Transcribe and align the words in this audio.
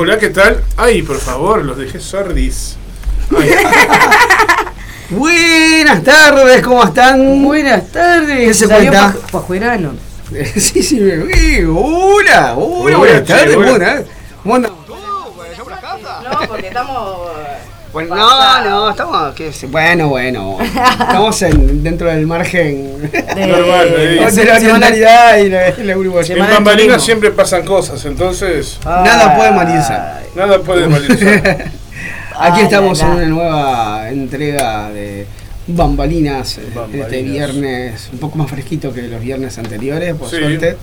Hola, 0.00 0.18
¿qué 0.18 0.30
tal? 0.30 0.64
Ay, 0.78 1.02
por 1.02 1.18
favor, 1.18 1.62
los 1.62 1.76
dejé 1.76 2.00
sordis. 2.00 2.76
Buenas 5.10 6.02
tardes, 6.02 6.62
¿cómo 6.62 6.82
están? 6.84 7.42
Buenas 7.44 7.86
tardes. 7.92 8.46
¿Qué 8.48 8.54
se 8.54 8.66
cuenta? 8.66 9.12
pa- 9.12 9.26
Pajuerano. 9.40 9.92
Sí, 10.56 10.82
sí, 10.82 11.00
me 11.00 11.16
vi. 11.16 11.64
Hola, 11.64 12.54
hola, 12.56 12.56
Hola, 12.56 12.96
buenas 12.98 13.24
tardes, 13.26 13.56
buenas. 13.56 14.02
¿Cómo 14.42 14.54
andan? 14.54 14.72
No, 14.72 16.38
porque 16.48 16.68
estamos. 16.68 17.28
Bueno, 17.92 18.14
no, 18.14 18.64
no, 18.70 18.90
estamos. 18.90 19.34
Bueno, 19.68 20.08
bueno. 20.08 20.58
Estamos 20.60 21.42
en- 21.42 21.82
dentro 21.82 22.08
del 22.08 22.26
margen 22.26 22.92
Normal, 23.36 23.88
eh. 23.98 24.28
de 24.32 24.44
la 24.44 24.54
orientalidad 24.56 25.38
y 25.38 25.48
la, 25.48 25.68
y 25.70 25.82
la 25.82 25.92
en 25.94 26.12
de 26.34 26.34
bambalinas 26.54 27.02
siempre 27.02 27.30
pasan 27.32 27.64
cosas, 27.64 28.04
entonces 28.04 28.78
Nada 28.84 29.36
puede 29.36 29.50
malizar. 29.50 30.22
nada 30.36 30.60
puede 30.60 30.86
malizar. 30.86 31.64
Aquí 32.38 32.60
estamos 32.62 33.00
en 33.00 33.08
una 33.08 33.26
nueva 33.26 34.08
entrega 34.08 34.88
de 34.90 35.26
Bambalinas, 35.66 36.58
eh, 36.58 36.62
Bambalinas. 36.74 37.06
este 37.06 37.22
viernes, 37.22 38.08
un 38.12 38.18
poco 38.18 38.38
más 38.38 38.48
fresquito 38.50 38.92
que 38.94 39.02
los 39.02 39.20
viernes 39.20 39.58
anteriores, 39.58 40.14
por 40.14 40.30
Sí. 40.30 40.36
suerte. 40.36 40.76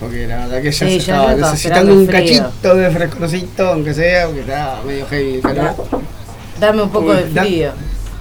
Porque 0.00 0.26
la 0.26 0.38
verdad 0.38 0.60
que 0.60 0.72
ya 0.72 0.86
Sí, 0.86 0.94
se 0.94 0.96
estaba 0.96 1.32
estaba 1.32 1.50
necesitando 1.52 1.92
un 1.94 2.06
frío. 2.08 2.20
cachito 2.42 2.74
de 2.74 2.90
frescorcito, 2.90 3.68
aunque 3.68 3.94
sea, 3.94 4.26
porque 4.26 4.40
está 4.40 4.78
medio 4.84 5.06
heavy 5.06 5.34
el 5.36 5.40
calor. 5.40 5.74
Dame 6.60 6.82
un 6.82 6.90
poco 6.90 7.10
Uy, 7.10 7.16
de 7.16 7.30
da- 7.32 7.42
frío. 7.42 7.70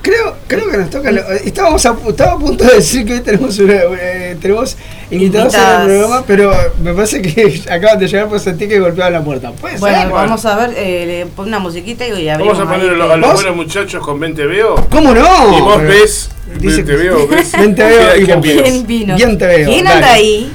Creo, 0.01 0.35
creo 0.47 0.69
que 0.69 0.77
nos 0.77 0.89
toca. 0.89 1.11
lo- 1.13 1.29
estábamos 1.31 1.85
a, 1.85 1.95
estaba 2.09 2.33
a 2.33 2.37
punto 2.37 2.65
de 2.65 2.73
decir 2.75 3.05
que 3.05 3.13
hoy 3.13 3.19
tenemos, 3.21 3.57
una, 3.59 3.73
eh, 3.97 4.35
tenemos 4.41 4.75
invitados 5.09 5.55
al 5.55 5.85
programa, 5.85 6.23
pero 6.27 6.51
me 6.83 6.93
parece 6.93 7.21
que 7.21 7.61
acaban 7.71 7.99
de 7.99 8.07
llegar, 8.09 8.27
pues 8.27 8.41
sentí 8.41 8.67
que 8.67 8.79
golpeaban 8.81 9.13
la 9.13 9.23
puerta. 9.23 9.51
¿Puede 9.53 9.77
Bueno, 9.77 9.97
ser? 10.01 10.09
Vamos 10.11 10.45
a 10.45 10.55
ver, 10.57 10.73
eh, 10.75 11.25
una 11.37 11.59
musiquita 11.59 12.05
y 12.05 12.27
abrimos. 12.27 12.57
Vamos 12.57 12.73
a 12.73 12.77
poner 12.77 12.93
a 12.93 12.97
los, 12.97 13.11
a 13.11 13.15
los 13.15 13.29
¿Vos? 13.29 13.41
buenos 13.43 13.55
muchachos 13.55 14.03
con 14.05 14.19
20 14.19 14.45
veo. 14.45 14.75
¿Cómo 14.89 15.13
no? 15.13 15.57
y 15.57 15.61
vos 15.61 15.81
ves, 15.81 16.29
dice 16.59 16.83
te 16.83 16.95
veo, 16.97 17.25
ves. 17.29 17.53
Ven, 17.53 17.73
te 17.73 17.83
veo 17.85 18.17
y 18.17 18.25
¿Quién 18.25 18.39
vos. 18.39 18.45
vino? 18.49 18.61
¿Quién 18.63 18.85
vino? 18.87 19.15
Bien 19.15 19.37
te 19.37 19.45
veo, 19.47 19.69
¿Quién 19.69 19.87
anda 19.87 20.11
ahí? 20.11 20.51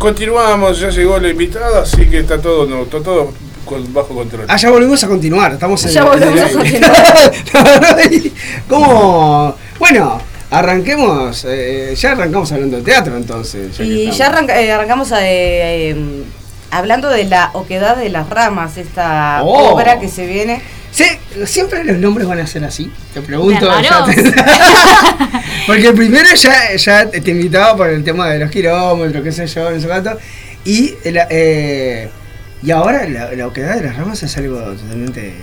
Continuamos, 0.00 0.80
ya 0.80 0.90
llegó 0.90 1.18
la 1.18 1.28
invitada, 1.28 1.82
así 1.82 2.06
que 2.08 2.20
está 2.20 2.40
todo, 2.40 2.66
no, 2.66 2.82
está 2.82 3.00
todo 3.00 3.32
con- 3.64 3.92
bajo 3.94 4.14
control. 4.14 4.46
Ah, 4.48 4.56
ya 4.56 4.70
volvimos 4.70 5.02
a 5.04 5.08
continuar, 5.08 5.52
estamos 5.52 5.84
en 5.84 5.90
Ya 5.92 6.00
el 6.00 6.06
a 6.08 6.10
continuar. 6.10 6.50
¿Cómo? 8.68 9.54
Bueno, 9.78 10.20
arranquemos, 10.50 11.44
eh, 11.48 11.94
ya 11.96 12.12
arrancamos 12.12 12.50
hablando 12.52 12.78
de 12.78 12.82
teatro 12.82 13.16
entonces. 13.16 13.78
Y 13.78 14.10
ya 14.10 14.26
arranca- 14.32 14.60
eh, 14.60 14.72
arrancamos 14.72 15.12
a, 15.12 15.24
eh, 15.26 15.90
eh, 15.90 16.24
hablando 16.70 17.08
de 17.10 17.24
la 17.24 17.50
oquedad 17.52 17.96
de 17.96 18.08
las 18.08 18.28
ramas, 18.28 18.76
esta 18.78 19.42
Oh. 19.44 19.74
obra 19.74 20.00
que 20.00 20.08
se 20.08 20.26
viene. 20.26 20.62
Sí, 21.04 21.46
siempre 21.46 21.84
los 21.84 21.96
nombres 21.98 22.26
van 22.26 22.40
a 22.40 22.46
ser 22.46 22.64
así, 22.64 22.90
te 23.14 23.20
pregunto. 23.22 23.66
Ya 23.82 24.04
te- 24.04 24.22
Porque 25.66 25.88
el 25.88 25.94
primero 25.94 26.28
ya, 26.34 26.74
ya 26.76 27.10
te 27.10 27.30
invitaba 27.30 27.76
por 27.76 27.88
el 27.90 28.02
tema 28.04 28.28
de 28.28 28.38
los 28.40 28.50
kilómetros, 28.50 29.22
qué 29.22 29.32
sé 29.32 29.46
yo, 29.46 29.70
no 29.70 29.80
sé 29.80 29.86
cuánto. 29.86 30.18
Y, 30.64 30.94
eh, 31.04 32.08
y 32.62 32.70
ahora 32.70 33.08
la, 33.08 33.32
la 33.32 33.46
oquedad 33.46 33.76
de 33.76 33.82
las 33.84 33.96
ramas 33.96 34.22
es 34.22 34.36
algo 34.36 34.58
totalmente. 34.58 35.34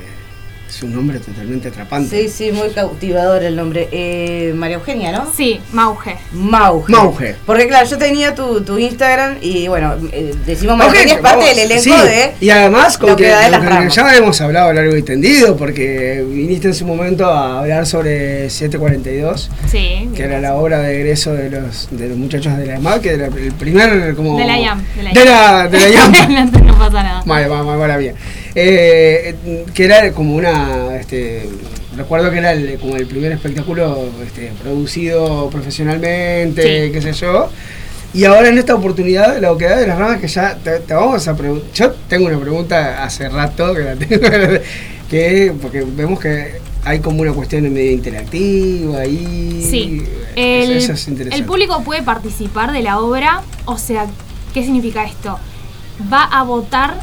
Es 0.78 0.84
un 0.84 0.94
nombre 0.94 1.20
totalmente 1.20 1.70
atrapante. 1.70 2.28
Sí, 2.28 2.30
sí, 2.30 2.52
muy 2.52 2.70
cautivador 2.70 3.42
el 3.44 3.56
nombre. 3.56 3.90
Eh, 3.92 4.54
María 4.56 4.76
Eugenia, 4.76 5.12
¿no? 5.12 5.28
Sí, 5.36 5.60
Mauge. 5.72 6.18
Mauge. 6.34 6.92
Mauge. 6.92 7.36
Porque 7.48 7.68
claro, 7.68 7.88
yo 7.90 7.98
tenía 7.98 8.36
tu, 8.36 8.62
tu 8.62 8.78
Instagram 8.78 9.38
y 9.42 9.68
bueno, 9.68 9.96
eh, 10.12 10.36
decimos 10.46 10.78
María 10.78 10.92
Eugenia 10.94 11.16
es 11.16 11.22
parte 11.22 11.38
vamos, 11.40 11.56
del 11.56 11.66
elenco 11.66 11.84
sí, 11.84 12.08
de... 12.08 12.34
Y 12.42 12.52
además, 12.52 12.96
con 13.00 13.10
lo 13.10 13.16
que, 13.16 13.24
que 13.24 13.58
con 13.58 13.90
ya 13.90 14.16
hemos 14.16 14.40
hablado 14.40 14.72
largo 14.72 14.96
y 14.96 15.02
tendido, 15.02 15.58
porque 15.58 16.24
viniste 16.30 16.68
en 16.68 16.76
su 16.76 16.86
momento 16.86 17.26
a 17.26 17.58
hablar 17.58 17.88
sobre 17.88 18.48
742, 18.52 19.50
Sí. 19.72 20.12
que 20.16 20.24
era 20.26 20.40
la 20.40 20.54
obra 20.58 20.82
de 20.82 20.96
egreso 20.96 21.34
de 21.34 21.50
los, 21.50 21.88
de 21.90 22.10
los 22.10 22.18
muchachos 22.20 22.56
de 22.56 22.68
la 22.68 22.76
EMAD, 22.76 23.02
que 23.02 23.14
era 23.16 23.26
el 23.26 23.52
primer. 23.54 24.14
Como, 24.16 24.38
De 24.38 24.46
la 24.46 24.60
IAM, 24.60 24.84
de 24.96 25.02
la 25.02 25.12
De 25.12 25.26
la, 25.26 25.68
de 25.70 25.80
la 25.80 25.90
IAM. 25.90 26.52
no 26.68 26.78
pasa 26.78 27.02
nada. 27.02 27.24
Vale, 27.26 27.48
va, 27.48 27.64
va, 27.64 27.78
va, 27.78 27.98
bien. 27.98 28.14
Eh, 28.60 29.36
que 29.74 29.86
era 29.86 30.12
como 30.14 30.36
una. 30.36 30.96
Este, 31.00 31.48
recuerdo 31.96 32.32
que 32.32 32.40
era 32.40 32.54
el- 32.54 32.80
como 32.80 32.96
el 32.96 33.06
primer 33.06 33.32
espectáculo 33.32 34.10
este, 34.26 34.52
producido 34.64 35.48
profesionalmente, 35.52 36.88
Sí. 36.88 36.92
qué 36.92 37.02
sé 37.02 37.14
yo. 37.14 37.50
Y 38.16 38.24
ahora 38.26 38.50
en 38.50 38.58
esta 38.58 38.74
oportunidad, 38.74 39.38
la 39.40 39.52
oquedad 39.52 39.78
de 39.78 39.86
las 39.86 40.00
ramas, 40.00 40.20
que 40.20 40.28
ya 40.28 40.56
te, 40.56 40.80
te 40.80 40.94
vamos 40.96 41.28
a 41.28 41.36
preguntar. 41.38 41.70
Yo 41.74 41.92
tengo 42.08 42.26
una 42.26 42.40
pregunta 42.40 43.04
hace 43.04 43.30
rato 43.30 43.76
que 43.76 43.82
la 43.84 43.96
tengo. 43.96 44.60
que 45.08 45.54
porque 45.62 45.82
vemos 45.86 46.20
que 46.20 46.54
hay 46.84 47.00
como 47.00 47.22
una 47.22 47.34
cuestión 47.34 47.72
medio 47.72 47.92
interactiva 47.92 49.02
ahí. 49.02 49.64
Sí. 49.70 50.02
Eso, 50.36 50.72
El, 50.72 50.78
eso 50.78 50.94
es 50.94 51.08
interesante. 51.08 51.36
el 51.36 51.46
público 51.46 51.84
puede 51.84 52.02
participar 52.02 52.72
de 52.72 52.82
la 52.82 53.00
obra, 53.00 53.44
o 53.66 53.78
sea, 53.78 54.08
¿qué 54.54 54.64
significa 54.64 55.04
esto? 55.06 55.38
Va 56.12 56.24
a 56.24 56.42
votar 56.44 56.96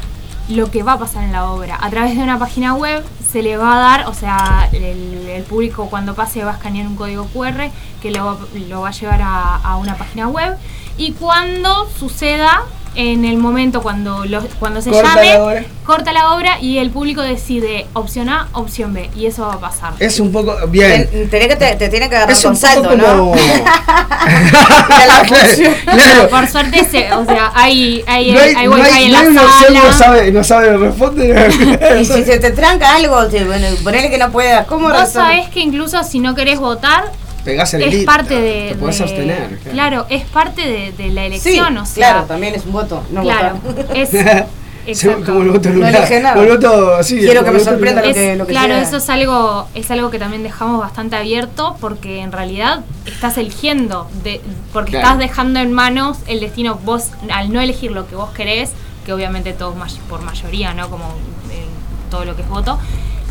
lo 0.49 0.69
que 0.69 0.83
va 0.83 0.93
a 0.93 0.99
pasar 0.99 1.23
en 1.23 1.31
la 1.31 1.49
obra. 1.51 1.77
A 1.81 1.89
través 1.89 2.15
de 2.15 2.23
una 2.23 2.37
página 2.37 2.73
web 2.73 3.03
se 3.31 3.41
le 3.41 3.57
va 3.57 3.75
a 3.75 3.79
dar, 3.79 4.07
o 4.07 4.13
sea, 4.13 4.69
el, 4.71 5.43
público 5.49 5.89
cuando 5.89 6.15
pase 6.15 6.43
va 6.43 6.51
a 6.51 6.53
escanear 6.55 6.87
un 6.87 6.95
código 6.95 7.27
QR 7.27 7.69
que 8.01 8.09
lo, 8.09 8.39
va 8.81 8.87
a 8.87 8.91
llevar 8.91 9.21
a 9.21 9.77
una 9.77 9.95
página 9.95 10.27
web 10.27 10.57
y 10.97 11.11
cuando 11.11 11.89
suceda 11.89 12.63
en 12.95 13.25
el 13.25 13.37
momento 13.37 13.81
cuando 13.81 14.25
lo- 14.25 14.45
cuando 14.59 14.81
se 14.81 14.89
Corta 14.89 15.15
llame, 15.15 15.33
la 15.33 15.43
obra. 15.43 15.63
corta 15.85 16.13
la 16.13 16.33
obra 16.35 16.59
y 16.61 16.77
el 16.77 16.89
público 16.91 17.21
decide 17.21 17.87
opción 17.93 18.29
A, 18.29 18.47
opción 18.53 18.93
B. 18.93 19.09
Y 19.15 19.25
eso 19.27 19.47
va 19.47 19.53
a 19.55 19.59
pasar. 19.59 19.93
Es 19.99 20.19
un 20.19 20.31
poco. 20.31 20.55
Bien. 20.67 21.09
Ten- 21.09 21.29
tenés 21.29 21.47
que 21.49 21.55
te, 21.55 21.75
te 21.75 21.89
tiene 21.89 22.09
que 22.09 22.15
agarrar 22.15 22.35
Es 22.35 22.43
un 22.45 22.51
con 22.51 22.57
salto, 22.57 22.83
poco 22.89 22.95
¿no? 22.95 23.05
como. 23.05 23.35
claro. 25.85 26.29
Por 26.29 26.47
suerte, 26.47 26.83
se, 26.89 27.11
o 27.13 27.25
sea, 27.25 27.51
hay, 27.55 28.03
hay, 28.07 28.31
No 28.31 28.39
hay, 28.39 28.53
hay 28.55 28.67
no 28.67 28.75
hay, 28.75 29.03
en 29.05 29.11
no 29.11 29.13
la 29.13 29.19
hay 29.19 29.27
una 29.27 29.41
opción, 29.43 29.73
sala. 29.73 29.83
no 29.83 29.93
sabe, 29.97 30.31
no 30.31 30.43
sabe 30.43 30.77
responder. 30.77 31.51
Y 32.01 32.05
si 32.05 32.23
se 32.23 32.39
te 32.39 32.51
tranca 32.51 32.95
algo, 32.95 33.25
te, 33.27 33.43
bueno, 33.45 33.67
ponele 33.83 34.09
que 34.09 34.17
no 34.17 34.31
puedas. 34.31 34.65
¿Cómo 34.67 34.89
Vos 34.89 35.09
sabés 35.09 35.47
que 35.49 35.59
incluso 35.61 36.03
si 36.03 36.19
no 36.19 36.35
querés 36.35 36.59
votar, 36.59 37.11
Pegás 37.45 37.73
el 37.75 37.83
es 37.83 37.91
grito, 37.91 38.05
parte 38.05 38.33
de. 38.39 38.69
Te 38.69 38.75
podés 38.75 38.97
de- 38.97 39.03
abstener. 39.03 39.59
Claro, 39.71 40.05
es 40.09 40.25
parte 40.25 40.61
de, 40.61 40.91
de 40.91 41.09
la 41.11 41.21
Sí, 41.21 41.27
elección, 41.27 41.77
o 41.77 41.85
sea. 41.85 42.11
claro, 42.11 42.25
también 42.25 42.55
es 42.55 42.65
un 42.65 42.73
voto. 42.73 43.03
No 43.11 43.21
claro, 43.21 43.59
votar. 43.63 43.95
es. 43.95 44.09
Sí, 44.09 44.17
exacto. 44.87 45.25
como 45.25 45.41
el 45.43 45.49
voto 45.51 45.69
No 45.69 45.87
elige 45.87 46.19
nada. 46.21 46.41
El 46.41 46.49
voto, 46.49 47.03
sí, 47.03 47.17
Quiero 47.19 47.43
que 47.45 47.51
me 47.51 47.59
sorprenda 47.59 48.01
lo 48.05 48.13
que- 48.13 48.35
lo 48.35 48.45
que 48.45 48.51
claro, 48.51 48.73
sea. 48.73 48.81
eso 48.81 48.97
es 48.97 49.09
algo, 49.09 49.67
es 49.75 49.89
algo 49.91 50.09
que 50.11 50.19
también 50.19 50.43
dejamos 50.43 50.79
bastante 50.79 51.15
abierto 51.15 51.77
porque 51.79 52.21
en 52.21 52.31
realidad 52.31 52.81
estás 53.05 53.37
eligiendo, 53.37 54.09
de, 54.23 54.41
porque 54.73 54.91
Claro. 54.91 55.05
estás 55.07 55.19
dejando 55.19 55.59
en 55.59 55.71
manos 55.71 56.17
el 56.27 56.39
destino, 56.39 56.79
vos 56.83 57.09
al 57.31 57.53
no 57.53 57.61
elegir 57.61 57.91
lo 57.91 58.07
que 58.07 58.15
vos 58.15 58.29
querés, 58.31 58.71
que 59.05 59.13
obviamente 59.13 59.53
todos 59.53 59.75
por 60.09 60.21
mayoría, 60.23 60.73
¿no? 60.73 60.89
Como 60.89 61.05
en 61.51 62.09
todo 62.11 62.25
lo 62.25 62.35
que 62.35 62.41
es 62.43 62.49
voto, 62.49 62.79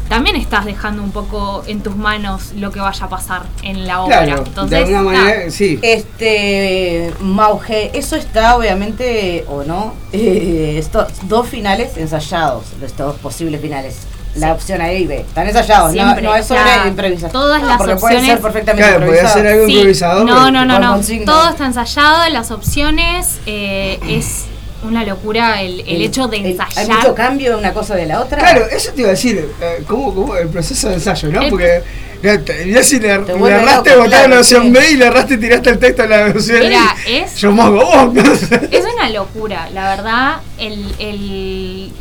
también 0.08 0.36
estás 0.36 0.64
dejando 0.64 1.02
un 1.02 1.10
poco 1.10 1.64
en 1.66 1.82
tus 1.82 1.96
manos 1.96 2.52
lo 2.56 2.70
que 2.70 2.80
vaya 2.80 3.06
a 3.06 3.08
pasar 3.08 3.42
en 3.62 3.86
la 3.86 4.02
obra. 4.02 4.24
Claro, 4.24 4.44
Entonces, 4.46 4.70
de 4.88 4.96
alguna 4.96 5.12
está. 5.16 5.24
manera, 5.30 5.50
sí. 5.50 5.78
Este, 5.82 7.12
Mauge, 7.20 7.90
eso 7.98 8.16
está 8.16 8.56
obviamente, 8.56 9.44
o 9.48 9.62
no, 9.64 9.94
eh, 10.12 10.76
estos 10.78 11.08
dos 11.28 11.48
finales 11.48 11.96
ensayados, 11.96 12.64
estos 12.82 13.06
dos 13.06 13.16
posibles 13.16 13.60
finales. 13.60 13.96
La 14.36 14.52
opción 14.52 14.80
A 14.80 14.92
y 14.92 15.06
B. 15.06 15.20
Están 15.20 15.46
ensayados, 15.46 15.88
no, 15.88 15.92
Siempre, 15.92 16.22
no 16.24 16.34
es 16.34 16.44
sobre 16.44 16.60
o 16.60 16.64
sea, 16.64 16.86
improvisación. 16.88 17.30
todas 17.30 17.62
las 17.62 17.78
Porque 17.78 17.94
puede 17.94 18.14
ser 18.14 18.22
opciones- 18.22 18.42
perfectamente 18.42 18.82
Claro, 18.88 19.04
improvisado. 19.04 19.34
ser 19.34 19.46
algo 19.46 19.66
Sí. 19.66 19.72
improvisado. 19.74 20.24
No, 20.24 20.50
no, 20.50 20.64
no, 20.64 20.78
no. 20.80 21.00
Todo 21.24 21.48
está 21.50 21.66
ensayado, 21.66 22.28
las 22.30 22.50
opciones, 22.50 23.38
eh, 23.46 24.00
es 24.08 24.46
una 24.84 25.04
locura 25.04 25.60
el, 25.62 25.80
el 25.80 26.02
hecho 26.02 26.28
de 26.28 26.38
el- 26.38 26.46
ensayar. 26.46 26.78
¿Hay 26.78 26.88
mucho 26.88 27.14
cambio 27.14 27.50
de 27.52 27.56
una 27.56 27.72
cosa 27.72 27.94
de 27.94 28.06
la 28.06 28.20
otra? 28.20 28.38
Claro, 28.38 28.66
eso 28.70 28.92
te 28.92 29.00
iba 29.00 29.08
a 29.08 29.12
decir, 29.12 29.48
eh, 29.60 29.84
¿cómo, 29.86 30.14
cómo 30.14 30.36
el 30.36 30.48
proceso 30.48 30.88
de 30.88 30.94
ensayo, 30.94 31.28
¿no? 31.30 31.42
El- 31.42 31.50
Porque 31.50 31.82
ya, 32.22 32.82
si 32.82 33.00
le, 33.00 33.18
le 33.18 33.50
erraste 33.50 33.96
la 33.96 34.42
sí. 34.42 34.56
B 34.70 34.90
y 34.92 34.96
le 34.96 35.06
erraste 35.06 35.34
y 35.34 35.36
tiraste 35.38 35.70
el 35.70 35.78
texto 35.78 36.04
en 36.04 36.10
la 36.10 36.26
opción 36.28 36.56
A. 36.62 36.68
Mira, 36.68 36.96
es- 37.06 37.36
Yo 37.36 37.52
vos. 37.52 38.42
Es 38.70 38.84
una 38.94 39.10
locura, 39.10 39.68
la 39.74 39.90
verdad, 39.94 40.36
el, 40.58 40.94
el 40.98 41.92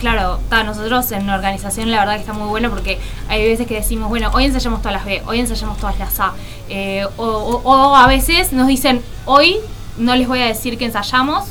claro, 0.00 0.38
ta, 0.50 0.64
nosotros 0.64 1.10
en 1.12 1.26
la 1.26 1.34
organización 1.36 1.90
la 1.90 2.00
verdad 2.00 2.14
que 2.16 2.20
está 2.20 2.34
muy 2.34 2.48
bueno 2.48 2.68
porque 2.68 2.98
hay 3.28 3.48
veces 3.48 3.66
que 3.66 3.74
decimos, 3.76 4.10
bueno, 4.10 4.30
hoy 4.34 4.44
ensayamos 4.44 4.80
todas 4.82 4.92
las 4.94 5.04
B, 5.06 5.22
hoy 5.26 5.40
ensayamos 5.40 5.78
todas 5.78 5.98
las 5.98 6.20
A, 6.20 6.34
eh, 6.68 7.06
o, 7.16 7.24
o- 7.24 7.62
o 7.64 7.96
a 7.96 8.06
veces 8.06 8.52
nos 8.52 8.66
dicen, 8.66 9.00
hoy 9.24 9.56
no 9.96 10.14
les 10.14 10.28
voy 10.28 10.42
a 10.42 10.46
decir 10.46 10.76
que 10.76 10.84
ensayamos 10.84 11.44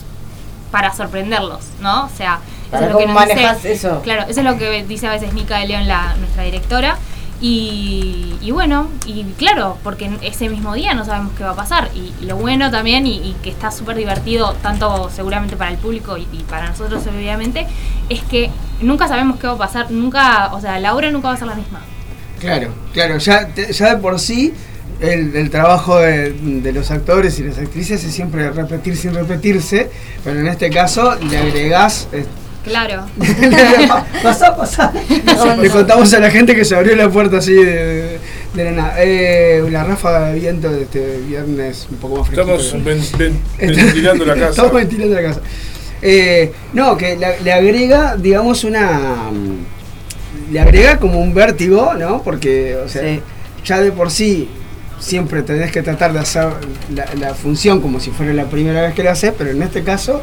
para 0.73 0.91
sorprenderlos, 0.93 1.61
¿no? 1.81 2.05
O 2.05 2.09
sea, 2.09 2.39
eso 2.67 2.83
es 2.83 2.91
lo 2.91 2.97
que 2.97 3.05
nos 3.05 3.15
dice- 3.61 3.71
eso. 3.73 4.01
Claro, 4.01 4.23
eso 4.27 4.39
es 4.41 4.45
lo 4.45 4.57
que 4.57 4.83
dice 4.83 5.07
a 5.07 5.11
veces 5.11 5.31
Mica 5.33 5.59
de 5.59 5.67
León, 5.67 5.87
la, 5.87 6.15
nuestra 6.19 6.43
directora. 6.43 6.97
Y, 7.39 8.35
y 8.41 8.51
bueno, 8.51 8.87
y 9.05 9.23
claro, 9.37 9.77
porque 9.83 10.09
ese 10.21 10.47
mismo 10.49 10.73
día 10.73 10.93
no 10.93 11.03
sabemos 11.05 11.33
qué 11.37 11.43
va 11.43 11.51
a 11.51 11.55
pasar. 11.55 11.89
Y 11.93 12.25
lo 12.25 12.37
bueno 12.37 12.71
también, 12.71 13.05
y, 13.05 13.17
y 13.17 13.35
que 13.43 13.49
está 13.49 13.69
súper 13.69 13.97
divertido, 13.97 14.53
tanto 14.61 15.09
seguramente 15.13 15.55
para 15.57 15.69
el 15.71 15.77
público 15.77 16.17
y, 16.17 16.21
y 16.31 16.43
para 16.49 16.69
nosotros 16.69 17.03
obviamente, 17.05 17.67
es 18.09 18.23
que 18.23 18.49
nunca 18.81 19.07
sabemos 19.07 19.39
qué 19.39 19.47
va 19.47 19.53
a 19.53 19.57
pasar, 19.57 19.91
nunca, 19.91 20.53
o 20.53 20.61
sea, 20.61 20.79
la 20.79 20.95
obra 20.95 21.11
nunca 21.11 21.27
va 21.27 21.33
a 21.35 21.37
ser 21.37 21.47
la 21.47 21.55
misma. 21.55 21.81
Claro, 22.39 22.73
claro, 22.93 23.17
ya, 23.17 23.47
te- 23.47 23.71
ya 23.71 23.95
de 23.95 23.97
por 24.01 24.19
sí 24.19 24.53
el, 25.01 25.35
el 25.35 25.49
trabajo 25.49 25.99
de, 25.99 26.31
de 26.33 26.71
los 26.71 26.91
actores 26.91 27.39
y 27.39 27.43
las 27.43 27.57
actrices 27.57 28.03
es 28.03 28.13
siempre 28.13 28.49
repetir 28.51 28.95
sin 28.97 29.13
repetirse, 29.13 29.89
pero 30.23 30.39
en 30.39 30.47
este 30.47 30.69
caso 30.69 31.15
le 31.29 31.37
agregás... 31.37 32.07
eh, 32.13 32.25
Claro. 32.63 33.03
pasá, 34.23 34.55
pasá. 34.55 34.93
Le 35.61 35.69
contamos 35.69 36.13
a 36.13 36.19
la 36.19 36.31
gente 36.31 36.55
que 36.55 36.63
se 36.63 36.73
abrió 36.75 36.95
la 36.95 37.09
puerta 37.09 37.39
así 37.39 37.53
de, 37.53 38.19
de 38.53 38.63
la 38.63 38.71
nada. 38.71 38.95
Eh, 38.99 39.67
la 39.69 39.83
ráfaga 39.83 40.27
de 40.31 40.39
viento 40.39 40.71
de 40.71 40.83
este 40.83 41.17
viernes 41.27 41.87
un 41.91 41.97
poco 41.97 42.19
más 42.19 42.27
fresquito. 42.29 42.55
Estamos 42.55 42.83
pero- 43.17 43.19
ven- 43.19 43.41
ven- 43.57 43.75
ventilando 43.85 44.25
la 44.25 44.35
casa. 44.35 44.49
Estamos 44.51 44.73
ventilando 44.75 45.15
la 45.15 45.21
casa. 45.23 45.41
Eh, 46.01 46.53
no, 46.71 46.95
que 46.95 47.17
le, 47.17 47.41
le 47.41 47.51
agrega, 47.51 48.15
digamos, 48.15 48.63
una. 48.63 49.29
Le 50.51 50.59
agrega 50.59 50.99
como 50.99 51.19
un 51.19 51.33
vértigo, 51.33 51.93
¿no? 51.95 52.21
Porque, 52.23 52.77
o 52.77 52.87
sea, 52.87 53.01
Sí. 53.01 53.19
ya 53.65 53.81
de 53.81 53.91
por 53.91 54.09
sí 54.11 54.47
siempre 55.03 55.43
tenés 55.43 55.71
que 55.71 55.81
tratar 55.83 56.13
de 56.13 56.19
hacer 56.19 56.47
la, 56.95 57.05
la 57.19 57.33
función 57.35 57.81
como 57.81 57.99
si 57.99 58.09
fuera 58.11 58.33
la 58.33 58.45
primera 58.45 58.81
vez 58.81 58.93
que 58.93 59.03
la 59.03 59.11
haces, 59.11 59.33
pero 59.37 59.51
en 59.51 59.61
este 59.61 59.83
caso 59.83 60.21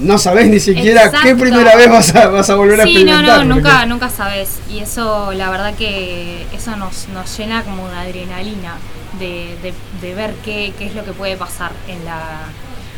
no 0.00 0.16
sabés 0.16 0.48
ni 0.48 0.60
siquiera 0.60 1.10
qué 1.22 1.34
primera 1.34 1.76
vez 1.76 1.90
vas 1.90 2.14
a, 2.14 2.28
vas 2.28 2.48
a 2.48 2.54
volver 2.54 2.80
a 2.80 2.84
Sí, 2.84 2.94
no, 2.94 3.00
experimentar. 3.00 3.44
no, 3.46 3.54
porque- 3.56 3.68
nunca, 3.68 3.86
nunca 3.86 4.08
sabes. 4.08 4.58
Y 4.70 4.78
eso, 4.78 5.32
la 5.32 5.50
verdad 5.50 5.74
que 5.74 6.46
eso 6.54 6.74
nos, 6.76 7.08
nos 7.08 7.36
llena 7.36 7.62
como 7.64 7.88
de 7.88 7.96
adrenalina, 7.96 8.76
de, 9.18 9.56
de, 9.62 9.74
de 10.00 10.14
ver 10.14 10.32
qué, 10.44 10.72
qué 10.78 10.86
es 10.86 10.94
lo 10.94 11.04
que 11.04 11.12
puede 11.12 11.36
pasar 11.36 11.72
en 11.88 12.02
la... 12.06 12.20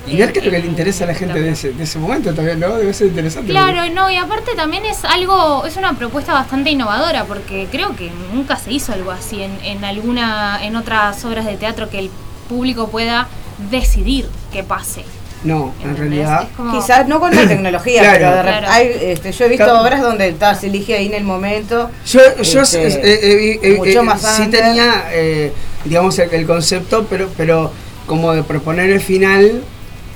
Y 0.06 0.16
ver 0.16 0.32
qué 0.32 0.40
es 0.40 0.44
lo 0.44 0.50
que 0.50 0.58
le 0.58 0.66
interesa 0.66 1.04
a 1.04 1.06
la 1.06 1.12
en 1.12 1.18
gente 1.18 1.40
de 1.40 1.50
ese, 1.50 1.72
de 1.72 1.84
ese 1.84 1.98
momento 1.98 2.34
también, 2.34 2.58
¿no? 2.58 2.74
Debe 2.76 2.92
ser 2.92 3.06
interesante. 3.06 3.50
Claro, 3.50 3.88
no, 3.94 4.10
y 4.10 4.16
aparte 4.16 4.52
también 4.56 4.84
es 4.84 5.04
algo, 5.04 5.64
es 5.64 5.76
una 5.76 5.92
propuesta 5.96 6.32
bastante 6.32 6.70
innovadora, 6.70 7.24
porque 7.24 7.68
creo 7.70 7.94
que 7.94 8.10
nunca 8.34 8.56
se 8.56 8.72
hizo 8.72 8.92
algo 8.92 9.10
así 9.12 9.42
en, 9.42 9.56
en 9.64 9.84
alguna, 9.84 10.58
en 10.64 10.74
otras 10.76 11.24
obras 11.24 11.46
de 11.46 11.56
teatro 11.56 11.88
que 11.88 11.98
el 12.00 12.10
público 12.48 12.88
pueda 12.88 13.28
decidir 13.70 14.28
que 14.52 14.62
pase. 14.64 15.04
No, 15.44 15.72
en 15.82 15.96
realidad. 15.96 16.48
Como- 16.56 16.72
Quizás 16.80 17.06
no 17.08 17.18
con 17.18 17.34
la 17.34 17.46
tecnología, 17.48 18.00
Claro. 18.02 18.18
pero 18.18 18.36
de 18.36 18.42
Claro. 18.42 18.66
hay, 18.70 18.86
este, 19.02 19.32
yo 19.32 19.44
he 19.44 19.48
visto 19.48 19.64
Claro. 19.64 19.80
obras 19.82 20.00
donde 20.00 20.32
ta, 20.32 20.54
se 20.54 20.66
elige 20.68 20.94
ahí 20.94 21.06
en 21.06 21.14
el 21.14 21.24
momento. 21.24 21.90
Yo, 22.06 22.20
yo 22.42 22.60
Este, 22.62 22.86
eh, 22.86 23.00
eh, 23.02 23.60
eh, 23.62 23.74
mucho 23.76 24.00
eh, 24.00 24.02
más 24.02 24.20
sí 24.20 24.42
antes. 24.42 24.60
tenía, 24.62 25.04
eh, 25.12 25.52
digamos, 25.84 26.18
el, 26.18 26.32
el 26.32 26.46
concepto, 26.46 27.06
pero, 27.10 27.28
pero 27.36 27.72
como 28.06 28.32
de 28.32 28.42
proponer 28.44 28.90
el 28.90 29.00
final, 29.00 29.62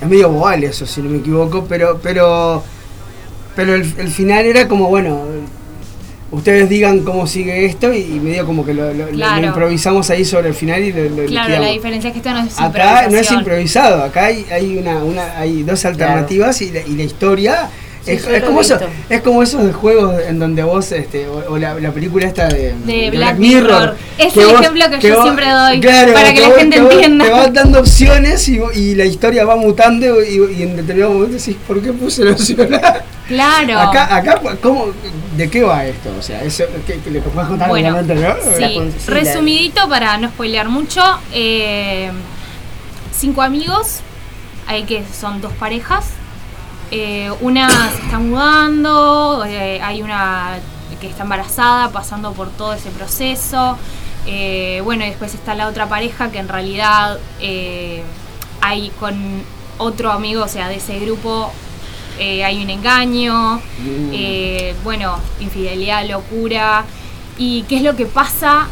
es 0.01 0.07
medio 0.07 0.29
boal 0.29 0.63
eso, 0.63 0.85
si 0.85 1.01
no 1.01 1.09
me 1.09 1.17
equivoco, 1.19 1.65
pero, 1.67 1.99
pero, 2.01 2.63
pero 3.55 3.73
el, 3.75 3.81
el 3.97 4.07
final 4.09 4.45
era 4.45 4.67
como, 4.67 4.87
bueno, 4.89 5.21
ustedes 6.31 6.67
digan 6.69 6.99
cómo 7.03 7.25
sigue 7.25 7.65
esto 7.65 7.93
y, 7.93 7.99
y 7.99 8.19
medio 8.19 8.45
como 8.45 8.65
que 8.65 8.73
lo, 8.73 8.93
lo- 8.93 9.05
lo- 9.05 9.11
Claro. 9.11 9.41
lo 9.41 9.47
improvisamos 9.47 10.09
ahí 10.09 10.25
sobre 10.25 10.49
el 10.49 10.53
final 10.53 10.83
y 10.83 10.91
lo, 10.91 11.03
lo 11.09 11.25
Claro, 11.25 11.59
la 11.61 11.67
diferencia 11.69 12.09
es 12.09 12.13
que 12.13 12.19
esto 12.19 12.31
no 12.31 12.39
es 12.43 12.59
Acá 12.59 13.07
no 13.09 13.17
es 13.17 13.31
improvisado, 13.31 14.03
acá 14.03 14.25
hay, 14.25 14.45
hay 14.51 14.77
una, 14.77 15.03
una 15.03 15.39
hay 15.39 15.63
dos 15.63 15.83
alternativas 15.85 16.61
y, 16.61 16.71
la, 16.71 16.81
y 16.81 16.95
la 16.95 17.03
historia 17.03 17.69
es, 18.07 18.25
es 18.27 18.43
como 18.43 18.61
eso, 18.61 18.77
es 19.09 19.21
como 19.21 19.43
esos 19.43 19.75
juegos 19.75 20.15
en 20.27 20.39
donde 20.39 20.63
vos 20.63 20.91
este 20.91 21.27
o, 21.27 21.53
o 21.53 21.57
la, 21.57 21.75
la 21.75 21.91
película 21.91 22.25
esta 22.25 22.47
de, 22.47 22.73
De 22.85 23.09
Black 23.11 23.37
Mirror. 23.37 23.95
Es 24.17 24.33
que 24.33 24.41
el 24.41 24.49
ejemplo 24.55 24.85
que 24.99 25.07
yo 25.07 25.15
vos- 25.15 25.23
siempre 25.23 25.49
doy, 25.49 25.79
claro, 25.79 26.13
para 26.13 26.33
que 26.33 26.41
la 26.41 26.47
vos- 26.49 26.57
gente 26.57 26.77
entienda. 26.77 27.25
Te 27.25 27.31
van 27.31 27.53
dando 27.53 27.79
opciones 27.79 28.47
y, 28.49 28.59
y 28.75 28.95
la 28.95 29.05
historia 29.05 29.45
va 29.45 29.55
mutando 29.55 30.23
y, 30.23 30.35
y 30.57 30.63
en 30.63 30.75
determinado 30.77 31.13
momento 31.13 31.37
decís, 31.37 31.55
¿por 31.67 31.81
qué 31.81 31.93
puse 31.93 32.23
la 32.25 32.31
opción 32.31 32.73
A? 32.73 33.01
Claro. 33.27 33.77
Acá, 33.79 34.15
acá, 34.15 34.41
¿cómo, 34.61 34.87
¿de 35.35 35.49
qué 35.49 35.61
va 35.61 35.85
esto? 35.85 36.09
O 36.17 36.21
sea, 36.21 36.41
eso, 36.43 36.63
¿qué, 36.85 36.99
qué 37.03 37.11
le 37.11 37.19
puedes 37.19 37.49
contar 37.49 37.67
Bueno, 37.67 37.89
obviamente, 37.97 38.15
no? 38.15 38.35
Sí, 38.57 38.79
resumidito 39.07 39.89
para 39.89 40.17
no 40.17 40.29
spoilear 40.29 40.69
mucho. 40.69 41.01
eh, 41.33 42.09
cinco 43.13 43.41
amigos, 43.41 43.99
hay 44.67 44.83
que 44.83 45.03
son 45.19 45.41
dos 45.41 45.51
parejas. 45.53 46.05
Eh, 46.91 47.31
una 47.41 47.69
se 47.91 48.01
está 48.03 48.19
mudando, 48.19 49.43
eh, 49.45 49.81
hay 49.81 50.01
una 50.01 50.59
que 50.99 51.07
está 51.07 51.23
embarazada, 51.23 51.91
pasando 51.91 52.33
por 52.33 52.49
todo 52.49 52.73
ese 52.73 52.89
proceso. 52.89 53.77
eh, 54.25 54.81
bueno, 54.83 55.05
y 55.05 55.09
después 55.09 55.33
está 55.33 55.55
la 55.55 55.67
otra 55.67 55.87
pareja 55.87 56.31
que 56.31 56.39
en 56.39 56.47
realidad 56.49 57.17
hay 58.61 58.89
con 58.99 59.43
otro 59.77 60.11
amigo, 60.11 60.43
o 60.43 60.47
sea, 60.47 60.67
de 60.67 60.75
ese 60.75 60.99
grupo 60.99 61.51
hay 62.19 62.63
un 62.63 62.69
engaño, 62.69 63.61
eh, 64.11 64.75
bueno, 64.83 65.17
infidelidad, 65.39 66.07
locura. 66.09 66.83
¿Y 67.37 67.61
qué 67.63 67.77
es 67.77 67.83
lo 67.83 67.95
que 67.95 68.07
pasa 68.07 68.67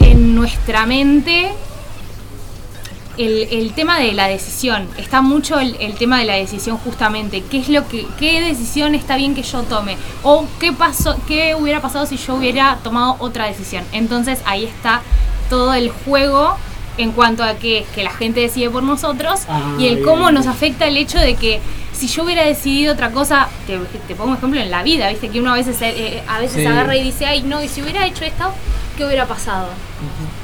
en 0.00 0.34
nuestra 0.34 0.84
mente? 0.84 1.52
El, 3.18 3.46
el 3.50 3.72
tema 3.74 3.98
de 3.98 4.12
la 4.12 4.26
decisión, 4.26 4.88
está 4.96 5.20
mucho 5.20 5.60
el, 5.60 5.76
el 5.80 5.94
tema 5.94 6.18
de 6.18 6.24
la 6.24 6.34
decisión 6.34 6.78
justamente, 6.78 7.42
qué 7.50 7.58
es 7.58 7.68
lo 7.68 7.86
que, 7.86 8.06
qué 8.18 8.40
decisión 8.40 8.94
está 8.94 9.16
bien 9.16 9.34
que 9.34 9.42
yo 9.42 9.62
tome, 9.64 9.98
o 10.22 10.46
qué 10.58 10.72
pasó, 10.72 11.16
qué 11.28 11.54
hubiera 11.54 11.80
pasado 11.82 12.06
si 12.06 12.16
yo 12.16 12.34
hubiera 12.36 12.78
tomado 12.82 13.16
otra 13.18 13.46
decisión. 13.46 13.84
Entonces 13.92 14.40
ahí 14.46 14.64
está 14.64 15.02
todo 15.50 15.74
el 15.74 15.90
juego 15.90 16.56
en 16.96 17.12
cuanto 17.12 17.42
a 17.44 17.54
que, 17.54 17.84
que 17.94 18.02
la 18.02 18.10
gente 18.12 18.40
decide 18.40 18.70
por 18.70 18.82
nosotros 18.82 19.40
Ah, 19.48 19.74
y 19.78 19.86
el 19.88 19.96
bien. 19.96 20.06
cómo 20.06 20.30
nos 20.32 20.46
afecta 20.46 20.86
el 20.86 20.96
hecho 20.96 21.18
de 21.18 21.34
que 21.34 21.60
si 21.92 22.06
yo 22.08 22.24
hubiera 22.24 22.44
decidido 22.44 22.94
otra 22.94 23.10
cosa, 23.10 23.48
te, 23.66 23.78
te 24.08 24.14
pongo 24.14 24.30
un 24.30 24.36
ejemplo 24.38 24.58
en 24.60 24.70
la 24.70 24.82
vida, 24.82 25.08
viste 25.10 25.28
que 25.28 25.38
uno 25.40 25.52
a 25.52 25.56
veces 25.56 25.80
eh, 25.82 25.94
eh, 25.96 26.22
a 26.26 26.38
veces 26.38 26.62
Sí. 26.62 26.66
agarra 26.66 26.96
y 26.96 27.02
dice, 27.02 27.26
ay 27.26 27.42
no, 27.42 27.62
y 27.62 27.68
si 27.68 27.82
hubiera 27.82 28.06
hecho 28.06 28.24
esto, 28.24 28.50
¿qué 28.96 29.04
hubiera 29.06 29.26
pasado? 29.26 29.68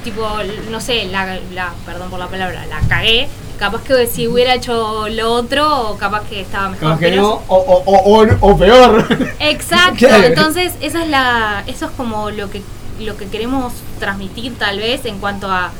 Tipo, 0.04 0.26
no 0.70 0.80
sé, 0.80 1.06
la, 1.06 1.38
la, 1.52 1.72
perdón 1.86 2.10
por 2.10 2.18
la 2.18 2.28
palabra, 2.28 2.66
la 2.66 2.80
cagué. 2.88 3.28
Capaz 3.58 3.82
que 3.82 4.06
si 4.06 4.28
hubiera 4.28 4.54
hecho 4.54 5.08
lo 5.08 5.32
otro, 5.32 5.96
capaz 5.98 6.22
que 6.28 6.40
estaba 6.40 6.68
mejor. 6.70 6.88
Como 6.90 7.00
que 7.00 7.10
no, 7.16 7.28
o, 7.48 7.56
o, 7.56 7.82
o, 7.84 8.22
o- 8.22 8.36
o 8.52 8.56
peor. 8.58 9.06
Exacto, 9.40 10.06
entonces 10.24 10.74
esa 10.80 11.02
es 11.02 11.08
la, 11.10 11.64
eso 11.66 11.86
es 11.86 11.90
como 11.92 12.30
lo 12.30 12.50
que 12.50 12.62
lo 13.00 13.16
que 13.16 13.26
queremos 13.26 13.72
transmitir 14.00 14.56
tal 14.58 14.78
vez 14.78 15.04
en 15.04 15.18
cuanto 15.18 15.50
a, 15.50 15.70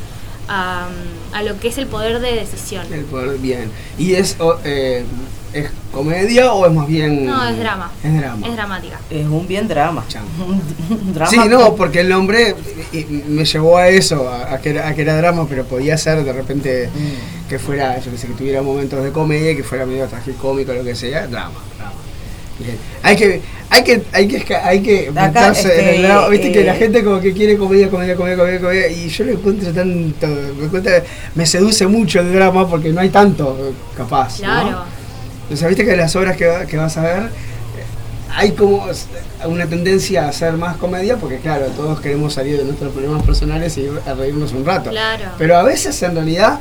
a, 0.47 0.87
a 1.33 1.43
lo 1.43 1.59
que 1.59 1.67
es 1.69 1.77
el 1.77 1.87
poder 1.87 2.19
de 2.21 2.33
decisión. 2.33 2.85
El 2.93 3.03
poder, 3.05 3.37
bien. 3.39 3.71
¿Y 3.97 4.13
es, 4.15 4.37
o, 4.39 4.57
eh, 4.63 5.05
es 5.53 5.69
comedia 5.91 6.53
o 6.53 6.65
es 6.67 6.73
más 6.73 6.87
bien.? 6.87 7.25
No, 7.25 7.47
es 7.47 7.57
drama. 7.57 7.91
Es 8.03 8.17
drama. 8.17 8.47
Es 8.47 8.53
dramática. 8.55 8.99
Es 9.09 9.25
un 9.25 9.47
bien 9.47 9.67
drama. 9.67 10.05
Chan. 10.07 10.23
Un 10.89 11.13
drama. 11.13 11.29
Sí, 11.31 11.37
no, 11.49 11.75
porque 11.75 12.01
el 12.01 12.09
nombre 12.09 12.55
me 13.27 13.45
llevó 13.45 13.77
a 13.77 13.87
eso, 13.87 14.27
a, 14.29 14.53
a 14.53 14.59
que 14.61 14.71
era, 14.71 14.87
a 14.87 14.93
que 14.95 15.01
era 15.01 15.15
drama, 15.17 15.45
pero 15.49 15.65
podía 15.65 15.97
ser 15.97 16.23
de 16.23 16.33
repente 16.33 16.89
Mm. 16.93 17.49
que 17.49 17.59
fuera, 17.59 17.99
yo 17.99 18.11
que 18.11 18.17
sé, 18.17 18.27
que 18.27 18.33
tuviera 18.33 18.61
momentos 18.61 19.03
de 19.03 19.11
comedia, 19.11 19.55
que 19.55 19.63
fuera 19.63 19.85
medio 19.85 20.05
tragicómico, 20.07 20.73
lo 20.73 20.83
que 20.83 20.95
sea, 20.95 21.27
drama, 21.27 21.51
drama. 21.77 21.93
Bien. 22.59 22.77
Hay 23.03 23.15
que, 23.15 23.41
hay 23.69 23.83
que, 23.83 24.03
hay 24.11 24.27
que, 24.27 24.55
hay 24.55 24.81
que 24.81 25.09
Acá, 25.09 25.27
meterse 25.27 25.73
en 25.73 25.79
este, 25.79 25.95
el 25.95 26.01
drama, 26.03 26.27
viste 26.27 26.51
que 26.51 26.63
la 26.63 26.75
eh, 26.75 26.79
gente 26.79 27.03
como 27.03 27.21
que 27.21 27.31
quiere 27.33 27.57
comedia, 27.57 27.89
comedia, 27.89 28.15
comedia, 28.15 28.37
comedia, 28.37 28.59
comedia, 28.59 28.87
y 28.89 29.07
yo 29.07 29.23
lo 29.25 29.31
encuentro 29.31 29.71
tanto, 29.71 30.27
me, 30.27 30.65
encuentro- 30.65 30.91
me 31.35 31.45
seduce 31.45 31.87
mucho 31.87 32.19
el 32.19 32.33
drama 32.33 32.67
porque 32.69 32.89
no 32.89 32.99
hay 33.01 33.09
tanto 33.09 33.73
capaz. 33.95 34.37
Claro. 34.39 34.83
Sea, 35.55 35.67
viste 35.67 35.85
que 35.85 35.95
las 35.95 36.15
obras 36.15 36.35
que, 36.37 36.45
va- 36.47 36.65
que 36.65 36.77
vas 36.77 36.97
a 36.97 37.01
ver, 37.01 37.29
hay 38.35 38.51
como 38.51 38.85
una 39.47 39.65
tendencia 39.65 40.25
a 40.25 40.29
hacer 40.29 40.53
más 40.53 40.77
comedia, 40.77 41.17
porque 41.17 41.37
claro, 41.39 41.65
todos 41.75 41.99
queremos 41.99 42.33
salir 42.33 42.57
de 42.57 42.63
nuestros 42.65 42.91
problemas 42.93 43.23
personales 43.23 43.77
y 43.77 43.87
a 44.05 44.13
reírnos 44.13 44.51
un 44.53 44.65
rato. 44.65 44.89
Claro. 44.91 45.25
Pero 45.37 45.57
a 45.57 45.63
veces 45.63 46.01
en 46.03 46.13
realidad 46.13 46.59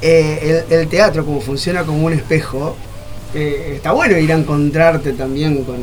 eh, 0.00 0.64
el, 0.70 0.78
el 0.78 0.88
teatro 0.88 1.24
como 1.26 1.40
funciona 1.40 1.84
como 1.84 2.06
un 2.06 2.12
espejo, 2.14 2.76
eh, 3.34 3.74
está 3.76 3.92
bueno 3.92 4.16
ir 4.18 4.32
a 4.32 4.36
encontrarte 4.36 5.12
también 5.12 5.62
con, 5.64 5.76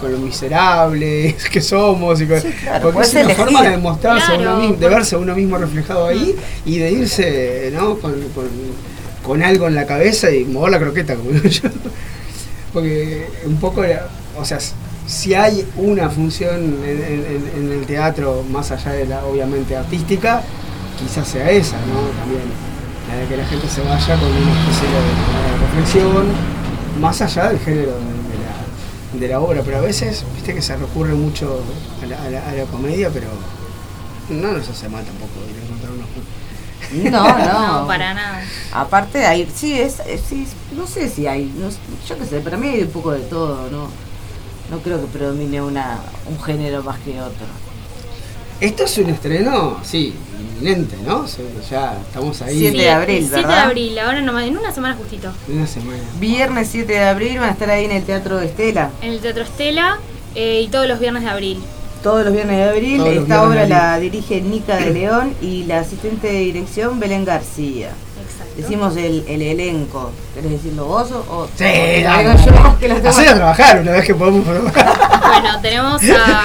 con 0.00 0.12
lo 0.12 0.18
miserables 0.18 1.34
que 1.50 1.60
somos 1.60 2.20
y 2.20 2.26
con- 2.26 2.40
Sí, 2.40 2.52
claro, 2.62 2.90
porque 2.92 3.06
es 3.08 3.12
una 3.12 3.20
elegir. 3.22 3.44
forma 3.44 3.62
de 3.68 3.76
mostrarse 3.76 4.32
a 4.32 4.34
uno 4.36 4.42
Claro. 4.44 4.56
mismo, 4.58 4.76
de 4.76 4.88
verse 4.88 5.14
a 5.16 5.18
uno 5.18 5.34
mismo 5.34 5.58
reflejado 5.58 6.06
ahí 6.06 6.36
y 6.64 6.78
de 6.78 6.92
irse 6.92 7.70
¿no? 7.74 7.98
con, 7.98 8.12
con- 8.34 8.93
con 9.24 9.42
algo 9.42 9.66
en 9.66 9.74
la 9.74 9.86
cabeza 9.86 10.30
y 10.30 10.44
mover 10.44 10.72
la 10.72 10.78
croqueta 10.78 11.14
como 11.16 11.30
digo 11.30 11.48
yo. 11.48 11.68
Porque 12.72 13.26
un 13.46 13.56
poco 13.56 13.82
o 14.36 14.44
sea 14.44 14.58
si 15.06 15.34
hay 15.34 15.66
una 15.76 16.08
función 16.08 16.78
en, 16.84 17.72
el 17.72 17.84
teatro 17.86 18.44
más 18.50 18.70
allá 18.70 18.92
de 18.92 19.06
la 19.06 19.24
obviamente 19.24 19.76
artística 19.76 20.42
quizás 20.98 21.28
sea 21.28 21.50
esa 21.50 21.76
no 21.76 22.00
también 22.18 22.42
la 23.08 23.16
de 23.16 23.26
que 23.26 23.36
la 23.36 23.46
gente 23.46 23.68
se 23.68 23.82
vaya 23.82 24.16
con 24.18 24.28
una 24.30 24.60
especie 24.60 24.88
de, 24.88 25.66
reflexión 25.66 26.26
más 27.00 27.20
allá 27.20 27.48
del 27.48 27.58
género 27.58 27.92
de, 29.18 29.28
la, 29.28 29.40
obra. 29.40 29.62
Pero 29.64 29.78
a 29.78 29.80
veces 29.80 30.24
viste 30.34 30.54
que 30.54 30.62
se 30.62 30.76
recurre 30.76 31.14
mucho 31.14 31.60
a 32.02 32.06
la, 32.06 32.16
a 32.48 32.52
la- 32.54 32.64
comedia 32.64 33.10
pero 33.10 33.28
no 34.30 34.52
nos 34.52 34.68
hace 34.68 34.88
mal 34.88 35.04
tampoco 35.04 35.32
ir 35.50 35.60
a 35.60 35.64
encontrarnos 35.64 36.06
con- 36.06 36.43
No, 36.94 37.38
no. 37.38 37.80
No, 37.82 37.86
para 37.86 38.14
nada. 38.14 38.42
Aparte 38.72 39.24
hay, 39.26 39.48
sí, 39.54 39.78
es, 39.80 40.00
es- 40.06 40.22
sí, 40.28 40.46
no 40.76 40.86
sé 40.86 41.08
si 41.08 41.26
hay, 41.26 41.52
no 41.58 41.70
sé, 41.70 41.78
yo 42.08 42.18
qué 42.18 42.24
sé, 42.26 42.40
para 42.40 42.56
mí 42.56 42.68
hay 42.68 42.82
un 42.82 42.90
poco 42.90 43.12
de 43.12 43.20
todo, 43.20 43.68
¿no? 43.70 43.88
No 44.70 44.78
creo 44.82 45.00
que 45.00 45.06
predomine 45.08 45.60
una, 45.62 45.98
un 46.26 46.40
género 46.42 46.82
más 46.82 46.98
que 47.00 47.20
otro. 47.20 47.46
esto 48.60 48.84
es 48.84 48.98
un 48.98 49.10
estreno 49.10 49.78
sí 49.84 50.14
inminente 50.40 50.96
no 51.04 51.18
O 51.20 51.26
sea, 51.28 51.44
ya 51.70 51.98
estamos 52.00 52.40
ahí 52.42 52.58
Siete 52.58 52.78
de 52.78 52.90
abril, 52.90 53.16
el 53.16 53.22
7 53.24 53.36
de 53.36 53.42
¿verdad? 53.42 53.64
abril, 53.64 53.98
ahora 53.98 54.20
nomás, 54.22 54.44
en 54.44 54.56
una 54.56 54.72
semana 54.72 54.94
justito. 54.94 55.32
en 55.48 55.56
una 55.58 55.66
semana 55.66 55.98
Viernes 56.18 56.68
7 56.70 56.92
de 56.92 57.04
abril 57.04 57.38
van 57.40 57.48
a 57.50 57.52
estar 57.52 57.68
ahí 57.70 57.84
en 57.84 57.90
el 57.92 58.04
Teatro 58.04 58.40
Estela. 58.40 58.90
En 59.02 59.10
el 59.12 59.20
Teatro 59.20 59.42
Estela 59.42 59.98
eh, 60.34 60.62
y 60.64 60.68
todos 60.68 60.88
los 60.88 60.98
viernes 60.98 61.24
de 61.24 61.30
abril. 61.30 61.62
Todos 62.04 62.24
los 62.24 62.32
viernes 62.32 62.56
de 62.58 62.64
abril. 62.68 62.98
Todos 62.98 63.16
Esta 63.16 63.42
obra 63.42 63.66
la 63.66 63.98
dirige 63.98 64.40
Nica 64.40 64.76
de 64.76 64.90
León 65.00 65.34
y 65.42 65.64
la 65.64 65.80
asistente 65.80 66.28
de 66.28 66.38
dirección 66.38 67.00
Belén 67.00 67.24
García. 67.24 67.88
Exacto. 68.22 68.54
Decimos 68.56 68.96
el, 68.96 69.24
el 69.26 69.42
elenco. 69.42 70.12
¿Querés 70.34 70.52
decirlo 70.52 70.84
vos 70.84 71.10
o, 71.10 71.18
o- 71.28 71.48
Sí, 71.56 71.64
yo? 71.64 72.78
Que 72.78 72.88
lo 72.88 72.94
tengo- 72.96 73.08
Hacer 73.08 73.28
a 73.30 73.34
trabajar 73.34 73.80
una 73.80 73.92
vez 73.92 74.04
que 74.04 74.14
podemos 74.14 74.44
trabajar. 74.44 75.10
Bueno, 75.34 75.60
tenemos 75.62 76.00
a 76.04 76.44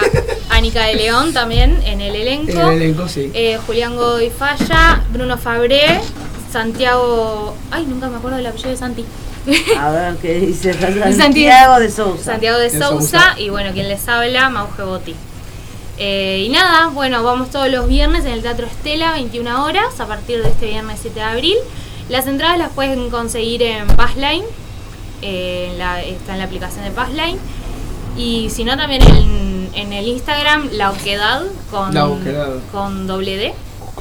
Anika 0.56 0.84
de 0.86 0.96
León 0.96 1.32
también 1.32 1.80
en 1.86 2.02
el 2.02 2.16
elenco. 2.16 2.52
En 2.54 2.60
el 2.60 2.82
elenco, 2.82 3.08
sí. 3.08 3.30
Eh, 3.36 3.60
Julián 3.68 3.96
Godoy 3.96 4.32
Falla, 4.32 5.04
Bruno 5.14 5.38
Fabré, 5.38 6.00
Santiago. 6.52 7.54
Ay, 7.72 7.86
nunca 7.86 8.08
me 8.10 8.18
acuerdo 8.18 8.38
del 8.38 8.48
apellido 8.48 8.72
de 8.72 8.78
Santi. 8.78 9.06
A 9.80 9.92
ver 9.92 10.16
qué 10.16 10.34
dice 10.40 10.74
Santi- 10.80 11.14
Santiago 11.18 11.80
de 11.80 11.92
Sousa. 11.92 12.24
Santiago 12.24 12.58
de 12.58 12.70
De 12.70 12.80
Sousa, 12.80 12.90
Sousa. 13.20 13.36
y 13.40 13.50
bueno, 13.50 13.72
quien 13.74 13.88
les 13.88 14.08
habla, 14.08 14.50
Mauge 14.50 14.82
Botti. 14.84 15.16
Eh, 16.02 16.44
y 16.46 16.50
nada, 16.50 16.88
bueno, 16.88 17.24
vamos 17.24 17.50
todos 17.50 17.70
los 17.70 17.88
viernes 17.88 18.24
en 18.26 18.32
el 18.32 18.42
Teatro 18.42 18.66
Estela, 18.66 19.12
21 19.14 19.66
horas, 19.66 20.00
a 20.00 20.08
partir 20.08 20.42
de 20.42 20.50
este 20.50 20.68
viernes 20.68 21.00
7 21.02 21.20
de 21.20 21.26
abril. 21.26 21.58
Las 22.08 22.26
entradas 22.26 22.58
las 22.58 22.72
pueden 22.72 23.10
conseguir 23.10 23.62
en 23.64 23.86
Passline, 23.88 24.44
eh, 25.22 25.74
la- 25.78 26.02
está 26.02 26.34
en 26.34 26.40
la 26.40 26.46
aplicación 26.46 26.86
de 26.86 26.92
Passline. 26.92 27.38
Y 28.18 28.50
si 28.50 28.64
no, 28.64 28.78
también 28.78 29.02
en, 29.04 29.70
en 29.74 29.94
el 29.94 30.08
Instagram, 30.08 30.70
La 30.72 30.92
Oquedad, 30.92 31.44
con, 31.70 31.94
La 31.94 32.08
Oquedad. 32.08 32.50
con 32.72 33.06
doble 33.06 33.38
D. 33.38 33.54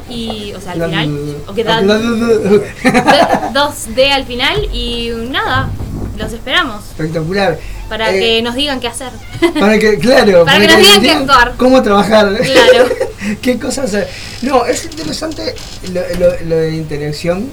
Y, 0.09 0.53
o 0.55 0.61
sea, 0.61 0.73
al 0.73 0.79
La- 0.79 0.87
final, 0.89 1.37
Oquedad, 1.49 1.83
la- 1.83 1.99
la- 1.99 3.51
do- 3.53 3.71
2D 3.71 4.11
al 4.13 4.25
final. 4.25 4.69
Y 4.73 5.11
nada, 5.31 5.69
los 6.17 6.33
esperamos. 6.33 6.85
Espectacular. 6.91 7.59
Para 7.89 8.15
Eh, 8.15 8.19
que 8.21 8.43
nos 8.43 8.55
digan 8.55 8.81
qué 8.81 8.89
hacer. 8.89 9.11
Para 9.59 9.79
que, 9.79 9.99
claro. 10.01 10.45
Para 10.45 10.61
que 10.61 10.67
nos 10.69 10.77
digan 10.79 11.01
qué 11.03 11.11
actuar. 11.11 11.55
Cómo 11.57 11.83
trabajar. 11.83 12.37
Claro. 12.43 12.89
qué 13.43 13.59
cosas 13.59 13.87
hacer. 13.87 14.09
No, 14.43 14.65
es 14.67 14.85
interesante 14.85 15.55
lo, 15.93 16.01
lo- 16.19 16.41
lo 16.47 16.57
de 16.57 16.77
interacción 16.77 17.51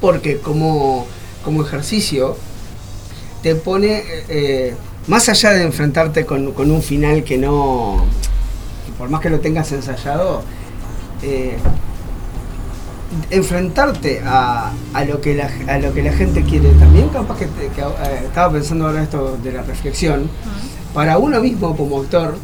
porque 0.00 0.38
como, 0.38 1.06
como 1.44 1.62
ejercicio 1.64 2.36
te 3.42 3.54
pone, 3.54 4.02
eh, 4.28 4.74
más 5.06 5.28
allá 5.28 5.52
de 5.52 5.62
enfrentarte 5.62 6.26
con, 6.26 6.52
con 6.52 6.70
un 6.72 6.82
final 6.82 7.22
que 7.22 7.38
no, 7.38 8.04
que 8.86 8.92
por 8.98 9.08
más 9.08 9.20
que 9.20 9.30
lo 9.30 9.38
tengas 9.38 9.70
ensayado, 9.70 10.42
eh, 11.22 11.56
enfrentarte 13.30 14.20
a, 14.24 14.72
a 14.92 15.04
lo 15.04 15.20
que 15.20 15.34
la, 15.34 15.50
a 15.68 15.78
lo 15.78 15.92
que 15.94 16.02
la 16.02 16.12
gente 16.12 16.42
quiere 16.42 16.70
también 16.72 17.08
capaz 17.08 17.38
que, 17.38 17.46
que, 17.46 17.80
eh, 17.80 18.20
estaba 18.24 18.52
pensando 18.52 18.86
ahora 18.86 19.02
esto 19.02 19.38
de 19.42 19.52
la 19.52 19.62
reflexión 19.62 20.28
para 20.92 21.18
uno 21.18 21.40
mismo 21.40 21.76
como 21.76 22.00
actor 22.00 22.36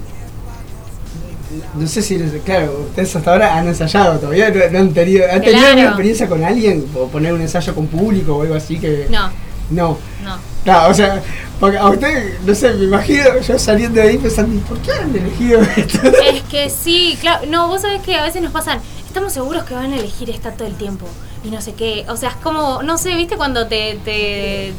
no 1.79 1.87
sé 1.87 2.01
si 2.01 2.17
claro 2.45 2.87
ustedes 2.89 3.15
hasta 3.15 3.33
ahora 3.33 3.57
han 3.59 3.67
ensayado 3.69 4.19
todavía 4.19 4.51
no, 4.51 4.71
no 4.71 4.79
han 4.79 4.95
tenido 4.95 5.25
han 5.31 5.41
tenido 5.41 5.59
Claro. 5.59 5.67
alguna 5.69 5.87
experiencia 5.89 6.29
con 6.29 6.45
alguien 6.45 6.87
o 6.95 7.09
poner 7.09 7.33
un 7.35 7.41
ensayo 7.43 7.75
con 7.75 7.87
público 7.89 8.37
o 8.37 8.43
algo 8.43 8.55
así 8.55 8.79
que 8.79 9.07
No, 9.11 9.29
no 9.71 9.99
no. 10.25 10.53
Claro, 10.65 10.93
o 10.93 10.95
sea, 10.95 11.21
porque 11.59 11.77
a 11.77 11.89
usted, 11.89 12.35
no 12.47 12.55
sé, 12.55 12.73
me 12.75 12.85
imagino 12.85 13.41
yo 13.41 13.59
saliendo 13.59 14.01
de 14.01 14.09
ahí 14.11 14.17
pensando, 14.17 14.55
¿y 14.55 14.59
¿por 14.59 14.79
qué 14.79 14.93
han 14.93 15.11
elegido 15.15 15.61
esto? 15.77 15.99
Es 16.25 16.43
que 16.43 16.71
sí, 16.71 17.19
claro. 17.21 17.47
No, 17.49 17.67
vos 17.67 17.83
sabés 17.83 18.01
que 18.03 18.15
a 18.15 18.23
veces 18.23 18.43
nos 18.43 18.53
pasan. 18.53 18.79
Estamos 19.13 19.35
seguros 19.35 19.65
que 19.65 19.75
van 19.75 19.93
a 19.93 19.97
elegir 19.99 20.31
esta 20.31 20.53
todo 20.53 20.67
el 20.67 20.75
tiempo. 20.75 21.07
Y 21.45 21.51
no 21.51 21.61
sé 21.61 21.75
qué. 21.75 22.07
O 22.09 22.17
sea, 22.17 22.31
es 22.31 22.37
como, 22.37 22.83
no 22.83 22.97
sé, 22.97 23.15
¿viste? 23.15 23.37
Cuando 23.37 23.67
te, 23.67 23.99
te 24.07 24.73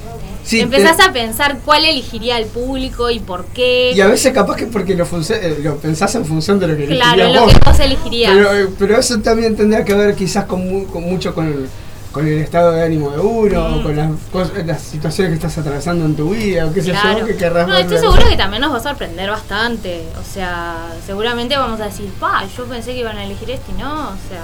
Sí, 0.43 0.59
empezás 0.59 0.97
te- 0.97 1.03
a 1.03 1.13
pensar 1.13 1.59
cuál 1.63 1.85
elegiría 1.85 2.39
el 2.39 2.47
público 2.47 3.11
y 3.11 3.19
por 3.19 3.45
qué. 3.45 3.91
Y 3.95 4.01
a 4.01 4.07
veces 4.07 4.33
capaz 4.33 4.55
que 4.55 4.65
porque 4.65 4.95
lo, 4.95 5.05
eh, 5.05 5.59
lo 5.61 5.77
pensás 5.77 6.15
en 6.15 6.25
función 6.25 6.59
de 6.59 6.67
lo 6.67 6.75
que 6.75 6.87
claro, 6.87 7.21
elegirías 7.21 7.35
lo 7.35 7.41
vos. 7.43 7.53
que 7.53 7.69
vos 7.69 7.79
elegirías. 7.79 8.31
Pero, 8.33 8.55
eh, 8.55 8.69
pero 8.79 8.97
eso 8.97 9.19
también 9.19 9.55
tendrá 9.55 9.85
que 9.85 9.93
ver 9.93 10.15
quizás 10.15 10.45
con, 10.45 10.67
mu- 10.67 10.87
con 10.87 11.03
mucho 11.03 11.35
con 11.35 11.45
el, 11.45 11.69
con 12.13 12.25
el 12.27 12.37
estado 12.39 12.71
de 12.71 12.83
ánimo 12.83 13.09
de 13.11 13.19
uno, 13.19 13.69
Mm. 13.69 13.73
o 13.79 13.83
con 13.83 13.95
las, 13.97 14.11
cosas- 14.31 14.65
las 14.65 14.81
situaciones 14.81 15.31
que 15.31 15.35
estás 15.47 15.57
atravesando 15.57 16.05
en 16.05 16.15
tu 16.15 16.29
vida, 16.29 16.65
o 16.67 16.71
qué 16.73 16.81
sé 16.81 16.91
Claro. 16.91 17.19
yo, 17.19 17.25
que 17.25 17.35
querrás 17.35 17.67
No, 17.67 17.75
estoy 17.75 17.97
seguro 17.97 18.29
que 18.29 18.37
también 18.37 18.61
nos 18.61 18.71
va 18.71 18.77
a 18.77 18.83
sorprender 18.83 19.29
bastante. 19.31 20.03
O 20.21 20.23
sea, 20.33 20.93
seguramente 21.05 21.57
vamos 21.57 21.81
a 21.81 21.85
decir, 21.85 22.09
pa, 22.19 22.45
yo 22.55 22.65
pensé 22.65 22.93
que 22.93 22.99
iban 22.99 23.17
a 23.17 23.25
elegir 23.25 23.49
este 23.51 23.71
y 23.71 23.81
no. 23.81 23.91
O 24.09 24.29
sea, 24.29 24.43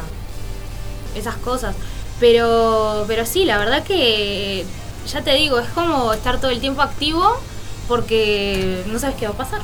esas 1.16 1.36
cosas. 1.36 1.76
Pero, 2.20 3.06
pero 3.08 3.26
sí, 3.26 3.46
la 3.46 3.58
verdad 3.60 3.84
que, 3.84 4.66
ya 5.08 5.22
te 5.22 5.34
digo, 5.36 5.60
es 5.60 5.70
como 5.70 6.12
estar 6.12 6.40
todo 6.42 6.52
el 6.52 6.60
tiempo 6.60 6.82
activo 6.82 7.40
porque 7.88 8.84
no 8.92 8.98
sabes 9.00 9.16
qué 9.16 9.26
va 9.28 9.34
a 9.34 9.38
pasar. 9.38 9.62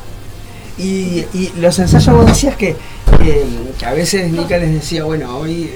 Y, 0.77 1.25
y 1.33 1.51
los 1.57 1.77
ensayos 1.79 2.15
vos 2.15 2.25
decías 2.25 2.55
que, 2.55 2.75
que, 3.21 3.45
que 3.79 3.85
a 3.85 3.93
veces 3.93 4.31
Nika 4.31 4.57
les 4.57 4.73
decía, 4.73 5.03
bueno, 5.05 5.37
hoy 5.37 5.71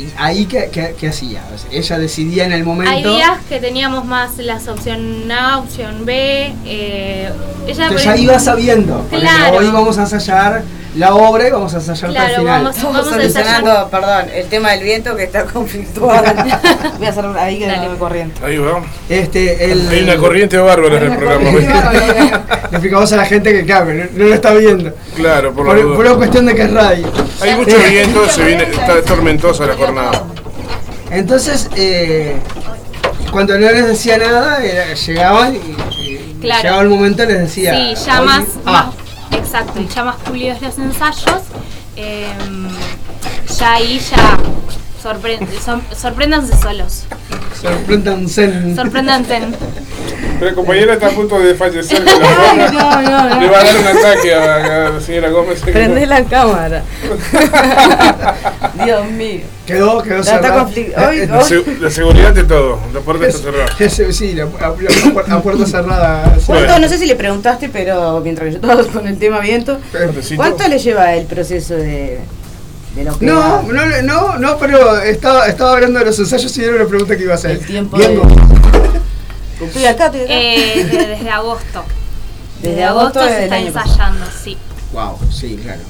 y 0.00 0.12
ahí 0.16 0.46
qué, 0.46 0.68
qué- 0.72 0.94
qué 0.98 1.08
hacía? 1.08 1.42
O 1.54 1.58
sea, 1.58 1.68
ella 1.72 1.98
decidía 1.98 2.44
en 2.44 2.52
el 2.52 2.64
momento. 2.64 2.90
Hay 2.92 3.02
días 3.02 3.38
que 3.48 3.58
teníamos 3.60 4.04
más 4.04 4.36
las 4.38 4.66
opción 4.68 5.30
A, 5.30 5.58
opción 5.58 6.04
B. 6.04 6.52
eh, 6.66 7.30
ella 7.66 7.82
Entonces 7.84 8.04
ya 8.04 8.16
iba 8.16 8.38
sabiendo. 8.38 9.06
Claro. 9.10 9.56
Hoy 9.58 9.66
vamos 9.70 9.98
a 9.98 10.02
ensayar 10.02 10.62
la 10.96 11.14
obra 11.14 11.46
y 11.46 11.50
vamos 11.52 11.72
a 11.72 11.76
ensayar 11.76 11.94
hasta 11.94 12.06
el 12.08 12.12
Claro, 12.14 12.38
final. 12.40 12.62
vamos, 12.64 12.76
Estamos 12.76 12.96
vamos 12.96 13.08
a 13.08 13.14
solucionando, 13.16 13.70
ensayar. 13.70 13.90
perdón, 13.90 14.24
el 14.34 14.46
tema 14.48 14.70
del 14.72 14.82
viento 14.82 15.16
que 15.16 15.22
está 15.24 15.44
conflictuado. 15.52 16.24
Voy 16.98 17.06
a 17.06 17.10
hacer 17.10 17.24
ahí 17.38 17.58
que 17.60 17.66
Dale. 17.66 17.86
no 17.86 17.92
me 17.92 17.98
corriente. 17.98 18.44
Ahí 18.44 18.58
va. 18.58 18.82
Este, 19.08 19.70
el, 19.72 19.88
Hay 19.88 20.02
una 20.02 20.16
corriente 20.16 20.56
bárbara 20.58 20.96
en 20.96 21.12
el 21.12 21.16
programa. 21.16 21.50
Le 21.50 22.76
explicamos 22.76 23.12
a 23.12 23.16
la 23.16 23.24
gente 23.26 23.52
que 23.52 23.64
claro, 23.64 23.86
que 23.86 23.94
no, 23.94 24.04
no 24.14 24.24
lo 24.28 24.34
está 24.34 24.52
viendo. 24.54 24.92
Claro, 25.16 25.52
por, 25.52 25.66
la 25.66 25.72
Por, 25.74 25.82
duda. 25.82 25.96
por 25.96 26.06
una 26.06 26.14
cuestión 26.16 26.46
de 26.46 26.54
que 26.54 26.62
es 26.62 26.72
radio. 26.72 27.12
Hay 27.40 27.54
mucho 27.54 27.76
viento, 27.88 28.28
se 28.28 28.44
viene, 28.44 28.62
está 28.64 29.00
tormentosa 29.02 29.66
la 29.66 29.74
jornada. 29.92 30.22
Entonces, 31.10 31.68
eh, 31.76 32.36
cuando 33.32 33.54
no 33.58 33.70
les 33.70 33.86
decía 33.86 34.18
nada, 34.18 34.62
era- 34.64 34.94
llegaban 34.94 35.54
y, 35.56 35.58
y 36.00 36.36
Claro. 36.40 36.62
llegaba 36.62 36.82
el 36.82 36.88
momento 36.88 37.22
y 37.24 37.26
les 37.26 37.38
decía. 37.40 37.74
Sí, 37.74 37.94
ya 38.06 38.20
más, 38.22 38.44
ah, 38.64 38.90
más- 39.30 39.38
exacto, 39.40 39.80
y 39.80 39.88
ya 39.88 40.04
más 40.04 40.16
pulidos 40.16 40.60
los 40.62 40.78
ensayos, 40.78 41.42
eh, 41.96 42.26
ya 43.58 43.72
ahí 43.74 43.98
ya 43.98 44.38
sorpre- 45.02 45.38
sorpréndanse 45.96 46.56
solos, 46.56 47.04
sorpréndanse. 47.60 48.74
sorpréndanse. 48.74 49.40
Pero 50.38 50.48
el 50.50 50.54
compañero 50.56 50.92
está 50.94 51.08
a 51.08 51.10
punto 51.10 51.38
de 51.38 51.54
fallecer 51.54 52.02
con 52.02 52.06
la. 52.22 52.70
No, 52.72 53.02
no, 53.02 53.28
no. 53.28 53.40
Le 53.40 53.48
va 53.50 53.58
a 53.60 53.64
dar 53.64 53.76
un 53.78 53.86
ataque 53.98 54.34
a, 54.34 54.86
a 54.86 54.90
la 54.90 55.00
señora 55.00 55.28
Gómez. 55.28 55.60
Prende 55.60 56.06
la 56.06 56.24
cámara. 56.24 56.82
Dios 58.84 59.06
mío. 59.10 59.40
Quedó, 59.66 60.02
quedó 60.02 60.20
hoy- 60.20 60.26
Eh, 60.78 60.92
eh, 60.96 61.26
La, 61.30 61.42
se- 61.44 61.64
la 61.78 61.90
seguridad 61.90 62.32
de 62.32 62.44
todo, 62.44 62.80
la 62.92 63.00
puerta 63.00 63.26
está 63.26 63.38
cerrada. 63.40 64.12
sí, 64.12 64.32
la, 64.32 64.44
la- 64.46 65.22
la- 65.28 65.42
puerta 65.42 65.66
cerrada. 65.66 66.34
¿Cuánto? 66.46 66.78
No 66.78 66.88
sé 66.88 66.98
si 66.98 67.06
le 67.06 67.14
preguntaste, 67.16 67.68
pero 67.68 68.20
mientras 68.20 68.50
yo 68.50 68.56
estaba 68.56 68.82
con 68.84 69.06
el 69.06 69.18
tema 69.18 69.40
viento. 69.40 69.78
¿cuánto 70.36 70.66
le 70.68 70.78
lleva 70.78 71.14
el 71.14 71.26
proceso 71.26 71.74
de, 71.74 72.18
de 73.04 73.10
lo 73.10 73.18
que 73.18 73.26
No, 73.26 73.62
no, 73.62 74.02
no, 74.02 74.38
no, 74.38 74.58
pero 74.58 74.98
estaba, 75.00 75.46
estaba 75.46 75.72
hablando 75.72 75.98
de 75.98 76.04
los 76.06 76.18
ensayos 76.18 76.56
y 76.58 76.64
era 76.64 76.76
una 76.76 76.86
pregunta 76.86 77.16
que 77.16 77.22
iba 77.24 77.32
a 77.32 77.36
hacer. 77.36 77.52
El 77.52 77.66
tiempo 77.66 77.96
Bien, 77.96 78.14
de- 78.16 79.66
Estoy 79.66 79.84
acá, 79.86 80.06
estoy 80.06 80.22
acá. 80.22 80.32
Eh, 80.32 80.72
desde, 80.86 81.06
desde 81.06 81.30
agosto. 81.30 81.84
Desde 82.62 82.84
agosto 82.84 83.20
se 83.26 83.44
está 83.44 83.56
pasado. 83.56 83.66
ensayando, 83.66 84.26
sí. 84.44 84.56
Wow, 84.92 85.18
sí, 85.30 85.58
claro. 85.62 85.80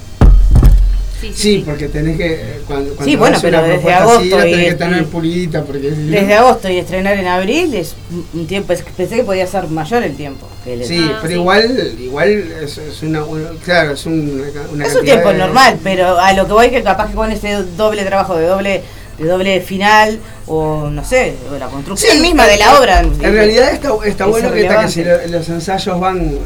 Sí, 1.34 1.62
porque 1.66 1.88
tenés 1.88 2.16
que. 2.16 2.34
eh, 2.34 2.60
Cuando, 2.66 2.90
cuando 2.94 3.04
Sí, 3.04 3.16
bueno, 3.16 3.38
pero 3.42 3.58
una 3.58 3.66
desde 3.68 3.92
así, 3.92 4.02
agosto 4.02 4.46
y- 4.46 4.52
que 4.52 4.74
tener. 4.74 5.06
Porque 5.06 5.90
no- 5.90 6.10
Desde 6.10 6.34
agosto 6.34 6.68
y 6.70 6.78
estrenar 6.78 7.18
en 7.18 7.26
abril 7.26 7.74
es 7.74 7.94
un- 8.32 8.46
tiempo, 8.46 8.72
pensé 8.96 9.16
que 9.16 9.24
podía 9.24 9.46
ser 9.46 9.68
mayor 9.68 10.02
el 10.02 10.16
tiempo. 10.16 10.46
que 10.64 10.74
el- 10.74 10.84
Sí, 10.84 11.00
Ah, 11.10 11.18
pero 11.22 11.32
sí. 11.34 11.38
igual, 11.40 11.94
igual 12.00 12.28
es, 12.62 12.76
es 12.76 13.02
una, 13.02 13.24
una- 13.24 13.48
Claro, 13.64 13.92
es 13.92 14.04
un- 14.04 14.44
una, 14.72 14.86
es 14.86 14.94
un 14.94 15.04
tiempo 15.04 15.30
de- 15.30 15.38
normal, 15.38 15.78
pero 15.82 16.18
a 16.20 16.32
lo 16.34 16.46
que 16.46 16.52
voy 16.52 16.70
que 16.70 16.82
capaz 16.82 17.08
que 17.08 17.14
con 17.14 17.32
ese 17.32 17.62
doble 17.78 18.04
trabajo 18.04 18.36
de 18.36 18.46
doble 18.46 18.82
de 19.18 19.26
doble 19.26 19.60
final 19.60 20.18
o 20.46 20.88
no 20.90 21.04
sé, 21.04 21.34
o 21.50 21.58
la 21.58 21.66
construcción 21.68 22.12
Sí, 22.16 22.22
misma 22.22 22.46
de 22.46 22.56
la 22.56 22.78
obra. 22.78 23.00
En 23.00 23.20
realidad 23.20 23.70
está, 23.72 23.90
está 24.06 24.24
Es 24.24 24.30
bueno 24.30 24.50
que, 24.52 24.62
está, 24.62 24.86
que 24.86 25.28
los 25.28 25.48
ensayos 25.50 26.00
van 26.00 26.38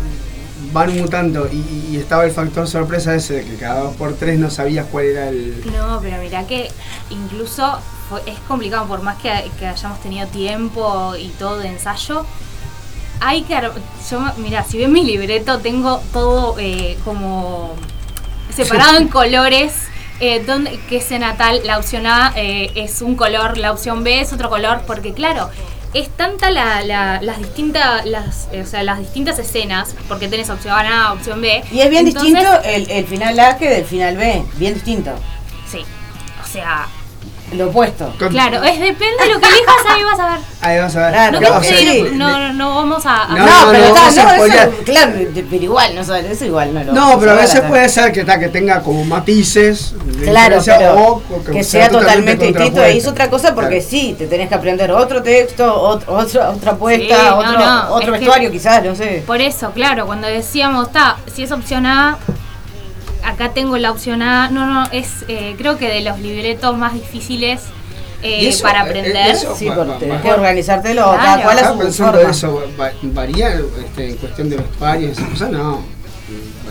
van 0.74 0.94
mutando 0.98 1.48
y, 1.50 1.88
y 1.92 1.96
estaba 1.96 2.24
el 2.26 2.32
factor 2.32 2.68
sorpresa 2.68 3.14
ese 3.14 3.34
de 3.36 3.44
que 3.44 3.56
cada 3.56 3.80
dos 3.84 3.96
por 3.96 4.12
tres 4.14 4.38
no 4.38 4.50
sabías 4.50 4.86
cuál 4.92 5.06
era 5.06 5.28
el... 5.30 5.64
No, 5.72 6.00
pero 6.02 6.18
mira 6.18 6.46
que 6.46 6.70
incluso 7.08 7.78
fue- 8.10 8.22
es 8.26 8.38
complicado, 8.40 8.86
por 8.86 9.00
más 9.00 9.16
que, 9.22 9.30
que 9.58 9.66
hayamos 9.66 10.00
tenido 10.02 10.26
tiempo 10.26 11.14
y 11.16 11.28
todo 11.38 11.58
de 11.60 11.68
ensayo. 11.68 12.26
Hay 13.20 13.42
que. 13.42 13.54
Yo, 14.10 14.20
mira, 14.38 14.64
si 14.64 14.76
ven 14.76 14.92
mi 14.92 15.04
libreto, 15.04 15.60
tengo 15.60 16.02
todo 16.12 16.56
eh, 16.58 16.98
como 17.04 17.72
separado 18.54 18.98
en 18.98 19.08
colores. 19.08 19.72
Eh, 20.20 20.44
donde, 20.44 20.78
que 20.88 20.98
es 20.98 21.10
natal, 21.10 21.60
la 21.64 21.76
opción 21.76 22.06
A 22.06 22.32
eh, 22.36 22.70
es 22.76 23.02
un 23.02 23.16
color, 23.16 23.58
la 23.58 23.72
opción 23.72 24.04
B 24.04 24.20
es 24.20 24.32
otro 24.32 24.48
color, 24.48 24.82
porque 24.86 25.12
claro, 25.12 25.50
es 25.94 26.08
tanta 26.10 26.50
la, 26.50 26.82
la- 26.82 27.20
las 27.22 27.38
distintas 27.38 28.04
las, 28.04 28.48
eh, 28.52 28.62
o 28.62 28.66
sea, 28.66 28.82
las 28.82 28.98
distintas 28.98 29.38
escenas, 29.38 29.94
porque 30.08 30.28
tenés 30.28 30.50
opción 30.50 30.74
A, 30.74 31.12
opción 31.12 31.40
B. 31.40 31.62
Y 31.70 31.80
es 31.80 31.88
bien 31.90 32.06
Entonces, 32.06 32.32
distinto 32.32 32.60
el, 32.64 32.90
el 32.90 33.06
final 33.06 33.38
A 33.40 33.56
que 33.56 33.70
del 33.70 33.84
final 33.84 34.16
B, 34.16 34.44
bien 34.56 34.74
distinto, 34.74 35.12
Sí. 35.70 35.84
O 36.42 36.46
sea, 36.46 36.86
lo 37.54 37.68
opuesto. 37.68 38.12
Con- 38.18 38.28
Claro, 38.28 38.62
es 38.62 38.78
depende 38.80 39.24
de 39.24 39.32
lo 39.34 39.40
que 39.40 39.46
elijas, 39.48 39.74
ahí 39.88 40.02
vas 40.04 40.18
a 40.20 40.26
ver. 40.30 40.38
Ahí 40.60 40.78
vas 40.78 40.96
a 40.96 41.00
ver. 41.00 41.10
Claro, 41.12 41.32
No, 41.32 41.38
Claro, 41.38 41.54
te 41.54 41.58
o 41.58 41.62
sea, 41.62 41.70
puedo 41.78 41.84
decir- 41.94 42.04
de- 42.12 42.16
no, 42.16 42.38
no, 42.38 42.52
no 42.52 42.74
vamos 42.74 43.02
a. 43.06 43.26
No, 43.28 43.36
No, 43.38 43.46
no, 43.46 43.70
pero 43.70 43.78
no, 43.88 44.08
está, 44.08 44.24
no, 44.36 44.44
eso, 44.44 44.70
claro, 44.84 45.12
pero 45.50 45.62
igual, 45.64 45.94
no 45.94 46.04
sabes, 46.04 46.24
eso 46.30 46.44
igual 46.44 46.72
no 46.74 46.84
lo 46.84 46.92
No, 46.92 47.18
pero 47.18 47.32
a 47.32 47.34
veces 47.34 47.60
puede 47.62 47.88
ser 47.88 48.12
que, 48.12 48.24
ta, 48.24 48.38
que 48.38 48.48
tenga 48.48 48.80
como 48.82 49.04
matices 49.04 49.94
de 50.04 50.26
Claro, 50.26 50.58
pero 50.64 50.94
o- 50.94 51.22
o 51.30 51.44
que, 51.44 51.64
sea 51.64 51.88
totalmente 51.88 52.46
distinto. 52.46 52.82
Ahí 52.82 52.98
es 52.98 53.06
otra 53.06 53.28
cosa 53.30 53.54
porque 53.54 53.76
Claro. 53.78 53.86
sí, 53.90 54.14
te 54.18 54.26
tenés 54.26 54.48
que 54.48 54.54
aprender 54.54 54.90
otro 54.92 55.22
texto, 55.22 55.72
otro, 55.80 56.14
otra, 56.14 56.50
otra 56.50 56.72
apuesta, 56.72 57.14
Sí, 57.16 57.22
no, 57.28 57.36
otro, 57.38 57.52
no, 57.58 57.82
otro 57.94 57.98
es 57.98 58.04
que- 58.04 58.10
vestuario 58.12 58.50
quizás, 58.50 58.84
no 58.84 58.94
sé. 58.94 59.22
Por 59.26 59.40
eso, 59.40 59.70
claro, 59.72 60.06
cuando 60.06 60.26
decíamos, 60.28 60.86
está, 60.88 61.16
si 61.32 61.42
es 61.42 61.52
opción 61.52 61.86
A, 61.86 62.18
acá 63.24 63.52
tengo 63.52 63.76
la 63.78 63.90
opción 63.90 64.22
A. 64.22 64.48
No, 64.50 64.66
no, 64.66 64.84
es 64.92 65.24
eh, 65.28 65.54
creo 65.58 65.78
que 65.78 65.88
de 65.88 66.00
los 66.02 66.18
libretos 66.20 66.76
más 66.76 66.92
difíciles 66.94 67.60
eh, 68.22 68.42
Y 68.44 68.46
eso, 68.46 68.62
para 68.62 68.78
eh, 68.80 68.82
aprender. 68.88 69.30
eso- 69.34 69.54
Sí, 69.54 69.68
porque 69.74 69.92
tenés 70.00 70.22
que 70.22 70.32
organizártelo, 70.32 71.02
Claro. 71.02 71.18
cada 71.22 71.42
cual 71.42 71.58
a 71.58 71.72
su 71.72 71.78
pensando 71.78 72.12
forma. 72.18 72.30
eso, 72.30 72.62
va- 72.80 72.92
¿varía 73.02 73.54
este, 73.84 74.10
en 74.10 74.16
cuestión 74.16 74.48
de 74.50 74.56
vestuario 74.56 75.08
y 75.08 75.10
esas 75.12 75.28
cosas? 75.28 75.50
No. 75.50 75.93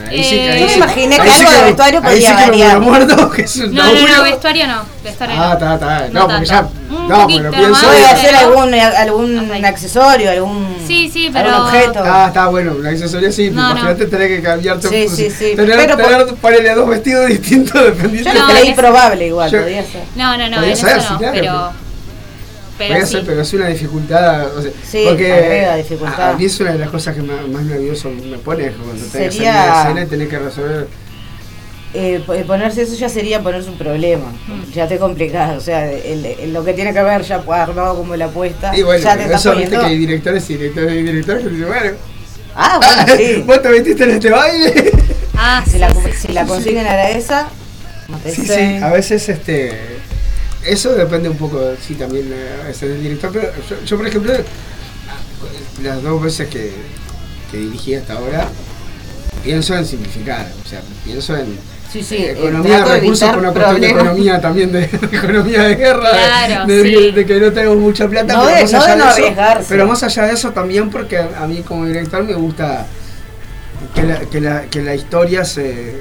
Ahí 0.09 0.19
Eh, 0.21 0.57
Yo 0.59 0.65
me 0.65 0.69
sí- 0.71 0.77
imaginé 0.77 1.15
que 1.15 1.21
ahí 1.21 1.29
sí 1.31 1.39
algo 1.39 1.51
de 1.51 1.57
me- 1.57 1.63
vestuario 1.65 1.99
ahí 1.99 2.05
podía 2.15 2.29
sí 2.29 2.35
que 2.35 2.41
me 2.41 2.49
variar. 2.51 2.77
hubiera 2.77 2.79
muerto, 2.79 3.29
que 3.35 3.41
es 3.43 3.55
un 3.57 3.73
No, 3.73 3.83
no, 3.83 4.07
no, 4.17 4.23
vestuario 4.23 4.67
no. 4.67 4.81
Vestuario 5.03 5.35
Ah, 5.39 5.53
está, 5.53 5.73
está. 5.73 6.07
No 6.09 6.19
No, 6.19 6.27
porque 6.27 6.45
ya. 6.45 6.55
tanto. 6.55 6.73
Un 6.93 7.07
No, 7.09 7.21
poquito 7.21 7.39
pero 7.49 7.51
pienso. 7.51 7.85
Puede 7.87 8.05
hacer 8.05 8.35
algún, 8.35 8.73
algún 8.73 9.39
Hasta 9.39 9.53
ahí. 9.55 9.65
accesorio, 9.65 10.31
algún, 10.31 10.77
Sí, 10.87 11.09
sí, 11.11 11.27
algún 11.27 11.41
pero- 11.43 11.63
objeto. 11.63 11.99
Ah, 12.05 12.25
está 12.27 12.47
bueno, 12.47 12.73
la 12.79 12.89
accesoria 12.91 13.31
sí, 13.31 13.49
No, 13.49 13.71
imagínate 13.71 14.05
tener 14.05 14.27
que 14.27 14.41
cambiarte 14.41 14.87
Sí, 14.87 15.03
pues, 15.07 15.15
sí, 15.17 15.29
sí. 15.31 15.55
Tener, 15.55 15.75
Pero 15.77 15.97
por- 15.97 16.05
tener, 16.05 16.35
ponerle 16.35 16.75
dos 16.75 16.87
vestidos 16.89 17.27
distintos 17.27 17.83
dependiendo 17.83 18.29
Yo 18.31 18.39
lo 18.39 18.47
No, 18.47 18.53
creí 18.53 18.67
es- 18.69 18.75
probable 18.75 19.27
igual, 19.27 19.51
Yo- 19.51 19.61
podía 19.63 19.81
ser. 19.83 20.03
No, 20.15 20.37
no, 20.37 20.49
no, 20.49 20.55
Podría 20.57 20.71
en 20.71 20.77
ser, 20.77 20.97
eso 20.97 21.07
sí, 21.07 21.13
no, 21.13 21.19
claro, 21.19 21.71
pero. 22.77 22.93
Pero 22.95 23.05
sí. 23.05 23.12
ser, 23.13 23.25
pero 23.25 23.41
es 23.41 23.53
una 23.53 23.67
dificultad. 23.67 24.55
O 24.57 24.62
sea, 24.62 24.71
Sí, 24.89 25.05
porque 25.07 25.67
dificultad. 25.77 26.19
A, 26.21 26.29
a 26.31 26.38
mí 26.38 26.45
es 26.45 26.59
una 26.59 26.71
de 26.73 26.79
las 26.79 26.89
cosas 26.89 27.15
que 27.15 27.21
más, 27.21 27.47
más 27.47 27.63
nervioso 27.63 28.09
me 28.09 28.38
pone 28.38 28.71
cuando 28.71 28.93
tenés 28.93 29.12
que 29.12 29.17
salir 29.17 29.31
Sería- 29.31 29.51
de 29.62 29.67
la 29.67 29.81
escena 29.83 30.01
y 30.01 30.05
tenés 30.07 30.27
que 30.29 30.39
resolver. 30.39 30.88
Eh, 31.95 32.23
po- 32.25 32.33
ponerse 32.47 32.81
eso 32.81 32.95
ya 32.95 33.07
sería 33.07 33.41
ponerse 33.43 33.69
un 33.69 33.77
problema. 33.77 34.25
Mm. 34.47 34.71
Ya 34.73 34.88
te 34.88 34.97
complicado. 34.97 35.57
O 35.57 35.62
sea, 35.62 35.91
el- 35.91 36.25
el- 36.25 36.51
lo 36.53 36.63
que 36.65 36.73
tiene 36.73 36.91
que 36.91 36.99
haber 36.99 37.21
ya 37.21 37.36
armado 37.47 37.95
como 37.95 38.15
la 38.15 38.25
apuesta. 38.25 38.75
Y 38.75 38.81
bueno, 38.81 39.03
ya 39.03 39.12
te 39.12 39.23
pero 39.23 39.36
estás 39.36 39.41
eso 39.45 39.55
viste 39.55 39.77
que 39.77 39.86
hay 39.86 39.97
directores 39.99 40.49
y 40.49 40.53
directores 40.57 40.91
y 40.93 41.03
directores 41.03 41.43
que 41.43 41.49
dicen, 41.49 41.67
bueno, 41.67 41.91
Ah, 42.55 42.79
bueno, 42.83 43.15
sí. 43.17 43.43
vos 43.47 43.62
te 43.62 43.69
metiste 43.69 44.03
en 44.05 44.09
este 44.12 44.29
baile. 44.31 44.91
Ah, 45.36 45.62
Si 45.65 45.71
sí, 45.71 45.77
la, 45.79 45.89
sí, 45.91 45.99
si 46.19 46.27
sí. 46.27 46.33
la 46.33 46.45
consiguen 46.45 46.86
a 46.88 46.95
la 46.95 47.09
esa, 47.12 47.47
no 48.07 48.17
te 48.17 48.31
Sí, 48.33 48.45
sí, 48.45 48.77
a 48.81 48.89
veces 48.91 49.29
este 49.29 49.92
eso 50.65 50.93
depende 50.93 51.30
un 51.30 51.38
poco, 51.38 51.60
sí, 51.86 51.95
también 51.95 52.30
eh, 52.34 52.63
veces 52.67 52.89
del 52.89 53.02
director, 53.02 53.32
pero 53.34 53.52
yo, 53.69 53.76
yo, 53.86 53.97
por 53.97 54.08
ejemplo, 54.08 54.34
las 55.82 56.02
dos 56.02 56.21
veces 56.21 56.47
que, 56.49 56.71
que 57.52 57.58
dirigí 57.58 57.95
hasta 57.95 58.13
ahora, 58.13 58.47
pienso 59.43 59.76
en 59.76 59.86
simplificar, 59.86 60.47
o 60.63 60.67
sea, 60.67 60.82
pienso 61.04 61.36
en 61.38 61.58
Sí, 61.91 62.02
sí, 62.02 62.26
economía 62.26 62.80
de 62.84 62.86
recursos 63.02 63.30
por 63.30 63.38
una 63.38 63.52
cuestión 63.52 63.82
de 63.82 63.89
economía 63.89 64.41
también, 64.41 64.71
de, 64.71 64.80
de 64.88 65.17
economía 65.17 65.62
de 65.63 65.76
guerra, 65.76 66.10
Claro, 66.10 66.65
de, 66.65 66.82
sí. 66.82 67.12
de 67.12 67.26
que 67.26 67.39
no 67.39 67.52
tenemos 67.54 67.78
mucha 67.78 68.08
plata, 68.08 68.34
No 68.34 68.45
pero, 68.45 68.56
de- 68.56 68.62
más 68.63 68.71
no 68.71 68.78
allá 68.82 68.91
de 68.93 68.97
no 68.97 69.06
de 69.06 69.12
eso, 69.60 69.65
pero 69.69 69.88
más 69.88 70.02
allá 70.04 70.23
de 70.26 70.34
eso 70.34 70.52
también 70.52 70.89
porque 70.89 71.17
a, 71.19 71.30
a 71.43 71.47
mí 71.47 71.62
como 71.62 71.86
director 71.86 72.23
me 72.23 72.34
gusta 72.34 72.88
que 73.93 74.02
la, 74.04 74.19
que 74.21 74.41
la, 74.41 74.62
que 74.63 74.82
la 74.82 74.95
historia 74.95 75.45
se, 75.45 75.93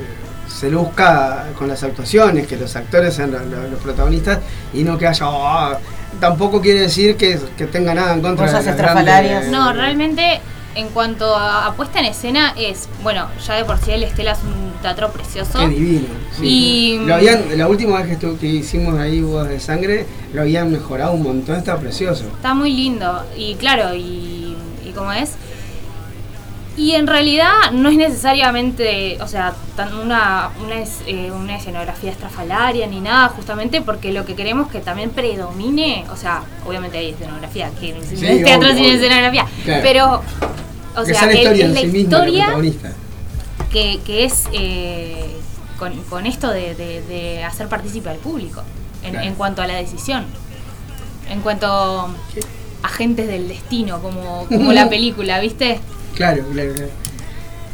se 0.62 0.70
luzca 0.70 1.46
con 1.58 1.66
las 1.66 1.82
actuaciones, 1.82 2.46
que 2.46 2.56
los 2.56 2.76
actores 2.76 3.14
sean 3.14 3.32
los, 3.32 3.44
los- 3.46 3.68
los 3.68 3.80
protagonistas 3.80 4.38
y 4.72 4.84
no 4.84 4.96
que 4.96 5.08
haya... 5.08 5.26
"Ah", 5.26 5.76
tampoco 6.20 6.60
quiere 6.60 6.82
decir 6.82 7.16
que, 7.16 7.36
que 7.58 7.66
tenga 7.66 7.94
nada 7.94 8.14
en 8.14 8.22
contra 8.22 8.46
Cosas 8.46 8.64
de 8.64 8.70
las 8.70 8.78
estrafalarias. 8.78 9.40
grandes- 9.46 9.50
No, 9.50 9.72
realmente, 9.72 10.40
en 10.76 10.88
cuanto 10.90 11.34
a, 11.34 11.66
a 11.66 11.72
puesta 11.74 11.98
en 11.98 12.04
escena, 12.06 12.54
es. 12.56 12.88
Bueno, 13.02 13.26
ya 13.44 13.54
de 13.54 13.64
por 13.64 13.76
sí 13.78 13.90
el 13.90 14.04
Estela 14.04 14.32
es 14.32 14.38
un 14.44 14.72
teatro 14.80 15.10
precioso. 15.10 15.58
Qué 15.58 15.68
divino. 15.68 16.06
sí. 16.38 16.46
Y- 17.02 17.06
Lo 17.06 17.16
habían, 17.16 17.58
la 17.58 17.66
última 17.66 18.00
vez 18.00 18.16
que 18.18 18.46
hicimos 18.46 19.00
ahí 19.00 19.20
Bodas 19.20 19.48
de 19.48 19.58
Sangre, 19.58 20.06
lo 20.32 20.42
habían 20.42 20.70
mejorado 20.70 21.12
un 21.14 21.24
montón, 21.24 21.56
está 21.56 21.76
precioso. 21.76 22.26
Está 22.36 22.54
muy 22.54 22.72
lindo. 22.72 23.24
Y 23.36 23.56
claro, 23.56 23.94
y, 23.96 24.56
y 24.86 24.92
como 24.94 25.12
es. 25.12 25.32
Y 26.76 26.92
en 26.94 27.06
realidad 27.06 27.70
no 27.72 27.90
es 27.90 27.96
necesariamente, 27.98 29.18
o 29.20 29.28
sea, 29.28 29.54
tan 29.76 29.92
una, 29.94 30.50
una, 30.64 30.80
es- 30.80 31.02
eh, 31.06 31.30
una 31.30 31.56
escenografía 31.56 32.10
estrafalaria 32.10 32.86
ni 32.86 33.00
nada, 33.00 33.28
justamente 33.28 33.82
porque 33.82 34.10
lo 34.12 34.24
que 34.24 34.34
queremos 34.34 34.70
que 34.70 34.80
también 34.80 35.10
predomine, 35.10 36.06
o 36.10 36.16
sea, 36.16 36.42
obviamente 36.66 36.96
hay 36.96 37.10
escenografía, 37.10 37.70
que 37.78 37.92
no 37.92 38.00
es 38.00 38.08
Sí, 38.08 38.42
teatro 38.42 38.72
sin 38.72 38.84
escenografía, 38.86 39.46
Claro. 39.64 39.82
pero, 39.82 40.22
o 40.96 41.04
que 41.04 41.14
sea, 41.14 41.30
historia 41.30 41.66
es 41.66 41.72
la 41.74 41.80
sí 41.80 41.98
historia 41.98 42.46
que, 43.70 44.00
que 44.04 44.24
es 44.24 44.44
eh, 44.52 45.36
con, 45.78 45.92
con 46.04 46.26
esto 46.26 46.50
de, 46.50 46.74
de- 46.74 47.02
de 47.02 47.44
hacer 47.44 47.68
partícipe 47.68 48.08
al 48.08 48.16
público 48.18 48.62
en, 49.02 49.10
Claro. 49.12 49.26
en 49.26 49.34
cuanto 49.34 49.60
a 49.62 49.66
la 49.66 49.74
decisión, 49.74 50.24
en 51.30 51.40
cuanto 51.42 52.08
agentes 52.82 53.26
del 53.28 53.48
destino, 53.48 54.00
como, 54.00 54.46
como 54.46 54.72
la 54.72 54.88
película, 54.90 55.38
¿viste? 55.40 55.80
Claro, 56.14 56.44
claro, 56.52 56.72
claro. 56.74 56.90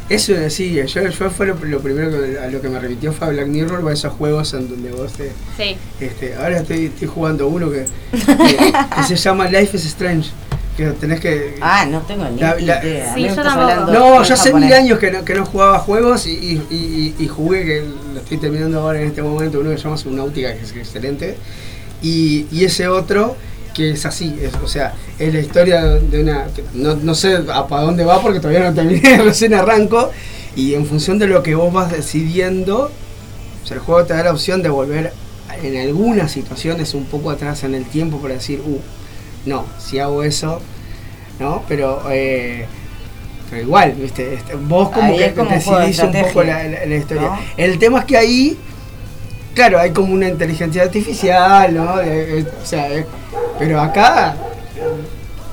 Eso 0.09 0.33
sí, 0.49 0.73
yo, 0.73 0.85
yo 1.11 1.31
fue 1.31 1.47
lo, 1.47 1.55
lo 1.67 1.81
primero 1.81 2.11
que, 2.11 2.39
a 2.39 2.49
lo 2.49 2.63
que 2.63 2.69
me 2.71 2.79
remitió 2.81 3.13
fue 3.13 3.27
a 3.27 3.31
Black 3.31 3.47
Mirror, 3.47 3.87
a 3.87 3.93
esos 3.93 4.11
juegos 4.15 4.55
en 4.55 4.67
donde 4.71 4.91
vos 4.91 5.13
te, 5.13 5.33
Sí. 5.57 5.77
Este, 6.01 6.35
ahora 6.35 6.59
estoy, 6.61 6.87
estoy 6.87 7.09
jugando 7.09 7.47
uno 7.49 7.71
que, 7.71 7.85
que- 8.13 8.73
que 8.97 9.03
se 9.07 9.17
llama 9.17 9.49
Life 9.49 9.77
is 9.77 9.85
Strange. 9.85 10.31
Que 10.79 10.87
tenés 10.93 11.19
que. 11.21 11.57
Ah, 11.61 11.85
no 11.91 12.01
tengo 12.03 12.25
ni 12.29 12.41
La- 12.41 12.55
la- 12.55 12.83
idea. 12.85 13.13
Sí, 13.15 13.23
yo 13.25 13.35
tampoco. 13.35 13.61
hablando 13.61 13.93
no, 13.93 14.23
yo 14.23 14.35
hace 14.35 14.55
mil 14.55 14.73
años 14.73 14.99
que 15.01 15.11
no, 15.11 15.25
que 15.25 15.35
no 15.35 15.45
jugaba 15.45 15.79
juegos 15.81 16.27
y, 16.27 16.31
y- 16.31 16.63
y- 16.71 17.15
y 17.23 17.27
jugué, 17.27 17.65
que 17.65 17.83
lo 18.15 18.21
estoy 18.21 18.39
terminando 18.39 18.81
ahora 18.81 19.01
en 19.03 19.09
este 19.09 19.21
momento, 19.23 19.59
uno 19.61 19.71
que 19.71 19.77
se 19.77 19.83
llama 19.85 19.97
Subnautica, 19.99 20.55
que 20.55 20.63
es 20.63 20.75
excelente. 20.77 21.37
Y, 22.01 22.47
y 22.53 22.65
ese 22.65 22.87
otro 22.89 23.37
que 23.79 23.91
es 23.93 24.05
así, 24.05 24.37
es, 24.43 24.53
o 24.63 24.67
sea, 24.69 24.93
es 25.19 25.33
la 25.33 25.41
historia 25.41 25.81
de 25.85 26.21
una. 26.23 26.47
no, 26.75 26.97
no 26.97 27.15
sé 27.15 27.39
a 27.53 27.67
para 27.69 27.83
dónde 27.83 28.05
va 28.05 28.21
porque 28.21 28.41
todavía 28.41 28.69
no 28.69 28.75
terminé, 28.75 29.19
recién 29.23 29.55
arranco. 29.55 30.11
Y 30.57 30.75
en 30.75 30.85
función 30.85 31.19
de 31.21 31.29
lo 31.29 31.43
que 31.45 31.55
vos 31.55 31.73
vas 31.73 31.93
decidiendo, 31.93 32.91
o 33.63 33.67
sea, 33.67 33.77
el 33.77 33.81
juego 33.83 34.05
te 34.05 34.15
da 34.15 34.25
la 34.25 34.33
opción 34.33 34.63
de 34.63 34.69
volver 34.69 35.13
en 35.63 35.77
algunas 35.81 36.33
situaciones 36.33 36.95
un 36.95 37.05
poco 37.05 37.31
atrás 37.31 37.63
en 37.65 37.75
el 37.75 37.85
tiempo 37.85 38.19
para 38.19 38.35
decir, 38.35 38.61
uh, 38.67 38.81
no, 39.47 39.65
si 39.79 39.99
hago 40.01 40.25
eso, 40.25 40.61
¿no? 41.39 41.63
Pero, 41.69 42.03
eh, 42.11 42.67
pero 43.49 43.63
igual, 43.63 43.93
¿viste? 43.93 44.35
Este, 44.35 44.55
Vos 44.57 44.91
como 44.91 45.13
Ahí 45.13 45.19
que 45.19 45.35
como 45.35 45.51
decidís 45.51 46.01
un 46.01 46.13
poco 46.13 46.43
la, 46.43 46.65
la- 46.65 46.87
la 46.87 46.97
historia. 46.97 47.23
¿no? 47.29 47.39
El 47.57 47.79
tema 47.79 48.01
es 48.01 48.05
que 48.07 48.17
ahí, 48.17 48.59
claro, 49.55 49.79
hay 49.79 49.91
como 49.93 50.13
una 50.13 50.29
inteligencia 50.29 50.83
artificial, 50.83 51.75
¿no? 51.75 52.01
Eh, 52.01 52.41
eh, 52.41 52.47
o 52.63 52.67
sea, 52.67 52.89
pero 53.59 53.81
acá 53.81 54.35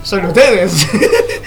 son 0.03 0.25
ustedes. 0.25 0.87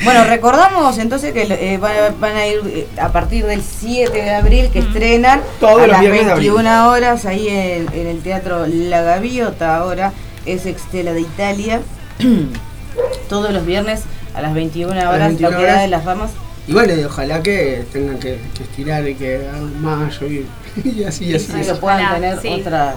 Bueno, 0.04 0.22
recordamos 0.22 0.96
entonces 0.98 1.32
que 1.32 1.42
eh, 1.42 1.76
van, 1.76 1.90
a- 1.96 2.14
van 2.20 2.36
a 2.36 2.46
ir 2.46 2.60
eh, 2.66 2.86
a 3.00 3.08
partir 3.10 3.44
del 3.46 3.62
7 3.64 4.12
de 4.12 4.30
abril 4.32 4.70
que 4.70 4.78
estrenan 4.78 5.40
Todos 5.58 5.78
a 5.82 5.86
los 5.88 5.88
las 5.88 6.00
viernes 6.02 6.24
de 6.26 6.32
abril. 6.32 6.52
21 6.52 6.88
horas 6.88 7.24
ahí 7.26 7.48
en, 7.48 7.92
en 7.92 8.06
el 8.06 8.20
Teatro 8.22 8.64
La 8.68 9.02
Gaviota 9.02 9.76
ahora 9.76 10.12
es 10.46 10.66
Extela 10.66 11.12
de 11.14 11.22
Italia 11.22 11.80
todos 13.28 13.52
los 13.52 13.66
viernes 13.66 14.02
a 14.34 14.40
las 14.42 14.54
21 14.54 14.94
las 14.94 15.06
horas 15.06 15.28
21 15.28 15.50
lo 15.50 15.56
que 15.56 15.62
da 15.64 15.70
horas. 15.72 15.82
de 15.82 15.88
las 15.88 16.04
ramas 16.04 16.30
Y 16.68 16.72
bueno, 16.72 16.94
y 16.94 17.04
ojalá 17.04 17.42
que 17.42 17.84
tengan 17.92 18.18
que, 18.18 18.38
que 18.56 18.62
estirar 18.62 19.06
y 19.08 19.14
que 19.16 19.36
hagan 19.48 19.82
mayo 19.82 20.26
y, 20.28 20.46
y 20.88 21.02
así, 21.04 21.24
y 21.26 21.34
así. 21.34 21.52
y 21.60 21.64
que 21.64 21.74
puedan 21.74 22.00
Ojalá, 22.04 22.14
tener 22.14 22.40
sí. 22.40 22.60
otras 22.60 22.94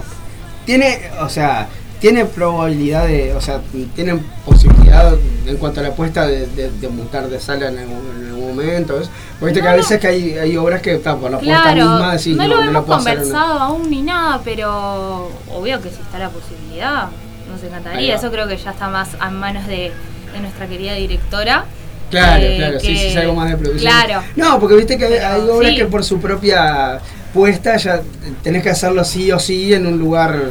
Tiene, 0.66 1.00
o 1.20 1.28
sea, 1.28 1.66
tiene 2.02 2.24
probabilidad 2.26 3.06
de, 3.06 3.32
o 3.32 3.40
sea, 3.40 3.60
tienen 3.94 4.18
posibilidad 4.44 5.14
en 5.46 5.56
cuanto 5.56 5.78
a 5.80 5.84
la 5.84 5.90
apuesta 5.90 6.26
de, 6.26 6.46
de, 6.48 6.68
de 6.70 6.88
mutar 6.88 7.28
de 7.28 7.38
sala 7.40 7.68
en 7.68 7.78
algún, 7.78 8.02
en 8.20 8.26
algún 8.26 8.48
momento. 8.48 9.00
Porque 9.38 9.54
viste 9.54 9.60
que 9.62 9.68
a 9.68 9.70
No, 9.70 9.76
veces 9.78 10.00
que 10.00 10.06
hay, 10.08 10.32
hay 10.36 10.56
obras 10.56 10.82
que 10.82 10.94
está 10.96 11.16
por 11.16 11.30
la 11.30 11.36
apuesta 11.38 11.62
Claro, 11.62 11.90
misma 11.90 12.12
decís, 12.16 12.36
no, 12.36 12.42
no, 12.48 12.48
lo 12.56 12.64
no 12.72 12.78
hemos 12.80 12.96
hacer. 12.98 13.16
conversado 13.18 13.58
aún 13.60 13.88
ni 13.88 14.02
nada, 14.02 14.40
pero 14.44 15.30
obvio 15.54 15.80
que 15.80 15.90
si 15.90 16.00
está 16.02 16.18
la 16.18 16.28
posibilidad, 16.28 17.08
nos 17.50 17.62
encantaría. 17.62 18.16
Eso 18.16 18.30
creo 18.32 18.48
que 18.48 18.56
ya 18.56 18.72
está 18.72 18.88
más 18.88 19.10
a 19.20 19.30
manos 19.30 19.66
de, 19.68 19.92
de 20.32 20.40
nuestra 20.40 20.66
querida 20.66 20.94
directora. 20.94 21.64
Claro, 22.10 22.42
eh, 22.44 22.56
claro, 22.58 22.80
sí, 22.80 22.86
que- 22.88 22.96
sí, 22.98 23.06
es 23.06 23.16
algo 23.16 23.34
más 23.36 23.48
de 23.50 23.56
producción. 23.58 23.92
Claro. 23.92 24.22
No, 24.36 24.58
porque 24.58 24.74
viste 24.74 24.98
que 24.98 25.04
hay, 25.06 25.12
Pero, 25.12 25.26
hay 25.28 25.40
obras 25.48 25.70
sí. 25.70 25.76
que 25.76 25.84
por 25.86 26.04
su 26.04 26.20
propia 26.20 26.98
puesta 27.32 27.76
ya 27.76 28.02
tenés 28.42 28.62
que 28.64 28.70
hacerlo 28.70 29.04
sí 29.04 29.30
o 29.32 29.38
sí 29.38 29.72
en 29.72 29.86
un 29.86 29.98
lugar 29.98 30.50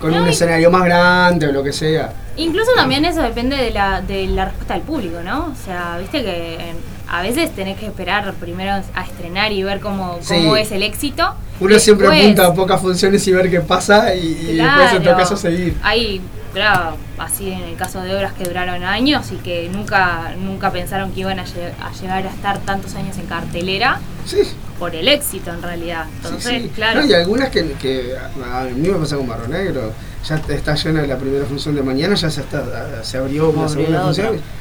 con 0.00 0.12
No, 0.12 0.22
un 0.22 0.28
escenario 0.28 0.70
más 0.70 0.84
grande 0.84 1.48
o 1.48 1.52
lo 1.52 1.62
que 1.62 1.72
sea. 1.72 2.12
Incluso 2.36 2.70
también 2.76 3.04
eso 3.04 3.20
depende 3.22 3.56
de 3.56 3.70
la, 3.72 4.00
de 4.00 4.26
la 4.28 4.44
respuesta 4.46 4.74
del 4.74 4.82
público, 4.84 5.18
¿no? 5.24 5.46
O 5.52 5.64
sea, 5.64 5.96
viste 5.98 6.22
que 6.22 6.54
eh, 6.54 6.74
a 7.08 7.22
veces 7.22 7.52
tenés 7.54 7.76
que 7.78 7.86
esperar 7.86 8.32
primero 8.34 8.72
a 8.94 9.02
estrenar 9.04 9.50
y 9.52 9.62
ver 9.64 9.80
cómo, 9.80 10.18
Sí. 10.20 10.34
cómo 10.36 10.56
es 10.56 10.70
el 10.70 10.82
éxito. 10.84 11.34
Uno 11.60 11.78
siempre 11.80 12.06
apunta 12.06 12.46
a 12.46 12.54
pocas 12.54 12.80
funciones 12.80 13.26
y 13.26 13.32
ver 13.32 13.50
qué 13.50 13.60
pasa 13.60 14.14
y, 14.14 14.20
y 14.50 14.56
después 14.56 14.92
en 14.92 15.02
todo 15.02 15.16
caso 15.16 15.36
seguir. 15.36 15.76
Hay, 15.82 16.20
claro, 16.54 16.96
así 17.18 17.50
en 17.50 17.62
el 17.64 17.74
caso 17.74 18.00
de 18.00 18.14
obras 18.14 18.32
que 18.34 18.44
duraron 18.44 18.84
años 18.84 19.32
y 19.32 19.36
que 19.36 19.68
nunca, 19.72 20.34
nunca 20.38 20.70
pensaron 20.70 21.10
que 21.10 21.20
iban 21.20 21.40
a, 21.40 21.44
lle- 21.44 21.72
a 21.82 21.90
llegar 22.00 22.24
a 22.24 22.30
estar 22.30 22.58
tantos 22.58 22.94
años 22.94 23.18
en 23.18 23.26
cartelera 23.26 23.98
Sí, 24.24 24.38
por 24.78 24.94
el 24.94 25.08
éxito 25.08 25.52
en 25.52 25.62
realidad. 25.62 26.06
Entonces, 26.16 26.50
sí, 26.52 26.60
sí. 26.64 26.68
claro. 26.74 27.00
No, 27.00 27.06
y 27.06 27.14
algunas 27.14 27.48
que, 27.50 27.72
que 27.80 28.14
a 28.16 28.64
mí 28.64 28.88
me 28.88 28.94
pasa 28.98 29.16
con 29.16 29.26
Barro 29.26 29.48
Negro, 29.48 29.92
ya 30.26 30.36
está 30.54 30.74
llena 30.74 31.06
la 31.06 31.16
primera 31.16 31.44
función 31.46 31.74
de 31.74 31.82
mañana, 31.82 32.14
ya 32.14 32.30
se, 32.30 32.40
está, 32.40 33.02
se 33.02 33.18
abrió 33.18 33.50
una 33.50 33.64
Abrió 33.64 33.68
segunda 33.68 34.06
otra. 34.06 34.24
función. 34.28 34.58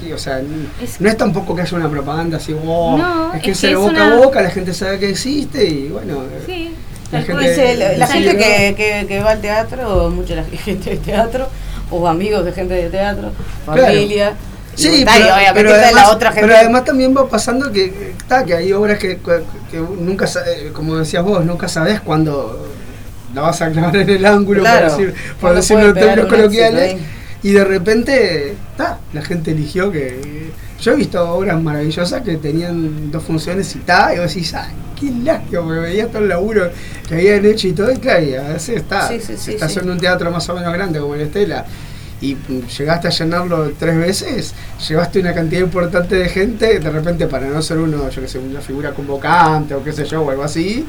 Sí, 0.00 0.12
o 0.12 0.18
sea, 0.18 0.40
Es- 0.82 1.00
no 1.00 1.08
es 1.08 1.16
tampoco 1.16 1.54
que 1.54 1.62
haya 1.62 1.76
una 1.76 1.88
propaganda 1.88 2.36
así, 2.38 2.52
wow, 2.52 2.98
No, 2.98 3.32
es 3.34 3.42
que 3.42 3.52
es 3.52 3.58
se 3.58 3.68
que 3.68 3.74
boca 3.76 3.90
una- 3.90 4.14
a 4.14 4.18
boca, 4.18 4.42
la 4.42 4.50
gente 4.50 4.74
sabe 4.74 4.98
que 4.98 5.10
existe 5.10 5.64
y 5.64 5.88
bueno. 5.88 6.22
eh, 6.24 6.42
Sí, 6.46 6.74
La 7.12 7.22
gente- 7.22 7.48
Dice, 7.48 7.76
la, 7.76 7.96
la 7.98 8.06
Sí, 8.08 8.12
gente 8.24 8.32
¿no? 8.32 8.38
que, 8.40 8.74
que, 8.74 9.06
que 9.06 9.20
va 9.20 9.30
al 9.32 9.40
teatro, 9.40 10.10
mucha 10.10 10.34
la 10.34 10.44
gente 10.64 10.90
de 10.90 10.96
teatro, 10.96 11.46
o 11.92 12.08
amigos 12.08 12.44
de 12.44 12.52
gente 12.52 12.74
de 12.74 12.88
teatro, 12.90 13.30
familia. 13.64 14.32
Sí, 14.74 14.88
está, 15.00 15.12
pero, 15.54 15.70
está 15.70 15.86
además, 15.86 16.02
la 16.02 16.10
otra 16.10 16.32
gente. 16.32 16.46
pero 16.46 16.58
además 16.58 16.84
también 16.84 17.14
va 17.16 17.28
pasando 17.28 17.70
que, 17.70 18.12
está, 18.16 18.44
que 18.44 18.54
hay 18.54 18.72
obras 18.72 18.98
que, 18.98 19.18
que 19.70 19.78
nunca, 19.78 20.26
eh, 20.46 20.70
como 20.72 20.96
decías 20.96 21.22
vos, 21.22 21.44
nunca 21.44 21.68
sabes 21.68 22.00
cuándo 22.00 22.68
la 23.34 23.42
vas 23.42 23.60
a 23.62 23.70
clavar 23.70 23.96
en 23.96 24.10
el 24.10 24.24
ángulo, 24.24 24.60
Claro, 24.60 24.88
por, 25.40 25.54
decir, 25.54 25.76
decirlo 25.76 25.88
en 25.88 25.94
términos 25.94 26.26
coloquiales, 26.26 26.96
y 27.42 27.50
de 27.52 27.64
repente, 27.64 28.54
ta, 28.76 28.98
la 29.12 29.22
gente 29.22 29.50
eligió 29.50 29.90
que... 29.90 30.52
Yo 30.80 30.92
he 30.92 30.96
visto 30.96 31.22
obras 31.32 31.62
maravillosas 31.62 32.22
que 32.22 32.38
tenían 32.38 33.12
dos 33.12 33.22
funciones 33.22 33.74
y 33.76 33.78
ta, 33.80 34.12
y 34.14 34.18
vos 34.18 34.34
decís, 34.34 34.52
ay, 34.52 34.72
qué 34.98 35.12
lástima, 35.22 35.62
porque 35.62 35.78
veía 35.78 36.08
todo 36.08 36.18
el 36.18 36.28
laburo 36.28 36.70
que 37.08 37.14
habían 37.14 37.44
hecho 37.46 37.68
y 37.68 37.72
todo, 37.72 37.92
y 37.92 37.98
claro, 37.98 38.24
y 38.24 38.34
a 38.34 38.42
veces 38.48 38.78
está, 38.78 39.06
Sí, 39.06 39.20
sí, 39.20 39.34
sí, 39.36 39.52
estás 39.52 39.72
sí. 39.72 39.78
en 39.78 39.90
un 39.90 39.98
teatro 40.00 40.30
más 40.32 40.48
o 40.48 40.54
menos 40.54 40.72
grande 40.72 40.98
como 40.98 41.14
el 41.14 41.20
Estela, 41.20 41.64
y 42.22 42.36
llegaste 42.78 43.08
a 43.08 43.10
llenarlo 43.10 43.72
tres 43.78 43.96
veces, 43.98 44.54
llevaste 44.88 45.18
una 45.20 45.34
cantidad 45.34 45.60
importante 45.60 46.14
de 46.14 46.28
gente, 46.28 46.78
de 46.78 46.90
repente 46.90 47.26
para 47.26 47.46
no 47.48 47.60
ser 47.60 47.78
uno, 47.78 48.08
yo 48.08 48.22
que 48.22 48.28
sé, 48.28 48.38
una 48.38 48.60
figura 48.60 48.92
convocante 48.92 49.74
o 49.74 49.82
qué 49.84 49.92
sé 49.92 50.04
yo, 50.06 50.22
o 50.22 50.30
algo 50.30 50.44
así, 50.44 50.86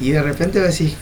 y 0.00 0.10
de 0.10 0.20
repente 0.22 0.60
decís, 0.60 0.94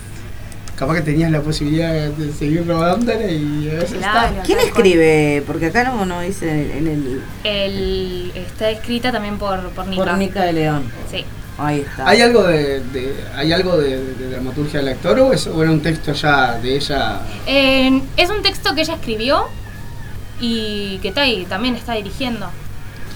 capaz 0.76 0.96
que 0.96 1.00
tenías 1.02 1.30
la 1.30 1.40
posibilidad 1.40 1.92
de 2.10 2.32
seguir 2.32 2.66
rodándola 2.66 3.24
y 3.30 3.70
a 3.70 3.80
veces 3.80 3.98
Claro. 3.98 4.28
está. 4.28 4.42
¿Quién 4.42 4.58
escribe? 4.60 5.42
Porque 5.46 5.66
acá 5.66 5.84
no, 5.84 6.04
no 6.04 6.20
dice 6.20 6.76
en 6.76 6.86
el. 6.86 7.22
El, 7.44 8.32
está 8.34 8.70
escrita 8.70 9.10
también 9.12 9.38
por, 9.38 9.70
por 9.70 9.86
Nica. 9.86 10.04
Por 10.04 10.18
Nica 10.18 10.42
de 10.42 10.52
León. 10.52 10.82
Sí. 11.10 11.24
Ahí 11.56 11.80
está. 11.80 12.08
¿Hay 12.08 12.20
algo 12.20 12.42
de, 12.42 12.80
de- 12.80 13.14
hay 13.36 13.52
algo 13.52 13.76
de, 13.78 14.14
de 14.14 14.30
dramaturgia 14.30 14.80
del 14.80 14.88
actor 14.88 15.18
o, 15.20 15.32
es, 15.32 15.46
o 15.46 15.62
era 15.62 15.70
un 15.70 15.80
texto 15.80 16.12
ya 16.12 16.58
de 16.58 16.76
ella? 16.76 17.20
Eh, 17.46 18.00
es 18.16 18.28
un 18.30 18.42
texto 18.42 18.74
que 18.74 18.80
ella 18.80 18.94
escribió 18.94 19.44
y 20.40 20.98
que 20.98 21.08
está 21.08 21.22
ahí, 21.22 21.46
también 21.48 21.76
está 21.76 21.94
dirigiendo. 21.94 22.50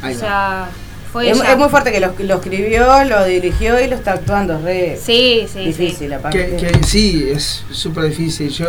Ahí 0.02 0.14
o 0.14 0.18
sea, 0.18 0.68
fue 1.12 1.28
Es, 1.30 1.36
ella. 1.36 1.50
es 1.52 1.58
muy 1.58 1.68
fuerte 1.68 1.90
que 1.90 1.98
lo, 1.98 2.14
lo 2.16 2.34
escribió, 2.36 3.04
lo 3.04 3.24
dirigió 3.24 3.80
y 3.80 3.88
lo 3.88 3.96
está 3.96 4.12
actuando. 4.12 4.54
Es 4.58 4.62
re 4.62 4.98
Sí, 5.02 5.46
sí, 5.52 5.58
difícil, 5.64 6.08
sí. 6.08 6.14
aparte. 6.14 6.56
Que, 6.56 6.56
que 6.78 6.86
sí, 6.86 7.28
es 7.34 7.64
súper 7.72 8.04
difícil. 8.04 8.50
Yo 8.50 8.66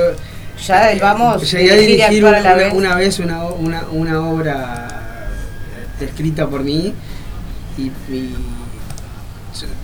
Ya 0.66 0.98
vamos 1.00 1.50
llegué 1.52 1.72
a 1.72 1.76
dirigir 1.76 2.24
la 2.24 2.56
vez. 2.56 2.74
una 2.74 2.96
vez 2.96 3.20
una, 3.20 3.44
una, 3.46 3.84
una 3.92 4.28
obra 4.28 4.88
escrita 6.02 6.48
por 6.48 6.64
mí 6.64 6.94
y, 7.78 7.82
y 8.12 8.36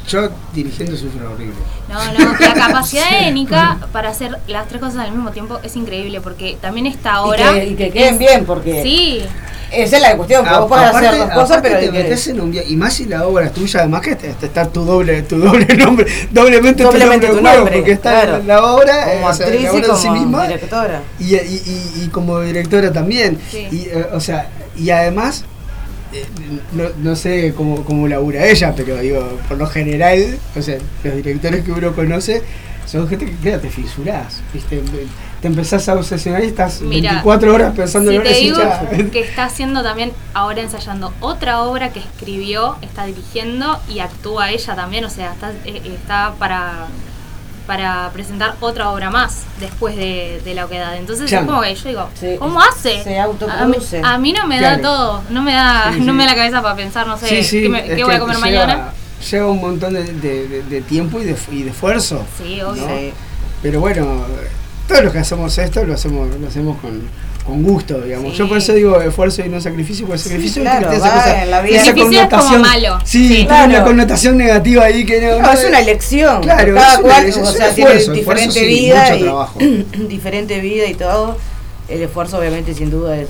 yo 0.07 0.29
dirigiendo 0.53 0.95
sufro 0.95 1.31
horrible. 1.31 1.55
No, 1.89 1.95
no, 2.13 2.37
la 2.39 2.53
capacidad 2.67 3.09
de 3.21 3.31
Nika 3.31 3.77
para 3.91 4.09
hacer 4.09 4.37
las 4.47 4.67
tres 4.67 4.81
cosas 4.81 4.99
al 4.99 5.11
mismo 5.11 5.31
tiempo 5.31 5.59
es 5.63 5.75
increíble 5.75 6.21
porque 6.21 6.57
también 6.61 6.85
esta 6.85 7.09
Y 7.09 7.13
ahora. 7.13 7.53
que, 7.53 7.65
y 7.67 7.75
que 7.75 7.91
queden 7.91 8.17
bien, 8.17 8.45
porque 8.45 8.83
Sí, 8.83 9.23
esa 9.71 9.95
es 9.97 10.01
la 10.01 10.15
cuestión. 10.15 10.43
que 10.43 10.49
A- 10.49 10.59
vos 10.59 10.69
podés 10.69 10.85
aparte- 10.89 11.07
hacer 11.07 11.19
dos 11.19 11.29
cosas, 11.31 11.59
pero 11.61 11.79
te 11.79 12.29
en 12.31 12.41
un 12.41 12.53
y 12.53 12.75
más 12.75 12.93
si 12.93 13.05
la 13.05 13.25
obra 13.27 13.45
es 13.47 13.53
tuya, 13.53 13.79
además 13.81 14.01
que 14.01 14.15
te- 14.15 14.33
te 14.33 14.45
está 14.45 14.67
tu 14.67 14.83
doble, 14.85 15.23
tu 15.23 15.37
doble 15.39 15.65
nombre, 15.75 16.05
doblemente, 16.31 16.83
Doblemente 16.83 17.27
tu 17.27 17.33
tu 17.37 17.41
nombre, 17.41 17.51
juego, 17.51 17.57
nombre, 17.65 17.77
porque 17.77 17.91
está 17.91 18.11
claro. 18.21 18.43
la 18.45 18.63
obra, 18.63 19.11
eh, 19.13 19.15
como 19.17 19.27
o 19.27 19.33
sea, 19.33 19.45
actriz 19.47 19.63
la 19.63 19.67
y 19.67 19.71
obra 19.81 19.87
en 19.87 19.95
sí 19.97 20.07
como 20.07 20.19
misma, 20.19 20.47
directora. 20.47 21.01
y, 21.19 21.35
y- 21.35 21.37
y- 21.97 22.03
y 22.03 22.07
como 22.09 22.39
directora 22.41 22.91
también. 22.93 23.39
Sí. 23.51 23.67
Y, 23.71 23.81
eh, 23.89 24.07
o 24.13 24.19
sea, 24.19 24.49
y 24.77 24.89
además, 24.91 25.43
eh, 25.43 25.45
no, 26.73 26.83
no 26.97 27.15
sé 27.15 27.53
cómo, 27.55 27.83
cómo 27.83 28.07
labura 28.07 28.45
ella, 28.45 28.73
pero 28.75 28.97
digo, 28.97 29.39
por 29.47 29.57
lo 29.57 29.67
general, 29.67 30.37
o 30.55 30.61
sea, 30.61 30.77
los 31.03 31.15
directores 31.15 31.63
que 31.63 31.71
uno 31.71 31.93
conoce 31.93 32.41
son 32.85 33.07
gente 33.07 33.25
que 33.25 33.37
queda, 33.37 33.59
te 33.59 33.69
fisurás, 33.69 34.41
¿viste? 34.53 34.81
Te 35.41 35.47
empezás 35.47 35.89
a 35.89 35.95
obsesionar 35.95 36.43
y 36.43 36.47
estás 36.47 36.81
Mira, 36.81 37.11
24 37.11 37.53
horas 37.53 37.75
pensando 37.75 38.11
Si 38.11 38.17
en 38.17 38.23
te 38.23 38.39
y 38.39 38.43
digo 38.45 38.59
que 39.11 39.19
está 39.19 39.45
haciendo 39.45 39.83
también 39.83 40.11
ahora 40.33 40.61
ensayando 40.61 41.13
otra 41.19 41.63
obra 41.63 41.91
que 41.91 41.99
escribió, 41.99 42.77
está 42.81 43.05
dirigiendo 43.05 43.79
y 43.89 43.99
actúa 43.99 44.51
ella 44.51 44.75
también, 44.75 45.03
o 45.05 45.09
sea, 45.09 45.33
está, 45.33 45.51
eh, 45.65 45.81
está 45.85 46.35
para 46.37 46.87
para 47.65 48.09
presentar 48.13 48.55
otra 48.59 48.89
obra 48.91 49.09
más 49.09 49.43
después 49.59 49.95
de, 49.95 50.41
de 50.45 50.53
la 50.53 50.65
oquedad. 50.65 50.95
Entonces 50.97 51.27
Claro. 51.29 51.45
es 51.45 51.49
como 51.49 51.61
que 51.61 51.75
yo 51.75 51.89
digo. 51.89 52.37
¿cómo 52.39 52.61
hace? 52.61 53.03
Se 53.03 53.19
autoproduce. 53.19 54.01
a 54.03 54.17
mí 54.17 54.33
no 54.33 54.45
me 54.47 54.57
Claro. 54.59 54.75
da 54.77 54.81
todo, 54.81 55.21
no 55.29 55.41
me 55.41 55.53
da, 55.53 55.91
Sí, 55.93 56.01
no 56.01 56.13
me 56.13 56.23
da 56.25 56.31
la 56.31 56.35
cabeza 56.35 56.61
para 56.61 56.75
pensar, 56.75 57.07
no 57.07 57.17
sé, 57.17 57.43
Sí, 57.43 57.61
qué, 57.63 57.69
me- 57.69 57.87
es 57.87 57.95
qué 57.95 58.03
voy 58.03 58.13
a 58.15 58.19
comer 58.19 58.37
lleva- 58.37 58.65
mañana. 58.65 58.93
Lleva 59.31 59.47
un 59.49 59.59
montón 59.61 59.93
de, 59.93 60.03
de- 60.03 60.47
de- 60.47 60.63
de 60.63 60.81
tiempo 60.81 61.19
y 61.19 61.23
de, 61.23 61.35
y 61.51 61.67
esfuerzo. 61.67 62.23
Sí, 62.37 62.61
obvio. 62.61 62.85
Pero 63.61 63.79
bueno, 63.79 64.23
todos 64.87 65.03
los 65.03 65.11
que 65.13 65.19
hacemos 65.19 65.57
esto 65.57 65.83
lo 65.83 65.93
hacemos, 65.95 66.27
lo 66.39 66.47
hacemos 66.47 66.79
con, 66.79 67.01
con 67.45 67.61
gusto, 67.61 68.01
digamos. 68.01 68.31
Sí. 68.31 68.39
Yo 68.39 68.47
por 68.49 68.57
eso 68.57 68.73
digo 68.73 68.99
esfuerzo 69.01 69.43
y 69.45 69.49
no 69.49 69.61
sacrificio, 69.61 70.07
porque 70.07 70.19
sacrificio 70.23 70.55
Sí, 70.55 70.61
claro, 70.61 70.91
esa 70.91 70.99
cosa- 71.11 71.43
en 71.43 71.51
la 71.51 71.61
vida. 71.61 71.75
esa 71.77 71.85
Sacrificio 71.85 72.21
es 72.23 72.29
como 72.29 72.41
connotación- 72.43 72.61
malo. 72.61 72.99
Sí, 73.05 73.27
Sí. 73.27 73.45
tiene 73.47 73.65
una 73.65 73.83
connotación 73.83 74.37
negativa 74.37 74.83
ahí 74.85 75.05
que 75.05 75.21
no. 75.21 75.39
No, 75.41 75.51
es 75.53 75.65
una 75.65 75.79
elección. 75.79 76.41
Claro, 76.41 76.73
Cada 76.73 76.93
es 76.93 76.99
una- 76.99 77.09
cual, 77.09 77.25
es 77.25 77.37
o 77.37 77.45
sea, 77.45 77.67
esfuerzo, 77.69 78.11
tiene 78.13 78.19
diferente 78.19 78.65
vida 78.65 79.03
mucho 79.03 79.15
y 79.15 79.21
trabajo. 79.23 79.59
diferente 80.09 80.59
vida 80.59 80.85
y 80.87 80.93
todo. 80.95 81.37
El 81.87 82.01
esfuerzo 82.01 82.39
obviamente 82.39 82.73
sin 82.73 82.89
duda 82.89 83.15
es 83.17 83.27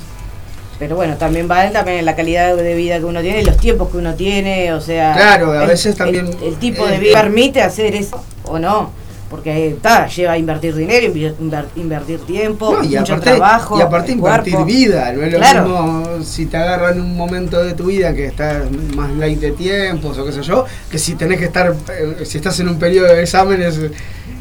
pero 0.77 0.97
bueno, 0.97 1.15
también 1.15 1.49
va 1.49 1.69
también 1.71 1.99
en 1.99 2.05
la 2.05 2.17
calidad 2.17 2.53
de 2.53 2.75
vida 2.75 2.99
que 2.99 3.05
uno 3.05 3.21
tiene 3.21 3.43
los 3.43 3.55
tiempos 3.55 3.89
que 3.91 3.97
uno 3.97 4.13
tiene, 4.15 4.73
o 4.73 4.81
sea, 4.81 5.13
Claro, 5.13 5.53
a 5.53 5.61
el- 5.63 5.67
veces 5.69 5.95
también- 5.95 6.27
el, 6.41 6.49
el 6.49 6.55
tipo 6.55 6.85
de 6.85 6.97
vida 6.97 7.21
permite 7.21 7.61
hacer 7.61 7.95
eso 7.95 8.21
o 8.43 8.59
no, 8.59 8.91
porque 9.35 9.67
está, 9.69 10.07
lleva 10.07 10.33
a 10.33 10.37
invertir 10.37 10.73
dinero, 10.75 11.13
inver- 11.13 11.35
inver- 11.39 11.65
invertir 11.75 12.19
tiempo, 12.21 12.73
No, 12.77 12.83
y 12.83 12.87
mucho 12.97 13.13
aparte, 13.13 13.19
trabajo, 13.31 13.77
y 13.77 13.81
aparte 13.81 14.11
invertir 14.13 14.53
cuerpo. 14.53 14.65
vida, 14.67 15.11
no 15.13 15.21
es 15.23 15.31
lo 15.33 15.37
Claro. 15.39 15.63
mismo 15.63 16.23
si 16.23 16.45
te 16.45 16.57
agarran 16.57 16.99
un 17.01 17.15
momento 17.15 17.63
de 17.63 17.73
tu 17.73 17.85
vida 17.87 18.13
que 18.13 18.27
estás 18.27 18.63
más 18.95 19.11
light 19.11 19.39
de 19.39 19.51
tiempos 19.51 20.17
o 20.17 20.25
qué 20.25 20.31
sé 20.31 20.41
yo, 20.41 20.65
que 20.89 20.97
si 20.97 21.15
tenés 21.15 21.39
que 21.39 21.45
estar, 21.45 21.73
eh, 21.89 22.23
si 22.25 22.37
estás 22.37 22.59
en 22.59 22.69
un 22.69 22.79
periodo 22.79 23.07
de 23.13 23.21
exámenes 23.23 23.79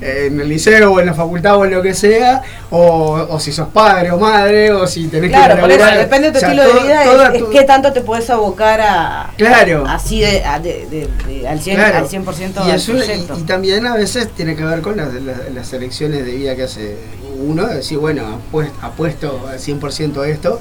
en 0.05 0.41
el 0.41 0.49
liceo 0.49 0.93
o 0.93 1.01
en 1.01 1.07
la 1.07 1.15
facultad 1.15 1.57
o 1.57 1.65
en 1.65 1.71
lo 1.71 1.83
que 1.83 1.95
sea, 1.95 2.43
o, 2.71 3.27
o 3.31 3.41
si 3.41 3.53
sos 3.53 3.69
padre 3.69 4.11
o 4.11 4.19
madre, 4.19 4.71
o 4.73 4.87
si 4.87 5.09
tenés 5.09 5.31
Claro, 5.31 5.55
que 5.57 5.61
por 5.63 5.71
eso 5.71 5.81
laburar. 5.81 5.99
depende 6.05 6.27
de 6.29 6.33
tu 6.33 6.37
O 6.37 6.41
sea, 6.41 6.49
estilo 6.51 6.65
todo- 6.69 6.75
de 6.75 6.83
vida, 6.83 7.05
es, 7.05 7.35
es 7.35 7.45
tu- 7.45 7.51
qué 7.51 7.65
tanto 7.65 7.93
te 7.93 8.01
puedes 8.03 8.29
abocar 8.31 8.81
a 8.81 9.31
Claro. 9.37 9.85
así 9.89 10.21
de, 10.21 10.45
a- 10.45 10.59
de- 10.59 11.09
al 11.49 11.61
100%, 11.61 11.75
Claro. 11.75 11.99
al 11.99 12.09
100% 12.09 12.67
y, 12.67 12.71
al 12.71 12.77
eso, 12.77 12.93
y, 12.93 13.41
y 13.41 13.43
también 13.45 13.87
a 13.87 13.95
veces 13.97 14.29
tiene 14.31 14.55
que 14.57 14.65
ver 14.65 14.81
con 14.83 14.97
las, 14.97 15.13
las, 15.15 15.37
las 15.55 15.73
elecciones 15.73 16.25
de 16.25 16.33
vida 16.33 16.55
que 16.57 16.65
hace 16.65 16.97
uno, 17.39 17.67
de 17.67 17.77
decir, 17.77 17.99
bueno, 17.99 18.23
apuest- 18.53 18.73
apuesto 18.83 19.47
al 19.51 19.59
100% 19.59 20.23
a 20.23 20.29
esto, 20.29 20.61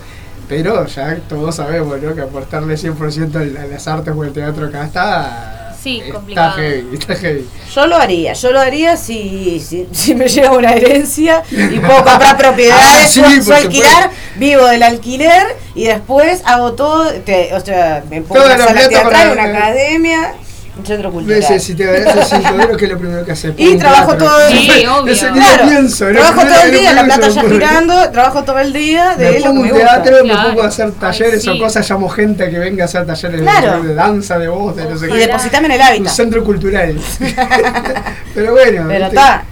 pero 0.50 0.86
ya 0.88 1.18
todos 1.30 1.56
sabemos 1.56 2.02
¿no? 2.02 2.14
que 2.16 2.22
apostarle 2.22 2.76
100% 2.78 3.36
a 3.36 3.66
las 3.68 3.88
artes 3.88 4.14
o 4.16 4.22
al 4.24 4.32
teatro 4.34 4.68
acá 4.68 4.84
está... 4.86 5.63
Sí, 5.84 6.00
está 6.00 6.14
complicado. 6.14 6.52
heavy, 6.54 6.96
está 6.98 7.16
heavy. 7.16 7.50
Yo 7.76 7.88
lo 7.88 7.96
haría, 7.98 8.32
yo 8.34 8.52
lo 8.52 8.60
haría 8.62 8.96
si, 8.96 9.60
si, 9.60 9.88
si 9.92 10.16
me 10.16 10.28
llega 10.30 10.52
una 10.54 10.72
herencia 10.72 11.44
y 11.52 11.80
puedo 11.80 12.06
comprar 12.06 12.38
propiedades, 12.38 12.84
Ah, 13.04 13.08
sí, 13.08 13.20
puedo- 13.22 13.44
puedo 13.44 13.56
alquilar, 13.58 14.12
vivo 14.38 14.66
del 14.66 14.84
alquiler 14.84 15.46
y 15.76 15.86
después 15.86 16.42
hago 16.46 16.74
todo, 16.74 17.12
te- 17.22 17.54
o 17.54 17.60
sea, 17.60 18.04
me 18.10 18.22
pongo 18.22 18.36
Toda 18.36 18.56
una 18.56 18.58
la 18.58 18.66
sala 18.68 18.88
teatral, 18.88 19.12
para- 19.12 19.32
una 19.34 19.44
academia, 19.58 20.34
un 20.78 20.86
centro 20.86 21.12
cultural. 21.12 21.40
Veces, 21.40 21.64
si 21.64 21.76
te 21.76 21.86
ganas 21.86 22.28
5 22.30 22.50
euros, 22.62 22.78
que 22.78 22.86
es 22.86 22.92
lo 22.92 22.98
primero 22.98 23.24
que 23.24 23.32
haces? 23.34 23.54
Y 23.58 23.76
trabajo 23.78 24.16
todo 24.18 24.48
el 24.48 24.58
Sí, 24.58 24.72
día. 24.72 24.96
obvio. 24.98 25.14
Ese 25.14 25.32
ni 25.32 25.40
Claro, 25.40 25.68
pienso, 25.68 26.06
trabajo 26.08 26.34
primero- 26.34 26.56
todo 26.56 26.66
el 26.66 26.72
día, 26.80 26.94
la 26.94 27.04
plata 27.06 27.28
ya 27.30 27.42
girando, 27.44 28.10
trabajo 28.12 28.44
todo 28.44 28.60
el 28.60 28.74
día 28.74 29.16
de 29.16 29.32
Me 29.34 29.40
pongo 29.42 29.62
un 29.62 29.70
gusta. 29.70 29.86
teatro, 29.86 30.24
me 30.24 30.30
Claro. 30.34 30.50
pongo 30.50 30.64
a 30.64 30.68
hacer 30.68 30.86
Ay, 30.88 30.94
talleres 31.00 31.48
o 31.48 31.54
sí. 31.54 31.60
cosas, 31.60 31.90
llamo 31.90 32.10
gente 32.10 32.50
que 32.50 32.58
venga 32.60 32.84
a 32.84 32.86
hacer 32.86 33.06
talleres 33.06 33.40
de- 33.40 33.46
Claro. 33.46 33.84
de, 33.84 33.94
danza, 33.94 34.40
de 34.40 34.48
voz, 34.48 34.76
de 34.76 34.86
no 34.86 34.98
sé 34.98 35.06
Y 35.08 35.12
qué. 35.12 35.18
depositame 35.18 35.66
en 35.68 35.72
el 35.74 35.80
Un 35.82 35.86
hábitat. 35.88 36.14
centro 36.14 36.44
cultural. 36.44 36.98
Pero 38.34 38.52
bueno, 38.52 38.86
Pero 38.88 39.06
está, 39.06 39.44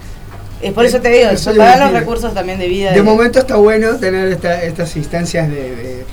es 0.60 0.72
por 0.72 0.84
eso 0.84 1.00
te 1.00 1.08
digo, 1.08 1.30
Eso 1.30 1.44
son 1.44 1.56
para 1.56 1.76
los 1.76 1.92
recursos 1.92 2.34
también 2.34 2.58
de 2.58 2.66
vida. 2.68 2.92
de 2.92 3.02
momento 3.02 3.38
está 3.38 3.56
bueno 3.56 3.90
tener 3.96 4.28
esta- 4.32 4.62
estas 4.62 4.96
instancias 4.96 5.48
de, 5.48 5.54
de- 5.76 6.04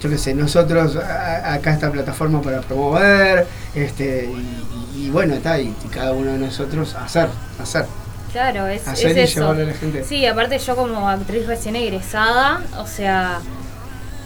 yo 0.00 0.10
qué 0.10 0.18
sé, 0.18 0.34
nosotros 0.34 0.96
a- 0.96 1.54
acá 1.54 1.72
esta 1.72 1.90
plataforma 1.90 2.40
para 2.42 2.60
promover, 2.60 3.46
este 3.74 4.30
y, 4.94 5.06
y 5.06 5.10
bueno, 5.10 5.34
está, 5.34 5.60
y, 5.60 5.68
y 5.84 5.88
cada 5.88 6.12
uno 6.12 6.32
de 6.32 6.38
nosotros 6.38 6.94
hacer, 6.94 7.28
hacer, 7.60 7.86
Claro, 8.32 8.66
es, 8.66 8.86
hacer 8.86 9.12
es 9.12 9.16
y 9.16 9.38
eso. 9.38 9.50
a 9.50 9.54
la 9.54 9.72
gente. 9.72 10.04
Sí, 10.04 10.26
aparte 10.26 10.58
yo 10.58 10.76
como 10.76 11.08
actriz 11.08 11.46
recién 11.46 11.76
egresada, 11.76 12.62
o 12.78 12.86
sea, 12.86 13.40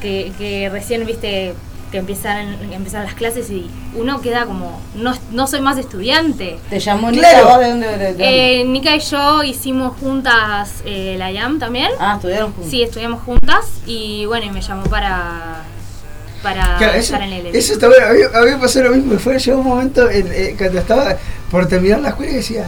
que, 0.00 0.32
que 0.38 0.68
recién 0.70 1.06
viste 1.06 1.54
que 1.90 1.98
empiezan, 1.98 2.56
empiezan 2.72 3.04
las 3.04 3.14
clases 3.14 3.50
y 3.50 3.68
uno 3.96 4.20
queda 4.20 4.46
como, 4.46 4.80
no, 4.94 5.12
no 5.32 5.46
soy 5.46 5.60
más 5.60 5.76
estudiante. 5.76 6.58
¿Te 6.70 6.78
llamó 6.78 7.10
Claro. 7.10 7.36
Nica? 7.38 7.48
¿Vos 7.50 7.60
de 7.60 7.68
dónde? 7.70 7.86
de- 7.88 7.98
de 7.98 8.08
dónde? 8.10 8.60
Eh, 8.60 8.64
Nika 8.64 8.94
y 8.96 9.00
yo 9.00 9.42
hicimos 9.42 9.96
juntas 9.98 10.82
eh, 10.84 11.16
la 11.18 11.30
IAM 11.32 11.58
también. 11.58 11.90
ah, 11.98 12.14
estudiaron 12.16 12.52
juntos. 12.52 12.70
Sí, 12.70 12.82
estudiamos 12.82 13.22
juntas 13.22 13.66
y 13.86 14.24
bueno, 14.26 14.46
y 14.46 14.50
me 14.50 14.60
llamó 14.62 14.84
para, 14.84 15.62
para 16.42 16.76
Claro, 16.78 16.92
eso, 16.92 17.14
estar 17.14 17.22
en 17.22 17.32
el 17.32 17.46
eso 17.54 17.72
está 17.72 17.88
bueno. 17.88 18.06
A 18.06 18.12
mí, 18.12 18.20
a 18.34 18.40
mí 18.44 18.50
me 18.52 18.58
pasó 18.58 18.82
lo 18.82 18.90
mismo. 18.90 19.18
Fue, 19.18 19.38
llegó 19.38 19.58
un 19.58 19.66
momento 19.66 20.08
en, 20.10 20.28
eh, 20.32 20.54
cuando 20.56 20.78
estaba 20.78 21.16
por 21.50 21.66
terminar 21.66 22.00
la 22.00 22.10
escuela 22.10 22.32
y 22.32 22.36
decía, 22.36 22.66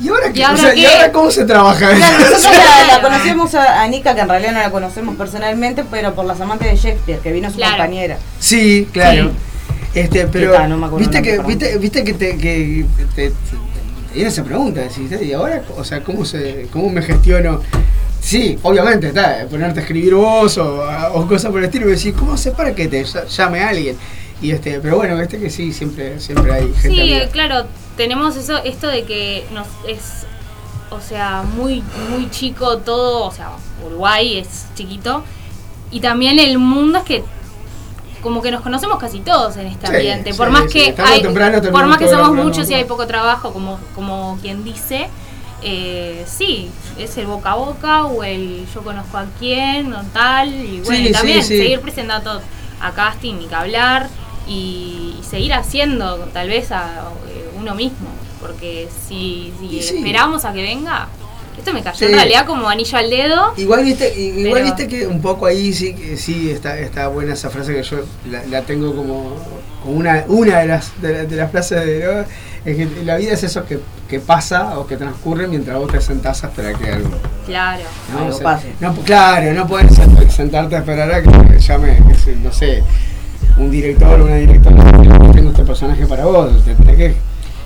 ¿y 0.00 0.08
ahora 0.08 0.32
qué? 0.32 0.40
¿Y 0.40 0.42
O 0.86 0.90
ahora 0.90 1.12
cómo 1.12 1.30
se 1.30 1.44
trabaja 1.44 1.78
Claro, 1.94 1.94
eso? 2.24 2.30
nosotros 2.32 2.56
la, 2.88 2.94
la 2.96 3.02
conocemos 3.02 3.54
a, 3.54 3.86
Nika, 3.88 4.14
que 4.14 4.20
en 4.20 4.28
realidad 4.28 4.52
no 4.52 4.58
la 4.60 4.70
conocemos 4.70 5.16
personalmente, 5.16 5.84
pero 5.90 6.14
por 6.14 6.24
las 6.24 6.40
amantes 6.40 6.70
de 6.70 6.76
Shakespeare, 6.76 7.20
que 7.20 7.32
vino 7.32 7.50
su 7.50 7.56
Claro. 7.56 7.72
compañera. 7.72 8.18
Sí, 8.38 8.88
claro. 8.92 9.30
Este, 9.94 10.26
pero 10.28 10.52
está? 10.54 10.68
No 10.68 10.76
me 10.78 10.86
acuerdo 10.86 11.08
viste 11.08 11.22
que 11.22 11.38
viste, 11.40 11.78
viste 11.78 12.04
que 12.04 12.12
te 12.14 12.36
que 12.38 12.86
te, 13.16 13.30
te- 13.30 14.26
esa 14.26 14.42
pregunta, 14.44 14.80
decís, 14.80 15.10
¿y 15.22 15.32
ahora, 15.32 15.62
o 15.76 15.84
sea, 15.84 16.02
cómo 16.02 16.24
se 16.24 16.66
cómo 16.72 16.88
me 16.90 17.02
gestiono? 17.02 17.60
Sí, 18.20 18.58
obviamente, 18.62 19.08
está, 19.08 19.46
ponerte 19.50 19.80
a 19.80 19.82
escribir 19.82 20.14
vos 20.14 20.58
o, 20.58 20.82
o 21.14 21.26
cosas 21.26 21.50
por 21.50 21.58
el 21.60 21.64
estilo, 21.66 21.88
y 21.88 21.92
decís, 21.94 22.14
¿cómo 22.18 22.36
se 22.36 22.50
para 22.52 22.74
que 22.74 22.86
te 22.86 23.04
ll- 23.04 23.26
llame 23.26 23.62
alguien? 23.62 23.96
Y 24.42 24.50
este, 24.52 24.78
pero 24.80 24.96
bueno, 24.96 25.18
este 25.20 25.38
que 25.38 25.48
sí, 25.50 25.72
siempre 25.72 26.20
siempre 26.20 26.52
hay 26.52 26.62
gente 26.74 26.88
Sí, 26.88 27.00
amiga. 27.00 27.28
claro, 27.28 27.66
tenemos 28.00 28.34
eso, 28.34 28.56
esto 28.64 28.86
de 28.86 29.04
que 29.04 29.46
nos 29.52 29.66
es, 29.86 30.24
o 30.88 31.02
sea, 31.02 31.42
muy, 31.42 31.82
muy 32.08 32.30
chico 32.30 32.78
todo, 32.78 33.26
o 33.26 33.30
sea, 33.30 33.50
Uruguay 33.84 34.38
es 34.38 34.64
chiquito, 34.74 35.22
y 35.90 36.00
también 36.00 36.38
el 36.38 36.56
mundo 36.58 37.00
es 37.00 37.04
que 37.04 37.24
como 38.22 38.40
que 38.40 38.50
nos 38.50 38.62
conocemos 38.62 38.98
casi 38.98 39.20
todos 39.20 39.58
en 39.58 39.66
este 39.66 39.86
Sí, 39.86 39.94
ambiente, 39.94 40.32
sí, 40.32 40.38
por 40.38 40.48
más 40.48 40.62
sí, 40.72 40.78
que 40.94 41.02
hay, 41.02 41.20
temprano 41.20 41.60
por 41.70 41.84
más 41.84 41.98
que 41.98 42.08
somos 42.08 42.32
muchos 42.32 42.70
y 42.70 42.74
hay 42.74 42.84
poco 42.84 43.06
trabajo, 43.06 43.52
como, 43.52 43.78
como 43.94 44.38
quien 44.40 44.64
dice, 44.64 45.10
eh, 45.60 46.24
sí, 46.26 46.70
es 46.96 47.18
el 47.18 47.26
boca 47.26 47.52
a 47.52 47.56
boca 47.56 48.06
o 48.06 48.24
el 48.24 48.66
yo 48.74 48.80
conozco 48.82 49.18
a 49.18 49.26
quién 49.38 49.92
o 49.92 50.02
tal, 50.14 50.48
y 50.54 50.80
bueno, 50.80 51.04
Sí, 51.04 51.08
y 51.08 51.12
también 51.12 51.44
seguir 51.44 51.80
presentando 51.82 52.40
a 52.80 52.92
casting 52.92 53.34
y 53.42 53.46
que 53.46 53.54
hablar 53.54 54.08
y, 54.46 55.16
y 55.20 55.24
seguir 55.24 55.52
haciendo 55.54 56.16
tal 56.32 56.48
vez 56.48 56.72
a 56.72 57.10
eh, 57.28 57.50
uno 57.58 57.74
mismo, 57.74 58.08
porque 58.40 58.88
si, 59.08 59.52
si 59.60 59.66
Y 59.76 59.82
sí. 59.82 59.96
esperamos 59.98 60.44
a 60.44 60.52
que 60.52 60.62
venga, 60.62 61.08
esto 61.58 61.72
me 61.74 61.82
cayó 61.82 61.98
Sí. 61.98 62.04
en 62.06 62.12
realidad 62.12 62.46
como 62.46 62.68
anillo 62.68 62.96
al 62.98 63.10
dedo. 63.10 63.52
Igual 63.56 63.84
viste, 63.84 64.18
igual 64.18 64.52
Pero- 64.54 64.64
viste 64.64 64.88
que 64.88 65.06
un 65.06 65.20
poco 65.20 65.46
ahí 65.46 65.72
sí, 65.72 65.94
que 65.94 66.16
sí 66.16 66.50
está, 66.50 66.78
está 66.78 67.08
buena 67.08 67.34
esa 67.34 67.50
frase 67.50 67.74
que 67.74 67.82
yo 67.82 67.98
la, 68.30 68.44
la 68.46 68.62
tengo 68.62 68.94
como, 68.94 69.34
como 69.82 69.96
una, 69.96 70.24
una 70.28 70.58
de 70.60 70.66
las 70.68 71.00
de, 71.02 71.12
la- 71.12 71.24
de 71.24 71.36
las 71.36 71.50
frases 71.50 71.84
de 71.84 72.04
¿no? 72.04 72.24
es 72.70 72.76
que 72.76 73.04
la 73.04 73.16
vida 73.16 73.32
es 73.32 73.42
eso 73.42 73.64
que, 73.64 73.78
que 74.08 74.20
pasa 74.20 74.78
o 74.78 74.86
que 74.86 74.96
transcurre 74.96 75.46
mientras 75.48 75.78
vos 75.78 75.90
te 75.92 76.00
sentás 76.00 76.44
a 76.44 76.48
esperar 76.48 76.76
que 76.76 76.90
algo, 76.90 77.10
Claro. 77.46 77.82
¿no? 78.12 78.18
Algo 78.20 78.30
O 78.30 78.36
sea, 78.38 78.44
pase. 78.44 78.72
no, 78.80 78.94
claro, 78.96 79.52
no 79.52 79.66
puedes 79.66 79.92
sent- 79.98 80.28
sentarte 80.30 80.76
a 80.76 80.78
esperar 80.80 81.10
a 81.12 81.22
que 81.22 81.58
llame, 81.58 82.00
no 82.42 82.52
sé, 82.52 82.82
un 83.58 83.70
director 83.70 84.20
o 84.20 84.24
una 84.24 84.36
directora, 84.36 84.76
tengo 85.32 85.50
este 85.50 85.64
personaje 85.64 86.06
para 86.06 86.24
vos, 86.24 86.64
te 86.64 86.74
tenés 86.74 86.96
que 86.96 87.16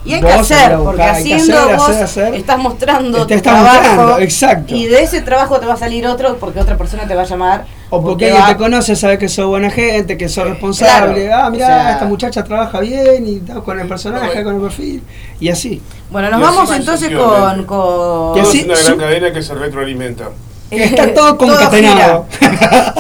Y 0.05 0.13
hay 0.15 0.21
que 0.21 0.27
vos 0.27 0.51
hacer, 0.51 0.77
porque 0.79 1.03
haciendo 1.03 1.59
hacer, 1.59 1.77
vos 1.77 1.89
hacer, 1.89 2.03
hacer. 2.05 2.35
estás 2.35 2.59
mostrando 2.59 3.19
Te 3.27 3.35
tu 3.35 3.39
estás 3.39 3.53
trabajo. 3.55 3.75
mostrando, 3.97 4.19
exacto. 4.19 4.75
Y 4.75 4.87
de 4.87 5.03
ese 5.03 5.23
trabajo 5.23 5.59
te 5.61 5.67
va 5.67 5.75
a 5.75 5.77
salir 5.79 6.07
otro 6.07 6.37
porque 6.37 6.61
otra 6.61 6.77
persona 6.77 7.07
te 7.07 7.15
va 7.15 7.23
a 7.23 7.25
llamar. 7.25 7.65
O 7.91 8.03
porque 8.03 8.27
alguien 8.31 8.47
te 8.49 8.57
conoce, 8.57 8.97
sabe 8.97 9.19
que 9.19 9.29
sos 9.29 9.47
buena 9.47 9.71
gente, 9.71 10.19
que 10.19 10.29
sos 10.29 10.47
responsable. 10.49 11.27
claro, 11.27 11.45
ah, 11.45 11.51
mirá, 11.51 11.65
o 11.67 11.69
sea- 11.69 11.93
esta 11.93 12.05
muchacha 12.07 12.45
trabaja 12.45 12.81
bien 12.81 13.27
y 13.27 13.37
está 13.37 13.55
con 13.61 13.79
el 13.81 13.87
personaje, 13.89 14.43
con 14.45 14.57
el 14.57 14.61
perfil. 14.61 15.03
Y 15.41 15.49
así. 15.49 15.81
Bueno, 16.11 16.29
nos 16.31 16.41
Y 16.41 16.43
vamos 16.43 16.71
va 16.71 16.77
entonces 16.77 17.09
con. 17.11 17.65
con... 17.65 18.37
Y 18.37 18.41
Todo 18.41 18.41
así- 18.43 18.59
es 18.61 18.65
una 18.67 18.77
su- 18.77 18.85
gran 18.87 18.99
cadena 18.99 19.33
que 19.33 19.43
se 19.43 19.55
retroalimenta. 19.55 20.25
Está 20.71 21.15
todo 21.15 21.37
concatenado. 21.39 22.27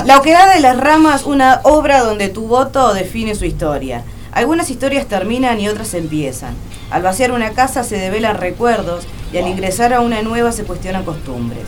La 0.04 0.18
oquedad 0.18 0.54
de 0.54 0.60
las 0.60 0.76
ramas, 0.76 1.24
una 1.24 1.60
obra 1.64 2.00
donde 2.00 2.28
tu 2.28 2.46
voto 2.46 2.94
define 2.94 3.34
su 3.34 3.44
historia. 3.44 4.04
Algunas 4.32 4.70
historias 4.70 5.06
terminan 5.06 5.60
y 5.60 5.68
otras 5.68 5.94
empiezan. 5.94 6.54
Al 6.90 7.02
vaciar 7.02 7.32
una 7.32 7.50
casa 7.50 7.84
se 7.84 7.96
develan 7.96 8.36
recuerdos 8.36 9.04
y 9.32 9.38
al 9.38 9.48
ingresar 9.48 9.92
a 9.92 10.00
una 10.00 10.22
nueva 10.22 10.52
se 10.52 10.64
cuestionan 10.64 11.04
costumbres. 11.04 11.64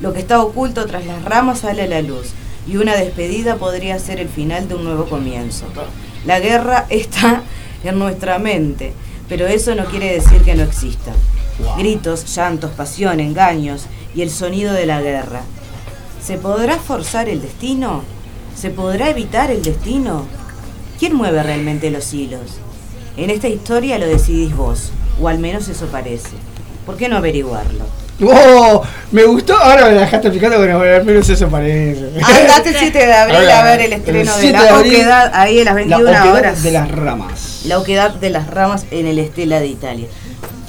Lo 0.00 0.12
que 0.12 0.20
está 0.20 0.40
oculto 0.40 0.86
tras 0.86 1.06
las 1.06 1.24
ramas 1.24 1.60
sale 1.60 1.82
a 1.82 1.88
la 1.88 2.02
luz 2.02 2.28
y 2.66 2.76
una 2.76 2.94
despedida 2.96 3.56
podría 3.56 3.98
ser 3.98 4.20
el 4.20 4.28
final 4.28 4.68
de 4.68 4.74
un 4.74 4.84
nuevo 4.84 5.06
comienzo. 5.06 5.66
La 6.26 6.38
guerra 6.40 6.86
está 6.90 7.42
en 7.82 7.98
nuestra 7.98 8.38
mente, 8.38 8.92
pero 9.28 9.46
eso 9.46 9.74
no 9.74 9.86
quiere 9.86 10.12
decir 10.12 10.42
que 10.42 10.54
no 10.54 10.64
exista. 10.64 11.12
Gritos, 11.76 12.34
llantos, 12.34 12.70
pasión, 12.72 13.20
engaños 13.20 13.86
y 14.14 14.22
el 14.22 14.30
sonido 14.30 14.72
de 14.72 14.86
la 14.86 15.00
guerra. 15.00 15.42
¿Se 16.24 16.36
podrá 16.36 16.76
forzar 16.78 17.28
el 17.28 17.40
destino? 17.40 18.02
¿Se 18.56 18.70
podrá 18.70 19.10
evitar 19.10 19.50
el 19.50 19.62
destino? 19.62 20.26
¿Quién 20.98 21.14
mueve 21.14 21.42
realmente 21.42 21.90
los 21.90 22.12
hilos? 22.12 22.58
En 23.16 23.30
esta 23.30 23.48
historia 23.48 23.98
lo 23.98 24.06
decidís 24.06 24.54
vos, 24.56 24.90
o 25.20 25.28
al 25.28 25.38
menos 25.38 25.68
eso 25.68 25.86
parece. 25.86 26.30
¿Por 26.86 26.96
qué 26.96 27.08
no 27.08 27.16
averiguarlo? 27.16 27.84
¡Oh! 28.20 28.82
Me 29.12 29.22
gustó, 29.24 29.56
ahora 29.56 29.86
me 29.86 29.94
la 29.94 30.00
dejaste 30.00 30.30
picando, 30.30 30.58
bueno, 30.58 30.78
bueno, 30.78 30.96
al 30.96 31.04
menos 31.04 31.28
eso 31.28 31.48
parece. 31.48 32.10
Andate 32.20 32.70
el 32.70 32.76
7 32.76 32.98
de 32.98 33.14
abril 33.14 33.36
Ahora, 33.36 33.60
a 33.60 33.64
ver 33.64 33.80
el 33.82 33.92
estreno 33.92 34.18
el 34.20 34.26
de 34.26 34.32
7 34.32 34.46
de 34.46 34.52
la 34.64 34.76
abril, 34.76 34.94
oquedad 34.94 35.30
ahí 35.34 35.60
a 35.60 35.64
las 35.64 35.74
21 35.76 36.02
la 36.10 36.32
horas. 36.32 36.62
de 36.62 36.72
las 36.72 36.90
ramas. 36.90 37.60
La 37.66 37.78
oquedad 37.78 38.10
de 38.14 38.30
las 38.30 38.48
ramas 38.48 38.86
en 38.90 39.06
el 39.06 39.20
Estela 39.20 39.60
de 39.60 39.68
Italia. 39.68 40.08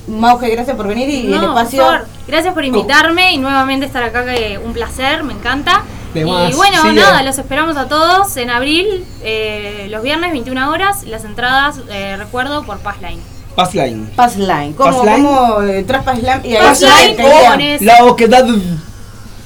Mauge, 0.09 0.49
gracias 0.49 0.75
por 0.75 0.87
venir 0.87 1.09
y 1.09 1.25
el 1.25 1.31
No, 1.31 1.49
espacio. 1.57 1.83
por 1.83 1.91
favor, 1.93 2.07
gracias 2.27 2.53
por 2.53 2.65
invitarme 2.65 3.33
y 3.33 3.37
nuevamente 3.37 3.85
estar 3.85 4.03
acá, 4.03 4.25
que 4.25 4.59
un 4.63 4.73
placer, 4.73 5.23
me 5.23 5.33
encanta. 5.33 5.83
De 6.13 6.21
y 6.21 6.25
más, 6.25 6.55
bueno, 6.55 6.81
sigue. 6.81 6.93
nada, 7.01 7.21
los 7.21 7.37
esperamos 7.37 7.77
a 7.77 7.87
todos 7.87 8.35
en 8.37 8.49
abril, 8.49 9.05
eh, 9.21 9.87
los 9.91 10.01
viernes 10.01 10.31
21 10.31 10.69
horas, 10.71 11.03
las 11.03 11.23
entradas, 11.23 11.81
eh, 11.89 12.15
recuerdo, 12.17 12.63
por 12.63 12.79
Passline. 12.79 13.19
Passline. 13.55 14.07
Passline. 14.15 14.73
¿Cómo, 14.73 15.03
Passline. 15.03 15.25
cómo 15.25 15.61
eh, 15.61 15.79
entras 15.79 16.03
Passline 16.03 16.41
y 16.45 16.55
ahí 16.55 16.63
Passline 16.65 17.15
pones 17.17 17.81
La 17.81 18.05
oquedad. 18.05 18.45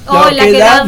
O 0.06 0.30
la 0.30 0.44
que 0.44 0.52
da 0.58 0.86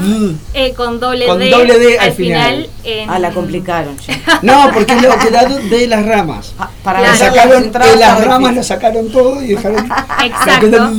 eh, 0.55 0.75
con 0.75 1.01
doble 1.01 1.27
Con 1.27 1.39
D, 1.39 1.51
doble 1.51 1.79
D 1.79 1.99
al 1.99 2.07
al 2.09 2.13
final. 2.15 2.51
final. 2.55 2.71
en- 2.85 3.11
Ah, 3.11 3.19
la 3.19 3.31
complicaron 3.31 3.97
ya. 3.99 4.21
No, 4.43 4.71
porque 4.75 4.93
es 4.95 5.03
la 5.03 5.15
oquedad 5.15 5.49
de 5.49 5.87
las 5.87 6.05
ramas. 6.07 6.53
Ah, 6.59 6.71
Para 6.83 7.01
Claro. 7.01 7.17
Sacaron, 7.17 7.65
entradas 7.65 7.93
de 7.95 8.01
las 8.01 8.25
ramas 8.25 8.55
lo 8.57 8.63
sacaron 8.63 9.11
todo 9.11 9.43
y 9.43 9.49
dejaron. 9.49 9.87
Exacto. 10.25 10.91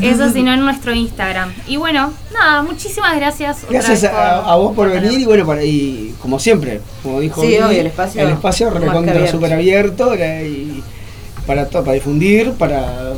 Eso 0.00 0.30
sino 0.32 0.52
en 0.52 0.60
nuestro 0.64 0.92
Instagram. 0.94 1.52
Y 1.66 1.76
bueno, 1.76 2.12
nada, 2.32 2.62
muchísimas 2.62 3.14
gracias. 3.16 3.58
Gracias 3.68 4.04
a, 4.04 4.38
a 4.38 4.56
vos 4.56 4.74
por 4.74 4.90
venir 4.90 5.20
y 5.20 5.24
bueno, 5.24 5.46
para, 5.46 5.62
y 5.64 6.14
como 6.20 6.38
siempre, 6.38 6.80
como 7.02 7.20
dijo 7.20 7.42
Sí, 7.42 7.58
obvio, 7.58 7.80
el 7.80 7.86
espacio 7.86 8.22
el 8.22 8.30
espacio 8.30 8.70
recontra 8.70 9.12
abierto. 9.12 9.32
súper 9.32 9.52
abierto 9.52 10.14
y 10.14 10.82
para 11.46 11.66
todo, 11.66 11.82
para 11.82 11.94
difundir, 11.94 12.52
para 12.52 13.12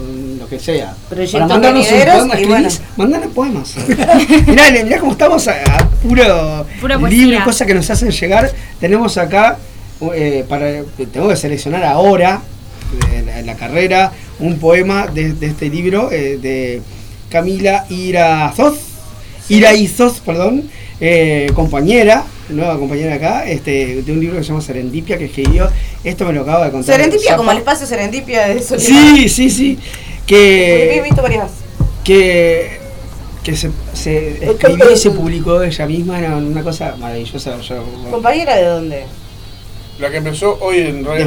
lo 0.45 0.49
que 0.51 0.59
sea. 0.59 0.95
Proyectos 1.09 1.41
para 1.41 1.47
mandarnos 1.47 1.91
un 1.91 2.49
poema, 2.49 2.69
mandanos 2.97 3.33
poemas. 3.33 3.75
mirá, 4.47 4.71
mirá 4.71 4.99
cómo 4.99 5.13
estamos 5.13 5.49
a, 5.49 5.53
a 5.53 5.89
puro 6.03 6.67
poesía. 7.01 7.45
cosas 7.45 7.67
que 7.67 7.75
nos 7.75 7.89
hacen 7.91 8.11
llegar. 8.11 8.53
Tenemos 8.79 9.17
acá, 9.17 9.59
eh, 10.15 10.45
para 10.49 10.83
tengo 11.13 11.29
que 11.29 11.37
seleccionar 11.37 11.85
ahora, 11.85 12.43
en 13.13 13.47
la, 13.47 13.55
carrera, 13.57 14.13
un 14.39 14.59
poema 14.59 15.07
de, 15.07 15.33
de 15.33 15.47
este 15.47 15.69
libro 15.69 16.11
eh, 16.13 16.39
de 16.41 16.83
Camila 17.31 17.87
Irazoz. 17.89 18.79
Iraizos, 19.49 20.21
perdón, 20.21 20.71
eh, 21.01 21.51
compañera, 21.55 22.25
nueva 22.49 22.79
compañera 22.79 23.15
acá, 23.15 23.45
este, 23.47 24.03
de 24.03 24.13
un 24.13 24.21
libro 24.21 24.37
que 24.37 24.43
se 24.43 24.49
llama 24.49 24.61
Serendipia, 24.61 25.19
que 25.19 25.27
escribió, 25.27 25.69
esto 26.03 26.25
me 26.25 26.33
lo 26.33 26.43
acaba 26.43 26.67
de 26.67 26.71
contar. 26.71 26.97
Serendipia, 26.97 27.37
como 27.37 27.51
el 27.51 27.59
espacio 27.59 27.87
Serendipia 27.87 28.49
de 28.49 28.63
Soledad. 28.63 28.87
Sí, 28.87 29.29
sí, 29.29 29.51
sí, 29.51 29.79
Porque 30.27 30.91
he 30.91 30.95
que, 30.97 31.03
visto 31.03 31.23
varias. 31.23 31.51
que, 32.03 32.81
que 33.43 33.57
se, 33.57 33.71
se 33.93 34.45
escribió 34.51 34.91
y 34.91 34.97
se 34.97 35.11
publicó 35.11 35.63
ella 35.63 35.87
misma, 35.87 36.19
era 36.19 36.37
una 36.37 36.63
cosa 36.63 36.97
maravillosa. 36.99 37.61
Yo, 37.61 37.85
¿Compañera 38.11 38.57
de 38.57 38.65
dónde? 38.65 39.05
La 39.99 40.11
que 40.11 40.17
empezó 40.17 40.59
hoy 40.61 40.79
en 40.79 41.05
Radio 41.05 41.27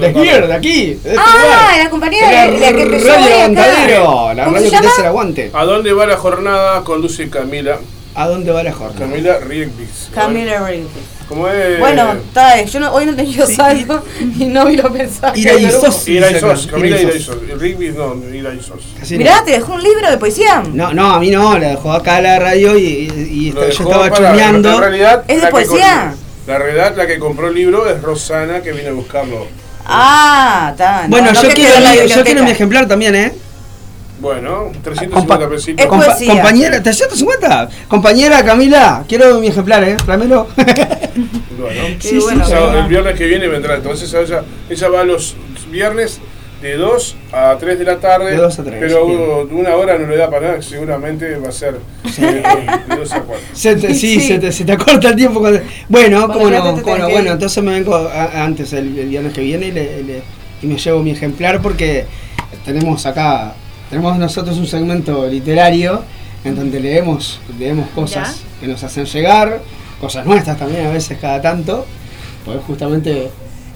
de 0.00 0.52
aquí. 0.54 0.86
de 0.86 0.92
este 0.94 1.16
Ah, 1.18 1.42
lugar. 1.42 1.84
la 1.84 1.90
compañera 1.90 2.30
Era 2.30 2.52
de 2.52 2.60
la 2.60 2.72
que 2.72 2.82
empezó 2.82 3.08
Radio 3.08 3.24
hoy 3.24 3.32
acá. 3.32 3.34
Aguantadero, 3.42 4.34
la 4.34 4.44
¿Cómo 4.44 4.56
radio 4.56 4.70
que 4.70 4.78
te 4.80 4.86
hace 4.86 5.00
el 5.00 5.06
aguante. 5.08 5.50
¿A 5.52 5.64
dónde 5.64 5.92
va 5.92 6.06
la 6.06 6.16
jornada? 6.16 6.84
Conduce 6.84 7.28
Camila. 7.30 7.78
¿A 8.14 8.28
dónde 8.28 8.52
va 8.52 8.62
la 8.62 8.72
jornada? 8.72 8.98
Camila 9.06 9.38
Riekbis. 9.40 10.10
Camila 10.14 10.68
Ring. 10.68 10.86
¿Cómo 11.28 11.48
es? 11.48 11.80
Bueno, 11.80 12.12
está, 12.12 12.62
yo 12.62 12.78
no, 12.80 12.92
hoy 12.92 13.04
no 13.06 13.16
tenía 13.16 13.44
Sí. 13.46 13.56
saldo 13.56 14.04
y 14.38 14.44
no 14.44 14.64
vi 14.66 14.76
los 14.76 14.90
mensajes. 14.92 15.38
Iraizos. 15.38 16.06
Iraizos, 16.08 16.66
Camila 16.68 17.00
Iraizos. 17.00 17.36
Iraizos. 17.42 17.60
Riekbis 17.60 17.94
no, 17.94 18.14
Iraizos. 18.32 18.80
Casi 18.98 19.18
Mirá, 19.18 19.36
no. 19.38 19.44
te 19.44 19.50
dejó 19.52 19.74
un 19.74 19.82
libro 19.82 20.08
de 20.10 20.18
poesía. 20.18 20.62
No, 20.72 20.92
no, 20.94 21.14
a 21.14 21.18
mí 21.20 21.30
no, 21.30 21.58
la 21.58 21.70
dejó 21.70 21.92
acá 21.92 22.16
a 22.16 22.20
la 22.20 22.38
radio 22.38 22.76
y, 22.78 22.82
y- 22.84 23.48
y 23.48 23.52
yo 23.52 23.62
estaba 23.64 24.10
chumeando. 24.12 24.72
En 24.74 24.80
realidad, 24.80 25.24
¿Es 25.26 25.42
de 25.42 25.48
poesía? 25.48 26.14
con- 26.14 26.52
La 26.54 26.58
realidad, 26.60 26.94
la 26.96 27.06
que 27.08 27.18
compró 27.18 27.48
el 27.48 27.54
libro 27.54 27.90
es 27.90 28.00
Rosana, 28.00 28.62
que 28.62 28.70
vino 28.72 28.90
a 28.90 28.92
buscarlo. 28.92 29.46
Ah, 29.84 30.68
está. 30.72 31.02
no, 31.04 31.08
Bueno, 31.08 31.32
no 31.32 31.42
yo, 31.42 31.48
quiero, 31.50 31.74
yo 32.06 32.24
quiero 32.24 32.42
mi 32.44 32.50
ejemplar 32.50 32.86
también, 32.86 33.14
¿eh? 33.14 33.32
Bueno, 34.26 34.72
350 34.82 35.38
Compa- 35.38 35.48
pesitos. 35.48 35.84
Es 35.84 35.90
Compa- 35.90 36.06
poesía. 36.06 36.32
compañera, 36.34 36.82
¿350? 36.82 37.68
Compañera 37.86 38.44
Camila, 38.44 39.04
quiero 39.08 39.38
mi 39.40 39.46
ejemplar, 39.48 39.84
¿eh? 39.84 39.96
Tráemelo. 40.04 40.48
Bueno, 41.58 41.80
Sí, 42.00 42.08
sí, 42.10 42.18
bueno. 42.18 42.44
sí. 42.44 42.52
El 42.52 42.86
viernes 42.88 43.14
que 43.16 43.24
viene 43.26 43.48
vendrá. 43.48 43.76
Entonces 43.76 44.12
ella, 44.12 44.42
ella 44.68 44.88
va 44.90 45.04
los 45.04 45.34
viernes 45.70 46.20
de 46.60 46.76
2 46.76 47.16
a 47.32 47.56
3 47.58 47.78
de 47.78 47.84
la 47.86 47.96
tarde. 47.98 48.32
De 48.32 48.36
2 48.36 48.58
a 48.58 48.64
3, 48.64 48.76
Pero 48.78 49.06
bien. 49.06 49.58
una 49.58 49.74
hora 49.76 49.96
no 49.96 50.06
le 50.06 50.16
da 50.18 50.28
para 50.30 50.48
nada, 50.48 50.62
seguramente 50.62 51.36
va 51.38 51.48
a 51.48 51.52
ser 51.52 51.76
de 52.18 52.42
2 52.96 53.12
a 53.12 53.20
4. 53.22 53.46
Se 53.54 53.76
te- 53.76 53.94
sí, 53.94 54.20
Sí. 54.20 54.28
Se, 54.28 54.38
te, 54.38 54.52
se 54.52 54.64
te 54.66 54.76
corta 54.76 55.08
el 55.08 55.16
tiempo. 55.16 55.40
cuando- 55.40 55.60
Bueno, 55.88 56.26
Bueno, 56.26 56.32
cómo 56.34 56.50
no, 56.50 56.74
te 56.74 56.82
cómo 56.82 56.98
no. 56.98 57.08
Bueno, 57.08 57.32
entonces 57.32 57.64
me 57.64 57.72
vengo 57.72 57.94
a- 57.94 58.44
antes 58.44 58.72
el, 58.74 58.98
el 58.98 59.08
viernes 59.08 59.32
que 59.32 59.40
viene 59.40 59.68
y, 59.68 59.72
le- 59.72 60.02
le- 60.02 60.22
y 60.62 60.66
me 60.66 60.76
llevo 60.76 61.02
mi 61.02 61.12
ejemplar 61.12 61.62
porque 61.62 62.04
tenemos 62.66 63.06
acá, 63.06 63.54
tenemos 63.90 64.18
nosotros 64.18 64.56
un 64.58 64.66
segmento 64.66 65.26
literario 65.26 66.02
en 66.44 66.54
donde 66.56 66.80
leemos, 66.80 67.40
leemos 67.58 67.88
cosas 67.90 68.42
que 68.60 68.66
nos 68.68 68.82
hacen 68.82 69.04
llegar, 69.06 69.60
cosas 70.00 70.24
nuestras 70.26 70.58
también 70.58 70.86
a 70.86 70.90
veces 70.90 71.18
cada 71.20 71.40
tanto, 71.42 71.86
pues 72.44 72.58
justamente 72.66 73.30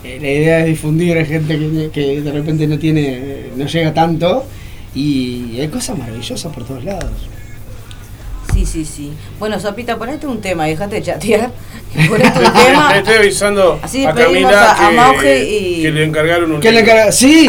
eh, 0.04 0.18
la 0.20 0.28
idea 0.28 0.60
es 0.60 0.66
difundir 0.66 1.18
a 1.18 1.24
gente 1.24 1.58
que, 1.58 1.90
que 1.92 2.20
de 2.22 2.32
repente 2.32 2.66
no 2.66 2.78
tiene, 2.78 3.46
no 3.56 3.66
llega 3.66 3.92
tanto 3.92 4.44
y 4.94 5.58
hay 5.60 5.68
cosas 5.68 5.98
maravillosas 5.98 6.52
por 6.52 6.64
todos 6.64 6.84
lados. 6.84 7.10
Sí, 8.52 8.66
sí, 8.66 8.84
sí. 8.84 9.12
Bueno, 9.38 9.60
Sopita, 9.60 9.96
ponete 9.96 10.26
un 10.26 10.40
tema, 10.40 10.64
déjate 10.66 10.96
de 10.96 11.02
chatear. 11.02 11.50
Ponete 12.08 12.38
un 12.38 12.44
Le 12.44 12.50
tema. 12.64 12.96
estoy 12.96 13.14
avisando 13.14 13.78
Así 13.82 14.04
a 14.04 14.12
Camila 14.12 14.72
a- 14.72 14.86
a 14.86 14.90
que, 14.90 14.96
Mauge 14.96 15.44
y- 15.48 15.82
que 15.82 15.90
le 15.92 16.04
encargaron 16.04 16.52
un 16.52 16.60
¿Qué 16.60 16.72
le 16.72 16.78
libro. 16.80 16.92
encarga? 16.92 17.12
Sí, 17.12 17.48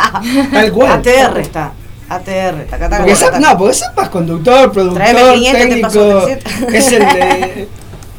tal 0.52 0.72
cual. 0.72 0.92
ATR 0.92 1.38
está. 1.40 1.72
ATR, 2.14 2.64
taca, 2.68 2.88
taca, 2.88 2.98
Porque 3.04 3.14
taca, 3.14 3.40
no, 3.40 3.58
porque 3.58 3.76
es 3.76 4.08
conductor, 4.10 4.72
productor, 4.72 5.02
Tráeme 5.02 5.34
500, 5.34 5.68
te 5.68 5.80
paso 5.80 6.26
técnico. 6.26 6.66
300. 6.66 6.74
Es 6.74 6.92
el 6.92 6.98
de. 7.00 7.68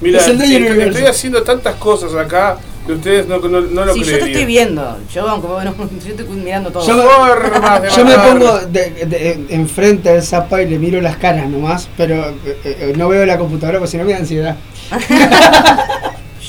Mira, 0.02 0.20
es 0.20 0.28
el 0.28 0.38
del 0.38 0.82
estoy, 0.82 1.06
haciendo 1.06 1.44
tantas 1.44 1.76
cosas 1.76 2.14
acá 2.16 2.58
que 2.86 2.92
ustedes 2.92 3.28
no, 3.28 3.40
no, 3.40 3.62
no 3.62 3.86
lo 3.86 3.94
Sí, 3.94 4.00
yo 4.02 4.06
te 4.06 4.12
creerían. 4.12 4.30
estoy 4.30 4.46
viendo. 4.46 4.98
Yo, 5.14 5.30
aunque 5.30 5.48
bueno, 5.48 5.74
yo 6.06 6.10
estoy 6.12 6.26
mirando 6.28 6.72
todo. 6.72 6.86
Yo 6.86 6.98
de 6.98 7.90
Yo 7.96 8.06
me 8.06 8.16
pongo 8.18 8.60
de, 8.60 9.06
de- 9.06 9.46
enfrente 9.50 10.12
del 10.12 10.22
Zapa 10.22 10.62
y 10.62 10.70
le 10.70 10.78
miro 10.80 11.00
las 11.00 11.16
caras 11.16 11.48
nomás, 11.48 11.88
pero 11.96 12.16
eh, 12.16 12.58
eh, 12.66 12.94
no 12.98 13.08
veo 13.08 13.26
la 13.26 13.38
computadora 13.38 13.80
porque 13.80 13.92
si 13.92 13.98
no 13.98 14.04
me 14.04 14.12
da 14.12 14.18
ansiedad. 14.20 14.58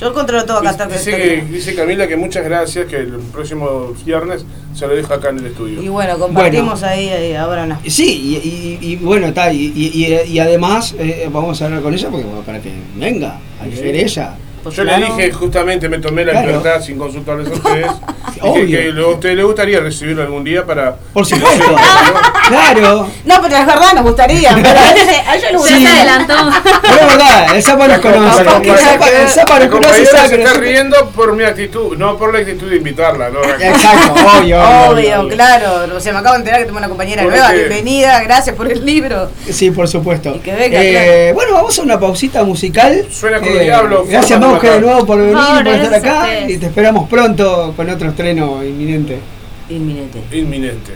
Yo 0.04 0.14
controlo 0.14 0.44
todo 0.44 0.58
acá. 0.58 0.70
está- 0.70 0.86
Dice, 0.86 1.16
que, 1.16 1.44
dice 1.50 1.74
Camila 1.74 2.06
que 2.06 2.16
muchas 2.16 2.44
gracias, 2.44 2.86
que 2.86 2.96
el 2.96 3.12
próximo 3.32 3.94
viernes 4.04 4.44
se 4.74 4.86
lo 4.86 4.94
dejo 4.94 5.14
acá 5.14 5.30
en 5.30 5.38
el 5.38 5.46
estudio. 5.46 5.82
Y 5.82 5.88
bueno, 5.88 6.18
compartimos 6.18 6.82
ahí, 6.82 7.08
ahí 7.08 7.34
ahora 7.34 7.64
una. 7.64 7.80
Sí, 7.88 8.38
y, 8.42 8.48
y- 8.48 8.92
y 8.92 8.96
bueno, 8.96 9.28
está, 9.28 9.52
y, 9.52 9.72
y- 9.74 10.04
y- 10.04 10.32
y 10.32 10.38
además 10.38 10.94
eh, 10.98 11.28
vamos 11.32 11.60
a 11.62 11.66
hablar 11.66 11.80
con 11.82 11.94
ella 11.94 12.08
porque 12.10 12.24
bueno, 12.26 12.42
para 12.42 12.60
que 12.60 12.70
venga 12.96 13.38
a 13.60 13.66
leer 13.66 13.96
ella. 13.96 14.34
Pues 14.64 14.74
Yo 14.76 14.82
claro. 14.82 14.98
le 14.98 15.06
dije, 15.06 15.32
justamente 15.32 15.88
me 15.88 15.98
tomé 15.98 16.24
la 16.24 16.32
Claro. 16.32 16.46
libertad 16.48 16.80
sin 16.82 16.98
consultarles 16.98 17.48
a 17.48 17.52
ustedes, 17.52 17.86
Y 18.56 18.66
que, 18.70 18.92
a 18.98 19.06
usted 19.06 19.36
le 19.36 19.44
gustaría 19.44 19.78
recibirlo 19.80 20.22
algún 20.22 20.42
día 20.44 20.64
para. 20.66 20.96
Por 21.12 21.24
supuesto. 21.24 21.76
Claro. 22.48 23.08
No, 23.24 23.34
pero 23.42 23.56
es 23.56 23.66
verdad, 23.66 23.92
nos 23.94 24.02
gustaría. 24.04 24.54
Pero 24.54 24.68
a 24.68 24.92
ella, 24.92 25.30
a 25.30 25.36
ella 25.36 25.46
le 25.46 25.52
Ya 25.52 25.58
gustaría. 25.58 25.88
se 25.90 25.96
adelantó. 26.00 26.34
Pero 26.82 26.94
es 26.94 27.06
verdad, 27.06 27.56
el 27.56 27.62
Zapa 27.62 27.88
nos 27.88 27.98
conoce. 28.00 28.40
El 28.40 28.46
la 28.46 29.58
nos 29.58 29.68
conoce 29.68 30.06
se 30.06 30.36
está 30.36 30.52
riendo 30.54 31.10
por 31.10 31.34
mi 31.36 31.44
actitud, 31.44 31.96
no 31.96 32.16
por 32.18 32.32
la 32.32 32.40
actitud 32.40 32.68
de 32.68 32.76
invitarla. 32.76 33.30
¿no? 33.30 33.40
Exacto, 33.60 34.12
obvio. 34.38 34.60
obvio, 34.62 35.20
Obvio, 35.20 35.28
claro. 35.34 35.96
O 35.96 36.00
sea, 36.00 36.12
me 36.12 36.18
acabo 36.18 36.34
de 36.34 36.38
enterar 36.40 36.60
que 36.60 36.66
tengo 36.66 36.78
una 36.78 36.88
compañera 36.88 37.22
Porque- 37.22 37.38
nueva. 37.38 37.52
Bienvenida, 37.54 38.22
gracias 38.22 38.54
por 38.56 38.70
el 38.70 38.84
libro. 38.84 39.30
Sí, 39.50 39.70
por 39.70 39.88
supuesto. 39.88 40.34
Y 40.34 40.40
que 40.40 40.52
venga, 40.54 40.78
Eh, 40.82 41.32
Bueno, 41.34 41.54
vamos 41.54 41.78
a 41.78 41.82
una 41.82 41.98
pausita 41.98 42.42
musical. 42.44 42.92
Eh, 42.92 43.06
Suena 43.10 43.38
con 43.38 43.48
el 43.48 43.60
diablo, 43.60 44.04
Gracias, 44.06 44.38
forma 44.38 44.53
de 44.60 44.68
Mauge, 44.68 44.70
de 44.70 44.80
nuevo 44.80 45.06
por 45.06 45.18
venir 45.18 45.36
y 45.36 45.64
por 45.64 45.72
estar 45.72 45.94
acá. 45.94 46.40
Y 46.48 46.58
te 46.58 46.66
esperamos 46.66 47.08
pronto 47.08 47.72
con 47.76 47.88
otro 47.90 48.08
estreno 48.08 48.64
inminente. 48.64 49.18
Inminente. 49.68 50.20
Inminente. 50.32 50.92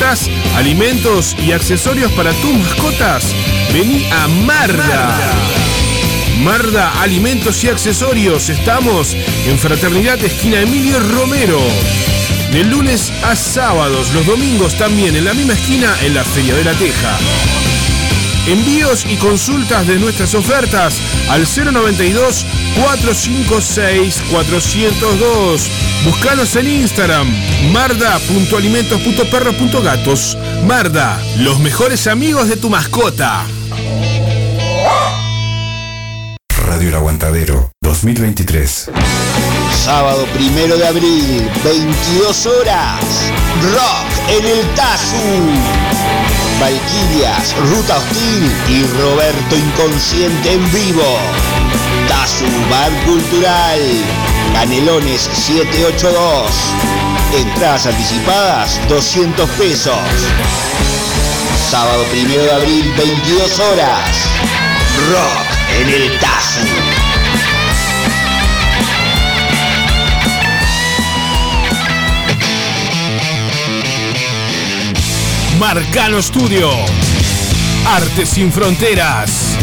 ¿Necesitas 0.00 0.30
alimentos 0.56 1.36
y 1.38 1.52
accesorios 1.52 2.10
para 2.12 2.32
tus 2.32 2.54
mascotas? 2.54 3.34
Vení 3.70 4.06
a 4.10 4.28
Marda. 4.28 5.18
Marda 6.38 7.02
Alimentos 7.02 7.62
y 7.64 7.68
Accesorios. 7.68 8.48
Estamos 8.48 9.14
en 9.46 9.58
Fraternidad 9.58 10.18
Esquina 10.24 10.62
Emilio 10.62 10.98
Romero. 11.00 11.60
De 12.50 12.64
lunes 12.64 13.12
a 13.24 13.36
sábados, 13.36 14.14
los 14.14 14.24
domingos 14.24 14.74
también 14.78 15.16
en 15.16 15.24
la 15.26 15.34
misma 15.34 15.52
esquina 15.52 15.94
en 16.02 16.14
la 16.14 16.24
Feria 16.24 16.54
de 16.54 16.64
la 16.64 16.72
Teja. 16.72 17.18
Envíos 18.46 19.04
y 19.06 19.16
consultas 19.16 19.86
de 19.86 19.98
nuestras 19.98 20.34
ofertas 20.34 20.98
al 21.28 21.42
092 21.42 22.46
456 22.74 24.22
402. 24.30 25.70
Búscanos 26.04 26.54
en 26.56 26.66
Instagram 26.66 27.28
marda.alimentos.perros.gatos. 27.72 30.36
Marda, 30.64 31.20
los 31.38 31.60
mejores 31.60 32.06
amigos 32.06 32.48
de 32.48 32.56
tu 32.56 32.70
mascota. 32.70 33.44
Radio 36.66 36.88
El 36.88 36.94
Aguantadero 36.94 37.70
2023. 37.82 38.90
Sábado 39.84 40.24
primero 40.32 40.78
de 40.78 40.86
abril, 40.86 41.50
22 41.62 42.46
horas. 42.46 43.04
Rock 43.62 44.06
en 44.30 44.46
el 44.46 44.66
Tazu. 44.74 45.50
Valquirias, 46.60 47.54
Ruta 47.56 47.98
Hostil 47.98 48.50
y 48.70 48.84
Roberto 48.98 49.54
Inconsciente 49.54 50.54
en 50.54 50.72
vivo. 50.72 51.18
Tazu 52.08 52.46
Bar 52.70 52.90
Cultural. 53.04 53.80
Canelones 54.52 55.28
782. 55.32 56.50
Entradas 57.34 57.86
anticipadas 57.86 58.80
200 58.88 59.48
pesos. 59.50 59.96
Sábado 61.70 62.04
primero 62.10 62.42
de 62.42 62.52
abril, 62.52 62.92
22 62.96 63.58
horas. 63.60 64.28
Rock 65.10 65.46
en 65.80 65.88
el 65.88 66.18
Tazu. 66.18 66.66
Marcano 75.58 76.20
Studio. 76.20 76.70
Arte 77.86 78.26
sin 78.26 78.50
fronteras. 78.50 79.56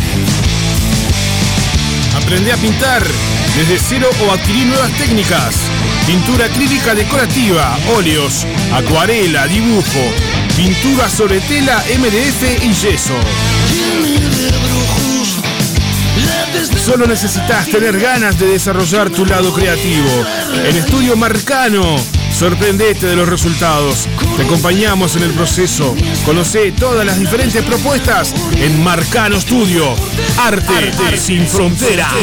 Aprende 2.16 2.54
a 2.54 2.58
pintar 2.58 3.04
desde 3.58 3.80
cero 3.80 4.10
o 4.24 4.32
adquirir 4.32 4.68
nuevas 4.68 4.92
técnicas. 4.94 5.56
Pintura 6.06 6.46
acrílica 6.46 6.94
decorativa, 6.94 7.76
óleos, 7.96 8.46
acuarela, 8.72 9.48
dibujo, 9.48 10.14
pintura 10.56 11.10
sobre 11.10 11.42
tela, 11.42 11.84
MDF 11.98 12.64
y 12.64 12.74
yeso. 12.74 13.16
Solo 16.78 17.08
necesitas 17.08 17.68
tener 17.68 18.00
ganas 18.00 18.40
de 18.40 18.48
desarrollar 18.48 19.10
tu 19.10 19.26
lado 19.26 19.52
creativo. 19.54 20.08
En 20.64 20.76
Estudio 20.76 21.18
Marcano, 21.18 21.98
sorprendete 22.32 23.08
de 23.08 23.16
los 23.16 23.28
resultados. 23.28 24.08
Te 24.38 24.44
acompañamos 24.44 25.16
en 25.16 25.24
el 25.24 25.32
proceso. 25.32 25.96
Conoce 26.26 26.72
todas 26.72 27.06
las 27.06 27.20
diferentes 27.20 27.64
propuestas 27.64 28.34
en 28.56 28.82
Marcano 28.84 29.42
Studio. 29.42 29.96
Arte, 30.38 31.18
sin 31.18 31.48
fronteras. 31.48 32.14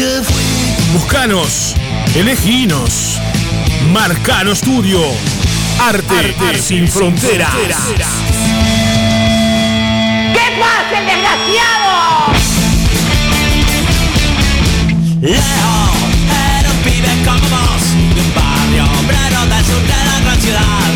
Buscanos, 0.92 1.74
eleginos. 2.14 3.18
Marcano 3.92 4.54
Studio. 4.54 5.00
Arte, 5.80 6.34
sin 6.60 6.86
fronteras. 6.88 7.50
¿Qué 7.50 8.51
pasa, 10.62 10.98
el 10.98 11.06
desgraciado? 11.06 11.92
Leo 15.20 15.74
era 16.58 16.68
un 16.70 16.80
pibe 16.86 17.12
como 17.26 17.46
vos 17.54 17.84
De 18.14 18.20
un 18.26 18.30
barrio 18.34 18.84
obrero 19.00 19.40
del 19.52 19.64
sur 19.70 19.82
de 19.92 20.00
la 20.10 20.16
gran 20.22 20.40
ciudad 20.40 20.90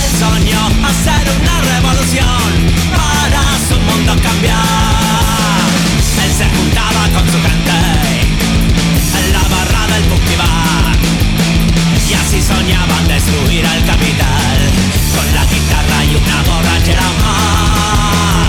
Él 0.00 0.10
soñó 0.22 0.62
hacer 0.88 1.24
una 1.38 1.56
revolución 1.72 2.50
Para 2.96 3.42
su 3.68 3.76
mundo 3.88 4.12
cambiar 4.22 5.68
Él 6.24 6.32
se 6.40 6.46
juntaba 6.54 7.02
con 7.14 7.24
su 7.32 7.38
gente 7.48 7.78
En 9.20 9.32
la 9.32 9.44
barra 9.52 9.82
del 9.92 10.04
Bukibar 10.10 10.96
Y 12.08 12.14
así 12.14 12.40
soñaban 12.40 13.08
destruir 13.08 13.66
al 13.66 13.84
capital 13.84 14.58
Con 15.14 15.26
la 15.36 15.44
guitarra 15.52 15.98
y 16.04 16.14
una 16.16 16.38
borrachera 16.48 17.08
más 17.20 18.39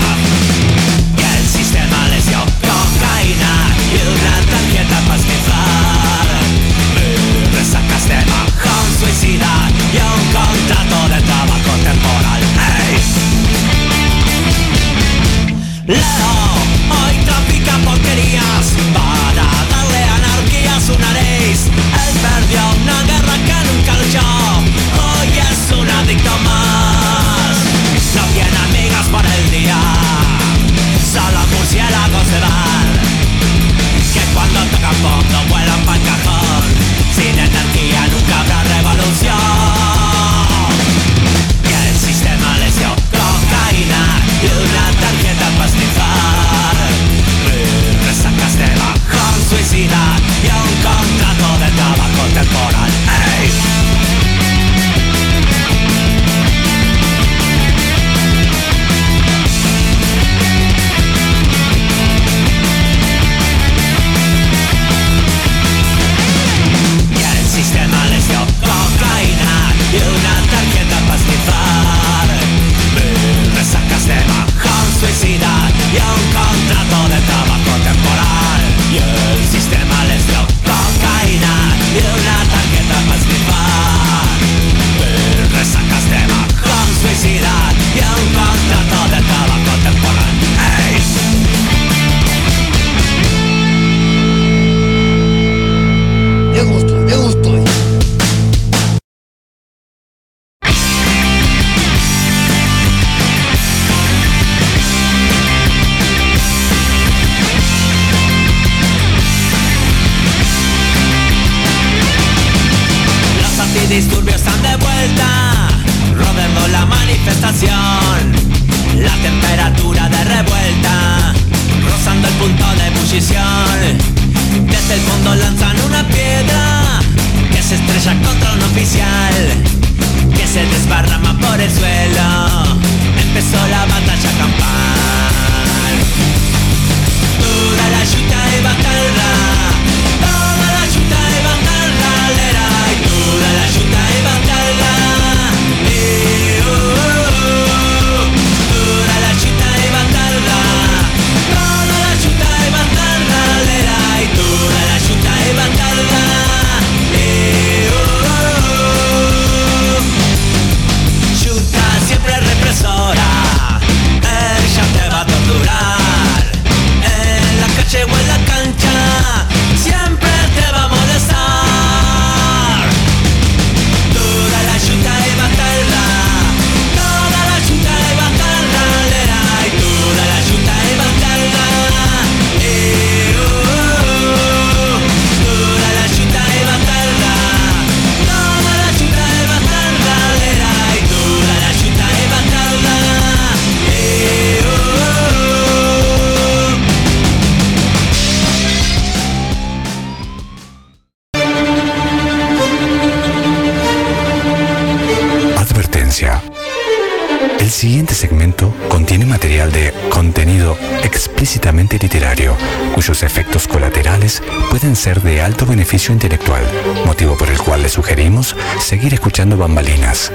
El 207.59 207.71
siguiente 207.71 208.13
segmento 208.13 208.71
contiene 208.89 209.25
material 209.25 209.71
de 209.71 209.91
contenido 210.09 210.77
explícitamente 211.03 211.97
literario, 211.97 212.55
cuyos 212.93 213.23
efectos 213.23 213.67
colaterales 213.67 214.43
pueden 214.69 214.95
ser 214.95 215.21
de 215.21 215.41
alto 215.41 215.65
beneficio 215.65 216.13
intelectual, 216.13 216.61
motivo 217.05 217.35
por 217.37 217.49
el 217.49 217.57
cual 217.57 217.81
le 217.81 217.89
sugerimos 217.89 218.55
seguir 218.79 219.15
escuchando 219.15 219.57
bambalinas. 219.57 220.31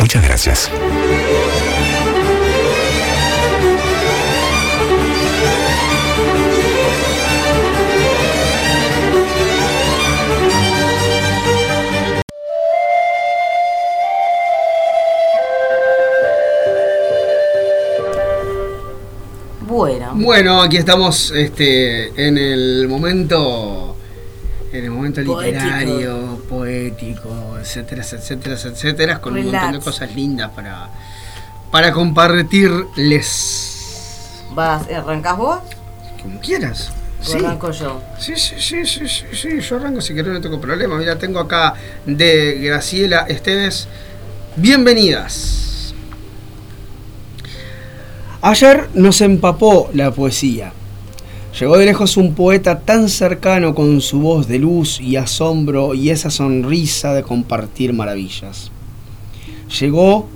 Muchas 0.00 0.24
gracias. 0.24 0.70
Bueno, 20.14 20.24
Bueno, 20.26 20.62
aquí 20.62 20.76
estamos 20.76 21.30
este, 21.32 22.08
en 22.28 22.38
el 22.38 22.86
momento. 22.88 23.96
En 24.72 24.84
el 24.84 24.90
momento 24.90 25.22
Poético. 25.24 25.40
literario, 25.42 26.42
poético, 26.48 27.56
etcétera, 27.60 28.02
etcétera, 28.02 28.56
etcétera, 28.56 29.20
con 29.20 29.36
un 29.36 29.44
montón 29.46 29.72
de 29.72 29.78
cosas 29.80 30.14
lindas 30.14 30.50
para, 30.50 30.88
para 31.70 31.92
compartirles. 31.92 33.72
¿vas, 34.54 34.86
¿arrancás 34.90 35.36
vos? 35.36 35.58
Como 36.22 36.40
quieras. 36.40 36.90
¿O 37.20 37.24
Sí. 37.24 37.38
arranco 37.38 37.70
yo? 37.70 38.02
Sí, 38.18 38.34
sí, 38.36 38.56
sí, 38.58 38.84
sí, 38.84 39.08
sí, 39.08 39.24
sí, 39.32 39.60
yo 39.60 39.76
arranco 39.76 40.00
si 40.02 40.14
querés, 40.14 40.32
no 40.32 40.40
tengo 40.40 40.60
problema. 40.60 40.96
Mira, 40.98 41.16
tengo 41.18 41.40
acá 41.40 41.74
de 42.04 42.58
Graciela 42.60 43.20
Esteves. 43.28 43.88
Bienvenidas. 44.56 45.65
Ayer 48.48 48.88
nos 48.94 49.22
empapó 49.22 49.90
la 49.92 50.12
poesía. 50.12 50.72
Llegó 51.58 51.78
de 51.78 51.84
lejos 51.84 52.16
un 52.16 52.32
poeta 52.32 52.78
tan 52.78 53.08
cercano 53.08 53.74
con 53.74 54.00
su 54.00 54.20
voz 54.20 54.46
de 54.46 54.60
luz 54.60 55.00
y 55.00 55.16
asombro 55.16 55.94
y 55.94 56.10
esa 56.10 56.30
sonrisa 56.30 57.12
de 57.12 57.24
compartir 57.24 57.92
maravillas. 57.92 58.70
Llegó 59.80 60.28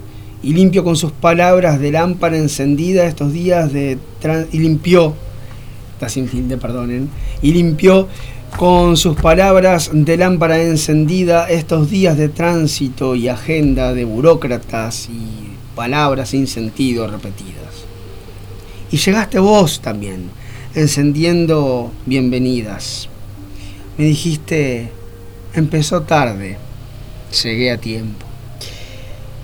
y 0.43 0.55
limpió 0.55 0.83
con 0.83 0.97
sus 0.97 1.13
palabras 1.13 1.79
de 1.79 1.93
lámpara 1.93 2.37
encendida 2.37 3.07
estos 3.07 3.33
días 3.33 3.73
de 3.73 3.97
y 4.51 4.59
limpió 4.59 5.15
está 5.93 6.09
sin 6.09 6.29
y 7.43 7.53
limpió 7.53 8.09
con 8.57 8.97
sus 8.97 9.15
palabras 9.21 9.89
de 9.93 10.17
lámpara 10.17 10.61
encendida 10.61 11.49
estos 11.49 11.89
días 11.91 12.19
de 12.19 12.29
tránsito 12.29 13.15
y 13.15 13.29
agenda 13.29 13.95
de 13.95 14.05
burócratas 14.05 15.09
y 15.09 15.77
palabras 15.77 16.31
sin 16.31 16.49
sentido 16.49 17.07
repetidas. 17.07 17.60
Y 18.93 18.97
llegaste 18.97 19.39
vos 19.39 19.81
también, 19.81 20.31
encendiendo 20.75 21.93
bienvenidas. 22.07 23.09
Me 23.97 24.07
dijiste, 24.07 24.91
empezó 25.55 26.03
tarde, 26.03 26.57
llegué 27.45 27.71
a 27.71 27.79
tiempo. 27.79 28.27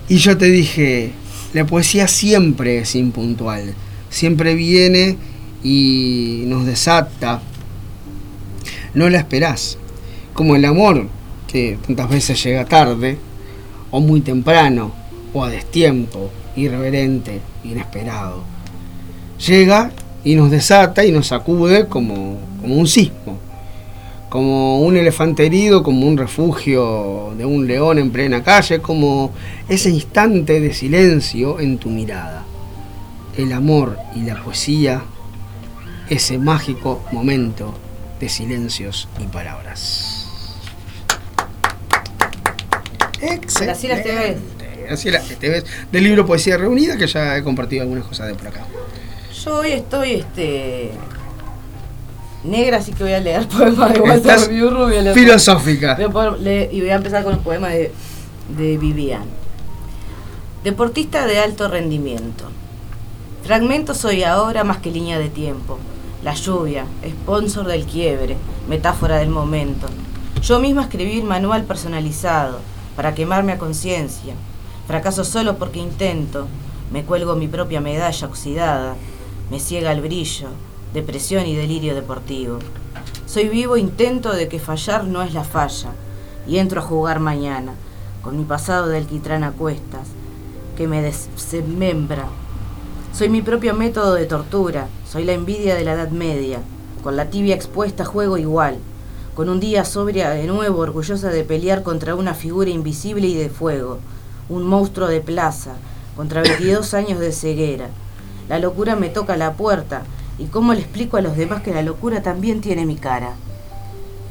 Y 0.09 0.17
yo 0.17 0.37
te 0.37 0.47
dije, 0.47 1.11
la 1.53 1.65
poesía 1.65 2.09
siempre 2.09 2.79
es 2.79 2.93
impuntual, 2.95 3.73
siempre 4.09 4.53
viene 4.53 5.15
y 5.63 6.43
nos 6.47 6.65
desata. 6.65 7.41
No 8.93 9.09
la 9.09 9.19
esperás, 9.19 9.77
como 10.33 10.57
el 10.57 10.65
amor, 10.65 11.07
que 11.47 11.77
tantas 11.87 12.09
veces 12.09 12.43
llega 12.43 12.65
tarde, 12.65 13.17
o 13.91 14.01
muy 14.01 14.19
temprano, 14.19 14.91
o 15.33 15.45
a 15.45 15.49
destiempo, 15.49 16.31
irreverente, 16.57 17.39
inesperado. 17.63 18.56
Llega 19.45 19.91
y 20.23 20.35
nos 20.35 20.49
desata 20.49 21.05
y 21.05 21.11
nos 21.11 21.27
sacude 21.27 21.87
como, 21.87 22.37
como 22.59 22.75
un 22.75 22.87
sismo, 22.87 23.37
como 24.29 24.81
un 24.81 24.97
elefante 24.97 25.45
herido, 25.45 25.83
como 25.83 26.07
un 26.07 26.17
refugio 26.17 27.33
de 27.37 27.45
un 27.45 27.67
león 27.67 27.99
en 27.99 28.11
plena 28.11 28.43
calle, 28.43 28.79
como 28.79 29.31
ese 29.69 29.89
instante 29.89 30.59
de 30.59 30.73
silencio 30.73 31.59
en 31.59 31.77
tu 31.77 31.89
mirada. 31.89 32.43
El 33.37 33.53
amor 33.53 33.97
y 34.15 34.21
la 34.21 34.43
poesía, 34.43 35.03
ese 36.09 36.39
mágico 36.39 37.03
momento 37.11 37.75
de 38.19 38.29
silencios 38.29 39.07
y 39.19 39.27
palabras. 39.27 40.27
Graciela 43.59 43.97
Esteves. 43.97 44.37
Graciela 44.85 45.19
Esteves, 45.19 45.65
del 45.91 46.03
libro 46.03 46.25
Poesía 46.25 46.57
Reunida, 46.57 46.97
que 46.97 47.07
ya 47.07 47.37
he 47.37 47.43
compartido 47.43 47.83
algunas 47.83 48.05
cosas 48.05 48.27
de 48.27 48.35
por 48.35 48.47
acá. 48.47 48.65
Yo 49.43 49.55
hoy 49.59 49.71
estoy 49.71 50.13
este 50.13 50.91
negra, 52.43 52.77
así 52.77 52.93
que 52.93 53.03
voy 53.03 53.13
a 53.13 53.19
leer 53.19 53.47
poemas 53.49 53.93
de 53.93 53.99
Walter 54.01 54.39
voy 54.73 54.95
a 54.97 55.01
leer- 55.01 55.13
filosófica. 55.13 55.95
Voy 55.95 56.05
a 56.47 56.71
y 56.71 56.79
voy 56.81 56.89
a 56.89 56.95
empezar 56.95 57.23
con 57.23 57.33
los 57.33 57.41
poemas 57.41 57.71
de, 57.71 57.91
de 58.57 58.77
Vivian. 58.77 59.25
Deportista 60.63 61.25
de 61.25 61.39
alto 61.39 61.67
rendimiento. 61.67 62.45
Fragmento 63.43 63.93
soy 63.93 64.23
ahora 64.23 64.63
más 64.63 64.77
que 64.77 64.91
línea 64.91 65.19
de 65.19 65.29
tiempo. 65.29 65.77
La 66.23 66.33
lluvia, 66.33 66.85
sponsor 67.07 67.67
del 67.67 67.85
quiebre, 67.85 68.35
metáfora 68.67 69.17
del 69.17 69.29
momento. 69.29 69.87
Yo 70.41 70.59
misma 70.59 70.83
escribí 70.83 71.19
un 71.19 71.27
manual 71.27 71.63
personalizado 71.63 72.59
para 72.95 73.13
quemarme 73.13 73.51
a 73.53 73.57
conciencia. 73.57 74.33
Fracaso 74.87 75.23
solo 75.23 75.57
porque 75.57 75.79
intento. 75.79 76.47
Me 76.91 77.03
cuelgo 77.03 77.35
mi 77.35 77.47
propia 77.47 77.79
medalla 77.81 78.27
oxidada. 78.27 78.95
Me 79.49 79.61
ciega 79.61 79.93
el 79.93 80.01
brillo, 80.01 80.49
depresión 80.93 81.45
y 81.45 81.55
delirio 81.55 81.95
deportivo. 81.95 82.59
Soy 83.25 83.47
vivo 83.47 83.77
intento 83.77 84.33
de 84.33 84.49
que 84.49 84.59
fallar 84.59 85.05
no 85.05 85.21
es 85.21 85.33
la 85.33 85.45
falla. 85.45 85.91
Y 86.45 86.57
entro 86.57 86.81
a 86.81 86.83
jugar 86.83 87.21
mañana, 87.21 87.73
con 88.21 88.37
mi 88.37 88.43
pasado 88.43 88.87
del 88.87 89.05
quitrán 89.05 89.45
a 89.45 89.53
cuestas, 89.53 90.09
que 90.75 90.85
me 90.85 91.01
desmembra. 91.01 92.27
Soy 93.13 93.29
mi 93.29 93.41
propio 93.41 93.73
método 93.73 94.15
de 94.15 94.25
tortura, 94.25 94.89
soy 95.09 95.23
la 95.23 95.31
envidia 95.31 95.75
de 95.75 95.85
la 95.85 95.93
Edad 95.93 96.09
Media. 96.09 96.59
Con 97.01 97.15
la 97.15 97.29
tibia 97.29 97.55
expuesta 97.55 98.03
juego 98.03 98.37
igual. 98.37 98.79
Con 99.33 99.47
un 99.47 99.61
día 99.61 99.85
sobria 99.85 100.29
de 100.31 100.45
nuevo, 100.45 100.79
orgullosa 100.79 101.29
de 101.29 101.45
pelear 101.45 101.83
contra 101.83 102.15
una 102.15 102.33
figura 102.33 102.69
invisible 102.69 103.27
y 103.27 103.35
de 103.35 103.49
fuego. 103.49 103.99
Un 104.49 104.63
monstruo 104.63 105.07
de 105.07 105.21
plaza, 105.21 105.75
contra 106.17 106.41
22 106.41 106.93
años 106.93 107.19
de 107.19 107.31
ceguera. 107.31 107.89
La 108.49 108.59
locura 108.59 108.95
me 108.95 109.09
toca 109.09 109.35
la 109.37 109.53
puerta, 109.53 110.03
¿Y 110.39 110.45
cómo 110.45 110.73
le 110.75 110.81
explico 110.81 111.17
a 111.17 111.21
los 111.21 111.35
demás 111.35 111.63
que 111.63 111.73
la 111.73 111.81
locura 111.81 112.21
también 112.21 112.61
tiene 112.61 112.85
mi 112.85 112.95
cara? 112.95 113.31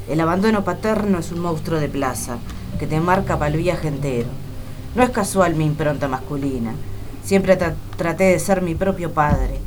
El 0.07 0.21
abandono 0.21 0.63
paterno 0.63 1.19
es 1.19 1.33
un 1.33 1.41
monstruo 1.41 1.81
de 1.81 1.89
plaza 1.89 2.37
que 2.79 2.87
te 2.87 3.01
marca 3.01 3.37
para 3.37 3.51
el 3.51 3.57
viaje 3.61 3.89
entero. 3.89 4.29
No 4.95 5.03
es 5.03 5.09
casual 5.09 5.55
mi 5.55 5.65
impronta 5.65 6.07
masculina. 6.07 6.71
Siempre 7.25 7.59
tra- 7.59 7.75
traté 7.97 8.23
de 8.23 8.39
ser 8.39 8.61
mi 8.61 8.73
propio 8.73 9.11
padre. 9.11 9.59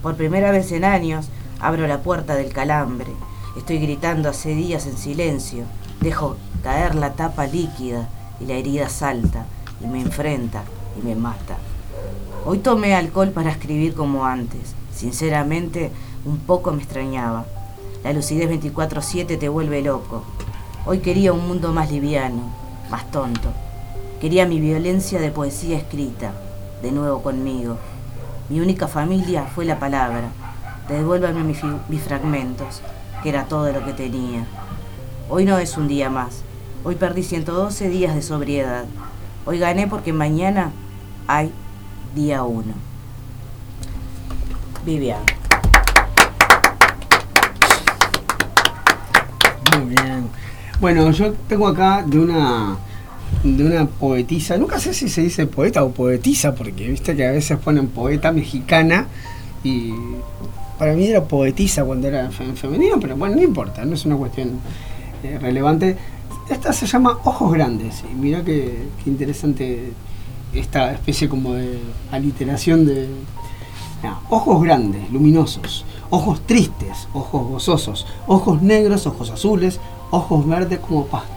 Por 0.00 0.14
primera 0.14 0.52
vez 0.52 0.70
en 0.70 0.84
años 0.84 1.30
abro 1.58 1.88
la 1.88 1.98
puerta 1.98 2.36
del 2.36 2.52
calambre. 2.52 3.10
Estoy 3.56 3.78
gritando 3.80 4.28
hace 4.28 4.50
días 4.54 4.86
en 4.86 4.96
silencio. 4.96 5.64
Dejo 6.00 6.36
caer 6.62 6.94
la 6.94 7.14
tapa 7.14 7.48
líquida 7.48 8.08
y 8.40 8.44
la 8.46 8.54
herida 8.54 8.88
salta 8.88 9.46
y 9.82 9.88
me 9.88 10.00
enfrenta 10.00 10.62
y 10.96 11.04
me 11.04 11.16
mata. 11.16 11.56
Hoy 12.50 12.60
tomé 12.60 12.94
alcohol 12.94 13.28
para 13.28 13.50
escribir 13.50 13.92
como 13.92 14.24
antes. 14.24 14.74
Sinceramente, 14.90 15.90
un 16.24 16.38
poco 16.38 16.72
me 16.72 16.82
extrañaba. 16.82 17.44
La 18.02 18.14
lucidez 18.14 18.48
24/7 18.48 19.36
te 19.36 19.50
vuelve 19.50 19.82
loco. 19.82 20.22
Hoy 20.86 21.00
quería 21.00 21.34
un 21.34 21.46
mundo 21.46 21.74
más 21.74 21.92
liviano, 21.92 22.50
más 22.90 23.10
tonto. 23.10 23.50
Quería 24.18 24.46
mi 24.46 24.60
violencia 24.60 25.20
de 25.20 25.30
poesía 25.30 25.76
escrita, 25.76 26.32
de 26.80 26.90
nuevo 26.90 27.22
conmigo. 27.22 27.76
Mi 28.48 28.60
única 28.60 28.88
familia 28.88 29.44
fue 29.54 29.66
la 29.66 29.78
palabra. 29.78 30.30
Devuélvame 30.88 31.44
mis, 31.44 31.58
mis 31.90 32.02
fragmentos, 32.02 32.80
que 33.22 33.28
era 33.28 33.44
todo 33.44 33.70
lo 33.72 33.84
que 33.84 33.92
tenía. 33.92 34.46
Hoy 35.28 35.44
no 35.44 35.58
es 35.58 35.76
un 35.76 35.86
día 35.86 36.08
más. 36.08 36.40
Hoy 36.82 36.94
perdí 36.94 37.24
112 37.24 37.90
días 37.90 38.14
de 38.14 38.22
sobriedad. 38.22 38.86
Hoy 39.44 39.58
gané 39.58 39.86
porque 39.86 40.14
mañana 40.14 40.72
hay 41.26 41.52
día 42.14 42.42
uno. 42.42 42.74
Vivian. 44.84 45.20
Muy 49.76 49.88
bien. 49.94 50.28
Bueno, 50.80 51.10
yo 51.10 51.32
tengo 51.48 51.66
acá 51.68 52.02
de 52.06 52.18
una 52.18 52.76
de 53.44 53.64
una 53.64 53.86
poetisa, 53.86 54.56
nunca 54.56 54.80
sé 54.80 54.94
si 54.94 55.08
se 55.08 55.20
dice 55.20 55.46
poeta 55.46 55.84
o 55.84 55.90
poetisa, 55.90 56.54
porque 56.54 56.88
viste 56.88 57.14
que 57.14 57.26
a 57.26 57.30
veces 57.32 57.58
ponen 57.58 57.88
poeta 57.88 58.32
mexicana 58.32 59.06
y 59.62 59.92
para 60.78 60.94
mí 60.94 61.06
era 61.06 61.22
poetisa 61.22 61.84
cuando 61.84 62.08
era 62.08 62.30
fe- 62.30 62.54
femenino, 62.54 62.98
pero 62.98 63.16
bueno, 63.16 63.36
no 63.36 63.42
importa, 63.42 63.84
no 63.84 63.94
es 63.94 64.04
una 64.06 64.16
cuestión 64.16 64.52
eh, 65.22 65.38
relevante. 65.40 65.96
Esta 66.48 66.72
se 66.72 66.86
llama 66.86 67.18
Ojos 67.24 67.52
Grandes 67.52 68.02
y 68.10 68.14
mira 68.14 68.42
qué, 68.42 68.86
qué 69.04 69.10
interesante 69.10 69.92
esta 70.52 70.92
especie 70.92 71.28
como 71.28 71.54
de 71.54 71.78
aliteración 72.10 72.86
de, 72.86 73.08
ojos 74.30 74.62
grandes, 74.62 75.10
luminosos, 75.10 75.84
ojos 76.10 76.40
tristes, 76.46 77.08
ojos 77.12 77.46
gozosos, 77.48 78.06
ojos 78.26 78.62
negros, 78.62 79.06
ojos 79.06 79.30
azules, 79.30 79.80
ojos 80.10 80.46
verdes 80.46 80.78
como 80.78 81.06
pastos. 81.06 81.34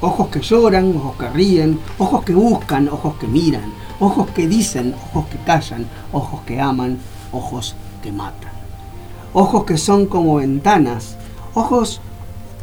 Ojos 0.00 0.28
que 0.28 0.40
lloran, 0.40 0.96
ojos 0.96 1.16
que 1.16 1.28
ríen, 1.30 1.78
ojos 1.98 2.24
que 2.24 2.34
buscan, 2.34 2.88
ojos 2.88 3.14
que 3.16 3.26
miran, 3.26 3.72
ojos 4.00 4.28
que 4.30 4.46
dicen, 4.48 4.94
ojos 5.10 5.26
que 5.26 5.38
callan, 5.38 5.86
ojos 6.12 6.40
que 6.42 6.60
aman, 6.60 6.98
ojos 7.32 7.74
que 8.02 8.12
matan. 8.12 8.52
Ojos 9.32 9.64
que 9.64 9.78
son 9.78 10.06
como 10.06 10.36
ventanas, 10.36 11.16
ojos 11.54 12.00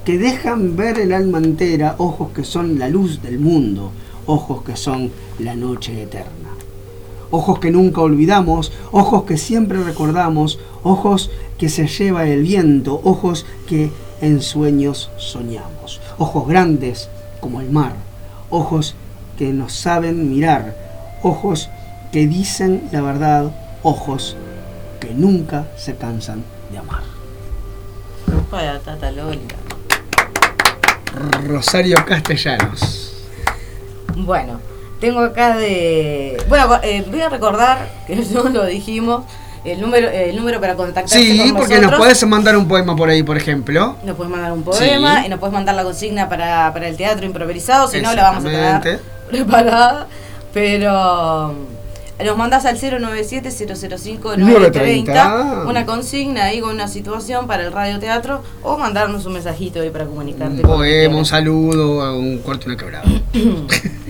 que 0.06 0.18
dejan 0.18 0.76
ver 0.76 1.00
el 1.00 1.14
alma 1.14 1.38
entera, 1.38 1.96
ojos 1.98 2.32
que 2.32 2.44
son 2.44 2.80
la 2.80 2.90
luz 2.90 3.22
del 3.22 3.40
mundo, 3.40 3.92
ojos 4.26 4.64
que 4.64 4.76
son 4.76 5.12
la 5.40 5.56
noche 5.56 6.04
eterna 6.04 6.52
ojos 7.32 7.60
que 7.60 7.72
nunca 7.72 8.02
olvidamos, 8.02 8.72
ojos 8.92 9.24
que 9.24 9.38
siempre 9.38 9.82
recordamos, 9.84 10.60
ojos 10.84 11.32
que 11.58 11.70
se 11.70 11.88
lleva 11.88 12.28
el 12.28 12.44
viento, 12.44 13.02
ojos 13.04 13.46
que 13.68 13.92
en 14.22 14.42
sueños 14.42 15.10
soñamos, 15.18 16.02
ojos 16.18 16.48
grandes 16.48 17.10
como 17.40 17.62
el 17.62 17.72
mar, 17.72 17.94
ojos 18.50 18.96
que 19.38 19.52
nos 19.54 19.74
saben 19.74 20.30
mirar, 20.30 20.76
ojos 21.24 21.70
que 22.12 22.28
dicen 22.28 22.90
la 22.92 23.02
verdad, 23.02 23.52
ojos 23.82 24.36
que 25.00 25.14
nunca 25.14 25.68
se 25.78 25.96
cansan 25.96 26.44
de 26.72 26.78
amar. 26.78 27.04
Para 28.52 28.80
Tata 28.80 29.12
Lola. 29.12 29.40
Rosario 31.48 31.98
Castellanos. 32.06 33.01
Bueno, 34.16 34.60
tengo 35.00 35.20
acá 35.22 35.58
de. 35.58 36.38
Bueno, 36.50 36.80
eh, 36.84 37.04
voy 37.10 37.22
a 37.22 37.30
recordar, 37.30 37.90
que 38.08 38.16
no 38.34 38.44
lo 38.50 38.66
dijimos, 38.66 39.24
el 39.64 39.80
número, 39.82 40.10
el 40.10 40.36
número 40.36 40.60
para 40.60 40.76
contactarse 40.76 41.20
Sí, 41.22 41.38
con 41.38 41.58
porque 41.58 41.76
nosotros. 41.76 41.92
nos 41.92 42.00
puedes 42.00 42.28
mandar 42.28 42.58
un 42.58 42.68
poema 42.68 42.96
por 42.96 43.10
ahí, 43.10 43.22
por 43.24 43.38
ejemplo. 43.38 43.96
Nos 44.04 44.16
puedes 44.16 44.32
mandar 44.32 44.52
un 44.54 44.64
poema 44.64 45.20
Sí. 45.22 45.26
y 45.28 45.30
nos 45.30 45.40
puedes 45.40 45.54
mandar 45.54 45.76
la 45.76 45.84
consigna 45.84 46.28
para, 46.30 46.72
para 46.74 46.88
el 46.88 46.98
teatro 46.98 47.26
improvisado, 47.26 47.88
si 47.88 48.02
no 48.02 48.14
la 48.14 48.24
vamos 48.24 48.46
a 48.46 48.82
tener 48.82 49.00
preparada. 49.30 50.08
Pero 50.54 51.54
nos 52.24 52.38
mandás 52.38 52.66
al 52.66 52.78
097-005-930 52.78 54.38
930. 54.38 55.64
una 55.68 55.86
consigna 55.86 56.44
ahí 56.46 56.60
con 56.60 56.72
una 56.76 56.88
situación 56.88 57.48
para 57.48 57.64
el 57.66 57.72
radioteatro 57.72 58.44
o 58.64 58.78
mandarnos 58.78 59.26
un 59.26 59.34
mensajito 59.34 59.80
ahí 59.82 59.90
para 59.90 60.06
comunicarte. 60.06 60.56
Un 60.56 60.62
poema, 60.62 61.16
un 61.16 61.26
saludo, 61.26 62.16
un 62.18 62.40
corte, 62.40 62.66
una 62.68 62.78
quebrada. 62.78 63.06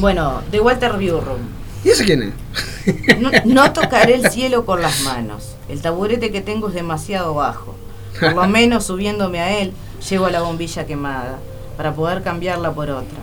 Bueno, 0.00 0.40
de 0.50 0.60
Walter 0.60 0.92
Burrum. 0.92 1.42
¿Y 1.84 1.90
ese 1.90 2.06
quién 2.06 2.22
es? 2.22 3.20
No, 3.20 3.30
no 3.44 3.72
tocaré 3.74 4.14
el 4.14 4.30
cielo 4.30 4.64
con 4.64 4.80
las 4.80 5.02
manos. 5.02 5.56
El 5.68 5.82
taburete 5.82 6.32
que 6.32 6.40
tengo 6.40 6.68
es 6.68 6.74
demasiado 6.74 7.34
bajo. 7.34 7.74
Por 8.18 8.32
lo 8.32 8.46
menos 8.48 8.84
subiéndome 8.84 9.40
a 9.40 9.58
él, 9.60 9.74
llego 10.08 10.24
a 10.24 10.30
la 10.30 10.40
bombilla 10.40 10.86
quemada, 10.86 11.38
para 11.76 11.94
poder 11.94 12.22
cambiarla 12.22 12.72
por 12.72 12.88
otra. 12.88 13.18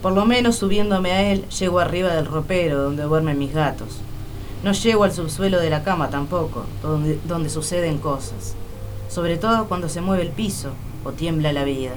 Por 0.00 0.12
lo 0.12 0.24
menos 0.24 0.54
subiéndome 0.54 1.10
a 1.10 1.32
él, 1.32 1.44
llego 1.48 1.80
arriba 1.80 2.14
del 2.14 2.26
ropero 2.26 2.80
donde 2.80 3.02
duermen 3.02 3.36
mis 3.36 3.52
gatos. 3.52 3.98
No 4.62 4.70
llego 4.70 5.02
al 5.02 5.12
subsuelo 5.12 5.58
de 5.58 5.70
la 5.70 5.82
cama 5.82 6.10
tampoco, 6.10 6.64
donde, 6.80 7.18
donde 7.26 7.50
suceden 7.50 7.98
cosas. 7.98 8.54
Sobre 9.08 9.36
todo 9.36 9.66
cuando 9.66 9.88
se 9.88 10.00
mueve 10.00 10.22
el 10.22 10.30
piso 10.30 10.70
o 11.04 11.10
tiembla 11.10 11.52
la 11.52 11.64
vida. 11.64 11.94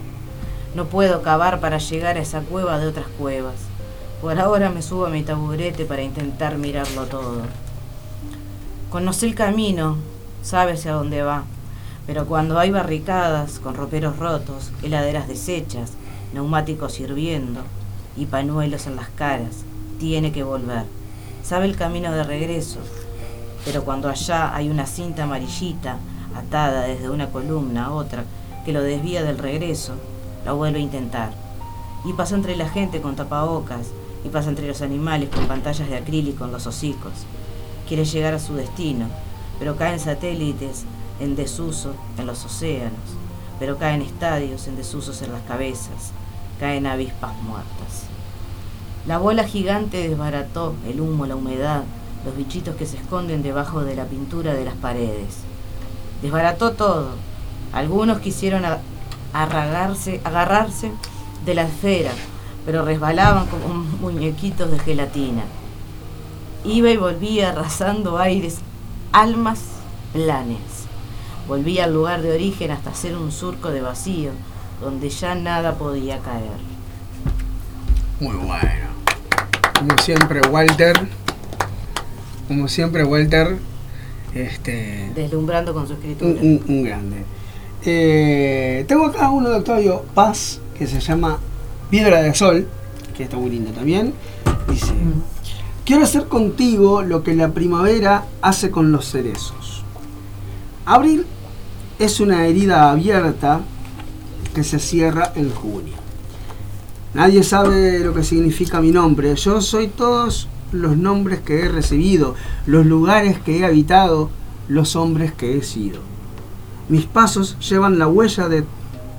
No 0.74 0.86
puedo 0.86 1.22
cavar 1.22 1.60
para 1.60 1.78
llegar 1.78 2.18
a 2.18 2.22
esa 2.22 2.40
cueva 2.42 2.80
de 2.80 2.88
otras 2.88 3.06
cuevas. 3.20 3.71
Por 4.22 4.40
ahora 4.40 4.70
me 4.70 4.84
subo 4.84 5.08
a 5.08 5.10
mi 5.10 5.24
taburete 5.24 5.84
para 5.86 6.04
intentar 6.04 6.60
mirarlo 6.60 7.08
todo. 7.08 7.42
Conoce 8.92 9.26
el 9.26 9.34
camino, 9.34 9.98
sabe 10.44 10.74
hacia 10.74 10.94
dónde 10.94 11.24
va, 11.24 11.46
pero 12.06 12.28
cuando 12.28 12.60
hay 12.60 12.70
barricadas 12.70 13.58
con 13.58 13.74
roperos 13.74 14.20
rotos, 14.20 14.72
heladeras 14.84 15.28
deshechas, 15.28 15.94
neumáticos 16.36 17.00
hirviendo 17.00 17.62
y 18.16 18.28
pañuelos 18.28 18.86
en 18.86 18.96
las 18.96 19.10
caras, 19.10 19.64
tiene 20.00 20.32
que 20.32 20.44
volver. 20.44 20.84
Sabe 21.44 21.66
el 21.66 21.76
camino 21.76 22.12
de 22.12 22.24
regreso, 22.24 22.78
pero 23.66 23.84
cuando 23.84 24.08
allá 24.08 24.56
hay 24.56 24.70
una 24.70 24.86
cinta 24.86 25.24
amarillita 25.24 25.98
atada 26.36 26.84
desde 26.84 27.10
una 27.10 27.32
columna 27.32 27.86
a 27.86 27.92
otra 27.92 28.26
que 28.66 28.72
lo 28.72 28.84
desvía 28.84 29.24
del 29.24 29.40
regreso, 29.40 29.94
la 30.46 30.52
vuelve 30.52 30.78
a 30.78 30.84
intentar. 30.84 31.32
Y 32.06 32.14
pasa 32.14 32.36
entre 32.36 32.56
la 32.56 32.70
gente 32.70 33.02
con 33.02 33.16
tapabocas, 33.16 33.88
y 34.24 34.30
pasa 34.30 34.50
entre 34.50 34.68
los 34.68 34.82
animales 34.82 35.30
con 35.30 35.48
pantallas 35.48 35.90
de 35.90 35.98
acrílico 35.98 36.46
en 36.46 36.52
los 36.52 36.68
hocicos. 36.68 37.14
Quiere 37.88 38.06
llegar 38.06 38.34
a 38.34 38.40
su 38.40 38.56
destino, 38.56 39.08
pero 39.60 39.76
caen 39.76 40.00
satélites 40.00 40.86
en 41.20 41.36
desuso 41.36 41.94
en 42.18 42.26
los 42.26 42.44
océanos, 42.46 43.00
pero 43.60 43.78
caen 43.78 44.02
estadios 44.02 44.68
en 44.68 44.76
desusos 44.76 45.22
en 45.22 45.32
las 45.32 45.42
cabezas, 45.44 46.12
caen 46.60 46.86
avispas 46.86 47.36
muertas. 47.44 48.06
La 49.08 49.18
bola 49.18 49.44
gigante 49.44 50.08
desbarató 50.08 50.76
el 50.88 51.02
humo, 51.02 51.26
la 51.26 51.36
humedad, 51.36 51.84
los 52.24 52.36
bichitos 52.36 52.76
que 52.76 52.86
se 52.86 52.98
esconden 52.98 53.42
debajo 53.42 53.84
de 53.84 53.96
la 53.96 54.06
pintura 54.06 54.54
de 54.54 54.66
las 54.66 54.76
paredes. 54.76 55.38
Desbarató 56.22 56.74
todo. 56.74 57.10
Algunos 57.74 58.20
quisieron 58.20 58.64
arragarse, 59.34 60.22
agarrarse 60.24 60.92
de 61.46 61.56
la 61.56 61.64
esfera, 61.64 62.12
pero 62.66 62.84
resbalaban 62.86 63.48
como 63.48 63.74
muñequitos 64.02 64.70
de 64.72 64.80
gelatina. 64.80 65.44
Iba 66.64 66.90
y 66.92 66.98
volvía 66.98 67.50
arrasando 67.50 68.18
aires, 68.18 68.58
almas, 69.12 69.60
planes. 70.14 70.60
Volvía 71.48 71.86
al 71.86 71.94
lugar 71.94 72.22
de 72.22 72.34
origen 72.34 72.72
hasta 72.72 72.92
hacer 72.92 73.18
un 73.18 73.32
surco 73.32 73.70
de 73.72 73.82
vacío, 73.82 74.32
donde 74.82 75.10
ya 75.10 75.34
nada 75.36 75.74
podía 75.76 76.20
caer. 76.20 76.52
Muy 78.20 78.36
bueno. 78.36 78.92
Como 79.80 79.98
siempre, 79.98 80.42
Walter. 80.50 80.96
Como 82.48 82.68
siempre, 82.68 83.04
Walter. 83.04 83.58
Este. 84.36 85.12
Deslumbrando 85.16 85.74
con 85.74 85.88
su 85.88 85.94
escritura. 85.94 86.30
Un, 86.40 86.48
un- 86.48 86.64
un 86.68 86.84
grande. 86.84 87.26
Eh, 87.84 88.86
tengo 88.88 89.08
acá 89.08 89.32
uno 89.32 89.50
de 89.50 89.56
Octavio 89.58 90.04
Paz 90.14 90.60
que 90.78 90.86
se 90.86 91.00
llama 91.00 91.40
Piedra 91.92 92.22
de 92.22 92.34
Sol, 92.34 92.68
que 93.18 93.24
está 93.24 93.36
muy 93.36 93.50
lindo 93.50 93.72
también. 93.72 94.14
Dice: 94.70 94.94
Quiero 95.86 96.04
hacer 96.04 96.28
contigo 96.28 97.02
lo 97.02 97.22
que 97.22 97.36
la 97.36 97.50
primavera 97.50 98.24
hace 98.42 98.72
con 98.72 98.94
los 98.94 99.12
cerezos. 99.12 99.84
Abril 100.86 101.26
es 102.00 102.22
una 102.22 102.48
herida 102.48 102.90
abierta 102.90 103.60
que 104.56 104.64
se 104.64 104.80
cierra 104.80 105.34
en 105.36 105.52
junio. 105.52 105.96
Nadie 107.14 107.44
sabe 107.44 108.00
lo 108.00 108.14
que 108.14 108.24
significa 108.24 108.80
mi 108.80 108.92
nombre. 108.92 109.36
Yo 109.36 109.60
soy 109.60 109.90
todos 109.90 110.48
los 110.72 110.96
nombres 110.96 111.42
que 111.42 111.60
he 111.60 111.68
recibido, 111.68 112.36
los 112.68 112.86
lugares 112.86 113.38
que 113.38 113.60
he 113.60 113.66
habitado, 113.66 114.30
los 114.70 114.96
hombres 114.96 115.34
que 115.34 115.58
he 115.58 115.62
sido. 115.62 116.00
Mis 116.88 117.06
pasos 117.06 117.58
llevan 117.70 118.00
la 118.00 118.08
huella 118.08 118.48
de 118.48 118.64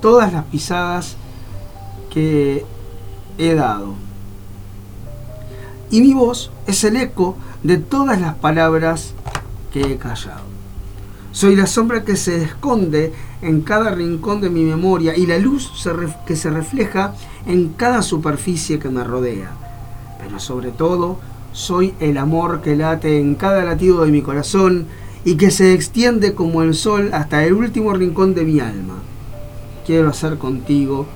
todas 0.01 0.33
las 0.33 0.45
pisadas 0.45 1.17
que 2.13 2.63
he 3.37 3.55
dado. 3.55 3.95
Y 5.89 6.01
mi 6.01 6.13
voz 6.13 6.51
es 6.67 6.83
el 6.83 6.95
eco 6.95 7.35
de 7.63 7.77
todas 7.77 8.19
las 8.21 8.35
palabras 8.35 9.13
que 9.71 9.81
he 9.81 9.97
callado. 9.97 10.53
Soy 11.31 11.55
la 11.55 11.65
sombra 11.65 12.03
que 12.03 12.15
se 12.15 12.43
esconde 12.43 13.11
en 13.41 13.61
cada 13.61 13.89
rincón 13.89 14.39
de 14.39 14.51
mi 14.51 14.63
memoria 14.63 15.17
y 15.17 15.25
la 15.25 15.39
luz 15.39 15.71
que 16.27 16.35
se 16.35 16.49
refleja 16.51 17.15
en 17.47 17.69
cada 17.69 18.03
superficie 18.03 18.77
que 18.77 18.89
me 18.89 19.03
rodea. 19.03 19.51
Pero 20.19 20.39
sobre 20.39 20.69
todo, 20.69 21.17
soy 21.51 21.95
el 21.99 22.17
amor 22.19 22.61
que 22.61 22.75
late 22.75 23.19
en 23.19 23.33
cada 23.35 23.63
latido 23.63 24.05
de 24.05 24.11
mi 24.11 24.21
corazón 24.21 24.85
y 25.25 25.35
que 25.35 25.49
se 25.49 25.73
extiende 25.73 26.35
como 26.35 26.61
el 26.61 26.75
sol 26.75 27.09
hasta 27.13 27.43
el 27.43 27.53
último 27.53 27.93
rincón 27.93 28.35
de 28.35 28.43
mi 28.43 28.59
alma. 28.59 28.95
Quiero 29.85 30.09
hacer 30.09 30.37
contigo 30.37 31.07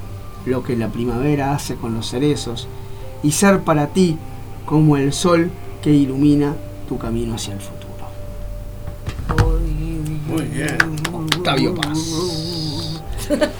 lo 0.48 0.64
que 0.64 0.76
la 0.76 0.88
primavera 0.88 1.54
hace 1.54 1.76
con 1.76 1.94
los 1.94 2.10
cerezos 2.10 2.68
y 3.24 3.32
ser 3.32 3.62
para 3.62 3.88
ti 3.88 4.18
como 4.66 4.98
el 4.98 5.14
sol 5.14 5.52
que 5.82 5.92
ilumina 5.92 6.56
tu 6.88 6.98
camino 6.98 7.36
hacia 7.36 7.54
el 7.54 7.60
futuro. 7.60 7.88
Muy 10.28 10.44
bien. 10.44 10.78
Octavio 11.14 11.76
Paz. 11.76 11.98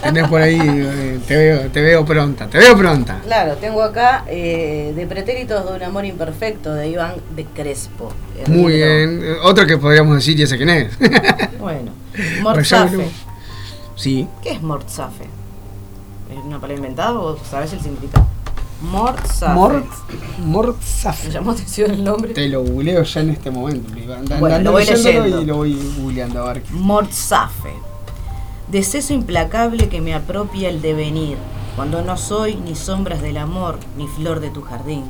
Tenés 0.02 0.28
por 0.30 0.42
ahí, 0.42 0.60
eh, 0.62 1.20
te 1.28 1.36
veo, 1.36 1.70
te 1.70 1.82
veo 1.82 2.06
pronta, 2.06 2.48
te 2.48 2.58
veo 2.58 2.78
pronta. 2.78 3.20
Claro, 3.26 3.56
tengo 3.58 3.84
acá 3.84 4.24
eh, 4.28 4.94
De 4.96 5.06
pretéritos 5.08 5.66
de 5.66 5.76
un 5.76 5.84
amor 5.84 6.06
imperfecto 6.06 6.74
de 6.74 6.88
Iván 6.88 7.16
de 7.36 7.44
Crespo. 7.46 8.14
Muy 8.48 8.74
libro. 8.74 8.88
bien. 8.88 9.36
Otro 9.44 9.66
que 9.68 9.78
podríamos 9.78 10.16
decir, 10.16 10.40
y 10.40 10.44
ese 10.44 10.56
quién 10.58 10.70
es. 10.70 10.98
Bueno, 11.60 11.92
ya 12.16 12.42
Morzafe. 12.44 13.10
Sí. 13.96 14.28
¿Qué 14.42 14.52
es 14.52 14.62
Morzafe? 14.62 15.26
¿Es 16.48 16.52
una 16.54 16.62
palabra 16.62 16.78
inventada 16.78 17.20
o 17.20 17.38
sabes 17.44 17.74
el 17.74 17.82
significado? 17.82 18.26
Morzafe. 18.82 19.54
Mort. 20.40 20.78
Me 21.26 21.30
llamó 21.32 21.52
atención 21.52 21.92
el 21.92 22.02
nombre. 22.06 22.34
Te 22.34 22.48
lo 22.48 22.62
googleo 22.64 23.04
ya 23.04 23.20
en 23.20 23.32
este 23.32 23.52
momento. 23.52 23.92
Anda- 24.16 24.40
Bueno, 24.40 24.58
lo 24.60 24.72
voy 24.72 24.86
leyendo. 24.86 25.42
Y 25.42 25.46
lo 25.46 25.56
voy 25.58 25.94
googleando 26.00 26.42
a 26.48 26.54
ver. 26.54 26.64
Deceso 28.72 29.14
implacable 29.14 29.90
que 29.90 30.00
me 30.00 30.14
apropia 30.16 30.70
el 30.70 30.82
devenir, 30.82 31.38
cuando 31.76 32.02
no 32.02 32.16
soy 32.16 32.56
ni 32.56 32.76
sombras 32.76 33.22
del 33.22 33.36
amor, 33.38 33.78
ni 33.98 34.08
flor 34.08 34.40
de 34.40 34.50
tu 34.50 34.62
jardín. 34.62 35.04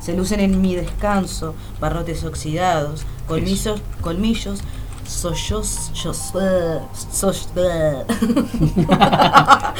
Se 0.00 0.16
lucen 0.16 0.40
en 0.40 0.62
mi 0.62 0.74
descanso 0.74 1.54
barrotes 1.80 2.24
oxidados, 2.24 3.04
colmillos, 3.28 3.82
colmillos, 4.00 4.60
eh. 7.56 8.04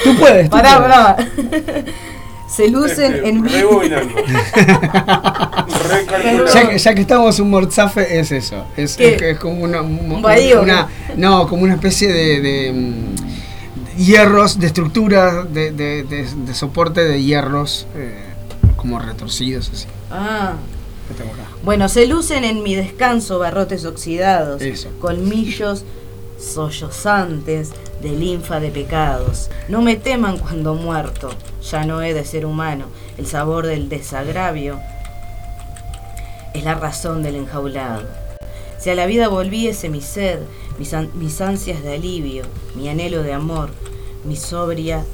Tú 0.05 0.17
puedes, 0.19 0.51
tú 0.51 0.57
Pará. 0.57 1.17
Se 2.49 2.69
lucen 2.69 3.15
Este, 3.15 3.29
en. 3.31 3.43
Recalculando. 5.89 6.45
Ya 6.55 6.69
que, 6.69 6.79
ya 6.79 6.95
que 6.95 7.01
estamos 7.01 7.39
un 7.41 7.51
morzafe 7.51 8.19
es 8.21 8.31
eso. 8.33 8.65
Es, 8.77 8.99
es- 9.01 9.23
es 9.23 9.39
como 9.39 9.63
una, 9.65 9.81
¿Un 9.81 10.21
bahío, 10.23 10.63
una- 10.63 10.89
no, 11.17 11.47
como 11.49 11.63
una 11.63 11.75
especie 11.75 12.13
de, 12.13 12.41
de, 12.41 12.73
mm, 12.73 13.15
hierros, 13.99 14.59
de 14.59 14.67
estructura, 14.67 15.45
de, 15.45 15.71
de- 15.73 16.03
de- 16.05 16.27
de 16.35 16.55
soporte 16.55 17.03
de 17.05 17.23
hierros 17.23 17.87
eh, 17.97 18.23
como 18.77 18.99
retorcidos 18.99 19.71
así. 19.73 19.87
Ah. 20.11 20.55
Lo 21.13 21.19
tengo 21.19 21.33
acá. 21.35 21.47
Bueno, 21.65 21.89
se 21.89 22.07
lucen 22.07 22.45
en 22.45 22.63
mi 22.63 22.75
descanso 22.75 23.39
barrotes 23.39 23.85
oxidados, 23.85 24.61
Eso. 24.63 24.89
colmillos 25.01 25.85
sollozantes 26.39 27.71
de 28.03 28.11
linfa 28.11 28.59
de 28.61 28.71
pecados. 28.71 29.49
No 29.69 29.81
me 29.83 29.97
teman 29.97 30.39
cuando 30.39 30.75
muerto, 30.75 31.31
ya 31.71 31.85
no 31.85 32.03
he 32.03 32.15
de 32.15 32.25
ser 32.25 32.47
humano. 32.47 32.87
El 33.17 33.27
sabor 33.27 33.67
del 33.67 33.89
desagravio 33.89 34.81
es 36.55 36.65
la 36.65 36.75
razón 36.75 37.23
del 37.23 37.37
enjaulado. 37.37 38.03
Si 38.79 38.91
a 38.91 38.95
la 38.95 39.07
vida 39.07 39.29
volviese 39.29 39.89
mi 39.89 40.01
sed, 40.01 40.41
mis, 40.79 40.93
an- 40.95 41.11
mis 41.15 41.41
ansias 41.41 41.83
de 41.83 41.95
alivio, 41.95 42.45
mi 42.75 42.89
anhelo 42.89 43.23
de 43.23 43.33
amor, 43.33 43.71
mi 44.25 44.35
sobria 44.37 45.05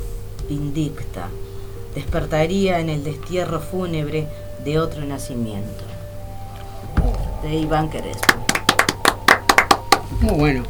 vindicta, 0.49 1.28
despertaría 1.94 2.80
en 2.80 2.88
el 2.88 3.05
destierro 3.05 3.61
fúnebre 3.61 4.26
de 4.64 4.78
otro 4.78 5.05
nacimiento. 5.05 5.84
De 7.43 7.55
Iván 7.55 7.89
Crespo. 7.89 8.34
Muy 10.20 10.34
bueno. 10.34 10.62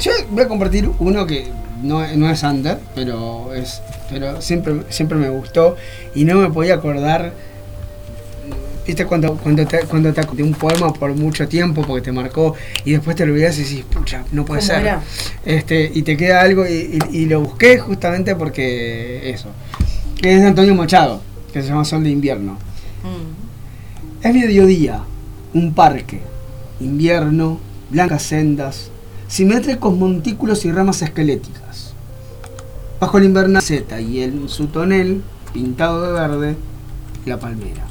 Yo 0.00 0.12
voy 0.30 0.42
a 0.44 0.48
compartir 0.48 0.90
uno 0.98 1.26
que 1.26 1.50
no, 1.82 2.06
no 2.16 2.30
es 2.30 2.42
under, 2.42 2.78
pero 2.94 3.52
es 3.54 3.82
pero 4.08 4.40
siempre, 4.40 4.82
siempre 4.88 5.18
me 5.18 5.28
gustó 5.28 5.76
y 6.14 6.24
no 6.24 6.36
me 6.36 6.50
podía 6.50 6.74
acordar. 6.74 7.32
¿Viste 8.86 9.04
cuando, 9.04 9.34
cuando, 9.34 9.66
te, 9.66 9.80
cuando 9.80 10.12
te 10.12 10.42
un 10.44 10.52
poema 10.54 10.92
por 10.92 11.12
mucho 11.12 11.48
tiempo 11.48 11.82
porque 11.82 12.02
te 12.04 12.12
marcó 12.12 12.54
y 12.84 12.92
después 12.92 13.16
te 13.16 13.24
olvidas 13.24 13.58
y 13.58 13.62
decís, 13.64 13.84
pucha, 13.92 14.22
no 14.30 14.44
puede 14.44 14.60
¿Cómo 14.60 14.72
ser? 14.72 14.82
era? 14.82 15.02
Este, 15.44 15.90
y 15.92 16.02
te 16.02 16.16
queda 16.16 16.40
algo 16.40 16.64
y, 16.66 16.96
y- 17.10 17.16
y 17.22 17.26
lo 17.26 17.40
busqué 17.40 17.78
justamente 17.78 18.36
porque 18.36 19.28
eso. 19.28 19.48
Que 20.22 20.34
es 20.34 20.40
de 20.40 20.46
Antonio 20.46 20.72
Machado, 20.76 21.20
que 21.52 21.62
se 21.62 21.68
llama 21.68 21.84
Sol 21.84 22.04
de 22.04 22.10
Invierno. 22.10 22.52
Mm. 23.02 24.24
Es 24.24 24.32
mediodía, 24.34 25.00
un 25.56 25.72
parque, 25.72 26.20
invierno, 26.80 27.58
blancas 27.88 28.24
sendas, 28.24 28.90
simétricos 29.26 29.96
montículos 29.96 30.66
y 30.66 30.72
ramas 30.72 31.00
esqueléticas. 31.00 31.94
Bajo 33.00 33.16
el 33.16 33.24
invernal 33.24 33.62
zeta 33.62 33.98
y 33.98 34.20
en 34.20 34.50
su 34.50 34.66
tonel, 34.66 35.22
pintado 35.54 36.02
de 36.02 36.12
verde, 36.12 36.56
la 37.24 37.40
palmera. 37.40 37.86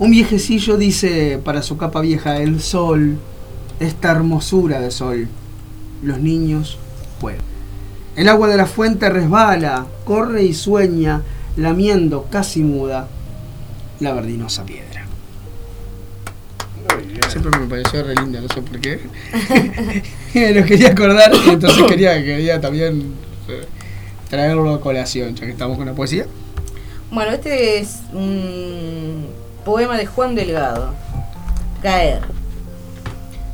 Un 0.00 0.10
viejecillo 0.10 0.76
dice 0.76 1.40
para 1.44 1.62
su 1.62 1.76
capa 1.76 2.00
vieja, 2.00 2.38
el 2.38 2.60
sol, 2.60 3.16
esta 3.78 4.10
hermosura 4.10 4.80
de 4.80 4.90
sol. 4.90 5.28
Los 6.02 6.18
niños 6.18 6.78
juegan. 7.20 7.44
El 8.16 8.28
agua 8.28 8.48
de 8.48 8.56
la 8.56 8.66
fuente 8.66 9.08
resbala, 9.08 9.86
corre 10.04 10.42
y 10.42 10.52
sueña, 10.52 11.22
lamiendo 11.56 12.26
casi 12.28 12.64
muda 12.64 13.06
la 14.00 14.12
verdinosa 14.12 14.64
piedra. 14.64 14.93
Siempre 17.28 17.58
me 17.58 17.66
pareció 17.66 18.02
re 18.02 18.14
linda, 18.14 18.40
no 18.40 18.48
sé 18.48 18.62
por 18.62 18.80
qué. 18.80 19.00
Lo 20.54 20.64
quería 20.64 20.90
acordar 20.90 21.32
y 21.34 21.50
entonces 21.50 21.82
quería, 21.88 22.22
quería 22.22 22.60
también 22.60 23.14
eh, 23.48 23.66
traerlo 24.28 24.74
a 24.74 24.80
colación, 24.80 25.34
ya 25.34 25.44
que 25.46 25.52
estamos 25.52 25.76
con 25.76 25.86
la 25.86 25.94
poesía. 25.94 26.26
Bueno, 27.10 27.32
este 27.32 27.78
es 27.78 28.00
un 28.12 29.26
poema 29.64 29.96
de 29.96 30.06
Juan 30.06 30.34
Delgado. 30.34 30.94
Caer. 31.82 32.22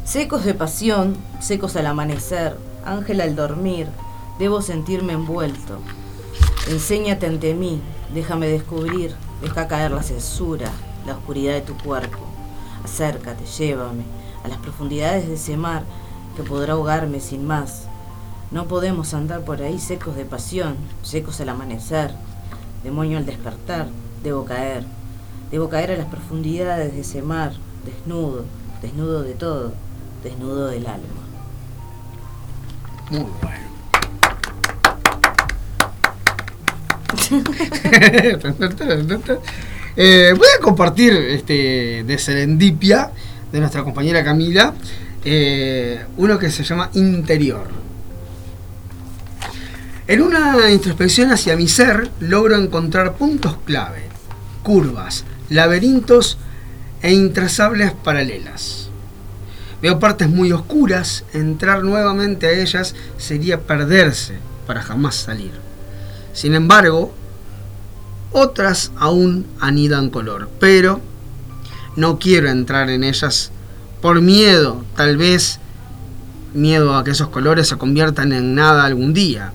Secos 0.04 0.44
de 0.44 0.54
pasión, 0.54 1.16
secos 1.40 1.76
al 1.76 1.86
amanecer, 1.86 2.56
ángel 2.84 3.20
al 3.20 3.36
dormir, 3.36 3.86
debo 4.38 4.62
sentirme 4.62 5.12
envuelto. 5.12 5.78
Enséñate 6.68 7.26
ante 7.26 7.54
mí, 7.54 7.80
déjame 8.14 8.48
descubrir, 8.48 9.14
deja 9.42 9.68
caer 9.68 9.90
la 9.92 10.02
censura, 10.02 10.70
la 11.06 11.14
oscuridad 11.14 11.54
de 11.54 11.60
tu 11.60 11.76
cuerpo. 11.76 12.29
Acércate, 12.84 13.44
llévame 13.44 14.04
a 14.44 14.48
las 14.48 14.58
profundidades 14.58 15.28
de 15.28 15.34
ese 15.34 15.56
mar 15.56 15.84
que 16.36 16.42
podrá 16.42 16.72
ahogarme 16.72 17.20
sin 17.20 17.46
más. 17.46 17.84
No 18.50 18.66
podemos 18.66 19.14
andar 19.14 19.42
por 19.42 19.62
ahí 19.62 19.78
secos 19.78 20.16
de 20.16 20.24
pasión, 20.24 20.76
secos 21.02 21.40
al 21.40 21.50
amanecer, 21.50 22.12
demonio 22.82 23.18
al 23.18 23.26
despertar, 23.26 23.88
debo 24.22 24.44
caer. 24.44 24.84
Debo 25.50 25.68
caer 25.68 25.92
a 25.92 25.96
las 25.96 26.06
profundidades 26.06 26.92
de 26.94 27.00
ese 27.00 27.22
mar, 27.22 27.52
desnudo, 27.84 28.44
desnudo 28.82 29.22
de 29.22 29.34
todo, 29.34 29.72
desnudo 30.22 30.68
del 30.68 30.86
alma. 30.86 31.04
Muy 33.10 33.26
bueno. 33.42 33.70
Eh, 39.96 40.32
voy 40.36 40.46
a 40.56 40.62
compartir 40.62 41.12
este, 41.12 42.04
de 42.04 42.18
Serendipia, 42.18 43.10
de 43.50 43.60
nuestra 43.60 43.82
compañera 43.82 44.24
Camila, 44.24 44.74
eh, 45.24 46.04
uno 46.16 46.38
que 46.38 46.50
se 46.50 46.62
llama 46.62 46.90
Interior. 46.94 47.66
En 50.06 50.22
una 50.22 50.70
introspección 50.70 51.30
hacia 51.32 51.56
mi 51.56 51.68
ser, 51.68 52.10
logro 52.20 52.56
encontrar 52.56 53.14
puntos 53.14 53.56
clave, 53.64 54.02
curvas, 54.62 55.24
laberintos 55.48 56.38
e 57.02 57.12
intrazables 57.12 57.92
paralelas. 57.92 58.88
Veo 59.82 59.98
partes 59.98 60.28
muy 60.28 60.52
oscuras, 60.52 61.24
entrar 61.32 61.82
nuevamente 61.82 62.46
a 62.46 62.50
ellas 62.50 62.94
sería 63.16 63.60
perderse 63.60 64.34
para 64.66 64.82
jamás 64.82 65.14
salir. 65.16 65.52
Sin 66.32 66.54
embargo, 66.54 67.14
otras 68.32 68.92
aún 68.96 69.46
anidan 69.60 70.10
color, 70.10 70.48
pero 70.58 71.00
no 71.96 72.18
quiero 72.18 72.48
entrar 72.48 72.90
en 72.90 73.04
ellas 73.04 73.50
por 74.00 74.20
miedo, 74.20 74.84
tal 74.96 75.16
vez 75.16 75.58
miedo 76.54 76.96
a 76.96 77.04
que 77.04 77.10
esos 77.10 77.28
colores 77.28 77.68
se 77.68 77.76
conviertan 77.76 78.32
en 78.32 78.54
nada 78.54 78.84
algún 78.84 79.12
día. 79.12 79.52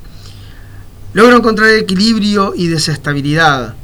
Logro 1.14 1.38
encontrar 1.38 1.70
equilibrio 1.70 2.54
y 2.56 2.68
desestabilidad. 2.68 3.76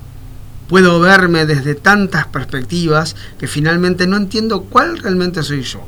Puedo 0.67 0.99
verme 0.99 1.45
desde 1.45 1.75
tantas 1.75 2.27
perspectivas 2.27 3.15
que 3.39 3.47
finalmente 3.47 4.07
no 4.07 4.17
entiendo 4.17 4.63
cuál 4.63 4.97
realmente 4.97 5.43
soy 5.43 5.63
yo. 5.63 5.81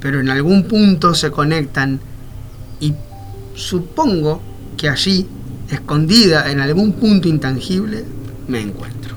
Pero 0.00 0.20
en 0.20 0.28
algún 0.30 0.64
punto 0.64 1.14
se 1.14 1.30
conectan 1.30 2.00
y 2.80 2.94
supongo 3.54 4.40
que 4.76 4.88
allí, 4.88 5.26
escondida 5.70 6.50
en 6.50 6.60
algún 6.60 6.92
punto 6.92 7.28
intangible, 7.28 8.04
me 8.48 8.60
encuentro. 8.60 9.16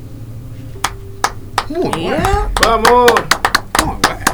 Muy 1.70 1.90
bueno. 2.04 2.50
¡Vamos! 2.62 3.12
Muy 3.86 3.96
bueno. 3.96 4.26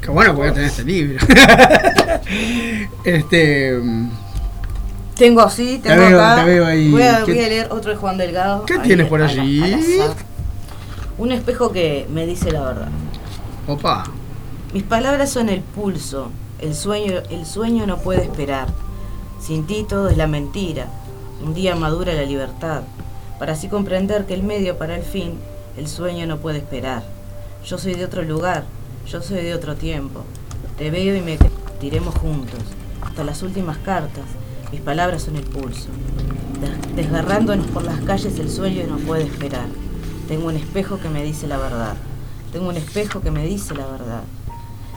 Qué 0.00 0.10
bueno 0.10 0.34
poder 0.34 0.52
tener 0.54 0.68
este 0.68 0.84
libro. 0.84 1.18
este. 3.04 3.78
mm, 3.82 4.08
Tengo 5.16 5.40
así, 5.42 5.78
Te 5.82 5.88
tengo 5.90 6.06
veo- 6.06 6.20
acá. 6.24 6.44
te 6.44 6.50
veo 6.50 6.66
ahí. 6.66 6.90
Voy 6.90 7.02
a, 7.02 7.24
¿Qué- 7.24 7.32
voy 7.34 7.44
a 7.44 7.48
leer 7.48 7.68
otro 7.70 7.90
de 7.90 7.96
Juan 7.96 8.16
Delgado. 8.16 8.64
¿Qué 8.64 8.74
Ahí, 8.74 8.80
tienes 8.82 9.06
por 9.08 9.20
al- 9.22 9.28
allí? 9.28 10.00
al. 10.00 10.14
Un 11.18 11.32
espejo 11.32 11.72
que 11.72 12.06
me 12.12 12.26
dice 12.26 12.52
la 12.52 12.62
verdad. 12.64 12.88
Opa. 13.66 14.04
Mis 14.72 14.84
palabras 14.84 15.30
son 15.30 15.48
el 15.48 15.60
pulso. 15.60 16.30
El 16.60 16.74
sueño, 16.74 17.14
el 17.30 17.44
sueño 17.46 17.86
no 17.86 17.98
puede 17.98 18.22
esperar. 18.22 18.68
Sin 19.40 19.66
ti 19.66 19.84
todo 19.88 20.08
es 20.08 20.16
la 20.16 20.26
mentira. 20.26 20.86
Un 21.44 21.54
día 21.54 21.74
madura 21.76 22.12
la 22.14 22.22
libertad. 22.24 22.82
Para 23.38 23.52
así 23.52 23.68
comprender 23.68 24.26
que 24.26 24.34
el 24.34 24.42
medio 24.42 24.76
para 24.78 24.96
el 24.96 25.02
fin, 25.02 25.38
el 25.76 25.86
sueño 25.86 26.26
no 26.26 26.38
puede 26.38 26.58
esperar. 26.58 27.02
Yo 27.64 27.78
soy 27.78 27.94
de 27.94 28.04
otro 28.04 28.22
lugar. 28.22 28.64
Yo 29.06 29.22
soy 29.22 29.42
de 29.42 29.54
otro 29.54 29.76
tiempo. 29.76 30.22
Te 30.76 30.90
veo 30.90 31.16
y 31.16 31.20
me 31.20 31.38
tiremos 31.80 32.14
juntos. 32.16 32.60
Hasta 33.00 33.24
las 33.24 33.42
últimas 33.42 33.78
cartas. 33.78 34.24
Mis 34.72 34.80
palabras 34.80 35.22
son 35.22 35.36
el 35.36 35.44
pulso. 35.44 35.88
Des- 36.60 36.96
Desgarrándonos 36.96 37.66
por 37.68 37.84
las 37.84 38.00
calles 38.00 38.38
el 38.38 38.50
sueño 38.50 38.84
no 38.88 38.96
puede 38.98 39.24
esperar. 39.24 39.66
Tengo 40.26 40.48
un 40.48 40.56
espejo 40.56 40.98
que 40.98 41.08
me 41.08 41.22
dice 41.22 41.46
la 41.46 41.56
verdad. 41.58 41.94
Tengo 42.52 42.68
un 42.68 42.76
espejo 42.76 43.20
que 43.20 43.30
me 43.30 43.46
dice 43.46 43.74
la 43.74 43.86
verdad. 43.86 44.22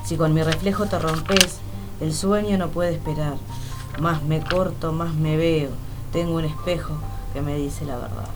Si 0.04 0.18
con 0.18 0.34
mi 0.34 0.42
reflejo 0.42 0.88
te 0.88 0.98
rompes, 0.98 1.60
el 2.02 2.14
sueño 2.14 2.58
no 2.58 2.70
puede 2.70 2.94
esperar. 2.94 3.36
Más 4.00 4.24
me 4.24 4.42
corto, 4.42 4.92
más 4.92 5.14
me 5.14 5.38
veo. 5.38 5.70
Tengo 6.12 6.36
un 6.36 6.46
espejo 6.46 6.94
que 7.34 7.42
me 7.42 7.56
dice 7.58 7.86
la 7.86 7.96
verdad. 7.96 8.28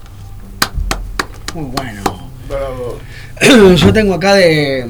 Muy 1.53 1.65
bueno. 1.65 2.01
Bravo. 2.47 3.75
Yo 3.75 3.91
tengo 3.93 4.13
acá 4.13 4.35
de, 4.35 4.85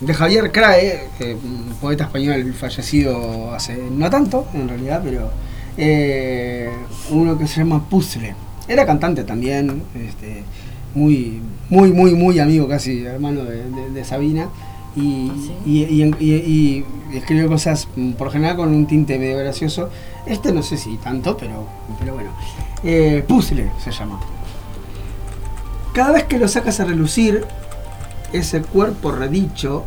de 0.00 0.14
Javier 0.14 0.50
Crae, 0.52 1.08
eh, 1.20 1.36
un 1.42 1.74
poeta 1.80 2.04
español 2.04 2.52
fallecido 2.54 3.52
hace 3.52 3.76
no 3.76 4.08
tanto, 4.10 4.46
en 4.54 4.68
realidad, 4.68 5.02
pero 5.04 5.30
eh, 5.76 6.70
uno 7.10 7.36
que 7.38 7.46
se 7.46 7.58
llama 7.60 7.88
Puzzle. 7.88 8.34
Era 8.68 8.86
cantante 8.86 9.24
también, 9.24 9.82
este, 9.94 10.44
muy, 10.94 11.42
muy, 11.68 11.92
muy, 11.92 12.14
muy 12.14 12.38
amigo, 12.38 12.68
casi 12.68 13.04
hermano 13.04 13.44
de, 13.44 13.64
de- 13.70 13.90
de 13.90 14.04
Sabina. 14.04 14.48
Y, 14.98 15.52
y, 15.64 16.84
escribió 17.12 17.48
cosas 17.48 17.88
mm, 17.96 18.12
por 18.12 18.30
general 18.30 18.56
con 18.56 18.68
un 18.74 18.86
tinte 18.86 19.18
medio 19.18 19.38
gracioso. 19.38 19.90
Este 20.26 20.52
no 20.52 20.62
sé 20.62 20.76
si 20.76 20.96
tanto, 20.96 21.36
pero, 21.36 21.66
pero 21.98 22.14
bueno. 22.14 22.30
Eh, 22.82 23.24
Puzzle 23.26 23.70
se 23.82 23.90
llama. 23.90 24.20
Cada 25.92 26.12
vez 26.12 26.24
que 26.24 26.38
lo 26.38 26.48
sacas 26.48 26.80
a 26.80 26.84
relucir, 26.84 27.44
ese 28.32 28.60
cuerpo 28.62 29.12
redicho 29.12 29.84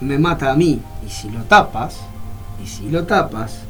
me 0.00 0.18
mata 0.18 0.50
a 0.50 0.54
mí. 0.54 0.80
Y 1.06 1.10
si 1.10 1.30
lo 1.30 1.42
tapas, 1.44 1.96
y 2.62 2.66
si 2.66 2.90
lo 2.90 3.04
tapas, 3.04 3.60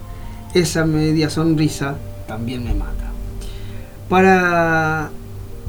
esa 0.55 0.85
media 0.85 1.31
sonrisa 1.31 1.97
también 2.27 2.65
me 2.65 2.75
mata. 2.75 3.11
Para, 4.09 5.11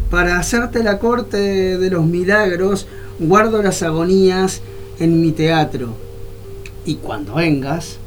para 0.10 0.38
hacerte 0.38 0.84
la 0.84 1.00
corte 1.00 1.78
de 1.78 1.90
los 1.90 2.06
milagros, 2.06 2.88
guardo 3.20 3.64
las 3.64 3.82
agonías 3.82 4.62
en 5.00 5.22
mi 5.22 5.32
teatro. 5.32 5.96
Y 6.86 6.96
cuando 6.96 7.36
vengas, 7.36 7.98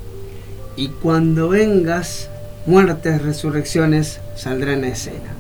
y 0.77 0.89
cuando 0.89 1.49
vengas, 1.49 2.29
muertes, 2.67 3.23
resurrecciones 3.23 4.21
saldrán 4.37 4.85
a 4.85 4.89
escena 4.89 5.39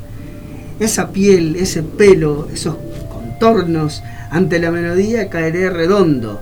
esa 0.80 1.10
piel, 1.10 1.56
ese 1.56 1.82
pelo, 1.82 2.48
esos 2.52 2.76
contornos, 3.10 4.02
ante 4.30 4.58
la 4.58 4.70
melodía 4.70 5.28
caeré 5.28 5.70
redondo, 5.70 6.40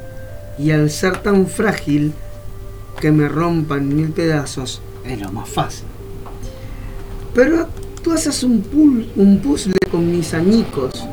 y 0.59 0.71
al 0.71 0.91
ser 0.91 1.19
tan 1.19 1.47
frágil 1.47 2.13
que 3.01 3.13
me 3.13 3.29
rompan 3.29 3.95
mil 3.95 4.11
pedazos 4.11 4.81
es 5.05 5.21
lo 5.21 5.31
más 5.33 5.49
fácil. 5.49 5.87
Pero 7.35 7.69
tú 8.03 8.13
haces 8.13 8.43
un, 8.43 8.65
un 9.17 9.39
puzzle 9.39 9.75
con 9.91 10.11
mis 10.11 10.33
añicos, 10.35 11.07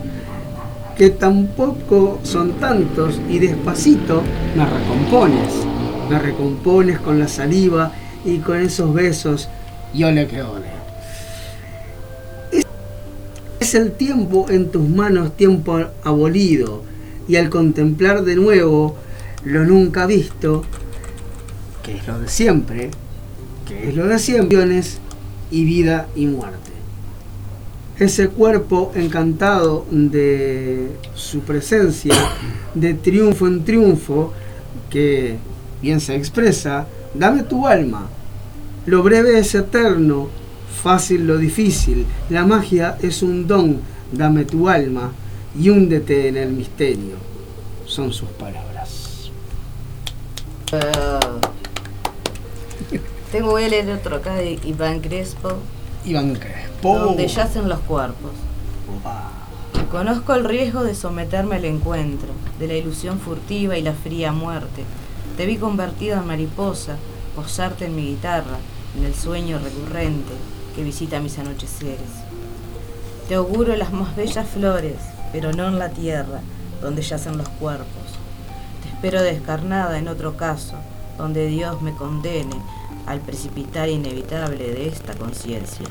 que 0.97 1.09
tampoco 1.09 2.19
son 2.23 2.53
tantos, 2.53 3.19
y 3.29 3.39
despacito 3.39 4.21
me 4.55 4.65
recompones, 4.65 5.53
me 6.09 6.19
recompones 6.19 6.99
con 6.99 7.19
la 7.19 7.27
saliva 7.27 7.91
y 8.23 8.37
con 8.37 8.59
esos 8.59 8.93
besos, 8.93 9.49
y 9.93 10.03
ole 10.03 10.27
que 10.27 10.41
ole. 10.41 10.73
Es 13.59 13.75
el 13.75 13.93
tiempo 13.93 14.45
en 14.49 14.69
tus 14.69 14.87
manos, 14.87 15.35
tiempo 15.35 15.79
abolido, 16.03 16.83
y 17.27 17.37
al 17.37 17.49
contemplar 17.49 18.23
de 18.23 18.35
nuevo 18.35 18.97
lo 19.45 19.63
nunca 19.63 20.05
visto, 20.05 20.63
que 21.81 21.97
es 21.97 22.07
lo 22.07 22.19
de 22.19 22.27
siempre, 22.27 22.91
que 23.67 23.89
es 23.89 23.95
lo 23.95 24.07
de 24.07 24.19
siempre, 24.19 24.81
y 25.49 25.65
vida 25.65 26.07
y 26.15 26.25
muerte. 26.27 26.72
Ese 27.99 28.29
cuerpo 28.29 28.91
encantado 28.95 29.85
de 29.91 30.89
su 31.13 31.41
presencia, 31.41 32.15
de 32.73 32.95
triunfo 32.95 33.47
en 33.47 33.63
triunfo, 33.63 34.33
que 34.89 35.37
bien 35.81 35.99
se 35.99 36.15
expresa, 36.15 36.87
dame 37.13 37.43
tu 37.43 37.67
alma. 37.67 38.09
Lo 38.85 39.03
breve 39.03 39.37
es 39.37 39.53
eterno, 39.53 40.29
fácil 40.81 41.27
lo 41.27 41.37
difícil. 41.37 42.05
La 42.29 42.45
magia 42.45 42.97
es 43.01 43.21
un 43.21 43.47
don, 43.47 43.79
dame 44.11 44.45
tu 44.45 44.67
alma 44.67 45.13
y 45.57 45.69
húndete 45.69 46.27
en 46.29 46.37
el 46.37 46.49
misterio. 46.49 47.15
Son 47.85 48.11
sus 48.11 48.29
palabras. 48.29 49.31
Tengo 53.31 53.51
voy 53.51 53.63
a 53.65 53.69
leer 53.69 53.91
otro 53.91 54.15
acá 54.15 54.35
de 54.35 54.59
Iván 54.63 54.99
Crespo. 54.99 55.57
Iván 56.05 56.33
Crespo. 56.33 56.72
Donde 56.83 57.27
yacen 57.27 57.69
los 57.69 57.79
cuerpos. 57.79 58.31
Conozco 59.89 60.33
el 60.33 60.43
riesgo 60.43 60.83
de 60.83 60.95
someterme 60.95 61.55
al 61.55 61.63
encuentro, 61.63 62.29
de 62.59 62.67
la 62.67 62.73
ilusión 62.73 63.19
furtiva 63.19 63.77
y 63.77 63.81
la 63.81 63.93
fría 63.93 64.33
muerte. 64.33 64.83
Te 65.37 65.45
vi 65.45 65.55
convertida 65.55 66.17
en 66.17 66.27
mariposa, 66.27 66.97
posarte 67.37 67.85
en 67.85 67.95
mi 67.95 68.07
guitarra, 68.07 68.57
en 68.97 69.05
el 69.05 69.15
sueño 69.15 69.59
recurrente 69.59 70.33
que 70.75 70.83
visita 70.83 71.21
mis 71.21 71.39
anocheceres. 71.39 72.09
Te 73.29 73.35
auguro 73.35 73.75
las 73.77 73.93
más 73.93 74.13
bellas 74.17 74.49
flores, 74.49 74.97
pero 75.31 75.53
no 75.53 75.67
en 75.69 75.79
la 75.79 75.89
tierra, 75.89 76.41
donde 76.81 77.01
yacen 77.01 77.37
los 77.37 77.47
cuerpos. 77.47 77.87
Te 78.81 78.89
espero 78.89 79.21
descarnada 79.21 79.97
en 79.97 80.09
otro 80.09 80.35
caso, 80.35 80.75
donde 81.17 81.47
Dios 81.47 81.81
me 81.81 81.93
condene 81.93 82.57
al 83.05 83.21
precipitar 83.21 83.87
inevitable 83.87 84.73
de 84.73 84.87
esta 84.87 85.13
conciencia. 85.13 85.85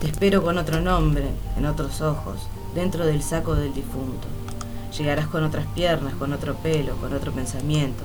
Te 0.00 0.06
espero 0.06 0.44
con 0.44 0.58
otro 0.58 0.80
nombre, 0.80 1.24
en 1.56 1.66
otros 1.66 2.00
ojos, 2.02 2.36
dentro 2.72 3.04
del 3.04 3.20
saco 3.20 3.56
del 3.56 3.74
difunto. 3.74 4.28
Llegarás 4.96 5.26
con 5.26 5.42
otras 5.42 5.66
piernas, 5.74 6.14
con 6.14 6.32
otro 6.32 6.54
pelo, 6.54 6.94
con 6.98 7.12
otro 7.12 7.32
pensamiento. 7.32 8.04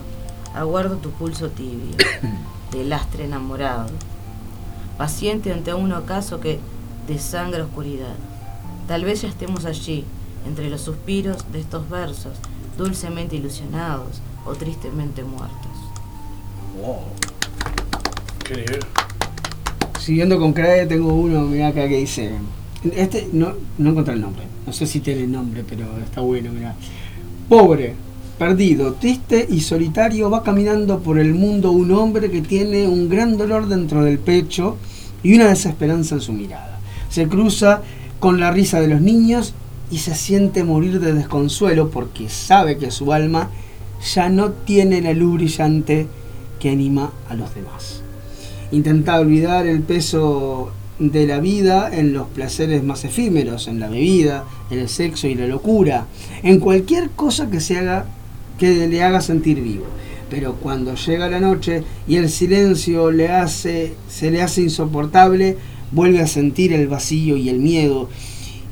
Aguardo 0.56 0.98
tu 0.98 1.12
pulso 1.12 1.50
tibio, 1.50 1.96
de 2.72 2.84
lastre 2.84 3.26
enamorado. 3.26 3.89
Paciente 4.98 5.54
ante 5.54 5.72
un 5.76 5.91
ocaso 5.91 6.39
que 6.39 6.60
desangra 7.08 7.64
oscuridad. 7.64 8.16
Tal 8.88 9.06
vez 9.06 9.22
ya 9.22 9.28
estemos 9.28 9.66
allí, 9.66 10.04
entre 10.48 10.72
los 10.72 10.82
suspiros 10.82 11.52
de 11.52 11.60
estos 11.60 11.88
versos, 11.91 12.34
dulcemente 12.76 13.36
ilusionados 13.36 14.20
o 14.48 14.54
tristemente 14.54 15.24
muertos. 15.24 15.72
Qué 18.44 18.56
nivel. 18.56 18.80
Siguiendo 20.04 20.38
con 20.38 20.51
Crae, 20.51 20.86
tengo 20.86 21.14
uno, 21.14 21.43
mira 21.43 21.70
acá 21.70 21.88
que 21.88 21.99
dice. 21.99 22.32
Este 22.93 23.30
no, 23.32 23.54
no 23.78 23.91
encontré 23.91 24.16
el 24.16 24.20
nombre. 24.20 24.43
No 24.68 24.74
sé 24.74 24.86
si 24.86 24.99
tiene 24.99 25.26
nombre, 25.28 25.64
pero 25.66 25.86
está 26.04 26.20
bueno, 26.20 26.51
mira. 26.51 26.76
Pobre, 27.47 27.93
perdido, 28.38 28.95
triste 28.95 29.47
y 29.49 29.62
solitario, 29.62 30.30
va 30.30 30.43
caminando 30.43 30.99
por 30.99 31.20
el 31.20 31.34
mundo 31.34 31.72
un 31.72 31.89
hombre 31.91 32.30
que 32.30 32.41
tiene 32.41 32.86
un 32.86 33.08
gran 33.08 33.38
dolor 33.38 33.70
dentro 33.70 34.04
del 34.04 34.20
pecho 34.20 34.76
y 35.24 35.36
una 35.36 35.47
desesperanza 35.47 36.16
en 36.16 36.22
su 36.22 36.34
mirada. 36.34 36.82
Se 37.08 37.30
cruza 37.30 37.82
con 38.20 38.41
la 38.41 38.51
risa 38.51 38.82
de 38.82 38.89
los 38.89 38.99
niños 38.99 39.54
y 39.89 39.99
se 39.99 40.16
siente 40.16 40.66
morir 40.66 40.99
de 40.99 41.14
desconsuelo 41.14 41.91
porque 41.91 42.28
sabe 42.28 42.78
que 42.78 42.91
su 42.91 43.14
alma 43.14 43.51
ya 44.14 44.28
no 44.28 44.51
tiene 44.51 45.01
la 45.01 45.14
luz 45.14 45.36
brillante 45.36 46.08
que 46.60 46.72
anima 46.72 47.14
a 47.30 47.36
los 47.36 47.56
demás. 47.56 48.03
Intenta 48.74 49.20
olvidar 49.20 49.68
el 49.68 49.84
peso 49.84 50.72
de 50.98 51.28
la 51.28 51.40
vida 51.40 51.96
en 51.96 52.12
los 52.12 52.28
placeres 52.30 52.84
más 52.84 53.06
efímeros, 53.06 53.68
en 53.68 53.80
la 53.80 53.88
bebida, 53.88 54.46
en 54.72 54.80
el 54.80 54.90
sexo 54.90 55.28
y 55.28 55.36
la 55.36 55.46
locura, 55.46 56.08
en 56.42 56.60
cualquier 56.60 57.12
cosa 57.12 57.52
que 57.52 57.60
se 57.60 57.78
haga 57.78 58.08
que 58.58 58.88
le 58.88 59.04
haga 59.04 59.22
sentir 59.22 59.62
vivo. 59.62 59.86
Pero 60.28 60.56
cuando 60.56 60.96
llega 60.96 61.30
la 61.30 61.40
noche 61.40 61.84
y 62.08 62.16
el 62.16 62.32
silencio 62.32 63.12
le 63.12 63.30
hace, 63.30 63.94
se 64.10 64.32
le 64.32 64.42
hace 64.42 64.64
insoportable, 64.64 65.56
vuelve 65.92 66.22
a 66.22 66.28
sentir 66.28 66.74
el 66.74 66.88
vacío 66.88 67.38
y 67.38 67.50
el 67.50 67.60
miedo 67.60 68.10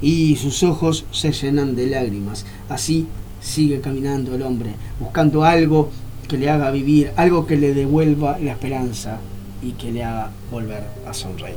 y 0.02 0.36
sus 0.38 0.64
ojos 0.64 1.06
se 1.12 1.32
llenan 1.32 1.76
de 1.76 1.86
lágrimas. 1.86 2.47
Así 2.70 3.06
sigue 3.39 3.82
caminando 3.82 4.34
el 4.34 4.41
hombre, 4.41 4.72
buscando 4.99 5.43
algo 5.43 5.91
que 6.28 6.39
le 6.39 6.49
haga 6.49 6.72
vivir, 6.72 7.12
algo 7.18 7.45
que 7.45 7.58
le 7.58 7.76
devuelva 7.76 8.39
la 8.39 8.54
esperanza 8.54 9.20
y 9.62 9.72
que 9.74 9.91
le 9.91 10.03
haga 10.03 10.30
volver 10.49 10.84
a 11.07 11.14
sonreír. 11.14 11.55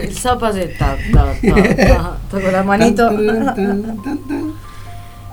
El 0.00 0.12
zapa 0.14 0.48
hace 0.48 0.66
ta, 0.78 0.96
ta, 1.12 1.32
ta, 1.40 1.76
ta, 1.76 2.16
ta 2.30 2.40
con 2.40 2.52
la 2.52 2.62
manito. 2.62 3.10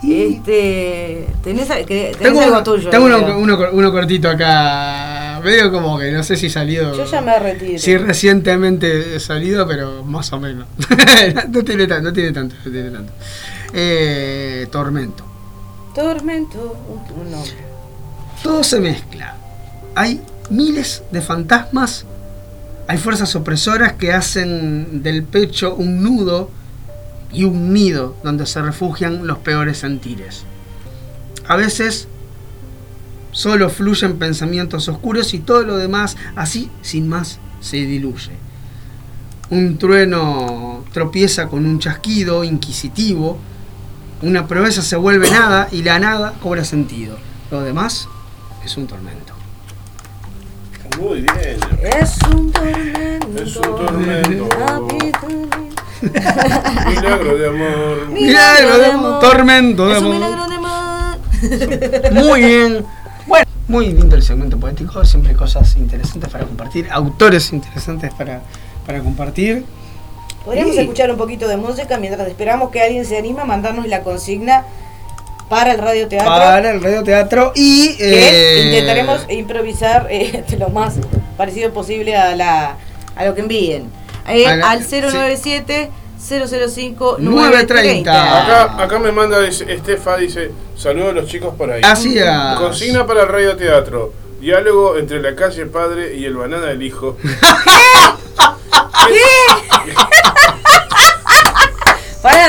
Este, 0.01 1.27
tenés, 1.43 1.67
que- 1.67 1.85
tenés 1.85 2.17
Tengo, 2.19 2.39
algo 2.41 2.63
tuyo. 2.63 2.89
tengo 2.89 3.05
uno, 3.07 3.17
creo. 3.21 3.37
uno, 3.37 3.57
uno 3.73 3.91
cortito 3.91 4.29
acá, 4.29 5.41
medio 5.43 5.69
como 5.73 5.99
que 5.99 6.09
no 6.11 6.23
sé 6.23 6.37
si 6.37 6.49
salido. 6.49 6.95
Yo 6.95 7.03
ya 7.03 7.19
me 7.21 7.37
retiro. 7.37 7.77
Sí, 7.79 7.97
recientemente 7.97 9.19
salido, 9.19 9.67
pero 9.67 10.03
más 10.05 10.31
o 10.31 10.39
menos. 10.39 10.67
no 11.49 11.63
tiene 11.65 11.85
tanto, 11.85 12.03
no 12.09 12.13
tiene 12.13 12.31
tanto, 12.31 12.55
no 12.63 12.71
tiene 12.71 12.91
tanto. 12.91 13.11
Eh, 13.73 14.67
tormento. 14.71 15.25
Tormento, 15.93 16.77
un. 16.87 17.33
Todo 18.43 18.63
se 18.63 18.79
mezcla. 18.79 19.35
Hay 19.95 20.21
miles 20.49 21.03
de 21.11 21.21
fantasmas, 21.21 22.05
hay 22.87 22.97
fuerzas 22.97 23.35
opresoras 23.35 23.93
que 23.93 24.13
hacen 24.13 25.03
del 25.03 25.23
pecho 25.23 25.75
un 25.75 26.03
nudo 26.03 26.49
y 27.31 27.43
un 27.43 27.73
nido 27.73 28.15
donde 28.23 28.45
se 28.45 28.61
refugian 28.61 29.27
los 29.27 29.39
peores 29.39 29.77
sentires. 29.77 30.43
A 31.47 31.55
veces 31.55 32.07
solo 33.31 33.69
fluyen 33.69 34.17
pensamientos 34.17 34.87
oscuros 34.87 35.33
y 35.33 35.39
todo 35.39 35.63
lo 35.63 35.77
demás, 35.77 36.17
así, 36.35 36.69
sin 36.81 37.07
más, 37.07 37.39
se 37.61 37.77
diluye. 37.77 38.31
Un 39.49 39.77
trueno 39.77 40.83
tropieza 40.93 41.47
con 41.47 41.65
un 41.65 41.79
chasquido 41.79 42.43
inquisitivo, 42.43 43.39
una 44.21 44.47
proeza 44.47 44.81
se 44.81 44.95
vuelve 44.95 45.29
nada 45.31 45.67
y 45.71 45.83
la 45.83 45.99
nada 45.99 46.33
cobra 46.41 46.65
sentido. 46.65 47.17
Lo 47.51 47.61
demás 47.61 48.07
es 48.63 48.77
un 48.77 48.87
tormento. 48.87 49.33
Muy 50.99 51.21
bien. 51.21 51.57
Es 51.81 52.17
un 52.33 52.51
tormento. 52.51 53.41
Es 53.41 53.55
un 53.55 53.63
tormento. 53.63 54.49
Milagro 56.01 57.37
de 57.37 57.47
amor. 57.47 58.07
Milagro 58.09 58.77
de 58.77 58.85
amor. 58.85 59.19
Tormento 59.19 59.87
de 59.87 59.97
Es 59.97 60.01
un 60.01 60.05
amor. 60.05 60.19
milagro 60.19 60.47
de 60.47 60.55
amor. 60.55 62.13
Muy 62.13 62.41
bien. 62.41 62.85
Bueno, 63.27 63.45
muy 63.67 63.87
lindo 63.93 64.15
el 64.15 64.23
segmento 64.23 64.59
poético, 64.59 65.05
siempre 65.05 65.33
cosas 65.35 65.75
interesantes 65.77 66.29
para 66.29 66.45
compartir, 66.45 66.87
autores 66.89 67.51
interesantes 67.53 68.13
para, 68.13 68.41
para 68.85 68.99
compartir. 69.01 69.63
Podríamos 70.49 70.73
Sí. 70.73 70.81
escuchar 70.81 71.11
un 71.11 71.17
poquito 71.17 71.47
de 71.47 71.57
música 71.57 71.99
mientras 71.99 72.27
esperamos 72.27 72.71
que 72.71 72.81
alguien 72.81 73.05
se 73.05 73.15
anima 73.19 73.43
a 73.43 73.45
mandarnos 73.45 73.85
la 73.85 74.01
consigna 74.01 74.63
para 75.47 75.73
el 75.73 75.77
radioteatro. 75.77 76.27
Para 76.27 76.71
el 76.71 76.81
radioteatro 76.81 77.51
y 77.53 77.95
que 77.97 78.59
eh, 78.61 78.63
intentaremos 78.65 79.27
improvisar 79.29 80.07
eh, 80.09 80.43
lo 80.57 80.69
más 80.69 80.95
parecido 81.37 81.71
posible 81.71 82.17
a 82.17 82.35
la 82.35 82.77
a 83.15 83.25
lo 83.25 83.35
que 83.35 83.41
envíen. 83.41 83.91
Eh, 84.27 84.45
la- 84.57 84.71
al 84.71 84.79
097 84.89 85.91
005 86.17 87.17
930. 87.19 88.41
Acá, 88.43 88.83
acá 88.83 88.97
me 88.97 89.11
manda 89.11 89.45
Estefa, 89.47 90.17
dice, 90.17 90.49
saludos 90.75 91.11
a 91.11 91.13
los 91.13 91.27
chicos 91.29 91.53
por 91.55 91.71
ahí. 91.71 91.81
Así 91.85 92.17
es. 92.17 92.25
Consigna 92.57 93.05
para 93.05 93.21
el 93.21 93.27
radioteatro. 93.27 94.13
Diálogo 94.41 94.97
entre 94.97 95.21
la 95.21 95.35
calle 95.35 95.67
padre 95.67 96.15
y 96.15 96.25
el 96.25 96.35
banana 96.35 96.65
del 96.65 96.81
hijo. 96.81 97.17
Para 98.99 100.09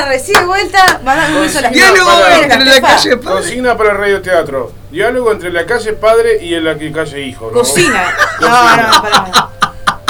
recién 0.07 0.39
de 0.41 0.45
vuelta, 0.45 0.83
a 1.05 1.61
las 1.61 1.71
Consigna 1.71 1.71
chicas. 1.71 2.79
para- 2.81 2.95
Estefa. 2.95 3.31
Consigna 3.31 3.77
para 3.77 3.91
el 3.91 3.97
radioteatro. 3.97 4.71
Diálogo 4.91 5.31
entre 5.31 5.51
la 5.51 5.65
calle 5.65 5.93
padre 5.93 6.37
y 6.41 6.59
la 6.59 6.77
calle 6.93 7.21
hijo. 7.21 7.45
¿no? 7.47 7.59
Cocina. 7.59 8.03
No, 8.41 8.47
Cocina. 8.49 8.87
no, 8.93 9.01
pará. 9.01 9.47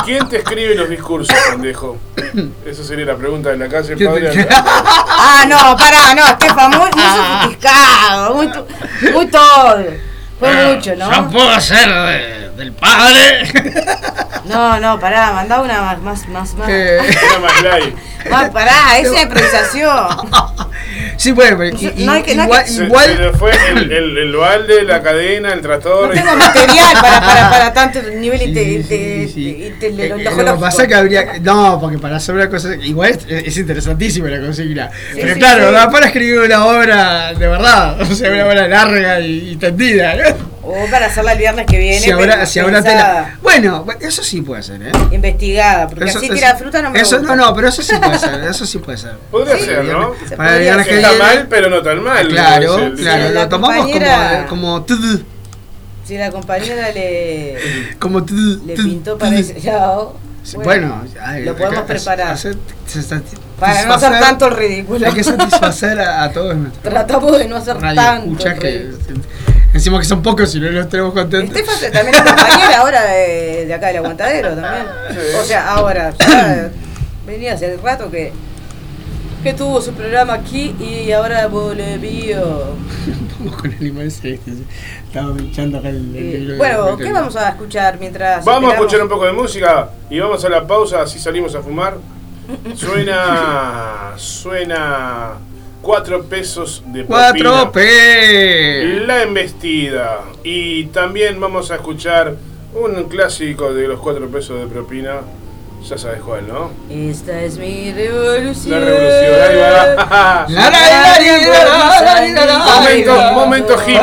¿Quién 0.03 0.28
te 0.30 0.38
escribe 0.38 0.74
los 0.74 0.89
discursos, 0.89 1.36
pendejo? 1.51 1.97
Esa 2.66 2.84
sería 2.84 3.05
la 3.05 3.16
pregunta 3.16 3.49
de 3.49 3.57
la 3.57 3.68
calle 3.70 3.93
¿Quién 3.95 4.12
te- 4.14 4.28
padre. 4.30 4.47
Ah, 4.49 5.45
no, 5.47 5.78
pará, 5.78 6.16
no, 6.16 6.26
Estefa, 6.26 6.68
muy, 6.70 6.78
muy 6.80 7.03
sofisticado, 7.16 8.34
muy, 8.34 8.47
muy 9.14 9.28
todo. 9.28 9.78
Fue 10.42 10.76
mucho, 10.76 10.96
¿no? 10.98 11.30
puedo 11.32 11.62
ser 11.62 11.88
del 12.58 12.74
padre. 12.74 13.44
No, 14.46 14.80
no, 14.80 15.00
pará, 15.00 15.32
mandá 15.32 15.62
una 15.62 15.82
más, 15.82 16.00
más, 16.02 16.28
más, 16.28 16.54
más. 16.56 16.68
Eh, 16.70 17.00
más 18.30 18.50
pará, 18.50 18.98
esa 19.00 19.16
es 19.16 19.24
improvisación. 19.24 20.08
sí, 21.18 21.32
bueno, 21.32 21.58
pero 21.58 21.78
i- 21.78 22.06
No 22.06 22.12
hay 22.14 22.24
que- 22.24 22.34
igual, 22.34 22.64
que- 22.66 22.72
Se, 22.72 22.84
igual- 22.84 23.06
se 23.08 23.16
le 23.24 23.34
fue 23.34 23.52
el, 23.70 23.92
el, 23.92 24.18
el 24.18 24.36
balde, 24.36 24.84
la 24.84 25.02
cadena, 25.02 25.54
el 25.54 25.62
tractor. 25.62 26.08
No 26.10 26.14
y- 26.14 26.18
tengo 26.18 26.36
material 26.36 26.94
para, 27.02 27.22
para, 27.22 27.50
para 27.50 27.74
tanto 27.74 28.02
nivel 28.02 28.39
sí, 28.39 28.46
inte- 28.48 28.88
sí, 28.88 29.32
sí. 29.34 29.64
inte- 29.74 29.88
Eh, 29.88 30.06
eh. 30.06 30.10
Lo 30.10 30.18
que 30.56 30.60
pasa 30.60 30.82
es 30.84 30.88
que 30.88 30.96
habría. 30.96 31.34
No, 31.42 31.80
porque 31.80 31.98
para 32.00 32.18
hacer 32.18 32.36
una 32.36 32.50
cosa. 32.50 32.76
Igual 32.76 33.12
es, 33.12 33.20
es 33.48 33.58
interesantísima 33.58 34.28
la 34.30 34.39
consigna. 34.42 34.89
pero 35.16 35.34
sí, 35.34 35.39
claro, 35.39 35.92
para 35.92 36.08
escribir 36.08 36.39
una 36.39 36.66
obra 36.66 37.34
de 37.34 37.48
verdad. 37.48 38.02
O 38.02 38.06
sea, 38.16 38.32
una 38.32 38.46
obra 38.46 38.68
larga 38.68 39.20
y, 39.22 39.52
y 39.52 39.56
tendida. 39.56 40.16
¿no? 40.16 40.30
O 40.63 40.86
para 40.91 41.07
hacerla 41.07 41.34
el 41.34 41.39
viernes 41.39 41.65
que 41.65 41.77
viene. 41.79 41.99
Si 41.99 42.11
pensada, 42.82 42.84
tela. 42.84 43.38
Bueno, 43.41 43.86
eso 43.99 44.23
sí 44.23 44.41
puede 44.41 44.61
ser, 44.63 44.82
¿eh? 44.84 44.91
Investigada, 45.11 45.88
porque 45.88 46.05
Eso- 46.05 46.17
así 46.19 46.27
eso- 46.27 46.36
tira 46.36 46.55
fruta 46.55 46.82
no 46.82 46.91
me 46.91 47.01
Eso 47.01 47.17
gusta. 47.17 47.36
no, 47.36 47.45
no, 47.47 47.55
pero 47.55 47.67
eso 47.69 47.82
sí 47.82 47.95
puede 47.97 48.19
ser. 48.19 48.43
Eso 48.43 48.65
sí 48.65 48.77
puede 48.77 48.97
ser. 48.97 49.13
Podría 49.32 49.57
Sí, 49.57 49.65
ser, 49.65 49.84
¿no? 49.86 50.13
Se 50.27 50.36
Para 50.38 50.49
el 50.49 50.55
podría 50.55 50.59
viernes 50.59 50.88
que. 50.88 50.95
Está 50.97 51.09
viene. 51.09 51.23
mal, 51.25 51.47
pero 51.49 51.69
no 51.69 51.82
tan 51.82 52.03
mal. 52.03 52.27
Claro, 52.27 52.91
claro, 52.95 53.29
la 53.34 53.43
lo 53.43 53.49
tomamos 53.49 53.77
compañera- 53.77 54.45
como, 54.47 54.61
como 54.71 54.84
tudu, 54.84 55.23
Si 56.05 56.17
la 56.17 56.32
compañera 56.32 56.91
le, 56.91 57.57
como 57.99 58.19
le 58.19 58.73
pintó 58.75 59.17
para 59.17 59.38
ese 59.38 59.59
lado, 59.63 60.17
Sí, 60.43 60.57
bueno, 60.57 61.03
lo 61.43 61.55
podemos 61.55 61.84
preparar. 61.86 62.34
hacer- 62.34 62.57
para 63.59 63.86
no 63.86 63.93
hacer 63.93 64.19
tanto 64.19 64.47
el 64.47 64.55
ridículo. 64.55 65.05
Hay 65.07 65.13
que 65.13 65.23
satisfacer 65.23 65.99
a, 65.99 66.23
a 66.23 66.32
todos 66.32 66.55
nuestros 66.55 66.84
Tratamos 66.93 67.38
de 67.38 67.47
no 67.47 67.57
hacer 67.57 67.77
radio 67.79 67.95
tanto. 67.95 68.43
que 68.43 68.53
ridículo. 68.79 69.21
Encima 69.74 69.99
que 69.99 70.05
son 70.05 70.22
pocos 70.22 70.53
y 70.55 70.59
no 70.59 70.69
los 70.69 70.89
tenemos 70.89 71.13
contentos. 71.13 71.55
Estefa 71.55 71.91
también 71.91 72.16
es 72.16 72.21
compañera 72.21 72.79
ahora 72.79 73.04
de, 73.05 73.66
de 73.66 73.74
acá 73.74 73.87
del 73.87 73.97
aguantadero 73.97 74.50
también. 74.55 74.86
O 75.39 75.43
sea, 75.43 75.71
ahora, 75.71 76.13
ya 76.20 76.70
venía 77.25 77.54
hace 77.54 77.78
rato 77.78 78.09
que, 78.12 78.33
que 79.43 79.54
tuvo 79.54 79.82
su 79.82 79.93
programa 79.93 80.33
aquí 80.33 80.75
y 80.79 81.12
ahora 81.12 81.47
volvió. 81.47 82.75
Vamos 83.39 83.62
con 83.62 83.74
animales 83.74 84.20
celestes. 84.21 84.58
Estaba 85.08 85.36
echando 85.39 85.79
acá 85.79 85.89
el, 85.89 86.55
bueno, 86.58 86.97
¿qué 86.97 87.12
vamos 87.12 87.36
a 87.36 87.50
escuchar 87.50 87.97
mientras 88.00 88.46
Vamos 88.46 88.71
a 88.71 88.75
escuchar 88.75 89.01
un 89.01 89.09
poco 89.09 89.25
de 89.25 89.33
música 89.33 89.89
y 90.09 90.20
vamos 90.20 90.43
a 90.46 90.50
la 90.50 90.67
pausa, 90.67 91.01
así 91.01 91.20
salimos 91.20 91.55
a 91.55 91.62
fumar. 91.62 91.97
Suena. 92.75 94.13
Suena. 94.17 95.37
4 95.82 96.24
pesos 96.25 96.83
de 96.87 97.03
propina. 97.03 97.63
¡4 97.63 97.71
pesos! 97.71 99.08
La 99.08 99.24
embestida. 99.24 100.20
Y 100.43 100.86
también 100.86 101.39
vamos 101.39 101.71
a 101.71 101.75
escuchar 101.75 102.36
un 102.74 103.03
clásico 103.05 103.74
de 103.74 103.87
los 103.87 103.99
4 103.99 104.28
pesos 104.29 104.59
de 104.59 104.67
propina. 104.67 105.21
Ya 105.87 105.97
sabes 105.97 106.21
cuál, 106.21 106.47
¿no? 106.47 106.70
Esta 106.91 107.41
es 107.41 107.58
mi 107.58 107.91
revolución. 107.91 108.79
La 108.79 108.86
revolución, 108.86 109.41
ahí 109.41 109.55
va. 109.58 110.45
la, 110.47 110.75
Momento, 112.79 113.33
momento 113.33 113.74
hippie. 113.82 113.97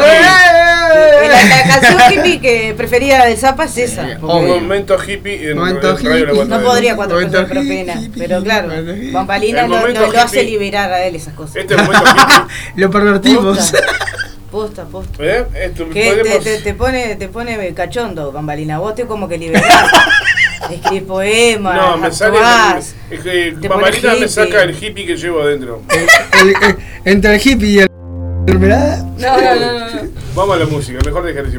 La, 1.26 1.44
la 1.44 1.62
canción 1.80 2.00
hippie 2.12 2.40
que 2.40 2.74
prefería 2.76 3.24
del 3.24 3.36
Zapa 3.36 3.64
es 3.64 3.76
esa. 3.78 4.06
porque 4.20 4.36
Un 4.36 4.48
momento 4.62 4.96
hippie 5.02 5.50
en, 5.50 5.58
Momento 5.58 5.90
en 5.90 5.96
hippie. 6.06 6.26
No 6.46 6.58
de 6.58 6.64
podría 6.64 6.96
cuatro 6.96 7.18
de 7.18 7.26
propina. 7.44 7.94
hippie, 8.00 8.26
Pero 8.26 8.42
claro. 8.42 8.68
Bambalina 9.12 9.66
lo, 9.66 9.86
lo- 9.88 10.12
lo 10.12 10.20
hace 10.20 10.42
liberar 10.44 10.92
a 10.92 11.04
él 11.04 11.16
esas 11.16 11.34
cosas. 11.34 11.56
Este 11.56 11.76
momento 11.76 12.04
hippie. 12.04 12.54
Lo 12.76 12.90
pervertimos. 12.90 13.72
Posta, 14.50 14.84
posta. 14.84 15.22
¿eh? 15.22 15.44
Esto 15.54 15.88
Que 15.90 16.12
te, 16.12 16.16
podemos- 16.24 16.44
te, 16.44 16.58
te 16.58 16.74
pone, 16.74 17.16
te 17.16 17.28
pone 17.28 17.74
cachondo, 17.74 18.32
Bambalina. 18.32 18.78
Vos 18.78 18.94
te 18.94 19.04
como 19.06 19.28
que 19.28 19.36
liberás. 19.38 19.90
Escribís 20.70 21.02
poemas, 21.02 21.76
No, 21.76 21.96
me 21.98 22.10
sale. 22.12 22.36
actuás. 22.38 22.94
Es 23.10 23.20
que 23.20 23.68
Bambalina 23.68 24.14
me 24.14 24.26
saca 24.28 24.62
el 24.62 24.70
hippie 24.82 25.06
que 25.06 25.16
llevo 25.16 25.42
adentro. 25.42 25.82
El- 25.90 26.48
el- 26.48 26.76
entre 27.04 27.34
el 27.34 27.40
hippie 27.46 27.68
y 27.68 27.78
el. 27.80 27.88
no, 28.46 28.56
no, 28.58 29.78
no. 29.80 30.08
Vamos 30.38 30.54
a 30.54 30.58
la 30.60 30.66
música, 30.66 31.00
mejor 31.04 31.24
dejar 31.24 31.50
de 31.50 31.58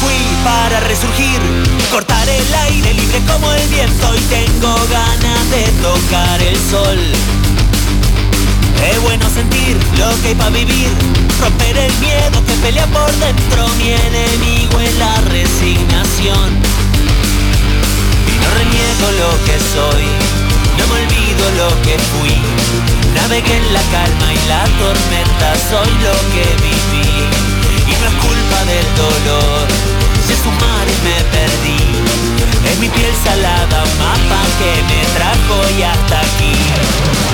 fui 0.00 0.14
para 0.42 0.80
resurgir, 0.80 1.38
cortar 1.90 2.26
el 2.26 2.54
aire 2.54 2.94
libre 2.94 3.20
como 3.30 3.52
el 3.52 3.68
viento 3.68 4.14
y 4.14 4.20
tengo 4.20 4.74
ganas 4.90 5.50
de 5.50 5.64
tocar 5.82 6.40
el 6.40 6.56
sol. 6.56 7.45
Es 8.82 9.00
bueno 9.02 9.24
sentir 9.30 9.76
lo 9.98 10.10
que 10.22 10.28
hay 10.28 10.34
para 10.34 10.50
vivir, 10.50 10.88
romper 11.40 11.76
el 11.76 11.92
miedo 11.98 12.44
que 12.46 12.52
pelea 12.62 12.86
por 12.86 13.10
dentro, 13.16 13.68
mi 13.78 13.90
enemigo 13.92 14.80
es 14.80 14.94
la 14.98 15.20
resignación. 15.32 16.48
Y 18.26 18.34
no 18.38 18.48
reniego 18.58 19.06
lo 19.22 19.30
que 19.46 19.56
soy, 19.72 20.04
no 20.78 20.84
me 20.86 20.94
olvido 21.02 21.44
lo 21.56 21.70
que 21.82 21.96
fui, 22.12 22.36
navegué 23.14 23.56
en 23.56 23.72
la 23.72 23.82
calma 23.90 24.28
y 24.32 24.48
la 24.48 24.64
tormenta, 24.78 25.48
soy 25.70 25.90
lo 26.04 26.16
que 26.32 26.46
viví. 26.62 27.56
Y 27.86 27.94
no 28.00 28.06
es 28.08 28.16
culpa 28.20 28.58
del 28.66 28.88
dolor, 28.96 29.66
si 30.26 30.32
es 30.32 30.44
mar 30.44 30.86
y 30.86 30.96
me 31.06 31.18
perdí. 31.34 31.80
Es 32.70 32.78
mi 32.78 32.88
piel 32.88 33.12
salada, 33.24 33.84
mapa 33.98 34.40
que 34.58 34.72
me 34.90 35.00
trajo 35.14 35.78
y 35.78 35.82
hasta 35.82 36.20
aquí. 36.20 37.25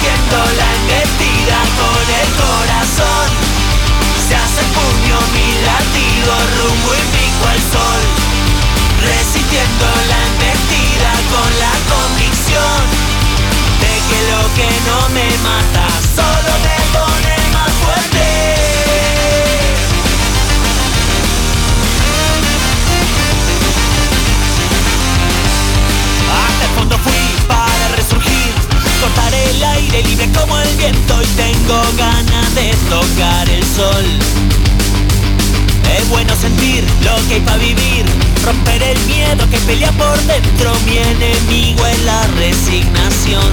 Resistiendo 0.00 0.38
la 0.56 0.68
embestida 0.80 1.58
con 1.76 2.00
el 2.20 2.28
corazón. 2.40 3.28
Se 4.26 4.34
hace 4.34 4.62
puño 4.72 5.16
mi 5.34 5.48
latido, 5.60 6.32
rumbo 6.56 6.94
y 6.94 7.04
pico 7.12 7.44
al 7.46 7.60
sol. 7.68 8.00
Resistiendo 9.04 9.86
la 10.08 10.20
embestida 10.32 11.12
con 11.28 11.50
la 11.60 11.74
convicción 11.92 12.80
de 13.76 13.92
que 14.08 14.18
lo 14.32 14.42
que 14.56 14.70
no 14.88 15.08
me 15.10 15.28
mata 15.44 15.86
solo 16.16 16.52
me 16.64 16.76
pone 16.96 17.36
más 17.52 17.72
fuerte. 17.84 18.89
El 29.50 29.64
aire 29.64 30.02
libre 30.04 30.28
como 30.38 30.58
el 30.58 30.76
viento 30.76 31.14
y 31.22 31.26
tengo 31.34 31.82
ganas 31.96 32.54
de 32.54 32.70
tocar 32.88 33.48
el 33.48 33.64
sol. 33.64 34.06
Es 35.96 36.08
bueno 36.08 36.34
sentir 36.36 36.84
lo 37.02 37.16
que 37.26 37.34
hay 37.34 37.40
para 37.40 37.58
vivir, 37.58 38.04
romper 38.44 38.82
el 38.82 38.98
miedo 39.06 39.48
que 39.50 39.58
pelea 39.66 39.90
por 39.92 40.16
dentro, 40.22 40.72
mi 40.86 40.98
enemigo 40.98 41.84
es 41.86 42.00
la 42.04 42.26
resignación. 42.38 43.50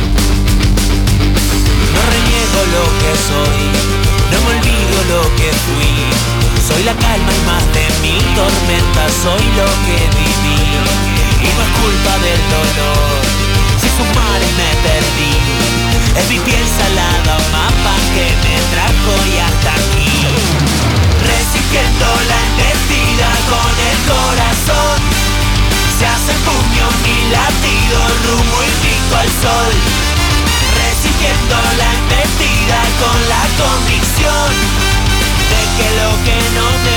No 1.94 2.02
reniego 2.14 2.60
lo 2.76 2.86
que 3.02 3.12
soy, 3.30 3.62
no 4.32 4.38
me 4.44 4.50
olvido 4.58 4.98
lo 5.14 5.24
que 5.36 5.50
fui. 5.66 5.94
Soy 6.68 6.84
la 6.84 6.94
calma 6.94 7.32
y 7.34 7.42
más 7.50 7.66
de 7.74 7.86
mi 8.04 8.18
tormenta, 8.36 9.04
soy 9.24 9.46
lo 9.58 9.70
que 9.86 9.98
viví. 10.14 10.62
Y 11.42 11.50
no 11.56 11.62
es 11.66 11.72
culpa 11.82 12.14
del 12.26 12.42
dolor, 12.54 13.22
si 13.82 13.88
y 13.88 14.52
me 14.58 14.70
perdí. 14.84 15.77
Es 16.18 16.30
mi 16.30 16.40
piel 16.40 16.66
salada, 16.80 17.38
mapa 17.54 17.94
que 18.16 18.26
me 18.42 18.58
trajo 18.74 19.14
y 19.30 19.38
hasta 19.38 19.70
aquí. 19.70 20.10
Resistiendo 21.30 22.08
la 22.30 22.40
embestida 22.50 23.30
con 23.46 23.72
el 23.90 23.98
corazón. 24.10 24.98
Se 26.00 26.06
hace 26.08 26.34
puño 26.42 26.86
mi 27.06 27.18
latido, 27.30 27.98
rumbo 28.26 28.58
y 28.66 28.72
pico 28.82 29.14
al 29.14 29.30
sol. 29.46 29.74
Resistiendo 30.82 31.56
la 31.78 31.90
embestida 32.02 32.80
con 32.98 33.18
la 33.30 33.44
convicción 33.62 34.50
de 35.54 35.62
que 35.78 35.88
lo 36.02 36.10
que 36.26 36.38
no 36.58 36.68
me 36.82 36.97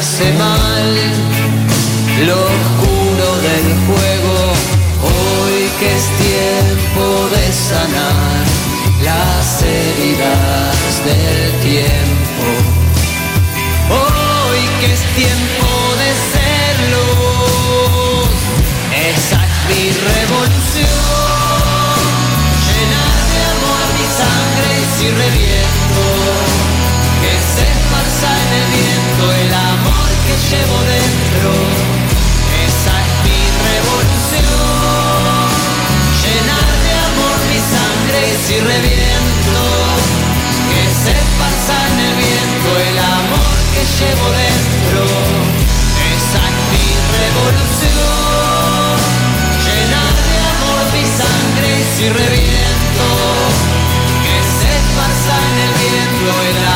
hace 0.00 0.32
mal 0.32 0.96
lo 2.26 2.34
oscuro 2.34 3.26
del 3.48 3.66
juego. 3.86 4.36
Hoy 5.12 5.68
que 5.78 5.88
es 5.98 6.06
tiempo 6.26 7.04
de 7.34 7.44
sanar 7.52 8.44
las 9.04 9.62
heridas 9.62 11.04
del 11.04 11.52
tiempo. 11.68 12.46
Hoy 14.00 14.60
que 14.80 14.88
es 14.94 15.02
tiempo 15.22 15.68
de 16.00 16.10
ser 16.32 16.72
luz. 16.94 18.36
Esa 19.12 19.38
es 19.48 19.56
mi 19.68 19.84
revolución. 20.12 21.10
Llenar 22.72 23.18
de 23.32 23.40
amor 23.54 23.86
mi 23.98 24.06
sangre 24.20 24.72
y 24.80 24.86
si 24.96 25.06
reviento 25.10 25.79
Si 38.50 38.58
reviento, 38.58 39.58
que 40.70 40.82
se 41.04 41.14
pasa 41.38 41.74
en 41.86 41.98
el 42.00 42.14
viento, 42.16 42.68
el 42.90 42.98
amor 42.98 43.54
que 43.70 43.82
llevo 43.94 44.26
dentro, 44.26 45.06
esa 46.18 46.40
es 46.50 46.58
mi 46.72 46.86
revolución. 47.14 48.98
Llenar 49.62 50.14
de 50.26 50.36
amor 50.50 50.82
mi 50.98 51.06
sangre 51.06 51.68
y 51.78 51.84
si 51.94 52.06
reviento, 52.10 53.06
que 54.26 54.36
se 54.58 54.74
pasa 54.98 55.34
en 55.46 55.56
el 55.62 55.72
viento, 55.78 56.30
el 56.50 56.58
amor 56.58 56.69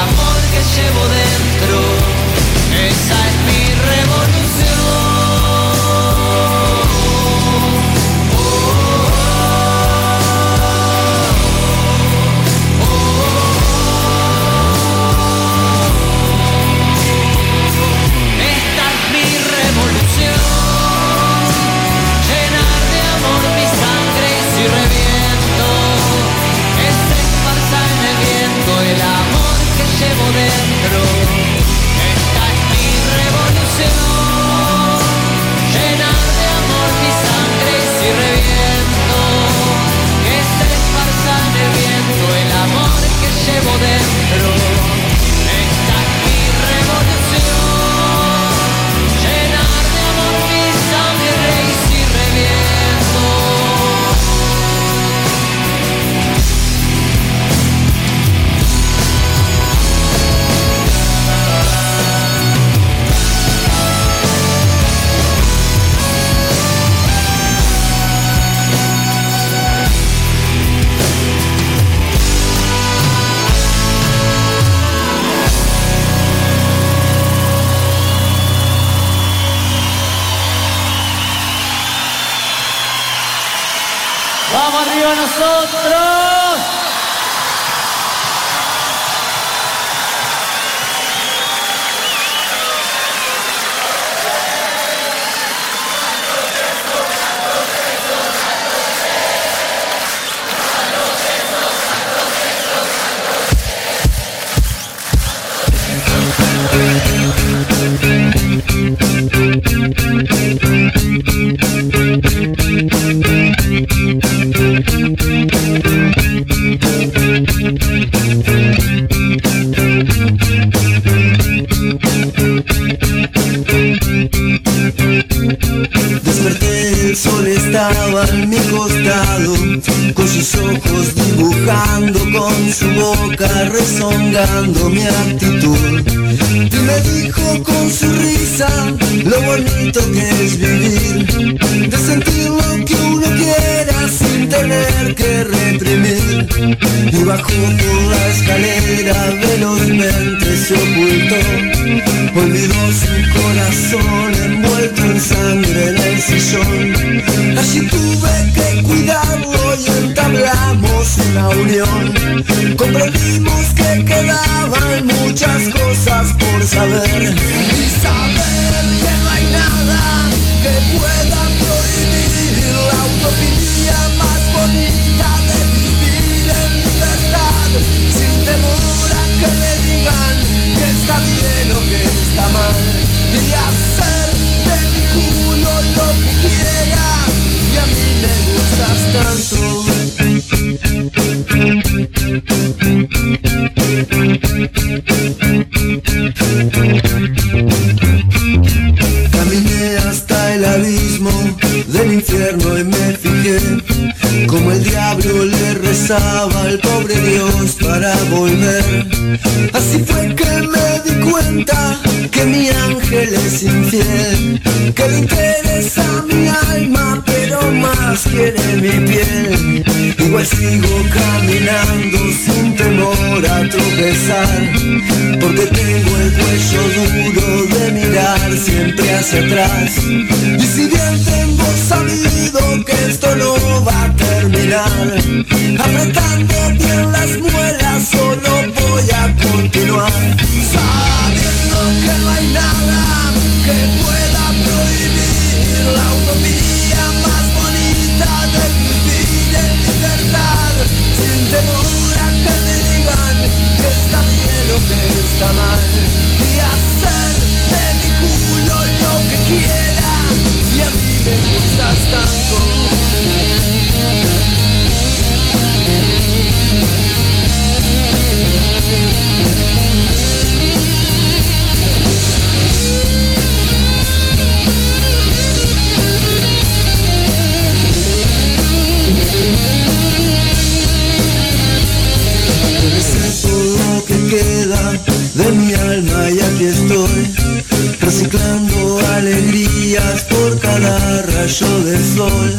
reciclando 288.01 289.01
alegrías 289.15 290.25
por 290.25 290.59
cada 290.61 291.23
rayo 291.23 291.81
de 291.85 291.99
sol. 292.17 292.55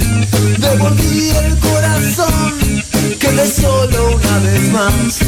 Devolví 0.58 1.30
el 1.30 1.58
corazón, 1.60 2.84
quedé 3.20 3.48
solo 3.48 4.16
una 4.16 4.40
vez 4.40 4.72
más, 4.72 5.22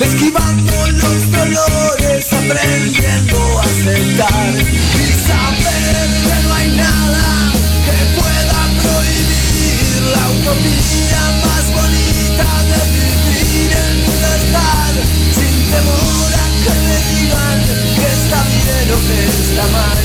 esquivando 0.00 0.72
los 0.92 1.30
dolores, 1.30 2.32
aprendiendo 2.32 3.58
a 3.58 3.62
aceptar. 3.62 4.54
Y 4.54 5.12
saber 5.28 6.08
que 6.24 6.48
no 6.48 6.54
hay 6.54 6.68
nada 6.76 7.52
que 7.86 7.98
pueda 8.18 8.60
prohibir 8.82 10.02
la 10.14 10.24
utopía 10.36 11.22
más 11.44 11.64
bonita 11.78 12.48
de 12.70 12.80
vivir 12.92 13.70
en 13.72 13.94
libertad, 14.06 14.92
sin 15.36 15.56
temor 15.70 16.32
a 16.34 16.46
que 16.62 16.74
me 16.86 16.96
digan 17.10 17.58
que 17.96 18.21
está 18.32 18.44
bien 18.48 18.88
o 18.88 18.98
que 19.06 19.18
está 19.28 19.64
mal, 19.68 20.04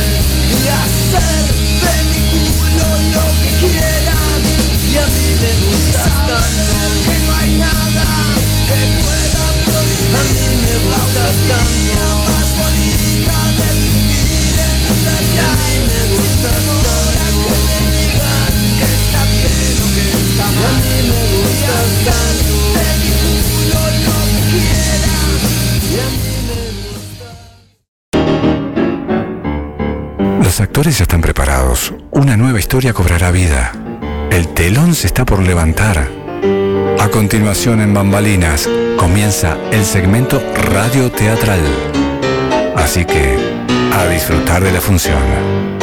y 0.51 0.67
hacer 0.67 1.47
de 1.83 1.95
mi 2.11 2.19
culo 2.27 2.89
lo 3.15 3.25
que 3.39 3.51
quieran, 3.63 4.41
y 4.83 4.97
a 4.97 5.07
mí 5.07 5.27
me 5.39 5.51
gusta 5.63 6.03
tanto 6.27 6.75
que 7.07 7.15
no 7.23 7.31
hay 7.37 7.51
nada 7.55 8.05
que 8.67 8.79
pueda 8.99 9.45
prohibir, 9.63 10.11
a 10.11 10.23
mí 10.27 10.45
me 10.59 10.75
gusta 10.83 11.25
tanto 11.47 12.03
más 12.27 12.47
bonita 12.59 13.37
de 13.57 13.69
vivir 13.79 14.55
en 14.59 14.75
libertad, 14.83 15.57
y 15.71 15.79
me 15.87 16.01
gusta 16.11 16.51
tanto 16.51 16.95
que 17.15 17.31
me 17.63 17.87
digan 17.95 18.55
que 18.77 18.87
está 18.91 19.21
bien 19.31 19.75
o 19.79 19.87
que 19.95 20.03
está 20.19 20.47
mal, 20.51 20.67
a 20.67 20.83
mí 20.83 20.99
me 21.07 21.21
gusta 21.31 21.75
tanto 22.03 22.55
de 22.75 22.87
mi 22.99 23.11
culo 23.23 23.81
lo 24.03 24.19
que 24.27 24.43
quiera, 24.51 25.15
y 25.87 25.95
a 25.95 26.09
mí 26.11 26.36
Los 30.57 30.63
actores 30.63 30.97
ya 30.97 31.03
están 31.03 31.21
preparados. 31.21 31.93
Una 32.09 32.35
nueva 32.35 32.57
historia 32.57 32.91
cobrará 32.91 33.29
vida. 33.29 33.73
El 34.31 34.47
telón 34.55 34.95
se 34.95 35.05
está 35.05 35.23
por 35.23 35.43
levantar. 35.43 36.09
A 36.99 37.09
continuación 37.09 37.79
en 37.79 37.93
Bambalinas 37.93 38.67
comienza 38.97 39.55
el 39.71 39.85
segmento 39.85 40.41
radio 40.71 41.11
teatral. 41.11 41.59
Así 42.75 43.05
que, 43.05 43.37
a 43.93 44.07
disfrutar 44.07 44.63
de 44.63 44.71
la 44.71 44.81
función. 44.81 45.76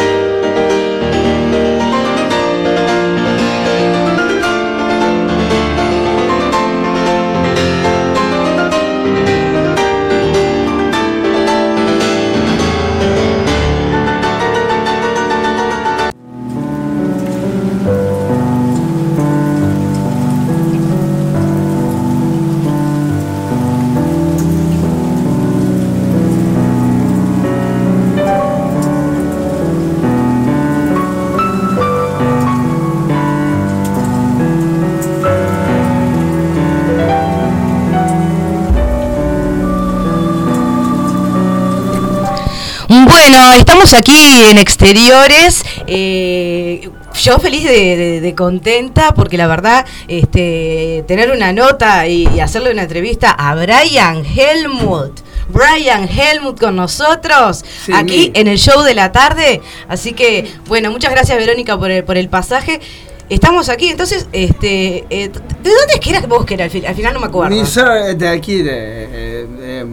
Estamos 43.53 43.93
aquí 43.95 44.17
en 44.51 44.59
exteriores. 44.59 45.65
eh, 45.87 46.89
yo 47.23 47.39
feliz 47.39 47.63
de, 47.65 47.97
de- 47.97 48.21
de 48.21 48.35
contenta 48.35 49.15
porque 49.15 49.37
la 49.39 49.47
verdad, 49.47 49.87
este, 50.09 51.05
tener 51.07 51.31
una 51.31 51.53
nota 51.53 52.09
y, 52.09 52.27
y 52.35 52.41
hacerle 52.41 52.73
una 52.73 52.83
entrevista 52.83 53.31
a 53.31 53.55
Brian 53.55 54.25
Helmut. 54.25 55.21
Brian 55.49 56.09
Helmut 56.09 56.59
con 56.59 56.75
nosotros 56.75 57.65
Sí, 57.85 57.93
aquí 57.95 58.33
en 58.35 58.49
el 58.49 58.59
show 58.59 58.83
de 58.83 58.95
la 58.95 59.13
tarde. 59.13 59.61
Así 59.89 60.13
que, 60.13 60.51
bueno, 60.67 60.91
muchas 60.91 61.13
gracias 61.13 61.39
Verónica 61.39 61.79
por 61.79 61.91
el, 61.91 62.03
por 62.03 62.17
el 62.17 62.29
pasaje. 62.29 62.81
Estamos 63.29 63.69
aquí, 63.69 63.89
entonces, 63.91 64.27
este, 64.33 65.05
eh, 65.09 65.29
¿de 65.29 65.71
dónde 65.71 65.95
es 65.95 66.01
que 66.01 66.11
era 66.11 66.21
vos 66.27 66.45
que 66.45 66.55
era? 66.55 66.65
Al, 66.65 66.71
fin- 66.71 66.85
al 66.87 66.95
final 66.95 67.15
no 67.15 67.21
me 67.21 67.27
acuerdo. 67.27 67.65
Soy 67.65 68.15
de 68.17 68.29
aquí, 68.29 68.61
de, 68.63 68.71
eh, 68.73 69.47
de, 69.59 69.87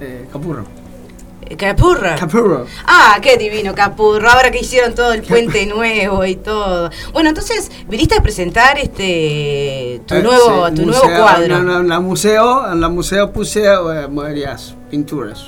eh, 0.00 0.24
Capurro. 0.32 0.66
Capurro. 1.56 2.16
Capurro. 2.18 2.66
Ah, 2.86 3.18
qué 3.22 3.36
divino 3.36 3.74
Capurro. 3.74 4.28
Ahora 4.28 4.50
que 4.50 4.58
hicieron 4.58 4.94
todo 4.94 5.12
el 5.12 5.22
puente 5.22 5.64
nuevo 5.66 6.24
y 6.24 6.36
todo. 6.36 6.90
Bueno, 7.12 7.28
entonces 7.28 7.70
viniste 7.88 8.16
a 8.16 8.22
presentar 8.22 8.78
este 8.78 10.00
tu 10.06 10.14
Eh, 10.16 10.22
nuevo 10.22 10.68
sí, 10.68 10.74
tu 10.74 10.82
museo, 10.82 11.04
nuevo 11.08 11.22
cuadro. 11.22 11.62
no, 11.62 11.80
en 11.80 11.88
la 11.88 12.00
museo, 12.00 12.72
en 12.72 12.80
la 12.80 12.88
museo 12.88 13.32
puse 13.32 13.64
eh, 13.64 14.06
varias 14.10 14.74
pinturas. 14.90 15.44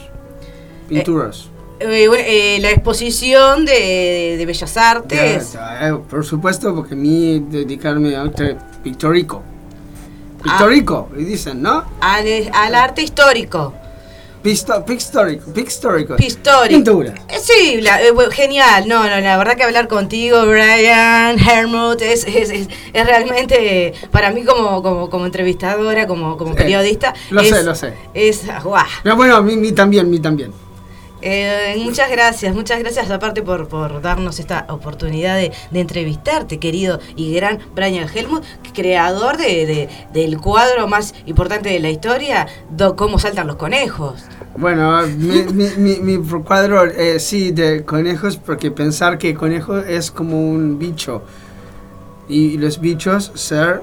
Pinturas. 0.89 1.47
Eh, 1.81 2.09
bueno, 2.09 2.25
eh, 2.27 2.59
la 2.61 2.71
exposición 2.71 3.65
de, 3.65 4.35
de 4.39 4.47
Bellas 4.47 4.77
Artes. 4.77 5.53
Ya, 5.53 5.89
eh, 5.89 5.95
por 6.09 6.25
supuesto, 6.25 6.75
porque 6.75 6.95
a 6.95 6.97
mí 6.97 7.45
dedicarme 7.51 8.17
a 8.17 8.23
arte 8.23 8.57
pictórico. 8.83 9.43
Ah. 10.41 10.43
Pictórico, 10.43 11.09
y 11.17 11.25
dicen, 11.25 11.63
¿no? 11.63 11.85
Al, 12.01 12.27
al 12.53 12.75
arte 12.75 13.03
histórico. 13.03 13.75
Pisto, 14.43 14.85
pictórico, 14.85 15.53
pictórico. 15.53 16.17
Histórico. 16.19 16.69
Pintura. 16.69 17.15
Eh, 17.29 17.39
Sí, 17.41 17.81
la- 17.81 18.01
eh, 18.03 18.13
genial. 18.31 18.87
No, 18.87 19.03
no, 19.09 19.21
la 19.21 19.37
verdad 19.37 19.57
que 19.57 19.65
hablar 19.65 19.89
contigo, 19.89 20.47
Brian, 20.47 21.39
Hermut, 21.39 22.01
es, 22.03 22.25
es, 22.27 22.51
es, 22.51 22.69
es 22.93 23.07
realmente, 23.07 23.93
para 24.13 24.31
mí 24.31 24.45
como, 24.45 24.83
como, 24.83 25.11
como 25.11 25.27
entrevistadora, 25.27 26.07
como, 26.07 26.37
como 26.37 26.55
periodista. 26.55 27.15
Lo 27.31 27.41
es- 27.41 27.49
sé, 27.51 27.63
lo 27.65 27.75
sé. 27.75 27.95
Es, 28.15 28.43
guau. 28.63 28.85
No, 29.05 29.17
bueno, 29.17 29.37
a 29.37 29.43
mí, 29.43 29.57
mí 29.57 29.73
también, 29.73 30.09
mí 30.09 30.21
también. 30.21 30.53
Eh, 31.21 31.75
muchas 31.85 32.11
gracias, 32.11 32.55
muchas 32.55 32.79
gracias 32.79 33.11
aparte 33.11 33.43
por, 33.43 33.67
por 33.69 34.01
darnos 34.01 34.39
esta 34.39 34.67
oportunidad 34.69 35.37
de, 35.37 35.51
de 35.73 35.81
entrevistarte, 35.81 36.59
querido 36.59 37.01
y 37.17 37.35
gran 37.35 37.59
Brian 37.75 38.09
Helmut, 38.09 38.45
creador 38.73 39.37
de, 39.37 39.67
de- 39.67 39.89
del 40.13 40.39
cuadro 40.41 40.87
más 40.87 41.15
importante 41.27 41.71
de 41.71 41.81
la 41.81 41.91
historia, 41.91 42.47
do, 42.71 42.95
Cómo 42.95 43.19
saltan 43.19 43.49
los 43.49 43.57
conejos. 43.57 44.23
Bueno, 44.57 45.03
mi, 45.07 45.43
mi, 45.53 45.69
mi, 45.77 45.97
mi 46.01 46.43
cuadro, 46.43 46.85
eh, 46.85 47.19
sí, 47.19 47.51
de 47.53 47.85
conejos, 47.85 48.37
porque 48.37 48.71
pensar 48.71 49.19
que 49.19 49.35
conejo 49.35 49.79
es 49.79 50.11
como 50.11 50.41
un 50.51 50.79
bicho. 50.79 51.23
Y 52.29 52.59
los 52.59 52.81
bichos 52.81 53.33
ser 53.35 53.83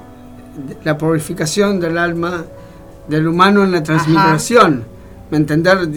la 0.84 0.98
purificación 0.98 1.80
del 1.80 1.98
alma 1.98 2.45
del 3.07 3.28
humano 3.28 3.64
en 3.64 3.72
la 3.72 3.84
transmigración. 3.84 4.86
¿Me 5.32 5.38
entender? 5.38 5.88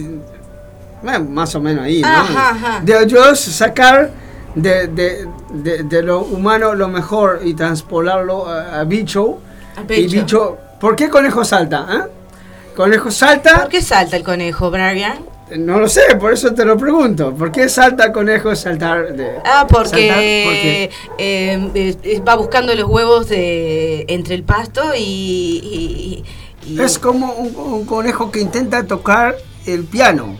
Bueno, 1.01 1.25
más 1.29 1.53
o 1.55 1.61
menos 1.61 1.85
ahí, 1.85 2.01
¿no? 2.01 2.07
Ajá, 2.07 2.49
ajá. 2.49 2.81
De 2.83 3.01
ellos 3.03 3.39
sacar 3.39 4.11
de, 4.55 4.87
de, 4.87 5.27
de, 5.51 5.83
de 5.83 6.01
lo 6.03 6.21
humano 6.21 6.73
lo 6.75 6.87
mejor 6.87 7.41
y 7.43 7.53
transpolarlo 7.53 8.47
a, 8.47 8.79
a 8.79 8.83
bicho. 8.83 9.39
A 9.77 9.93
Y 9.93 10.07
bicho. 10.07 10.57
¿por 10.79 10.95
qué 10.95 11.09
conejo 11.09 11.43
salta? 11.43 11.87
eh? 11.91 12.11
Conejo 12.75 13.11
salta. 13.11 13.61
¿Por 13.61 13.69
qué 13.69 13.81
salta 13.81 14.15
el 14.17 14.23
conejo, 14.23 14.71
Brian? 14.71 15.19
No 15.57 15.79
lo 15.79 15.89
sé, 15.89 16.01
por 16.19 16.31
eso 16.31 16.53
te 16.53 16.63
lo 16.63 16.77
pregunto. 16.77 17.33
¿Por 17.33 17.51
qué 17.51 17.67
salta 17.69 18.05
el 18.05 18.11
conejo 18.11 18.55
saltar 18.55 19.13
de 19.15 19.37
Ah, 19.43 19.65
saltar? 19.69 19.69
porque 19.73 20.83
eh, 20.87 20.89
eh, 21.17 21.97
eh, 22.03 22.19
va 22.27 22.35
buscando 22.35 22.73
los 22.75 22.87
huevos 22.87 23.27
de, 23.29 24.05
entre 24.09 24.35
el 24.35 24.43
pasto 24.43 24.81
y... 24.95 25.01
y- 25.01 26.23
y- 26.73 26.79
Es 26.81 26.99
como 26.99 27.33
un, 27.33 27.55
un 27.55 27.85
conejo 27.85 28.29
que 28.31 28.39
intenta 28.41 28.83
tocar 28.85 29.35
el 29.65 29.85
piano. 29.85 30.37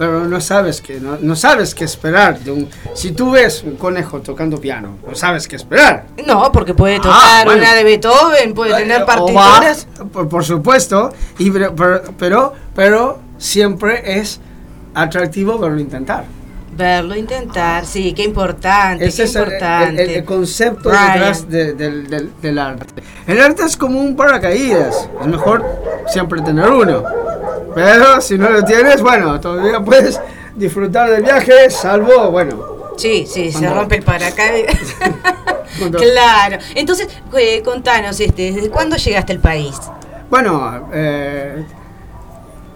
Pero 0.00 0.24
no 0.26 0.40
sabes 0.40 0.80
que 0.80 0.98
no, 0.98 1.18
no 1.20 1.36
sabes 1.36 1.74
qué 1.74 1.84
esperar 1.84 2.40
de 2.40 2.50
un 2.50 2.70
si 2.94 3.10
tú 3.10 3.32
ves 3.32 3.62
un 3.62 3.76
conejo 3.76 4.22
tocando 4.22 4.58
piano, 4.58 4.96
no 5.06 5.14
sabes 5.14 5.46
qué 5.46 5.56
esperar. 5.56 6.06
No, 6.26 6.50
porque 6.52 6.72
puede 6.72 6.96
Ah, 6.96 7.00
tocar 7.02 7.44
bueno. 7.44 7.60
una 7.60 7.74
de 7.74 7.84
Beethoven, 7.84 8.54
puede 8.54 8.74
tener 8.80 9.04
partituras. 9.04 9.86
va, 10.00 10.04
por, 10.06 10.26
por 10.30 10.42
supuesto, 10.42 11.12
y, 11.36 11.50
pero, 11.50 11.74
pero, 11.76 12.02
pero, 12.18 12.52
pero 12.74 13.18
siempre 13.36 14.18
es 14.18 14.40
atractivo 14.94 15.58
verlo 15.58 15.78
intentar. 15.78 16.24
Verlo 16.74 17.14
intentar, 17.14 17.84
sí, 17.84 18.14
qué 18.14 18.22
importante, 18.24 19.04
Ese 19.04 19.18
qué 19.18 19.22
es 19.24 19.34
el, 19.36 19.42
importante. 19.42 20.02
el- 20.02 20.10
el 20.12 20.24
concepto 20.24 20.88
Brian. 20.88 21.12
detrás 21.12 21.50
de- 21.50 21.74
del, 21.74 22.06
del- 22.08 22.30
del 22.40 22.58
arte. 22.58 23.02
El 23.26 23.38
arte 23.38 23.64
es 23.64 23.76
como 23.76 24.00
un 24.00 24.16
paracaídas. 24.16 25.10
Es 25.20 25.26
mejor 25.26 25.62
siempre 26.08 26.40
tener 26.40 26.70
uno. 26.70 27.02
Pero 27.74 28.20
si 28.20 28.36
no 28.36 28.50
lo 28.50 28.64
tienes, 28.64 29.02
bueno, 29.02 29.40
todavía 29.40 29.80
puedes 29.80 30.20
disfrutar 30.54 31.10
del 31.10 31.22
viaje, 31.22 31.70
salvo, 31.70 32.30
bueno. 32.30 32.80
Sí, 32.96 33.26
sí, 33.26 33.50
se 33.50 33.68
rompe 33.70 33.96
el 33.96 34.02
paracaídas. 34.02 34.76
claro. 35.90 36.58
Entonces, 36.74 37.08
eh, 37.38 37.62
contanos, 37.62 38.20
este, 38.20 38.52
¿desde 38.52 38.70
cuándo 38.70 38.96
llegaste 38.96 39.32
al 39.32 39.40
país? 39.40 39.76
Bueno, 40.28 40.88
eh, 40.92 41.64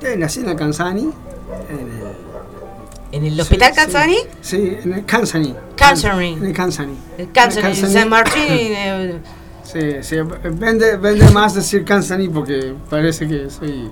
eh, 0.02 0.16
nací 0.16 0.40
en 0.40 0.48
el. 0.48 0.60
En 0.60 0.98
el, 0.98 1.14
¿En 3.12 3.24
el 3.24 3.40
hospital 3.40 3.70
sí, 3.72 3.76
Kansani? 3.76 4.16
Sí, 4.40 4.78
en 4.82 4.92
el 4.92 5.04
Kansani. 5.04 5.54
Kansani. 5.76 6.32
En 6.32 6.44
el 6.44 7.66
En 7.66 7.76
San 7.92 8.08
Martín. 8.08 8.42
eh, 8.48 9.18
Sí, 9.62 9.80
sí, 10.02 10.16
vende, 10.52 10.96
vende 10.98 11.30
más 11.30 11.54
decir 11.54 11.84
Kansani 11.84 12.28
porque 12.28 12.74
parece 12.90 13.26
que 13.26 13.48
soy... 13.50 13.90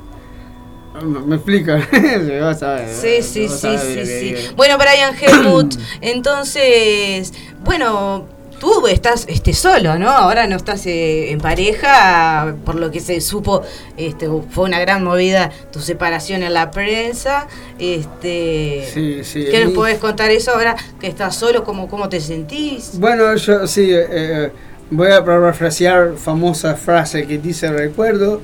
Me, 1.26 1.36
explico. 1.36 1.72
Sí, 1.92 2.38
vas 2.40 2.62
a 2.62 2.74
ver, 2.74 2.88
Sí, 2.94 3.22
sí, 3.22 3.46
vas 3.46 3.60
sí, 3.60 3.66
a 3.66 3.70
ver 3.70 3.80
sí, 3.80 3.94
que- 3.94 4.06
sí. 4.06 4.34
que- 4.48 4.54
Bueno, 4.56 4.76
Brian 4.78 5.14
Helmut, 5.20 5.74
entonces, 6.00 7.32
bueno, 7.64 8.26
tú 8.60 8.86
estás 8.86 9.24
este, 9.28 9.54
solo, 9.54 9.98
¿no? 9.98 10.08
Ahora 10.10 10.46
no 10.46 10.56
estás 10.56 10.86
eh, 10.86 11.32
en 11.32 11.40
pareja, 11.40 12.54
por 12.64 12.76
lo 12.76 12.90
que 12.90 13.00
se 13.00 13.20
supo, 13.20 13.62
este, 13.96 14.28
fue 14.50 14.64
una 14.64 14.78
gran 14.80 15.02
movida 15.02 15.50
tu 15.72 15.80
separación 15.80 16.42
en 16.42 16.54
la 16.54 16.70
prensa. 16.70 17.48
Este, 17.78 18.88
Sí, 18.92 19.24
sí. 19.24 19.46
¿Qué 19.50 19.60
nos 19.60 19.70
mi- 19.70 19.74
podés 19.74 19.98
contar 19.98 20.30
eso 20.30 20.52
ahora 20.52 20.76
que 21.00 21.06
estás 21.08 21.34
solo? 21.34 21.64
¿Cómo, 21.64 21.88
cómo 21.88 22.08
te 22.08 22.20
sentís? 22.20 22.98
Bueno, 22.98 23.34
yo 23.36 23.66
sí, 23.66 23.90
eh, 23.92 24.06
eh, 24.10 24.50
voy 24.90 25.10
a 25.10 25.24
parafrasear 25.24 26.14
famosa 26.16 26.74
frase 26.76 27.26
que 27.26 27.38
dice 27.38 27.70
recuerdo. 27.72 28.40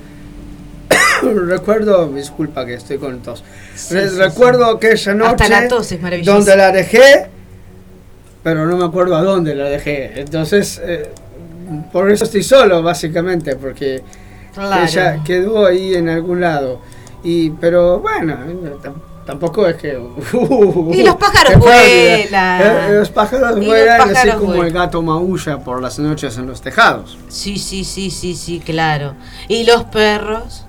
recuerdo, 1.47 2.09
disculpa 2.09 2.65
que 2.67 2.75
estoy 2.75 2.99
con 2.99 3.21
tos. 3.21 3.43
Re- 3.91 4.09
sí, 4.09 4.17
recuerdo 4.17 4.67
aquella 4.67 5.15
noche 5.15 5.49
la 5.49 5.69
tos 5.69 5.93
es 5.93 6.01
maravillosa. 6.01 6.37
donde 6.39 6.57
la 6.57 6.73
dejé, 6.73 7.27
pero 8.43 8.67
no 8.67 8.77
me 8.77 8.85
acuerdo 8.85 9.17
a 9.17 9.23
dónde 9.23 9.55
la 9.55 9.65
dejé. 9.69 10.21
Entonces, 10.21 10.81
eh, 10.85 11.11
por 11.93 12.11
eso 12.11 12.25
estoy 12.25 12.43
solo, 12.43 12.83
básicamente, 12.83 13.57
porque 13.57 14.03
Claro. 14.55 14.85
ella 14.85 15.21
quedó 15.25 15.67
ahí 15.67 15.95
en 15.95 16.09
algún 16.09 16.41
lado. 16.41 16.81
Y, 17.23 17.51
pero 17.51 17.99
bueno, 18.01 18.33
eh, 18.49 18.73
tam- 18.83 18.95
tampoco 19.27 19.67
es 19.67 19.77
que. 19.77 19.99
Y 20.93 21.03
los 21.03 21.17
pájaros 21.17 21.59
vuelan. 21.59 22.63
Eh, 22.63 22.95
los 22.95 23.11
pájaros 23.11 23.65
vuelan, 23.65 24.17
así 24.17 24.31
como 24.31 24.63
el 24.65 24.73
gato 24.73 25.03
maulla 25.03 25.59
por 25.59 25.83
las 25.83 25.99
noches 25.99 26.39
en 26.39 26.47
los 26.47 26.61
tejados. 26.63 27.19
Sí, 27.29 27.59
sí, 27.59 27.85
sí, 27.85 28.11
sí, 28.11 28.35
sí, 28.35 28.61
claro. 28.61 29.15
Y 29.49 29.65
los 29.65 29.85
perros, 29.85 30.65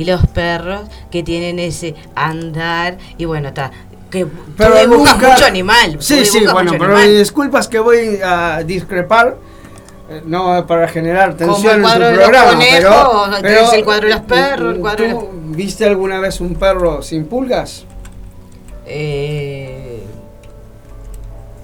y 0.00 0.04
los 0.04 0.26
perros 0.28 0.80
que 1.10 1.22
tienen 1.22 1.58
ese 1.58 1.94
andar, 2.14 2.96
y 3.18 3.26
bueno, 3.26 3.48
está. 3.48 3.70
Que 4.10 4.26
Pero 4.56 4.74
tú 4.84 4.88
nunca- 4.96 5.14
mucho 5.14 5.44
animal. 5.44 5.96
Sí, 6.00 6.24
sí, 6.24 6.42
bueno, 6.50 6.72
pero 6.72 6.96
animal. 6.96 7.18
disculpas 7.18 7.68
que 7.68 7.78
voy 7.78 8.18
a 8.24 8.62
discrepar. 8.64 9.36
eh, 10.10 10.22
No 10.24 10.66
para 10.66 10.88
generar 10.88 11.36
Como 11.36 11.52
tensión 11.54 11.84
el 11.84 12.02
en 12.02 12.14
tu 12.16 12.20
programa, 12.20 12.50
conejos, 12.52 12.80
pero, 12.80 13.42
tenés 13.42 13.72
el 13.74 13.84
cuadro 13.84 14.08
de 14.08 14.14
los 14.14 14.22
perros, 14.22 14.74
el 14.74 14.80
cuadro 14.80 15.04
de 15.04 15.10
¿tú 15.12 15.30
¿Viste 15.52 15.84
alguna 15.84 16.18
vez 16.18 16.40
un 16.40 16.54
perro 16.54 17.02
sin 17.02 17.26
pulgas? 17.26 17.84
Eh, 18.86 20.02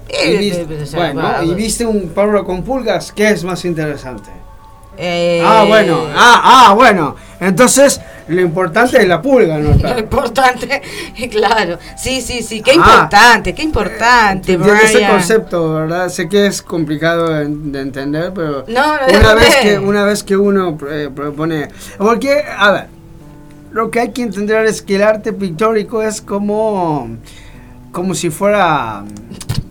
Y 0.09 0.13
eh, 0.15 0.37
viste- 0.37 0.61
eh, 0.61 0.87
bueno, 0.95 1.43
¿y 1.43 1.53
viste 1.55 1.85
un 1.85 2.09
perro 2.09 2.45
con 2.45 2.63
pulgas? 2.63 3.11
¿Qué 3.11 3.29
es 3.29 3.43
más 3.43 3.65
interesante? 3.65 4.29
Ah, 5.43 5.65
bueno, 5.67 6.05
ah, 6.15 6.67
ah, 6.69 6.73
bueno. 6.73 7.15
Entonces, 7.39 7.99
lo 8.29 8.41
importante 8.41 8.97
es 9.01 9.07
la 9.07 9.21
pulga, 9.21 9.57
¿no? 9.57 9.73
Lo 9.93 9.99
importante, 9.99 10.81
claro. 11.31 11.77
Sí, 11.97 12.21
sí, 12.21 12.41
sí, 12.43 12.61
qué 12.61 12.71
Ah. 12.71 12.75
importante, 12.75 13.53
qué 13.55 13.63
importante, 13.63 14.53
Entiendo 14.53 14.73
ese 14.83 14.95
Brian. 14.95 15.11
concepto, 15.11 15.73
¿verdad? 15.73 16.09
Sé 16.09 16.27
que 16.27 16.45
es 16.47 16.61
complicado 16.61 17.29
de, 17.29 17.45
de 17.47 17.79
entender, 17.81 18.31
pero 18.33 18.65
No, 18.67 18.97
no, 18.97 19.19
una 19.19 19.33
vez 19.35 19.55
que 19.61 19.79
una 19.79 20.03
vez 20.03 20.23
que 20.23 20.35
uno 20.37 20.77
eh, 20.89 21.09
propone, 21.13 21.69
porque 21.97 22.43
a 22.57 22.71
ver, 22.71 22.85
lo 23.71 23.89
que 23.91 23.99
hay 24.01 24.11
que 24.11 24.23
entender 24.23 24.65
es 24.65 24.81
que 24.81 24.95
el 24.95 25.03
arte 25.03 25.31
pictórico 25.33 26.01
es 26.01 26.21
como 26.21 27.09
como 27.91 28.13
si 28.13 28.29
fuera 28.29 29.03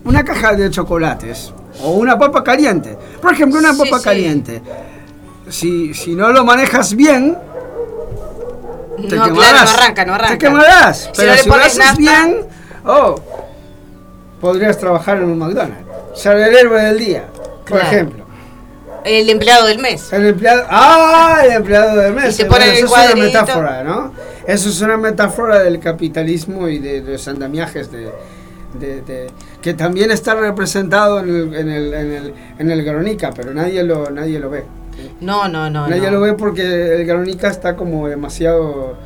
una 0.04 0.24
caja 0.24 0.54
de 0.54 0.70
chocolates 0.70 1.52
o 1.82 1.92
una 1.92 2.18
papa 2.18 2.42
caliente. 2.42 2.96
Por 3.20 3.32
ejemplo, 3.32 3.58
una 3.60 3.72
Sí, 3.74 3.82
papa 3.84 3.98
sí. 3.98 4.04
caliente. 4.04 4.62
Si, 5.48 5.94
si 5.94 6.14
no 6.16 6.32
lo 6.32 6.44
manejas 6.44 6.94
bien, 6.96 7.36
te 8.97 9.16
No, 9.16 9.24
quemarás. 9.24 9.32
claro, 9.51 9.64
no 9.64 9.70
arranca, 9.82 10.05
no 10.05 10.14
arranca. 10.14 10.32
Te 10.32 10.39
quemarás. 10.39 10.98
Si 10.98 11.10
pero 11.16 11.28
no 11.28 11.35
le 11.36 11.43
si 11.43 11.48
lo 11.48 11.55
pones 11.55 11.66
haces 11.66 11.78
nafta- 11.85 11.97
bien, 11.98 12.36
oh, 12.85 13.14
podrías 14.40 14.78
trabajar 14.78 15.18
en 15.18 15.24
un 15.24 15.39
McDonald's. 15.39 15.85
Ser 16.14 16.36
el 16.36 16.55
héroe 16.55 16.82
del 16.82 16.98
día, 16.98 17.24
por 17.32 17.64
Claro. 17.78 17.86
ejemplo. 17.86 18.27
El 19.05 19.31
empleado 19.31 19.66
del 19.66 19.78
mes. 19.78 20.12
El 20.12 20.27
empleado, 20.27 20.64
ah, 20.68 21.40
el 21.44 21.52
empleado 21.52 21.97
del 21.97 22.12
mes. 22.14 22.35
Y 22.40 22.43
te 22.43 22.48
Bueno, 22.48 22.64
el 22.64 22.70
eso 22.73 22.86
es 22.86 22.90
una 22.93 23.02
cuadrito. 23.02 23.27
metáfora, 23.27 23.85
¿no? 23.85 24.12
eso 24.47 24.68
es 24.68 24.81
una 24.81 24.97
metáfora 24.97 25.59
del 25.60 25.78
capitalismo 25.81 26.68
y 26.68 26.78
de, 26.78 27.01
los 27.02 27.27
andamiajes 27.28 27.90
de, 27.93 28.10
de- 28.81 29.01
de- 29.02 29.31
que 29.62 29.74
también 29.74 30.10
está 30.10 30.35
representado 30.35 31.20
en 31.20 31.28
el, 31.28 31.55
en 31.55 31.68
el, 31.70 31.94
en 31.94 32.12
el, 32.12 32.35
en 32.59 32.70
el 32.70 32.85
Guernica, 32.85 33.31
pero 33.35 33.52
nadie 33.55 33.82
lo, 33.85 34.10
nadie 34.10 34.39
lo 34.40 34.51
ve. 34.51 34.64
No, 35.20 35.48
no, 35.48 35.68
no. 35.70 35.86
nadie 35.89 36.02
no. 36.10 36.12
lo 36.12 36.20
ve 36.20 36.35
porque 36.35 36.62
el 36.97 37.05
Guernica 37.06 37.48
está 37.48 37.77
como 37.77 38.09
demasiado 38.09 38.97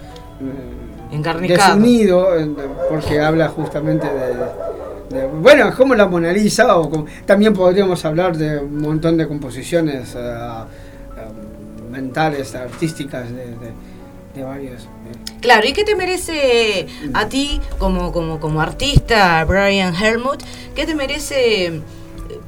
eh, 0.40 1.14
Encarnicado. 1.16 1.74
desunido, 1.76 2.36
en- 2.38 2.56
porque 2.88 3.20
habla 3.20 3.48
justamente 3.48 4.06
de, 4.06 5.18
de- 5.20 5.26
Bueno, 5.26 5.68
es 5.68 5.74
como 5.74 5.94
la 5.94 6.06
Mona 6.06 6.32
Lisa, 6.32 6.76
o 6.76 6.88
como- 6.90 7.06
también 7.26 7.52
podríamos 7.52 8.04
hablar 8.04 8.36
de 8.36 8.58
un 8.58 8.78
montón 8.80 9.16
de 9.16 9.26
composiciones 9.26 10.14
eh, 10.14 10.18
eh, 10.18 11.90
mentales, 11.90 12.54
artísticas, 12.54 13.28
de, 13.30 13.46
de- 13.46 13.90
de 14.34 14.42
varios. 14.44 14.82
eh. 14.82 14.86
Claro, 15.40 15.66
¿y 15.66 15.72
qué 15.72 15.82
te 15.84 15.96
merece 15.96 16.86
a 17.14 17.26
ti 17.28 17.60
como, 17.78 18.12
como, 18.12 18.38
como 18.38 18.60
artista, 18.60 19.44
Brian 19.44 19.94
Helmut? 19.94 20.40
¿Qué 20.76 20.86
te 20.86 20.94
merece, 20.94 21.80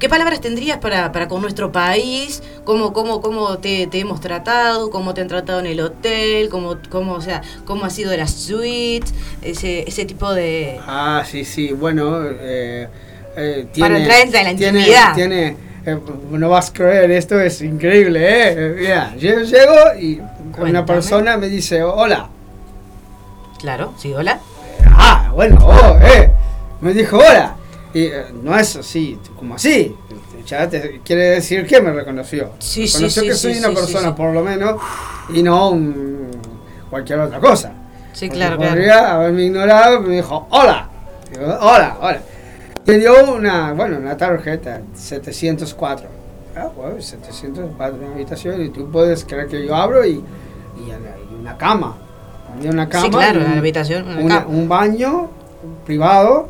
qué 0.03 0.09
palabras 0.09 0.41
tendrías 0.41 0.79
para, 0.79 1.13
para 1.13 1.29
con 1.29 1.41
nuestro 1.41 1.71
país? 1.71 2.43
¿Cómo, 2.65 2.91
cómo, 2.91 3.21
cómo 3.21 3.57
te, 3.59 3.87
te 3.87 4.01
hemos 4.01 4.19
tratado? 4.19 4.89
¿Cómo 4.89 5.13
te 5.13 5.21
han 5.21 5.29
tratado 5.29 5.61
en 5.61 5.65
el 5.67 5.79
hotel? 5.79 6.49
¿Cómo, 6.49 6.75
cómo, 6.89 7.13
o 7.13 7.21
sea, 7.21 7.41
cómo 7.63 7.85
ha 7.85 7.89
sido 7.89 8.13
la 8.17 8.27
suite? 8.27 9.07
Ese, 9.41 9.87
ese 9.87 10.03
tipo 10.03 10.33
de... 10.33 10.77
Ah, 10.85 11.23
sí, 11.25 11.45
sí, 11.45 11.71
bueno. 11.71 12.19
eh, 12.21 12.89
eh, 13.37 13.67
Para 13.79 13.97
entrar 13.97 14.19
en 14.23 14.31
la 14.33 14.55
tiene- 14.57 14.79
intimidad. 14.79 15.13
Tiene, 15.15 15.55
eh, 15.85 15.97
no 16.31 16.49
vas 16.49 16.71
a 16.71 16.73
creer, 16.73 17.09
esto 17.11 17.39
es 17.39 17.61
increíble, 17.61 18.19
¿eh? 18.51 18.75
Mira, 18.81 19.15
yo 19.15 19.39
llego 19.39 19.73
y 20.01 20.19
una 20.19 20.51
Cuéntame. 20.51 20.85
persona 20.85 21.37
me 21.37 21.47
dice, 21.47 21.81
hola. 21.81 22.27
Claro, 23.57 23.93
sí, 23.97 24.13
hola. 24.13 24.41
Ah, 24.85 25.31
bueno, 25.33 25.59
oh, 25.65 25.97
eh. 26.03 26.29
Me 26.81 26.93
dijo 26.93 27.15
hola. 27.19 27.55
Y 27.93 28.05
eh, 28.05 28.25
no 28.41 28.57
es 28.57 28.75
así, 28.75 29.19
como 29.37 29.55
así. 29.55 29.95
Ya 30.47 30.67
te- 30.67 31.01
quiere 31.05 31.23
decir 31.31 31.65
que 31.67 31.79
me 31.81 31.91
reconoció. 31.93 32.51
Sí, 32.59 32.85
reconoció 32.87 33.21
sí, 33.23 33.27
que 33.29 33.33
sí, 33.35 33.39
soy 33.41 33.53
sí, 33.53 33.59
una 33.59 33.69
persona, 33.69 34.15
por 34.15 34.33
lo 34.33 34.43
menos, 34.43 34.81
y 35.33 35.43
no 35.43 35.69
un- 35.69 36.31
cualquier 36.89 37.19
otra 37.19 37.39
cosa. 37.39 37.71
Sí, 38.13 38.25
Porque 38.27 38.39
claro, 38.39 38.57
claro. 38.57 38.71
Podría 38.73 39.13
haberme 39.13 39.43
ignorado, 39.43 40.01
me 40.01 40.15
dijo, 40.15 40.47
hola. 40.51 40.89
Digo, 41.31 41.45
hola, 41.61 41.97
hola. 42.01 42.19
Me 42.85 42.97
dio 42.97 43.31
una, 43.33 43.73
bueno, 43.73 43.97
una 43.97 44.17
tarjeta, 44.17 44.81
704. 44.93 46.07
Ah, 46.55 46.69
bueno, 46.75 47.01
704 47.01 47.97
una 47.97 48.13
habitación 48.13 48.61
y 48.61 48.69
tú 48.69 48.91
puedes 48.91 49.23
creer 49.25 49.47
que 49.47 49.65
yo 49.65 49.75
abro 49.75 50.05
y, 50.05 50.11
y, 50.15 51.33
una 51.39 51.57
cama. 51.57 51.97
Había 52.55 52.69
una 52.71 52.87
cama. 52.89 53.05
Sí, 53.05 53.09
claro, 53.11 53.39
una 53.39 53.57
habitación, 53.57 54.07
una 54.07 54.19
una- 54.21 54.39
cama. 54.43 54.47
un 54.55 54.67
baño 54.69 55.29
privado 55.85 56.49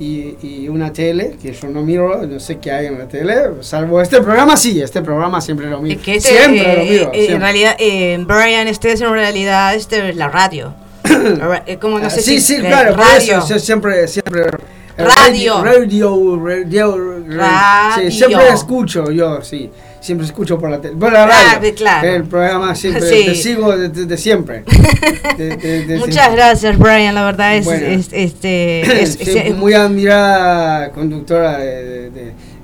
y, 0.00 0.36
y 0.42 0.68
una 0.68 0.92
tele, 0.92 1.36
que 1.40 1.52
yo 1.52 1.68
no 1.68 1.82
miro, 1.82 2.26
no 2.26 2.40
sé 2.40 2.58
qué 2.58 2.72
hay 2.72 2.86
en 2.86 2.98
la 2.98 3.06
tele, 3.06 3.34
salvo 3.60 4.00
este 4.00 4.20
programa, 4.22 4.56
sí, 4.56 4.80
este 4.80 5.02
programa 5.02 5.40
siempre 5.40 5.66
lo 5.68 5.80
miro. 5.80 6.00
Que 6.02 6.16
este, 6.16 6.30
siempre 6.30 6.60
eh, 6.72 6.76
lo 6.76 6.82
miro. 6.84 7.10
eh, 7.12 7.14
siempre. 7.14 7.34
En 7.34 7.40
realidad, 7.40 7.76
eh, 7.78 8.18
Brian, 8.26 8.66
este 8.66 8.92
es 8.92 9.00
en 9.02 9.12
realidad 9.12 9.74
este, 9.74 10.12
la 10.14 10.28
radio. 10.28 10.74
Eh, 11.66 11.76
como 11.78 11.98
no 11.98 12.06
Ah, 12.06 12.10
sé 12.10 12.22
sí, 12.22 12.40
si 12.40 12.54
sí, 12.54 12.54
eh, 12.54 12.66
claro, 12.66 12.96
por 12.96 13.04
eso, 13.16 13.58
siempre, 13.58 14.08
siempre... 14.08 14.42
eh, 14.42 14.50
Radio. 14.96 15.62
Radio, 15.62 16.36
radio, 16.42 16.46
radio, 16.46 17.22
Radio. 17.28 18.10
Sí, 18.10 18.18
siempre 18.18 18.48
escucho, 18.48 19.10
yo, 19.10 19.42
sí, 19.42 19.70
siempre 20.00 20.26
escucho 20.26 20.58
por 20.58 20.70
la 20.70 20.80
tele, 20.80 20.96
por 20.96 21.12
la 21.12 21.24
Ah, 21.24 21.54
radio. 21.54 21.74
claro. 21.74 22.08
El 22.08 22.24
programa 22.24 22.74
siempre, 22.74 23.02
Sí. 23.02 23.26
te 23.26 23.34
sigo 23.34 23.76
desde 23.76 24.06
de, 24.06 24.16
siempre. 24.16 24.64
De- 25.36 25.56
de- 25.56 25.98
Muchas 25.98 26.14
siempre. 26.14 26.36
gracias, 26.36 26.78
Brian. 26.78 27.14
La 27.14 27.24
verdad 27.24 27.56
es, 27.56 27.64
Bueno. 27.66 27.86
es- 27.86 28.08
este, 28.12 28.80
es- 29.02 29.20
es- 29.20 29.56
muy 29.56 29.74
admirada 29.74 30.90
conductora 30.92 31.58
de, 31.58 32.10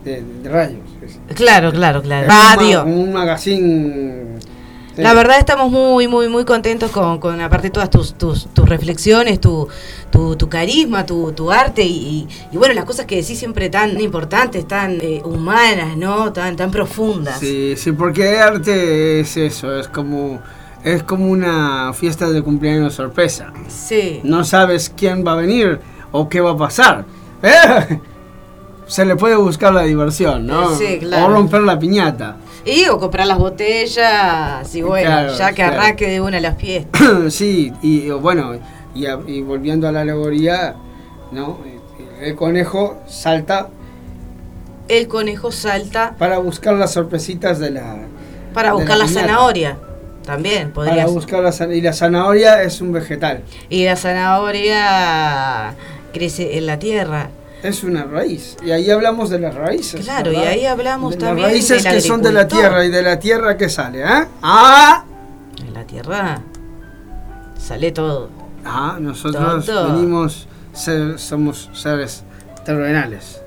de, 0.05 0.23
radio. 0.49 0.79
sí. 1.07 1.19
claro, 1.35 1.73
claro, 1.73 2.01
claro. 2.03 2.27
Es 2.27 2.33
un 2.33 2.57
Radio. 2.59 2.85
Un, 2.85 3.13
magazine. 3.13 4.23
La 4.97 5.13
verdad 5.15 5.39
estamos 5.39 5.71
muy, 5.71 6.09
muy, 6.09 6.29
muy 6.29 6.45
contentos 6.45 6.91
con, 6.91 7.19
con 7.19 7.41
aparte 7.41 7.71
todas 7.71 7.91
tus, 7.91 8.15
tus, 8.15 8.47
tus 8.55 8.69
reflexiones, 8.69 9.41
tu, 9.41 9.69
tu, 10.11 10.37
tu 10.37 10.49
carisma, 10.49 11.05
tu, 11.05 11.33
tu 11.33 11.51
arte 11.53 11.83
y, 11.83 11.89
y- 11.93 12.29
y 12.53 12.57
bueno, 12.57 12.75
las 12.75 12.85
cosas 12.87 13.05
que 13.07 13.17
decís 13.17 13.39
siempre 13.39 13.69
tan 13.69 14.01
importantes, 14.01 14.67
tan 14.67 14.99
eh, 15.01 15.21
humanas, 15.25 15.97
¿no? 15.97 16.33
Tan, 16.33 16.57
tan 16.57 16.71
profundas. 16.71 17.39
Sí, 17.41 17.75
sí, 17.77 17.93
porque 17.93 18.39
arte 18.39 19.21
es 19.21 19.37
eso, 19.37 19.79
es 19.79 19.89
como 19.89 20.41
es 20.85 21.03
como 21.03 21.27
una 21.27 21.93
fiesta 21.93 22.31
de 22.31 22.43
cumpleaños 22.43 22.95
sorpresa. 22.95 23.53
Sí. 23.69 24.21
No 24.23 24.45
sabes 24.45 24.93
quién 24.97 25.27
va 25.27 25.33
a 25.33 25.37
venir 25.37 25.81
o 26.13 26.29
qué 26.29 26.41
va 26.41 26.53
a 26.53 26.57
pasar. 26.57 27.05
¿Eh? 27.43 28.01
Se 28.87 29.05
le 29.05 29.17
puede 29.17 29.35
buscar 29.35 29.75
la 29.75 29.83
diversión, 29.83 30.47
¿no? 30.47 30.77
Sí, 30.77 30.99
claro. 31.01 31.27
O 31.27 31.29
romper 31.31 31.63
la 31.63 31.77
piñata. 31.77 32.37
Y 32.67 32.87
o 32.89 32.99
comprar 32.99 33.27
las 33.29 33.39
botellas 33.39 34.75
y 34.75 34.83
bueno, 34.83 35.07
Claro, 35.09 35.37
ya 35.39 35.49
que 35.51 35.55
claro. 35.55 35.75
arranque 35.81 36.09
de 36.09 36.21
una 36.21 36.41
las 36.41 36.57
fiestas. 36.59 37.01
sí, 37.33 37.73
y 37.81 38.11
bueno, 38.11 38.57
y, 38.95 39.07
a- 39.07 39.21
y 39.27 39.41
volviendo 39.43 39.87
a 39.89 39.93
la 39.93 40.01
alegoría, 40.01 40.75
¿no? 41.33 41.59
El 42.21 42.35
conejo 42.35 42.99
salta 43.07 43.69
El 44.89 45.07
conejo 45.07 45.53
salta 45.53 46.15
para 46.19 46.39
buscar 46.39 46.75
las 46.75 46.93
sorpresitas 46.93 47.59
de 47.59 47.71
la. 47.71 47.97
para 48.55 48.71
de 48.71 48.75
buscar 48.75 48.99
la 48.99 49.07
zanahoria. 49.09 49.79
También 50.25 50.73
podría 50.73 50.95
Para 51.05 51.07
buscar 51.09 51.43
la 51.43 51.53
zanahoria. 51.53 51.79
Y 51.79 51.83
la 51.83 51.93
zanahoria 51.93 52.63
es 52.63 52.81
un 52.81 52.93
vegetal. 52.93 53.43
Y 53.69 53.85
la 53.85 53.95
zanahoria 53.97 55.75
crece 56.13 56.59
en 56.59 56.67
la 56.67 56.79
tierra. 56.79 57.29
Es 57.67 57.83
una 57.83 58.05
raíz. 58.05 58.57
Y 58.65 58.71
ahí 58.71 58.91
hablamos 58.91 59.29
de 59.31 59.39
las 59.41 59.55
raíces. 59.55 60.05
Claro, 60.05 60.31
y 60.33 60.37
¿verdad? 60.37 60.51
ahí 60.53 60.67
hablamos 60.67 61.13
de 61.13 61.17
también 61.19 61.43
Las 61.47 61.53
raíces 61.53 61.83
del 61.85 61.93
que 61.95 62.01
son 62.01 62.23
de 62.23 62.33
la 62.33 62.47
tierra 62.47 62.85
y 62.85 62.91
de 62.91 63.03
la 63.03 63.19
tierra 63.19 63.57
que 63.57 63.69
sale, 63.69 64.03
¿eh? 64.03 64.27
¡Ah! 64.43 65.05
En 65.59 65.75
la 65.75 65.85
tierra 65.85 66.41
sale 67.59 67.91
todo. 67.93 68.29
Ah, 68.65 68.99
nosotros 69.01 69.65
Todo. 69.67 69.93
venimos, 69.93 70.47
ser- 70.73 71.19
somos 71.19 71.71
seres 71.73 72.23
terrenales. 72.65 73.41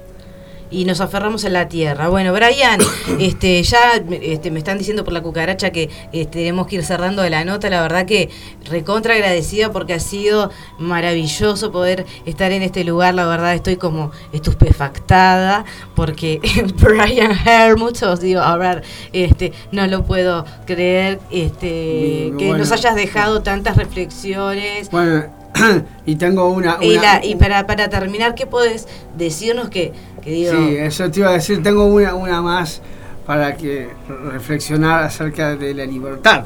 Y 0.71 0.85
nos 0.85 1.01
aferramos 1.01 1.45
a 1.45 1.49
la 1.49 1.67
tierra. 1.67 2.09
Bueno, 2.09 2.31
Brian, 2.31 2.79
este, 3.19 3.63
ya 3.63 3.79
este, 4.21 4.51
me 4.51 4.59
están 4.59 4.77
diciendo 4.77 5.03
por 5.03 5.13
la 5.13 5.21
cucaracha 5.21 5.71
que 5.71 5.89
este, 6.11 6.27
tenemos 6.39 6.67
que 6.67 6.75
ir 6.75 6.83
cerrando 6.83 7.23
de 7.23 7.31
la 7.31 7.43
nota. 7.43 7.69
La 7.71 7.81
verdad 7.81 8.05
que 8.05 8.29
recontra 8.65 9.15
agradecida 9.15 9.71
porque 9.71 9.93
ha 9.93 9.99
sido 9.99 10.51
maravilloso 10.77 11.71
poder 11.71 12.05
estar 12.25 12.51
en 12.51 12.61
este 12.61 12.83
lugar. 12.83 13.15
La 13.15 13.25
verdad 13.25 13.55
estoy 13.55 13.77
como 13.77 14.11
estupefactada 14.31 15.65
porque 15.95 16.39
Brian 16.75 17.31
Hermut, 17.45 18.01
os 18.03 18.19
digo, 18.19 18.41
a 18.41 18.55
ver, 18.57 18.83
este, 19.11 19.53
no 19.71 19.87
lo 19.87 20.03
puedo 20.05 20.45
creer 20.67 21.19
este, 21.31 22.31
que 22.37 22.45
bueno. 22.45 22.59
nos 22.59 22.71
hayas 22.71 22.95
dejado 22.95 23.41
tantas 23.41 23.75
reflexiones. 23.75 24.89
Bueno, 24.91 25.25
y 26.05 26.15
tengo 26.15 26.47
una... 26.49 26.77
Y, 26.81 26.91
una- 26.97 27.01
la- 27.19 27.25
y 27.25 27.35
para, 27.35 27.65
para 27.65 27.89
terminar, 27.89 28.35
¿qué 28.35 28.45
podés 28.45 28.87
decirnos 29.17 29.69
que, 29.69 29.93
que 30.21 30.31
digo? 30.31 30.51
Sí, 30.53 30.75
eso 30.77 31.09
te 31.11 31.19
iba 31.19 31.29
a 31.29 31.33
decir, 31.33 31.61
tengo 31.63 31.85
una, 31.85 32.13
una 32.15 32.41
más 32.41 32.81
para 33.25 33.55
que 33.55 33.89
reflexionar 34.31 35.03
acerca 35.03 35.55
de 35.55 35.73
la 35.73 35.85
libertad. 35.85 36.43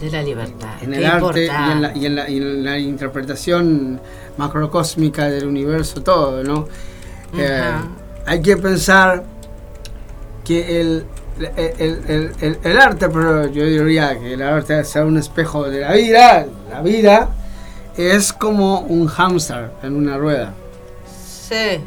De 0.00 0.10
la 0.10 0.22
libertad. 0.22 0.68
En 0.82 0.94
el 0.94 1.06
arte 1.06 1.46
y 1.46 1.48
en, 1.48 1.82
la, 1.82 1.96
y, 1.96 2.06
en 2.06 2.16
la, 2.16 2.28
y 2.30 2.36
en 2.36 2.64
la 2.64 2.78
interpretación 2.78 4.00
macrocósmica 4.36 5.28
del 5.28 5.46
universo, 5.46 6.02
todo, 6.02 6.42
¿no? 6.44 6.68
Eh, 7.36 7.46
Ajá. 7.62 7.86
hay 8.26 8.40
que 8.42 8.56
pensar 8.56 9.24
que 10.44 10.80
el, 10.80 11.04
el, 11.56 12.00
el- 12.08 12.32
el- 12.40 12.58
el 12.62 12.78
arte, 12.78 13.08
pero 13.08 13.46
yo 13.50 13.64
diría 13.64 14.18
que 14.18 14.34
el 14.34 14.42
arte 14.42 14.80
es 14.80 14.94
un 14.96 15.16
espejo 15.18 15.68
de 15.68 15.80
la 15.80 15.92
vida, 15.92 16.46
la 16.70 16.80
vida 16.82 17.30
es 17.96 18.32
como 18.32 18.80
un 18.80 19.06
hámster 19.06 19.70
en 19.82 19.96
una 19.96 20.18
rueda. 20.18 20.52
Sí, 21.48 21.80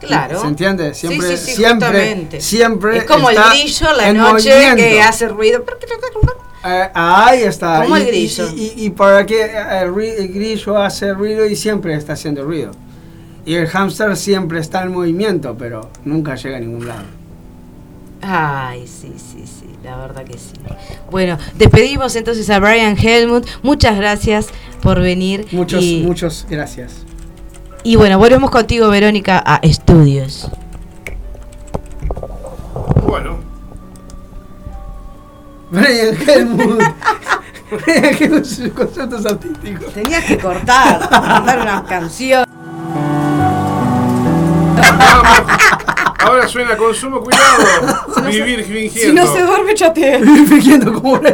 claro. 0.00 0.40
¿Se 0.40 0.46
entiende? 0.46 0.94
Siempre, 0.94 1.36
sí, 1.36 1.46
sí, 1.46 1.56
siempre, 1.56 1.88
justamente. 1.88 2.40
siempre 2.40 2.98
Es 2.98 3.04
como 3.04 3.30
el 3.30 3.36
grillo 3.50 3.92
la 3.94 4.12
noche 4.12 4.50
movimiento. 4.54 4.76
que 4.76 5.00
hace 5.02 5.28
ruido. 5.28 5.64
Eh, 6.64 6.88
ahí 6.94 7.42
está. 7.42 7.82
Como 7.82 7.96
y, 7.96 8.00
el 8.00 8.06
grillo. 8.06 8.48
Y, 8.56 8.60
y- 8.76 8.86
y 8.86 8.90
para 8.90 9.24
que 9.24 9.42
el, 9.44 9.92
ri- 9.94 10.14
el 10.18 10.28
grillo 10.32 10.76
hace 10.76 11.12
ruido 11.14 11.46
y 11.46 11.54
siempre 11.56 11.94
está 11.94 12.14
haciendo 12.14 12.44
ruido. 12.44 12.72
Y 13.46 13.54
el 13.54 13.66
hámster 13.68 14.16
siempre 14.16 14.58
está 14.60 14.82
en 14.82 14.92
movimiento, 14.92 15.56
pero 15.56 15.88
nunca 16.04 16.34
llega 16.34 16.56
a 16.56 16.60
ningún 16.60 16.86
lado. 16.86 17.04
Ay, 18.20 18.86
sí, 18.86 19.12
sí, 19.16 19.44
sí, 19.46 19.66
la 19.84 19.96
verdad 19.96 20.24
que 20.24 20.34
sí. 20.34 20.52
Bueno, 21.10 21.38
despedimos 21.56 22.16
entonces 22.16 22.50
a 22.50 22.58
Brian 22.58 22.96
Helmut. 22.98 23.46
Muchas 23.62 23.96
gracias 23.96 24.48
por 24.82 25.00
venir. 25.00 25.46
Muchos, 25.52 25.84
muchos 25.84 26.44
gracias. 26.50 27.04
Y 27.82 27.96
bueno, 27.96 28.18
volvemos 28.18 28.50
contigo, 28.50 28.88
Verónica, 28.88 29.42
a 29.44 29.56
estudios. 29.62 30.50
Bueno, 33.06 33.38
Brian 35.70 36.16
Helmut 36.26 36.82
que 38.18 38.44
sus 38.44 38.72
conceptos 38.72 39.26
artísticos. 39.26 39.92
Tenías 39.92 40.24
que 40.24 40.38
cortar, 40.38 41.08
cantar 41.08 41.60
una 41.60 41.84
canción. 41.84 42.44
Ahora 46.18 46.48
suena 46.48 46.76
consumo, 46.76 47.20
cuidado. 47.20 48.26
Vivir 48.26 48.64
fingiendo. 48.64 49.22
Si 49.22 49.28
no 49.28 49.34
se 49.34 49.42
duerme, 49.42 49.74
chatea. 49.74 50.20
fingiendo 50.20 50.92
como 50.92 51.12
una. 51.12 51.32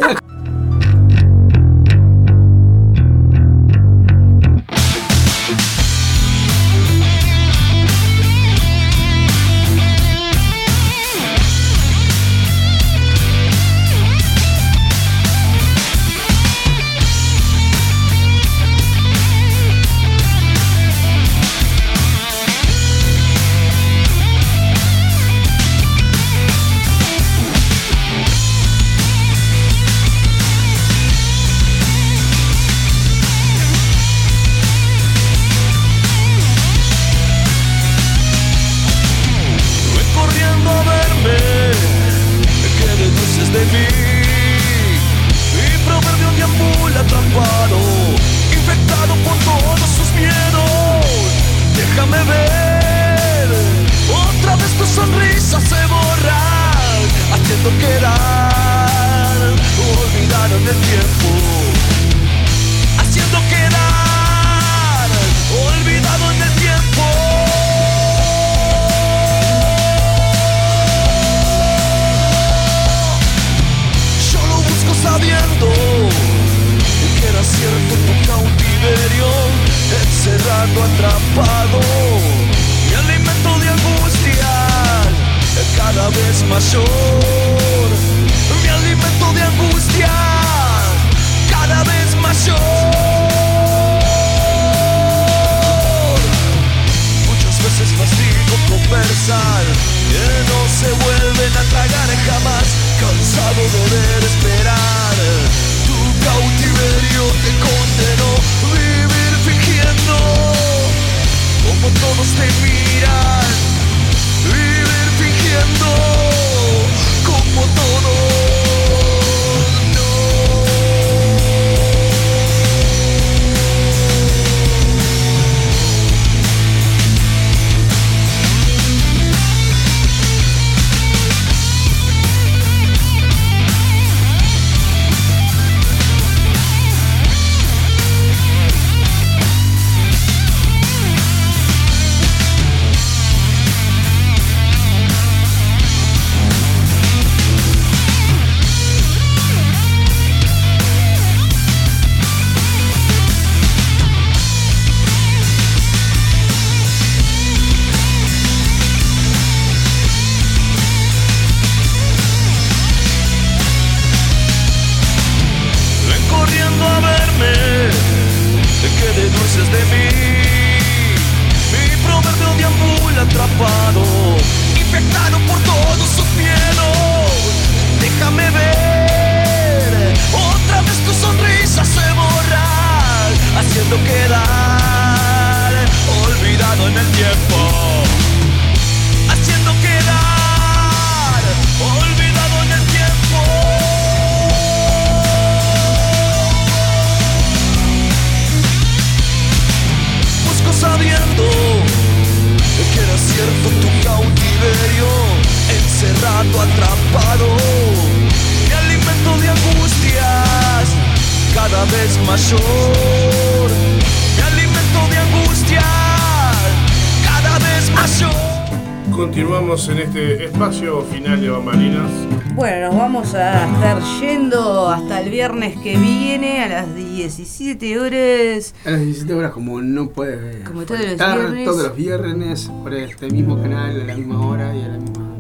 Continuamos 219.15 219.89
en 219.91 219.99
este 219.99 220.45
espacio 220.45 221.03
final 221.03 221.41
de 221.41 221.49
Bambalinas. 221.49 222.11
Bueno, 222.55 222.89
nos 222.89 222.97
vamos 222.97 223.35
a 223.35 223.73
estar 223.73 224.03
yendo 224.21 224.89
hasta 224.89 225.21
el 225.21 225.31
viernes 225.31 225.79
que 225.79 225.97
viene 225.97 226.65
a 226.65 226.69
las 226.69 226.95
17 226.95 228.01
horas. 228.01 228.75
A 228.85 228.91
las 228.91 229.01
17 229.03 229.35
horas, 229.35 229.53
como 229.53 229.81
no 229.81 230.09
puede 230.09 230.65
Como 230.65 230.83
todos 230.85 231.01
los 231.01 231.17
viernes. 231.17 231.65
todos 231.65 231.83
los 231.85 231.97
viernes 231.97 232.71
por 232.83 232.93
este 232.95 233.31
mismo 233.31 233.61
canal, 233.61 234.01
a 234.01 234.05
la 234.05 234.15
misma 234.17 234.47
hora 234.47 234.75
y 234.75 234.83
a 234.83 234.89
la 234.89 234.99
misma. 234.99 235.31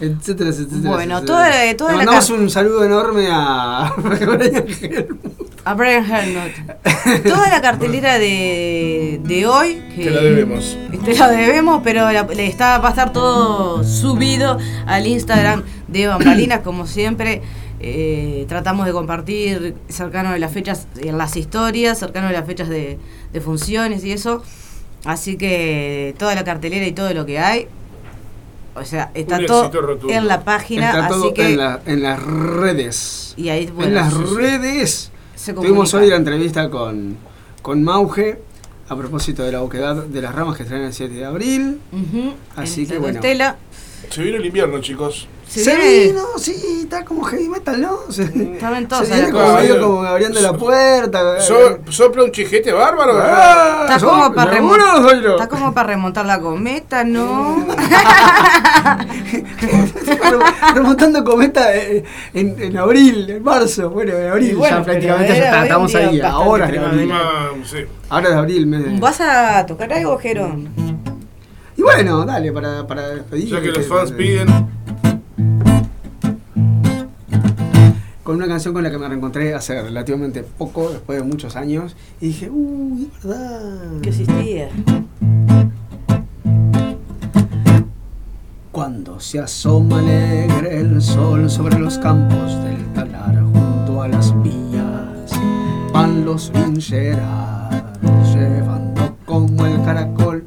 Etcétera, 0.00 0.50
etcétera. 0.50 0.90
Bueno, 0.90 1.18
etcétera. 1.18 1.24
toda- 1.26 1.76
toda 1.76 1.90
Le 1.92 1.96
la 1.98 2.04
mandamos 2.04 2.28
car- 2.30 2.38
un 2.40 2.50
saludo 2.50 2.84
enorme 2.84 3.28
a. 3.30 3.92
A 5.64 5.74
Brian 5.74 6.04
Hernot. 6.08 7.22
Toda 7.24 7.48
la 7.48 7.60
cartelera 7.60 8.18
de, 8.20 9.20
de 9.24 9.46
hoy. 9.46 9.82
Que 9.96 10.04
Te 10.04 10.10
la 10.10 10.20
debemos. 10.22 10.78
Te 11.04 11.14
la 11.14 11.28
debemos, 11.28 11.80
pero 11.82 12.10
la- 12.12 12.22
le 12.22 12.46
está, 12.46 12.78
va 12.78 12.88
a 12.88 12.90
estar 12.90 13.12
todo 13.12 13.82
subido 13.82 14.58
al 14.86 15.06
Instagram 15.08 15.64
de 15.88 16.06
Bambalinas, 16.06 16.60
como 16.60 16.86
siempre. 16.86 17.42
Eh, 17.80 18.46
tratamos 18.48 18.86
de 18.86 18.92
compartir 18.92 19.74
cercano 19.88 20.32
de 20.32 20.38
las 20.38 20.52
fechas 20.52 20.86
en 20.98 21.18
las 21.18 21.36
historias, 21.36 21.98
cercano 21.98 22.28
de 22.28 22.32
las 22.34 22.46
fechas 22.46 22.68
de, 22.68 22.98
de 23.32 23.40
funciones 23.40 24.04
y 24.04 24.12
eso. 24.12 24.42
Así 25.04 25.36
que 25.36 26.14
toda 26.18 26.34
la 26.36 26.44
cartelera 26.44 26.86
y 26.86 26.92
todo 26.92 27.12
lo 27.12 27.26
que 27.26 27.38
hay. 27.40 27.66
O 28.76 28.84
sea, 28.84 29.10
está 29.14 29.38
Un 29.38 29.46
todo 29.46 29.70
en 30.10 30.28
la 30.28 30.44
página, 30.44 30.90
Está 30.90 31.08
todo 31.08 31.24
así 31.26 31.34
que. 31.34 31.52
en, 31.52 31.56
la- 31.58 31.80
en 31.86 32.02
las 32.02 32.22
redes. 32.22 33.34
Y 33.36 33.48
ahí, 33.48 33.66
bueno, 33.66 33.88
en 33.88 33.94
las 33.94 34.12
sí, 34.12 34.20
redes. 34.36 35.10
Se 35.34 35.52
Tuvimos 35.52 35.92
hoy 35.94 36.08
la 36.08 36.16
entrevista 36.16 36.68
con, 36.70 37.16
con 37.62 37.82
Mauge 37.82 38.38
a 38.88 38.96
propósito 38.96 39.42
de 39.42 39.52
la 39.52 39.60
boquedad 39.60 39.96
de 40.04 40.22
las 40.22 40.34
ramas 40.34 40.56
que 40.56 40.64
traen 40.64 40.84
el 40.84 40.92
7 40.92 41.12
de 41.14 41.24
abril. 41.24 41.80
Así 42.54 42.82
en 42.82 42.88
que 42.88 42.98
bueno. 42.98 43.16
Estela. 43.16 43.56
Se 44.10 44.22
viene 44.22 44.38
el 44.38 44.46
invierno, 44.46 44.80
chicos. 44.80 45.26
Se 45.56 45.64
Se 45.64 45.74
viene- 45.76 46.06
vino, 46.12 46.22
sí, 46.36 46.80
está 46.82 47.04
como 47.04 47.22
heavy 47.24 47.48
metal, 47.48 47.80
¿no? 47.80 47.98
Se, 48.10 48.24
Estaban 48.24 48.82
se 48.82 48.88
todos 48.88 49.08
viene 49.08 49.22
a 49.22 49.26
la 49.26 49.32
como 49.32 49.52
medio 49.54 49.80
como 49.80 50.02
abriendo 50.02 50.40
la 50.40 50.52
puerta. 50.52 51.40
So- 51.40 51.78
¿Sopla 51.88 52.24
un 52.24 52.30
chijete 52.30 52.72
bárbaro? 52.72 53.14
Ah, 53.22 53.86
Está 53.88 54.06
como, 54.06 54.34
para 54.34 54.52
está 54.52 55.48
como 55.48 55.72
remontar 55.72 56.26
la 56.26 56.40
cometa, 56.40 57.04
¿no? 57.04 57.66
Remontando 60.74 61.24
cometa 61.24 61.74
eh, 61.74 62.04
en, 62.34 62.60
en 62.60 62.76
abril, 62.76 63.30
en 63.30 63.42
marzo. 63.42 63.90
Bueno, 63.90 64.12
en 64.12 64.30
abril 64.30 64.56
bueno, 64.56 64.78
ya 64.78 64.84
prácticamente 64.84 65.34
ya 65.38 65.62
estamos 65.62 65.94
ahí. 65.94 66.20
Ahora 66.20 66.66
es 66.66 66.72
de 66.72 66.78
abril. 66.78 67.10
Ah, 67.12 67.48
sí. 67.64 67.78
Ahora 68.08 68.28
es 68.28 68.32
de 68.34 68.38
abril, 68.40 68.70
de- 68.70 69.00
¿Vas 69.00 69.20
a 69.20 69.64
tocar 69.66 69.92
algo, 69.92 70.18
Jero? 70.18 70.54
Y 71.76 71.82
bueno, 71.82 72.24
dale, 72.24 72.52
para, 72.52 72.86
para 72.86 73.08
despedir. 73.08 73.48
Ya 73.48 73.60
que 73.60 73.68
los 73.68 73.86
fans 73.86 74.10
eh, 74.10 74.14
piden. 74.14 74.75
Con 78.26 78.34
una 78.34 78.48
canción 78.48 78.74
con 78.74 78.82
la 78.82 78.90
que 78.90 78.98
me 78.98 79.06
reencontré 79.06 79.54
hace 79.54 79.80
relativamente 79.80 80.42
poco, 80.42 80.90
después 80.90 81.16
de 81.16 81.24
muchos 81.24 81.54
años. 81.54 81.94
Y 82.20 82.26
dije, 82.26 82.50
uy, 82.50 83.04
es 83.04 83.22
verdad. 83.22 84.00
Que 84.02 84.08
existía. 84.08 84.68
Cuando 88.72 89.20
se 89.20 89.38
asoma 89.38 90.00
alegre 90.00 90.80
el 90.80 91.00
sol 91.00 91.48
sobre 91.48 91.78
los 91.78 91.98
campos 91.98 92.60
del 92.64 92.92
talar 92.94 93.44
junto 93.44 94.02
a 94.02 94.08
las 94.08 94.34
vías, 94.42 95.30
van 95.92 96.24
los 96.24 96.50
vincheras 96.50 97.80
llevando 98.34 99.16
como 99.24 99.66
el 99.66 99.80
caracol 99.84 100.44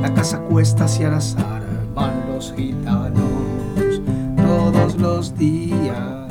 la 0.00 0.14
casa 0.14 0.38
cuesta 0.40 0.86
hacia 0.86 1.08
el 1.08 1.14
azar, 1.14 1.62
van 1.94 2.14
los 2.32 2.54
gitanos 2.56 4.00
todos 4.38 4.96
los 4.96 5.36
días. 5.36 6.23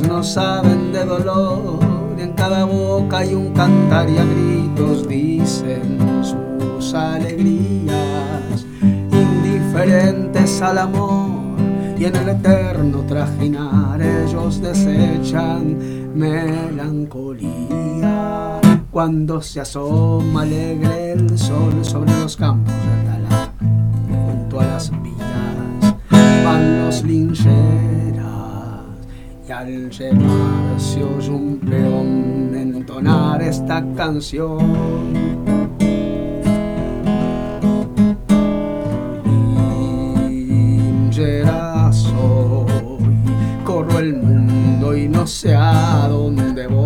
No 0.00 0.24
saben 0.24 0.90
de 0.90 1.04
dolor, 1.04 1.78
y 2.18 2.22
en 2.22 2.32
cada 2.32 2.64
boca 2.64 3.18
hay 3.18 3.34
un 3.34 3.52
cantar 3.52 4.08
y 4.08 4.16
a 4.16 4.24
gritos 4.24 5.06
dicen 5.06 5.98
sus 6.24 6.94
alegrías, 6.94 8.64
indiferentes 8.80 10.62
al 10.62 10.78
amor 10.78 11.28
y 11.98 12.06
en 12.06 12.16
el 12.16 12.30
eterno 12.30 13.04
trajinar 13.06 14.00
ellos 14.00 14.62
desechan 14.62 15.76
melancolía. 16.16 17.52
Cuando 18.90 19.42
se 19.42 19.60
asoma 19.60 20.40
alegre 20.42 21.12
el 21.12 21.38
sol 21.38 21.84
sobre 21.84 22.18
los 22.18 22.34
campos 22.36 22.72
de 22.74 23.04
Talar, 23.10 23.52
junto 24.26 24.58
a 24.58 24.64
las 24.64 24.90
vías 25.02 25.94
van 26.44 26.86
los 26.86 27.04
lincheras 27.04 28.02
y 28.08 28.11
al 29.52 29.92
se 29.92 30.10
oye 31.04 31.30
un 31.30 31.58
peón 31.58 32.54
entonar 32.54 33.42
esta 33.42 33.84
canción. 33.94 35.12
Soy, 41.92 42.72
corro 43.64 43.98
el 43.98 44.14
mundo 44.14 44.96
y 44.96 45.08
no 45.08 45.26
sé 45.26 45.54
a 45.54 46.08
dónde 46.08 46.66
voy. 46.66 46.81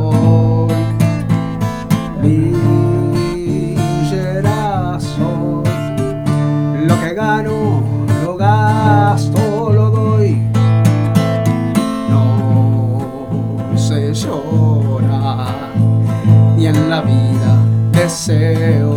Deseo 18.06 18.95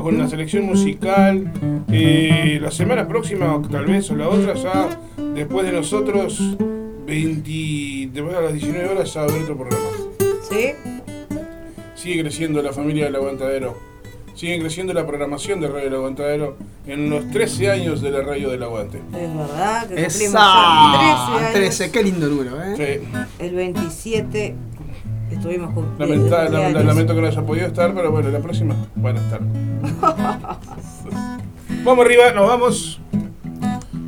Con 0.00 0.14
una 0.16 0.28
selección 0.28 0.64
musical. 0.64 1.52
Eh, 1.90 2.58
la 2.62 2.70
semana 2.70 3.06
próxima, 3.06 3.54
o 3.54 3.60
tal 3.60 3.84
vez, 3.84 4.10
o 4.10 4.16
la 4.16 4.28
otra, 4.28 4.54
ya 4.54 4.88
después 5.34 5.66
de 5.66 5.72
nosotros, 5.72 6.56
20, 7.06 8.10
después 8.12 8.36
de 8.36 8.42
las 8.42 8.52
19 8.54 8.88
horas, 8.88 9.12
ya 9.12 9.20
va 9.20 9.26
a 9.26 9.30
haber 9.30 9.42
otro 9.42 9.56
programa. 9.58 9.88
¿Sí? 10.48 10.72
Sigue 11.94 12.22
creciendo 12.22 12.62
la 12.62 12.72
familia 12.72 13.04
del 13.04 13.16
Aguantadero. 13.16 13.76
Sigue 14.34 14.58
creciendo 14.58 14.94
la 14.94 15.06
programación 15.06 15.60
de 15.60 15.68
Radio 15.68 15.84
del 15.84 15.94
Aguantadero 15.94 16.56
en 16.86 17.10
los 17.10 17.30
13 17.30 17.70
años 17.70 18.00
de 18.00 18.10
la 18.10 18.22
Radio 18.22 18.50
del 18.50 18.62
Aguante. 18.62 18.98
Es 18.98 19.36
verdad 19.36 19.86
que 19.88 19.94
cumplimos 19.94 20.14
Esa. 20.14 20.92
13 20.98 21.36
años. 21.36 21.52
13, 21.52 21.90
qué 21.92 22.02
lindo 22.02 22.26
número, 22.28 22.62
¿eh? 22.62 22.74
Sí. 22.76 23.18
El 23.38 23.54
27 23.54 24.54
estuvimos 25.42 25.74
con 25.74 25.98
Lamenta- 25.98 26.44
de 26.44 26.50
lam- 26.50 26.62
cumpleaños. 26.62 26.84
lamento 26.84 27.14
que 27.14 27.20
no 27.20 27.26
haya 27.26 27.42
podido 27.42 27.66
estar, 27.66 27.92
pero 27.94 28.10
bueno, 28.12 28.28
la 28.30 28.38
próxima 28.38 28.76
van 28.94 29.16
a 29.16 29.20
estar. 29.20 29.40
vamos 31.84 32.04
arriba, 32.06 32.30
nos 32.32 32.46
vamos. 32.48 33.00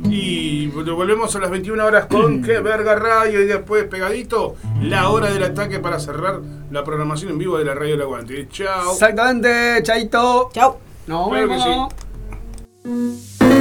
Y 0.09 0.67
volvemos 0.67 1.35
a 1.35 1.39
las 1.39 1.49
21 1.51 1.83
horas 1.85 2.05
con 2.05 2.41
Qué 2.43 2.59
Verga 2.59 2.95
Radio 2.95 3.41
y 3.41 3.45
después 3.45 3.83
pegadito 3.85 4.55
la 4.81 5.09
hora 5.09 5.29
del 5.29 5.43
ataque 5.43 5.79
para 5.79 5.99
cerrar 5.99 6.39
la 6.71 6.83
programación 6.85 7.31
en 7.31 7.37
vivo 7.37 7.57
de 7.57 7.65
la 7.65 7.73
Radio 7.75 7.91
del 7.91 8.01
Aguante. 8.03 8.47
Chao. 8.49 8.93
Exactamente, 8.93 9.83
chaito. 9.83 10.49
Chao. 10.53 10.77
Nos 11.07 11.27
Claro 11.29 11.49
que 11.49 11.59
sí. 11.59 13.54